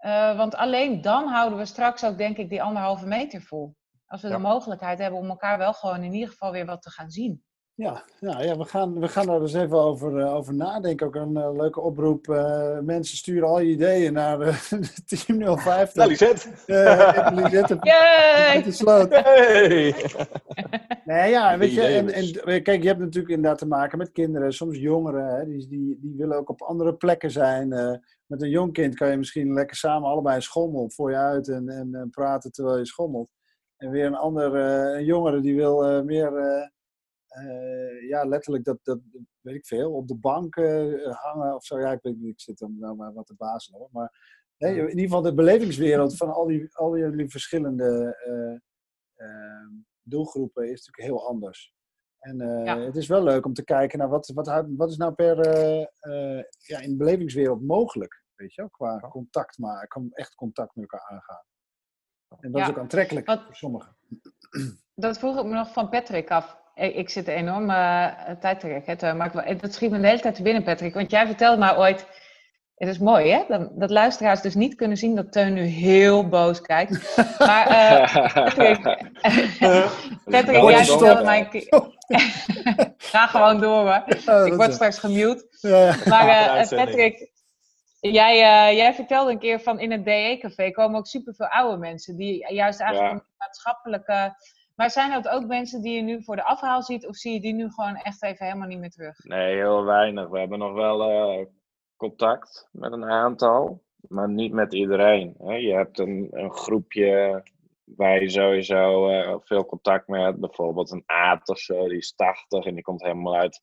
Uh, 0.00 0.36
want 0.36 0.54
alleen 0.54 1.00
dan 1.00 1.26
houden 1.28 1.58
we 1.58 1.64
straks 1.64 2.04
ook, 2.04 2.18
denk 2.18 2.36
ik, 2.36 2.48
die 2.48 2.62
anderhalve 2.62 3.06
meter 3.06 3.42
vol. 3.42 3.76
Als 4.10 4.22
we 4.22 4.28
de 4.28 4.38
mogelijkheid 4.38 4.98
hebben 4.98 5.20
om 5.20 5.28
elkaar 5.28 5.58
wel 5.58 5.72
gewoon 5.72 6.02
in 6.02 6.12
ieder 6.12 6.28
geval 6.28 6.52
weer 6.52 6.66
wat 6.66 6.82
te 6.82 6.90
gaan 6.90 7.10
zien. 7.10 7.44
Ja, 7.74 8.04
ja, 8.20 8.42
ja 8.42 8.56
we, 8.56 8.64
gaan, 8.64 9.00
we 9.00 9.08
gaan 9.08 9.26
daar 9.26 9.40
dus 9.40 9.54
even 9.54 9.78
over, 9.78 10.18
uh, 10.18 10.34
over 10.34 10.54
nadenken. 10.54 11.06
Ook 11.06 11.14
een 11.14 11.36
uh, 11.36 11.52
leuke 11.52 11.80
oproep. 11.80 12.26
Uh, 12.26 12.78
mensen 12.78 13.16
sturen 13.16 13.48
al 13.48 13.60
je 13.60 13.70
ideeën 13.70 14.12
naar 14.12 14.38
Team 15.06 15.58
050. 15.58 15.94
Naar 15.94 16.06
Lisette. 16.06 16.48
Lisette. 17.34 17.78
Yay! 17.90 18.62
Hey. 19.08 19.94
nee, 21.04 21.30
ja, 21.30 21.58
weet 21.58 21.72
je, 21.72 21.82
en, 21.82 22.12
en, 22.12 22.62
kijk, 22.62 22.82
je 22.82 22.88
hebt 22.88 23.00
natuurlijk 23.00 23.34
inderdaad 23.34 23.58
te 23.58 23.66
maken 23.66 23.98
met 23.98 24.12
kinderen, 24.12 24.52
soms 24.52 24.78
jongeren. 24.78 25.26
Hè, 25.26 25.44
die, 25.44 25.68
die, 25.68 25.98
die 26.00 26.14
willen 26.16 26.36
ook 26.36 26.50
op 26.50 26.62
andere 26.62 26.94
plekken 26.94 27.30
zijn. 27.30 27.68
met 28.26 28.42
een 28.42 28.50
jong 28.50 28.72
kind 28.72 28.94
kan 28.94 29.10
je 29.10 29.16
misschien 29.16 29.52
lekker 29.52 29.76
samen 29.76 30.08
allebei 30.08 30.40
schommelen 30.40 30.92
voor 30.92 31.10
je 31.10 31.16
uit 31.16 31.48
en, 31.48 31.68
en 31.68 32.08
praten 32.10 32.52
terwijl 32.52 32.78
je 32.78 32.86
schommelt. 32.86 33.28
En 33.80 33.90
weer 33.90 34.06
een 34.06 34.14
ander, 34.14 34.54
uh, 34.54 34.98
een 34.98 35.04
jongere 35.04 35.40
die 35.40 35.56
wil 35.56 35.90
uh, 35.90 36.04
meer, 36.04 36.32
uh, 36.32 38.08
ja, 38.08 38.24
letterlijk 38.24 38.64
dat, 38.64 38.78
dat, 38.82 38.98
weet 39.40 39.54
ik 39.54 39.66
veel, 39.66 39.92
op 39.92 40.08
de 40.08 40.16
bank 40.16 40.54
hangen 41.04 41.54
of 41.54 41.64
zo. 41.64 41.80
Ja, 41.80 41.92
ik, 41.92 42.02
weet, 42.02 42.16
ik 42.22 42.40
zit 42.40 42.58
dan 42.58 42.78
nou 42.78 42.96
maar 42.96 43.12
wat 43.12 43.26
te 43.26 43.34
bazelen 43.36 43.78
hoor. 43.80 43.88
Maar 43.92 44.38
in 44.56 44.88
ieder 44.88 45.00
geval 45.00 45.22
de 45.22 45.34
belevingswereld 45.34 46.16
van 46.16 46.32
al 46.32 46.46
die, 46.46 46.76
al 46.76 46.90
die 46.90 47.30
verschillende 47.30 48.16
eh, 48.24 48.54
eh, 49.26 49.68
doelgroepen 50.02 50.62
is 50.62 50.86
natuurlijk 50.86 51.16
heel 51.16 51.28
anders. 51.28 51.74
En 52.20 52.40
eh, 52.40 52.64
Ja. 52.64 52.78
het 52.78 52.96
is 52.96 53.06
wel 53.06 53.22
leuk 53.22 53.46
om 53.46 53.52
te 53.52 53.64
kijken 53.64 53.98
naar 53.98 54.08
wat, 54.08 54.28
wat, 54.34 54.64
wat 54.76 54.90
is 54.90 54.96
nou 54.96 55.12
per, 55.12 55.40
eh, 55.40 55.80
eh, 55.80 56.44
ja, 56.58 56.80
in 56.80 56.90
de 56.90 56.96
belevingswereld 56.96 57.62
mogelijk. 57.62 58.24
Weet 58.34 58.54
je 58.54 58.60
wel, 58.60 58.70
qua 58.70 59.08
contact 59.08 59.58
maken, 59.58 60.08
echt 60.12 60.34
contact 60.34 60.74
met 60.74 60.90
elkaar 60.90 61.08
aangaan. 61.08 61.44
En 62.40 62.50
dat 62.52 62.60
is 62.60 62.66
Ja. 62.66 62.72
ook 62.72 62.78
aantrekkelijk 62.78 63.26
Wat- 63.26 63.42
voor 63.46 63.54
sommigen. 63.56 63.96
Dat 64.94 65.18
vroeg 65.18 65.38
ik 65.38 65.44
me 65.44 65.54
nog 65.54 65.72
van 65.72 65.88
Patrick 65.88 66.30
af. 66.30 66.58
Ik, 66.74 67.10
zit 67.10 67.28
enorm 67.28 67.70
eh 67.70 68.06
tijd 68.40 68.60
te 68.60 68.68
rekken, 68.68 68.98
Teun, 68.98 69.16
maar 69.16 69.56
dat 69.60 69.74
schiet 69.74 69.90
me 69.90 70.00
de 70.00 70.06
hele 70.06 70.20
tijd 70.20 70.34
te 70.34 70.42
binnen, 70.42 70.62
Patrick. 70.62 70.94
Want 70.94 71.10
jij 71.10 71.26
vertelde 71.26 71.58
mij 71.58 71.76
ooit, 71.76 72.06
het 72.74 72.88
is 72.88 72.98
mooi 72.98 73.30
hè, 73.30 73.44
dat, 73.48 73.70
dat 73.80 73.90
luisteraars 73.90 74.40
dus 74.40 74.54
niet 74.54 74.74
kunnen 74.74 74.96
zien 74.96 75.14
dat 75.14 75.32
Teun 75.32 75.52
nu 75.52 75.62
heel 75.62 76.28
boos 76.28 76.60
kijkt. 76.60 77.16
Maar 77.38 77.66
eh, 77.66 78.32
Patrick, 78.34 78.82
Patrick 80.24 80.62
jij 80.70 80.84
vertelde 80.84 81.24
mij 81.24 81.48
een. 81.50 81.94
Ga 82.98 83.26
gewoon 83.26 83.60
door 83.60 83.80
hoor. 83.88 84.02
Ik 84.46 84.54
word 84.54 84.68
is- 84.68 84.74
straks 84.74 84.98
gemute. 84.98 85.46
ja, 85.60 85.76
ja. 85.84 85.94
Maar 86.06 86.28
eh. 86.28 86.68
Patrick, 86.68 87.30
jij, 88.00 88.32
eh, 88.34 88.76
jij 88.76 88.94
vertelde 88.94 89.30
een 89.30 89.38
keer 89.38 89.60
van 89.60 89.78
in 89.80 89.90
het 89.90 90.04
DE-café 90.04 90.70
komen 90.70 90.98
ook 90.98 91.06
superveel 91.06 91.46
oude 91.46 91.76
mensen 91.76 92.16
die 92.16 92.52
juist 92.54 92.80
eigenlijk 92.80 93.12
Ja. 93.12 93.18
een 93.18 93.24
maatschappelijke. 93.38 94.34
Maar 94.76 94.90
zijn 94.90 95.10
dat 95.10 95.28
ook 95.28 95.46
mensen 95.46 95.82
die 95.82 95.96
je 95.96 96.02
nu 96.02 96.22
voor 96.22 96.36
de 96.36 96.44
afhaal 96.44 96.82
ziet, 96.82 97.06
of 97.06 97.16
zie 97.16 97.32
je 97.32 97.40
die 97.40 97.54
nu 97.54 97.70
gewoon 97.70 97.96
echt 97.96 98.22
even 98.22 98.46
helemaal 98.46 98.68
niet 98.68 98.78
meer 98.78 98.90
terug? 98.90 99.24
Nee, 99.24 99.54
heel 99.54 99.84
weinig. 99.84 100.28
We 100.28 100.38
hebben 100.38 100.58
nog 100.58 100.72
wel 100.72 101.10
eh, 101.10 101.46
contact 101.96 102.68
met 102.72 102.92
een 102.92 103.04
aantal, 103.04 103.82
maar 104.08 104.28
niet 104.28 104.52
met 104.52 104.74
iedereen. 104.74 105.34
Hè. 105.38 105.54
Je 105.54 105.74
hebt 105.74 105.98
een, 105.98 106.28
een 106.30 106.52
groepje 106.52 107.42
waar 107.84 108.22
je 108.22 108.30
sowieso 108.30 109.08
eh, 109.08 109.34
veel 109.40 109.66
contact 109.66 110.08
mee 110.08 110.22
hebt. 110.22 110.40
Bijvoorbeeld 110.40 110.90
een 110.90 111.02
Aad 111.06 111.48
of 111.48 111.58
zo, 111.58 111.88
die 111.88 111.98
is 111.98 112.14
80 112.14 112.64
en 112.64 112.74
die 112.74 112.82
komt 112.82 113.02
helemaal 113.02 113.36
uit 113.36 113.62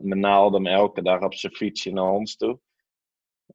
Menaldum 0.00 0.66
elke 0.66 1.02
dag 1.02 1.20
op 1.20 1.34
zijn 1.34 1.52
fietsje 1.54 1.92
naar 1.92 2.10
ons 2.10 2.36
toe. 2.36 2.58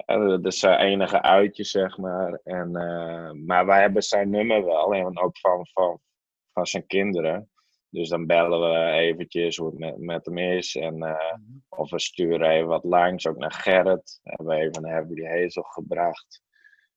Dat 0.06 0.46
is 0.46 0.60
zijn 0.60 0.80
enige 0.80 1.22
uitje, 1.22 1.64
zeg 1.64 1.98
maar. 1.98 2.40
En, 2.44 2.76
eh, 2.76 3.32
maar 3.32 3.66
wij 3.66 3.82
hebben 3.82 4.04
zijn 4.04 4.30
nummer 4.30 4.66
wel, 4.66 4.94
en 4.94 5.20
ook 5.20 5.38
van, 5.38 5.68
van, 5.68 6.00
van 6.54 6.66
zijn 6.66 6.88
kinderen. 6.88 7.50
Dus 7.90 8.10
dan 8.10 8.26
bellen 8.26 8.72
we 8.72 8.92
eventjes 8.92 9.58
hoe 9.58 9.70
het 9.70 9.80
met, 9.80 9.98
met 9.98 10.26
hem 10.26 10.38
is. 10.38 10.76
En, 10.76 11.04
eh, 11.04 11.38
of 11.70 11.90
we 11.90 12.00
sturen 12.00 12.50
even 12.50 12.68
wat 12.68 12.84
langs, 12.84 13.28
ook 13.28 13.38
naar 13.38 13.52
Gerrit. 13.52 14.20
Hebben 14.24 14.48
we 14.48 14.56
even 14.56 14.82
naar 14.82 15.06
Hazel 15.30 15.64
gebracht. 15.64 16.44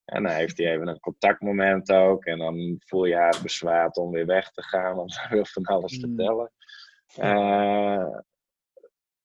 En 0.05 0.23
dan 0.23 0.33
heeft 0.33 0.59
hij 0.59 0.73
even 0.73 0.89
een 0.89 1.01
contactmoment 1.01 1.93
ook. 1.93 2.25
En 2.25 2.39
dan 2.39 2.77
voel 2.79 3.05
je 3.05 3.15
haar 3.15 3.39
bezwaard 3.43 3.97
om 3.97 4.11
weer 4.11 4.27
weg 4.27 4.51
te 4.51 4.63
gaan, 4.63 4.97
want 4.97 5.21
hij 5.21 5.37
wil 5.37 5.45
van 5.47 5.65
alles 5.65 5.99
Mm. 5.99 6.01
vertellen. 6.01 6.53
Eh, 7.17 8.19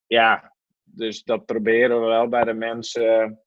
ja, 0.08 0.54
dus 0.84 1.24
dat 1.24 1.46
proberen 1.46 2.00
we 2.02 2.06
wel 2.06 2.28
bij 2.28 2.44
de 2.44 2.54
mensen 2.54 3.40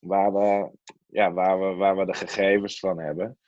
waar 0.00 0.32
we, 0.32 0.70
ja, 1.06 1.32
waar 1.32 1.60
we, 1.60 1.74
waar 1.74 1.96
we 1.96 2.06
de 2.06 2.14
gegevens 2.14 2.78
van 2.78 2.98
hebben. 3.00 3.38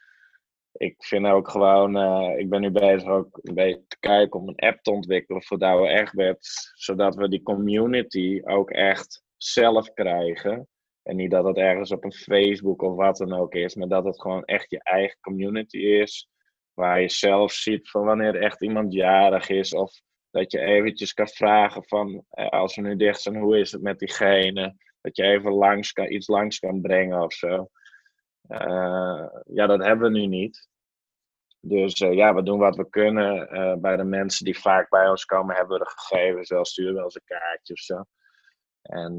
Ik 0.72 1.04
vind 1.04 1.26
ook 1.26 1.48
gewoon, 1.48 1.96
eh, 1.96 2.38
ik 2.38 2.48
ben 2.48 2.60
nu 2.60 2.70
bezig 2.70 3.08
ook 3.08 3.38
een 3.42 3.54
beetje 3.54 3.84
te 3.88 3.98
kijken 4.00 4.40
om 4.40 4.48
een 4.48 4.68
app 4.68 4.82
te 4.82 4.90
ontwikkelen 4.90 5.42
voor 5.42 5.58
Douwe 5.58 5.88
Egberts, 5.88 6.72
zodat 6.74 7.14
we 7.14 7.28
die 7.28 7.42
community 7.42 8.40
ook 8.44 8.70
echt 8.70 9.22
zelf 9.36 9.92
krijgen. 9.92 10.68
En 11.02 11.16
niet 11.16 11.30
dat 11.30 11.44
het 11.44 11.56
ergens 11.56 11.92
op 11.92 12.04
een 12.04 12.12
Facebook 12.12 12.82
of 12.82 12.94
wat 12.94 13.16
dan 13.16 13.32
ook 13.32 13.54
is, 13.54 13.74
maar 13.74 13.88
dat 13.88 14.04
het 14.04 14.20
gewoon 14.20 14.44
echt 14.44 14.70
je 14.70 14.82
eigen 14.82 15.18
community 15.20 15.78
is. 15.78 16.28
Waar 16.74 17.00
je 17.00 17.08
zelf 17.08 17.52
ziet 17.52 17.90
van 17.90 18.04
wanneer 18.04 18.34
echt 18.34 18.62
iemand 18.62 18.92
jarig 18.92 19.48
is. 19.48 19.74
Of 19.74 20.00
dat 20.30 20.52
je 20.52 20.60
eventjes 20.60 21.12
kan 21.12 21.28
vragen 21.28 21.84
van, 21.84 22.24
eh, 22.30 22.48
als 22.48 22.76
we 22.76 22.82
nu 22.82 22.96
dicht 22.96 23.20
zijn, 23.20 23.36
hoe 23.36 23.58
is 23.58 23.72
het 23.72 23.82
met 23.82 23.98
diegene? 23.98 24.76
Dat 25.00 25.16
je 25.16 25.22
even 25.22 25.52
langs 25.52 25.92
kan, 25.92 26.12
iets 26.12 26.28
langs 26.28 26.58
kan 26.58 26.80
brengen 26.80 27.22
of 27.22 27.32
zo. 27.32 27.70
Eh, 28.48 29.26
ja, 29.44 29.66
dat 29.66 29.84
hebben 29.84 30.12
we 30.12 30.18
nu 30.18 30.26
niet. 30.26 30.68
Dus 31.60 32.00
eh, 32.00 32.12
ja, 32.12 32.34
we 32.34 32.42
doen 32.42 32.58
wat 32.58 32.76
we 32.76 32.88
kunnen. 32.88 33.48
Eh, 33.48 33.74
bij 33.76 33.96
de 33.96 34.04
mensen 34.04 34.44
die 34.44 34.58
vaak 34.58 34.88
bij 34.88 35.08
ons 35.08 35.24
komen, 35.24 35.56
hebben 35.56 35.78
we 35.78 35.84
de 35.84 35.90
gegevens 35.90 36.50
wel, 36.50 36.64
sturen 36.64 36.94
wel 36.94 37.04
eens 37.04 37.14
een 37.14 37.22
kaartje 37.24 37.72
of 37.72 37.78
zo. 37.78 38.04
En 38.82 39.16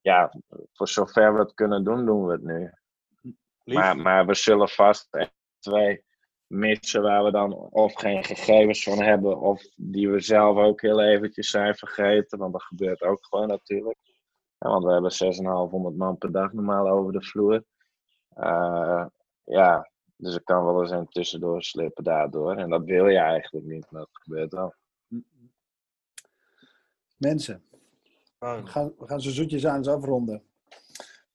ja, 0.00 0.32
voor 0.72 0.88
zover 0.88 1.32
we 1.34 1.38
het 1.38 1.54
kunnen 1.54 1.84
doen, 1.84 2.06
doen 2.06 2.26
we 2.26 2.32
het 2.32 2.42
nu. 2.42 2.70
Lief. 3.64 3.78
Maar, 3.78 3.96
maar 3.96 4.26
we 4.26 4.34
zullen 4.34 4.68
vast 4.68 5.08
twee 5.58 6.04
missen 6.46 7.02
waar 7.02 7.24
we 7.24 7.30
dan 7.30 7.52
of 7.54 7.94
geen 7.94 8.24
gegevens 8.24 8.82
van 8.82 9.02
hebben, 9.02 9.40
of 9.40 9.62
die 9.76 10.10
we 10.10 10.20
zelf 10.20 10.56
ook 10.56 10.80
heel 10.80 11.02
eventjes 11.02 11.50
zijn 11.50 11.74
vergeten. 11.74 12.38
Want 12.38 12.52
dat 12.52 12.62
gebeurt 12.62 13.02
ook 13.02 13.26
gewoon 13.26 13.48
natuurlijk. 13.48 14.07
Ja, 14.58 14.68
want 14.68 14.84
we 14.84 14.92
hebben 14.92 15.12
6,500 15.12 15.96
man 15.96 16.18
per 16.18 16.32
dag 16.32 16.52
normaal 16.52 16.88
over 16.88 17.12
de 17.12 17.22
vloer. 17.22 17.64
Eh, 18.28 19.06
ja, 19.44 19.90
dus 20.16 20.34
er 20.34 20.42
kan 20.42 20.64
wel 20.64 20.82
eens 20.82 20.90
een 20.90 21.08
tussendoor 21.08 21.62
slippen 21.62 22.04
daardoor. 22.04 22.56
En 22.56 22.70
dat 22.70 22.84
wil 22.84 23.06
je 23.08 23.18
eigenlijk 23.18 23.66
niet, 23.66 23.90
maar 23.90 24.00
dat 24.00 24.10
gebeurt 24.12 24.52
wel. 24.52 24.74
Mensen, 27.16 27.62
we 28.38 28.60
gaan, 28.64 28.92
we 28.98 29.06
gaan 29.06 29.20
zo 29.20 29.30
zoetjes 29.30 29.66
aan 29.66 29.76
eens 29.76 29.88
afronden. 29.88 30.42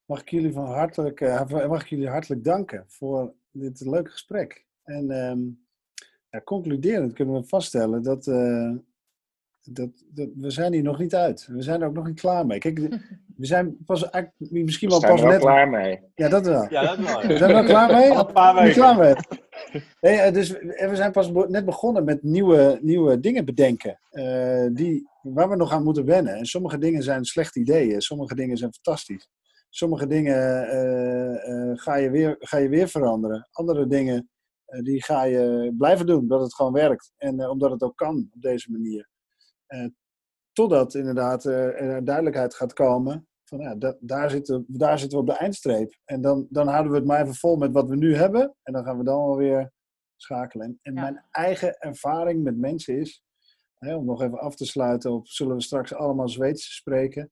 Mag 0.05 0.21
ik 0.21 0.30
jullie 0.30 0.53
van 0.53 0.65
hartelijk, 0.65 1.21
eh, 1.21 1.67
mag 1.67 1.82
ik 1.82 1.89
jullie 1.89 2.09
hartelijk 2.09 2.43
danken 2.43 2.86
voor 2.88 3.34
dit 3.51 3.80
leuke 3.80 4.09
gesprek. 4.09 4.65
En 4.84 5.11
ehm, 5.11 5.41
ja, 6.30 6.41
concluderend 6.43 7.13
kunnen 7.13 7.36
we 7.36 7.47
vaststellen 7.47 8.03
dat, 8.03 8.28
eh, 8.28 8.71
dat, 9.72 9.89
dat 10.14 10.30
we 10.36 10.49
zijn 10.49 10.74
hier 10.74 10.84
nog 10.84 10.99
niet 10.99 11.16
uit. 11.16 11.47
We 11.51 11.61
zijn 11.61 11.82
er 11.82 11.88
ook 11.88 11.93
nog 11.93 12.05
niet 12.07 12.20
klaar 12.20 12.45
mee. 12.45 12.57
Kijk, 12.59 12.80
we 13.38 13.45
zijn 13.45 13.78
pas 13.86 14.09
eigenlijk 14.09 14.53
misschien 14.53 14.89
We 14.89 14.93
wel 14.93 15.01
zijn 15.01 15.11
pas 15.14 15.22
er 15.22 15.28
wel 15.28 15.36
net. 15.38 15.45
klaar 15.45 15.70
mee. 15.70 15.99
Ja, 16.16 16.30
dat 16.30 16.45
wel. 16.45 16.66
Ja, 16.70 16.82
dat 16.95 16.97
wel. 16.97 17.22
We 17.28 17.38
zijn 17.38 17.49
er 17.49 17.55
wel 17.55 17.64
klaar 17.64 17.91
mee? 17.93 18.09
Al 18.18 18.28
een 18.28 18.34
paar 18.34 18.53
Niet 18.53 18.64
weken. 18.64 18.74
klaar 18.82 18.97
mee. 18.97 19.14
Nee, 20.01 20.18
eh, 20.20 20.34
dus 20.34 20.51
we 20.51 20.89
zijn 20.93 21.11
pas 21.11 21.32
net 21.47 21.66
begonnen 21.66 22.03
met 22.03 22.24
nieuwe, 22.24 22.80
nieuwe 22.82 23.20
dingen 23.20 23.45
bedenken. 23.45 23.99
eh, 24.09 24.66
die, 24.72 25.07
waar 25.22 25.49
we 25.49 25.55
nog 25.55 25.72
aan 25.72 25.84
moeten 25.84 26.05
wennen. 26.05 26.34
En 26.36 26.45
sommige 26.45 26.78
dingen 26.78 27.03
zijn 27.03 27.26
slechte 27.26 27.59
ideeën. 27.59 28.01
Sommige 28.01 28.36
dingen 28.36 28.57
zijn 28.57 28.74
fantastisch. 28.74 29.30
Sommige 29.70 30.07
dingen 30.07 30.68
eh, 30.70 31.70
eh, 31.72 31.78
ga, 31.78 31.95
je 31.95 32.09
weer, 32.09 32.36
ga 32.39 32.57
je 32.57 32.70
weer 32.70 32.88
veranderen. 32.88 33.47
Andere 33.51 33.88
dingen 33.88 34.30
die 34.84 35.03
ga 35.03 35.24
je 35.24 35.74
blijven 35.78 36.05
doen. 36.05 36.20
Omdat 36.20 36.41
het 36.41 36.53
gewoon 36.55 36.74
werkt. 36.74 37.11
En 37.18 37.39
eh, 37.39 37.49
omdat 37.49 37.72
het 37.72 37.82
ook 37.82 37.95
kan 37.97 38.30
op 38.36 38.41
deze 38.41 38.72
manier. 38.72 39.09
Eh, 39.66 39.86
totdat 40.51 40.93
inderdaad 40.93 41.45
eh, 41.45 41.82
er 41.82 42.05
duidelijkheid 42.05 42.55
gaat 42.55 42.74
komen. 42.74 43.28
Van, 43.43 43.59
ja, 43.59 43.76
da- 43.76 43.97
daar, 43.99 44.30
zitten, 44.30 44.66
daar 44.68 44.99
zitten 44.99 45.18
we 45.18 45.24
op 45.24 45.30
de 45.30 45.38
eindstreep. 45.38 45.95
En 46.05 46.22
dan, 46.22 46.47
dan 46.49 46.68
houden 46.68 46.91
we 46.91 46.97
het 46.97 47.07
maar 47.07 47.22
even 47.22 47.36
vol 47.36 47.55
met 47.55 47.72
wat 47.72 47.88
we 47.88 47.95
nu 47.95 48.16
hebben. 48.16 48.55
En 48.64 48.74
dan 48.74 48.84
gaan 48.84 48.97
we 48.97 49.03
dan 49.03 49.26
wel 49.26 49.38
weer 49.38 49.72
schakelen. 50.16 50.80
En, 50.82 50.93
Ja. 50.93 51.01
mijn 51.01 51.26
eigen 51.32 51.78
ervaring 51.78 52.43
met 52.43 52.57
mensen 52.57 52.97
is, 52.99 53.24
hè, 53.74 53.95
om 53.95 54.05
nog 54.05 54.22
even 54.22 54.39
af 54.39 54.55
te 54.55 54.66
sluiten 54.66 55.11
op, 55.11 55.28
zullen 55.28 55.55
we 55.55 55.61
straks 55.61 55.93
allemaal 55.93 56.30
Zweeds 56.30 56.76
spreken? 56.76 57.32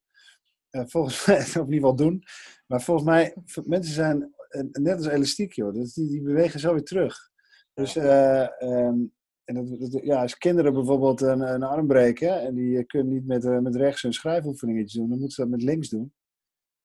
Eh, 0.69 0.83
volgens 0.87 1.25
mij, 1.27 1.37
of 1.37 1.55
in 1.55 1.59
ieder 1.59 1.73
geval 1.73 1.95
doen. 1.95 2.23
Maar 2.67 2.81
volgens 2.81 3.07
mij, 3.07 3.35
mensen 3.65 3.93
zijn 3.93 4.33
net 4.71 4.97
als 4.97 5.07
elastiek, 5.07 5.53
joh. 5.53 5.73
Dus 5.73 5.93
die, 5.93 6.07
die 6.07 6.21
bewegen 6.21 6.59
zo 6.59 6.73
weer 6.73 6.83
terug. 6.83 7.17
Dus, 7.73 7.95
eh, 7.95 8.61
ehm, 8.61 8.97
en 9.45 9.55
dat, 9.55 9.91
dat- 9.91 10.03
ja, 10.03 10.21
als 10.21 10.37
kinderen 10.37 10.73
bijvoorbeeld 10.73 11.21
een, 11.21 11.39
een 11.53 11.63
arm 11.63 11.87
breken 11.87 12.41
en 12.41 12.53
die 12.53 12.77
eh, 12.77 12.85
kunnen 12.87 13.13
niet 13.13 13.25
met, 13.27 13.45
eh, 13.45 13.57
met 13.57 13.75
rechts 13.75 14.01
hun 14.01 14.13
schrijfoefeningetjes 14.13 14.93
doen, 14.93 15.09
dan 15.09 15.17
moeten 15.19 15.35
ze 15.35 15.41
dat 15.41 15.49
met 15.49 15.61
links 15.63 15.89
doen. 15.89 16.13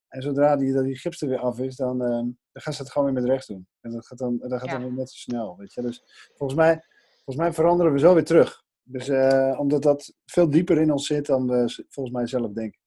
En 0.08 0.22
zodra 0.22 0.56
die, 0.56 0.72
dat 0.72 0.84
die 0.84 0.98
gips 0.98 1.22
er 1.22 1.28
weer 1.28 1.38
af 1.38 1.58
is, 1.58 1.76
dan, 1.76 2.02
ehm, 2.02 2.10
dan 2.52 2.62
gaan 2.62 2.72
ze 2.72 2.82
het 2.82 2.92
gewoon 2.92 3.12
weer 3.12 3.22
met 3.22 3.30
rechts 3.30 3.46
doen. 3.46 3.66
En 3.80 3.90
dat 3.90 4.06
gaat 4.06 4.18
dan, 4.18 4.38
dat 4.38 4.52
gaat 4.60 4.64
Ja. 4.70 4.72
dan 4.78 4.82
weer 4.82 4.92
net 4.92 5.10
zo 5.10 5.16
snel. 5.16 5.56
Weet 5.58 5.72
je? 5.74 5.82
Dus 5.82 6.02
volgens 6.36 6.58
mij, 6.58 6.82
volgens 7.14 7.36
mij 7.36 7.52
veranderen 7.52 7.92
we 7.92 7.98
zo 7.98 8.14
weer 8.14 8.24
terug. 8.24 8.64
Dus 8.82 9.08
eh, 9.08 9.56
omdat 9.58 9.82
dat 9.82 10.12
veel 10.26 10.50
dieper 10.50 10.80
in 10.80 10.92
ons 10.92 11.06
zit 11.06 11.26
dan 11.26 11.46
we 11.48 11.84
volgens 11.88 12.14
mij 12.16 12.26
zelf 12.26 12.52
denken. 12.52 12.80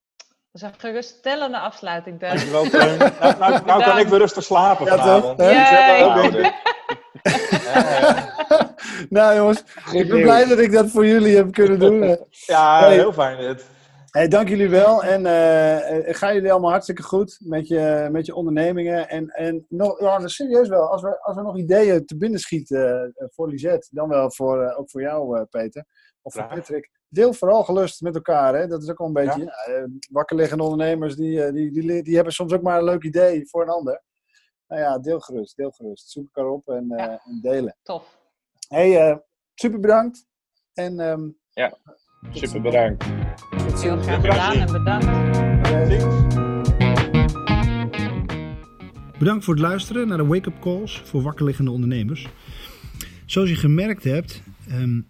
Dat 0.52 0.62
is 0.62 0.68
een 0.68 0.80
geruststellende 0.80 1.60
afsluiting, 1.60 2.20
Teun. 2.20 2.30
Dankjewel, 2.30 2.64
Teun. 2.70 2.98
Nou, 3.20 3.40
nou, 3.40 3.66
nou 3.66 3.84
kan 3.84 3.98
ik 3.98 4.08
weer 4.08 4.20
rustig 4.20 4.44
slapen 4.44 4.86
Ja, 4.86 4.96
toch? 4.96 5.04
vanavond. 5.36 5.40
Ja. 5.40 6.68
nou 9.10 9.36
jongens, 9.36 9.64
ik 10.02 10.08
ben 10.10 10.22
blij 10.22 10.46
dat 10.48 10.60
ik 10.60 10.72
dat 10.72 10.90
voor 10.90 11.06
jullie 11.06 11.36
heb 11.36 11.52
kunnen 11.52 11.80
doen. 11.80 12.02
Ja, 12.30 12.80
Hey. 12.80 12.94
heel 12.94 13.14
fijn 13.14 13.38
dit. 13.38 13.66
Hey, 14.10 14.28
dank 14.28 14.48
jullie 14.50 14.70
wel. 14.70 15.04
En 15.04 15.26
eh, 15.26 16.10
eh, 16.10 16.16
gaan 16.16 16.34
jullie 16.34 16.52
allemaal 16.52 16.70
hartstikke 16.70 17.04
goed 17.04 17.38
met 17.44 17.68
je, 17.68 18.08
met 18.12 18.26
je 18.26 18.36
ondernemingen. 18.36 19.10
En, 19.10 19.28
en 19.30 19.66
nog, 19.70 20.00
ja, 20.00 20.28
serieus 20.28 20.68
wel, 20.68 20.88
als 20.92 21.02
we, 21.02 21.22
als 21.22 21.36
we 21.36 21.42
nog 21.42 21.58
ideeën 21.58 22.06
te 22.06 22.18
binnen 22.18 22.40
schieten 22.40 23.14
eh, 23.16 23.28
voor 23.30 23.50
Lisette, 23.50 23.88
dan 23.92 24.10
wel 24.10 24.32
voor, 24.32 24.64
eh, 24.64 24.80
ook 24.80 24.90
voor 24.90 25.02
jou, 25.02 25.38
eh, 25.40 25.44
Peter. 25.50 25.86
Of 26.22 26.34
voor. 26.34 26.48
Patrick. 26.48 26.90
Deel 27.08 27.34
vooral 27.34 27.64
gelust 27.64 28.02
met 28.02 28.16
elkaar. 28.16 28.56
Hè? 28.56 28.68
Dat 28.68 28.84
is 28.84 28.90
ook 28.90 28.98
wel 28.98 29.08
een 29.08 29.14
beetje. 29.14 29.40
Ja. 29.40 29.54
ja, 29.68 29.74
eh, 29.74 29.84
wakker 30.12 30.36
liggende 30.36 30.64
ondernemers, 30.64 31.16
die, 31.16 31.52
die, 31.52 31.72
die, 31.72 32.04
die 32.04 32.16
hebben 32.16 32.34
soms 32.34 32.54
ook 32.54 32.62
maar 32.62 32.78
een 32.78 32.84
leuk 32.84 33.04
idee 33.04 33.48
voor 33.50 33.62
een 33.62 33.70
ander. 33.70 34.02
Nou 34.68 34.82
ja, 34.82 35.00
deel 35.00 35.20
gerust, 35.20 35.56
deel 35.56 35.72
gerust. 35.72 36.10
Zoek 36.10 36.26
elkaar 36.34 36.52
op 36.52 36.68
en, 36.68 36.86
Ja. 36.88 37.08
eh, 37.08 37.12
en 37.14 37.40
delen. 37.42 37.78
Tof. 37.84 38.19
Hey, 38.70 38.98
eh, 39.10 39.18
super 39.56 39.80
bedankt. 39.80 40.28
En 40.74 41.00
ehm, 41.00 41.30
Super 42.32 42.62
bedankt. 42.62 43.06
tot 43.50 43.60
Heel 43.60 43.78
ziens. 43.78 44.06
graag 44.06 44.22
gedaan 44.22 44.56
en 44.56 44.72
bedankt. 44.72 45.08
Bedankt 49.20 49.44
voor 49.44 49.54
het 49.54 49.64
luisteren 49.64 50.08
naar 50.08 50.18
de 50.18 50.26
wake-up 50.26 50.60
calls 50.62 51.02
voor 51.06 51.22
wakkerliggende 51.22 51.72
ondernemers. 51.72 52.28
Zoals 53.26 53.50
je 53.50 53.56
gemerkt 53.56 54.04
hebt, 54.04 54.42
ehm, 54.68 55.02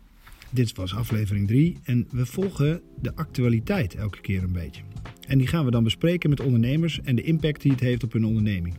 dit 0.49 0.75
was 0.75 0.95
aflevering 0.95 1.47
3 1.47 1.79
en 1.83 2.07
we 2.11 2.25
volgen 2.25 2.81
de 3.01 3.15
actualiteit 3.15 3.95
elke 3.95 4.21
keer 4.21 4.43
een 4.43 4.51
beetje. 4.53 4.81
En 5.27 5.37
die 5.37 5.47
gaan 5.47 5.65
we 5.65 5.71
dan 5.71 5.83
bespreken 5.83 6.29
met 6.29 6.39
ondernemers 6.39 7.01
en 7.01 7.15
de 7.15 7.21
impact 7.21 7.61
die 7.61 7.71
het 7.71 7.79
heeft 7.79 8.03
op 8.03 8.13
hun 8.13 8.25
onderneming. 8.25 8.75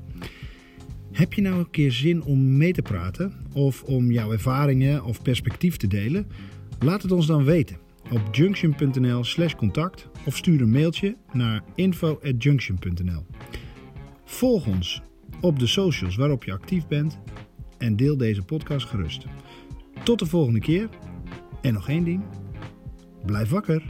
Heb 1.12 1.32
je 1.32 1.42
nou 1.42 1.58
een 1.58 1.70
keer 1.70 1.92
zin 1.92 2.22
om 2.22 2.56
mee 2.56 2.72
te 2.72 2.82
praten 2.82 3.32
of 3.52 3.82
om 3.82 4.10
jouw 4.10 4.32
ervaringen 4.32 5.04
of 5.04 5.22
perspectief 5.22 5.76
te 5.76 5.86
delen? 5.86 6.26
Laat 6.78 7.02
het 7.02 7.12
ons 7.12 7.26
dan 7.26 7.44
weten 7.44 7.76
op 8.10 8.34
junction.nl/slash 8.34 9.54
contact 9.54 10.08
of 10.26 10.36
stuur 10.36 10.60
een 10.60 10.70
mailtje 10.70 11.16
naar 11.32 11.62
info@junction.nl. 11.74 13.26
Volg 14.24 14.66
ons 14.66 15.02
op 15.40 15.58
de 15.58 15.66
socials 15.66 16.16
waarop 16.16 16.44
je 16.44 16.52
actief 16.52 16.86
bent 16.86 17.18
en 17.78 17.96
deel 17.96 18.16
deze 18.16 18.42
podcast 18.42 18.86
gerust. 18.86 19.24
Tot 20.04 20.18
de 20.18 20.26
volgende 20.26 20.60
keer 20.60 20.88
en 21.62 21.72
nog 21.72 21.88
één 21.88 22.04
ding: 22.04 22.22
blijf 23.26 23.48
wakker. 23.48 23.82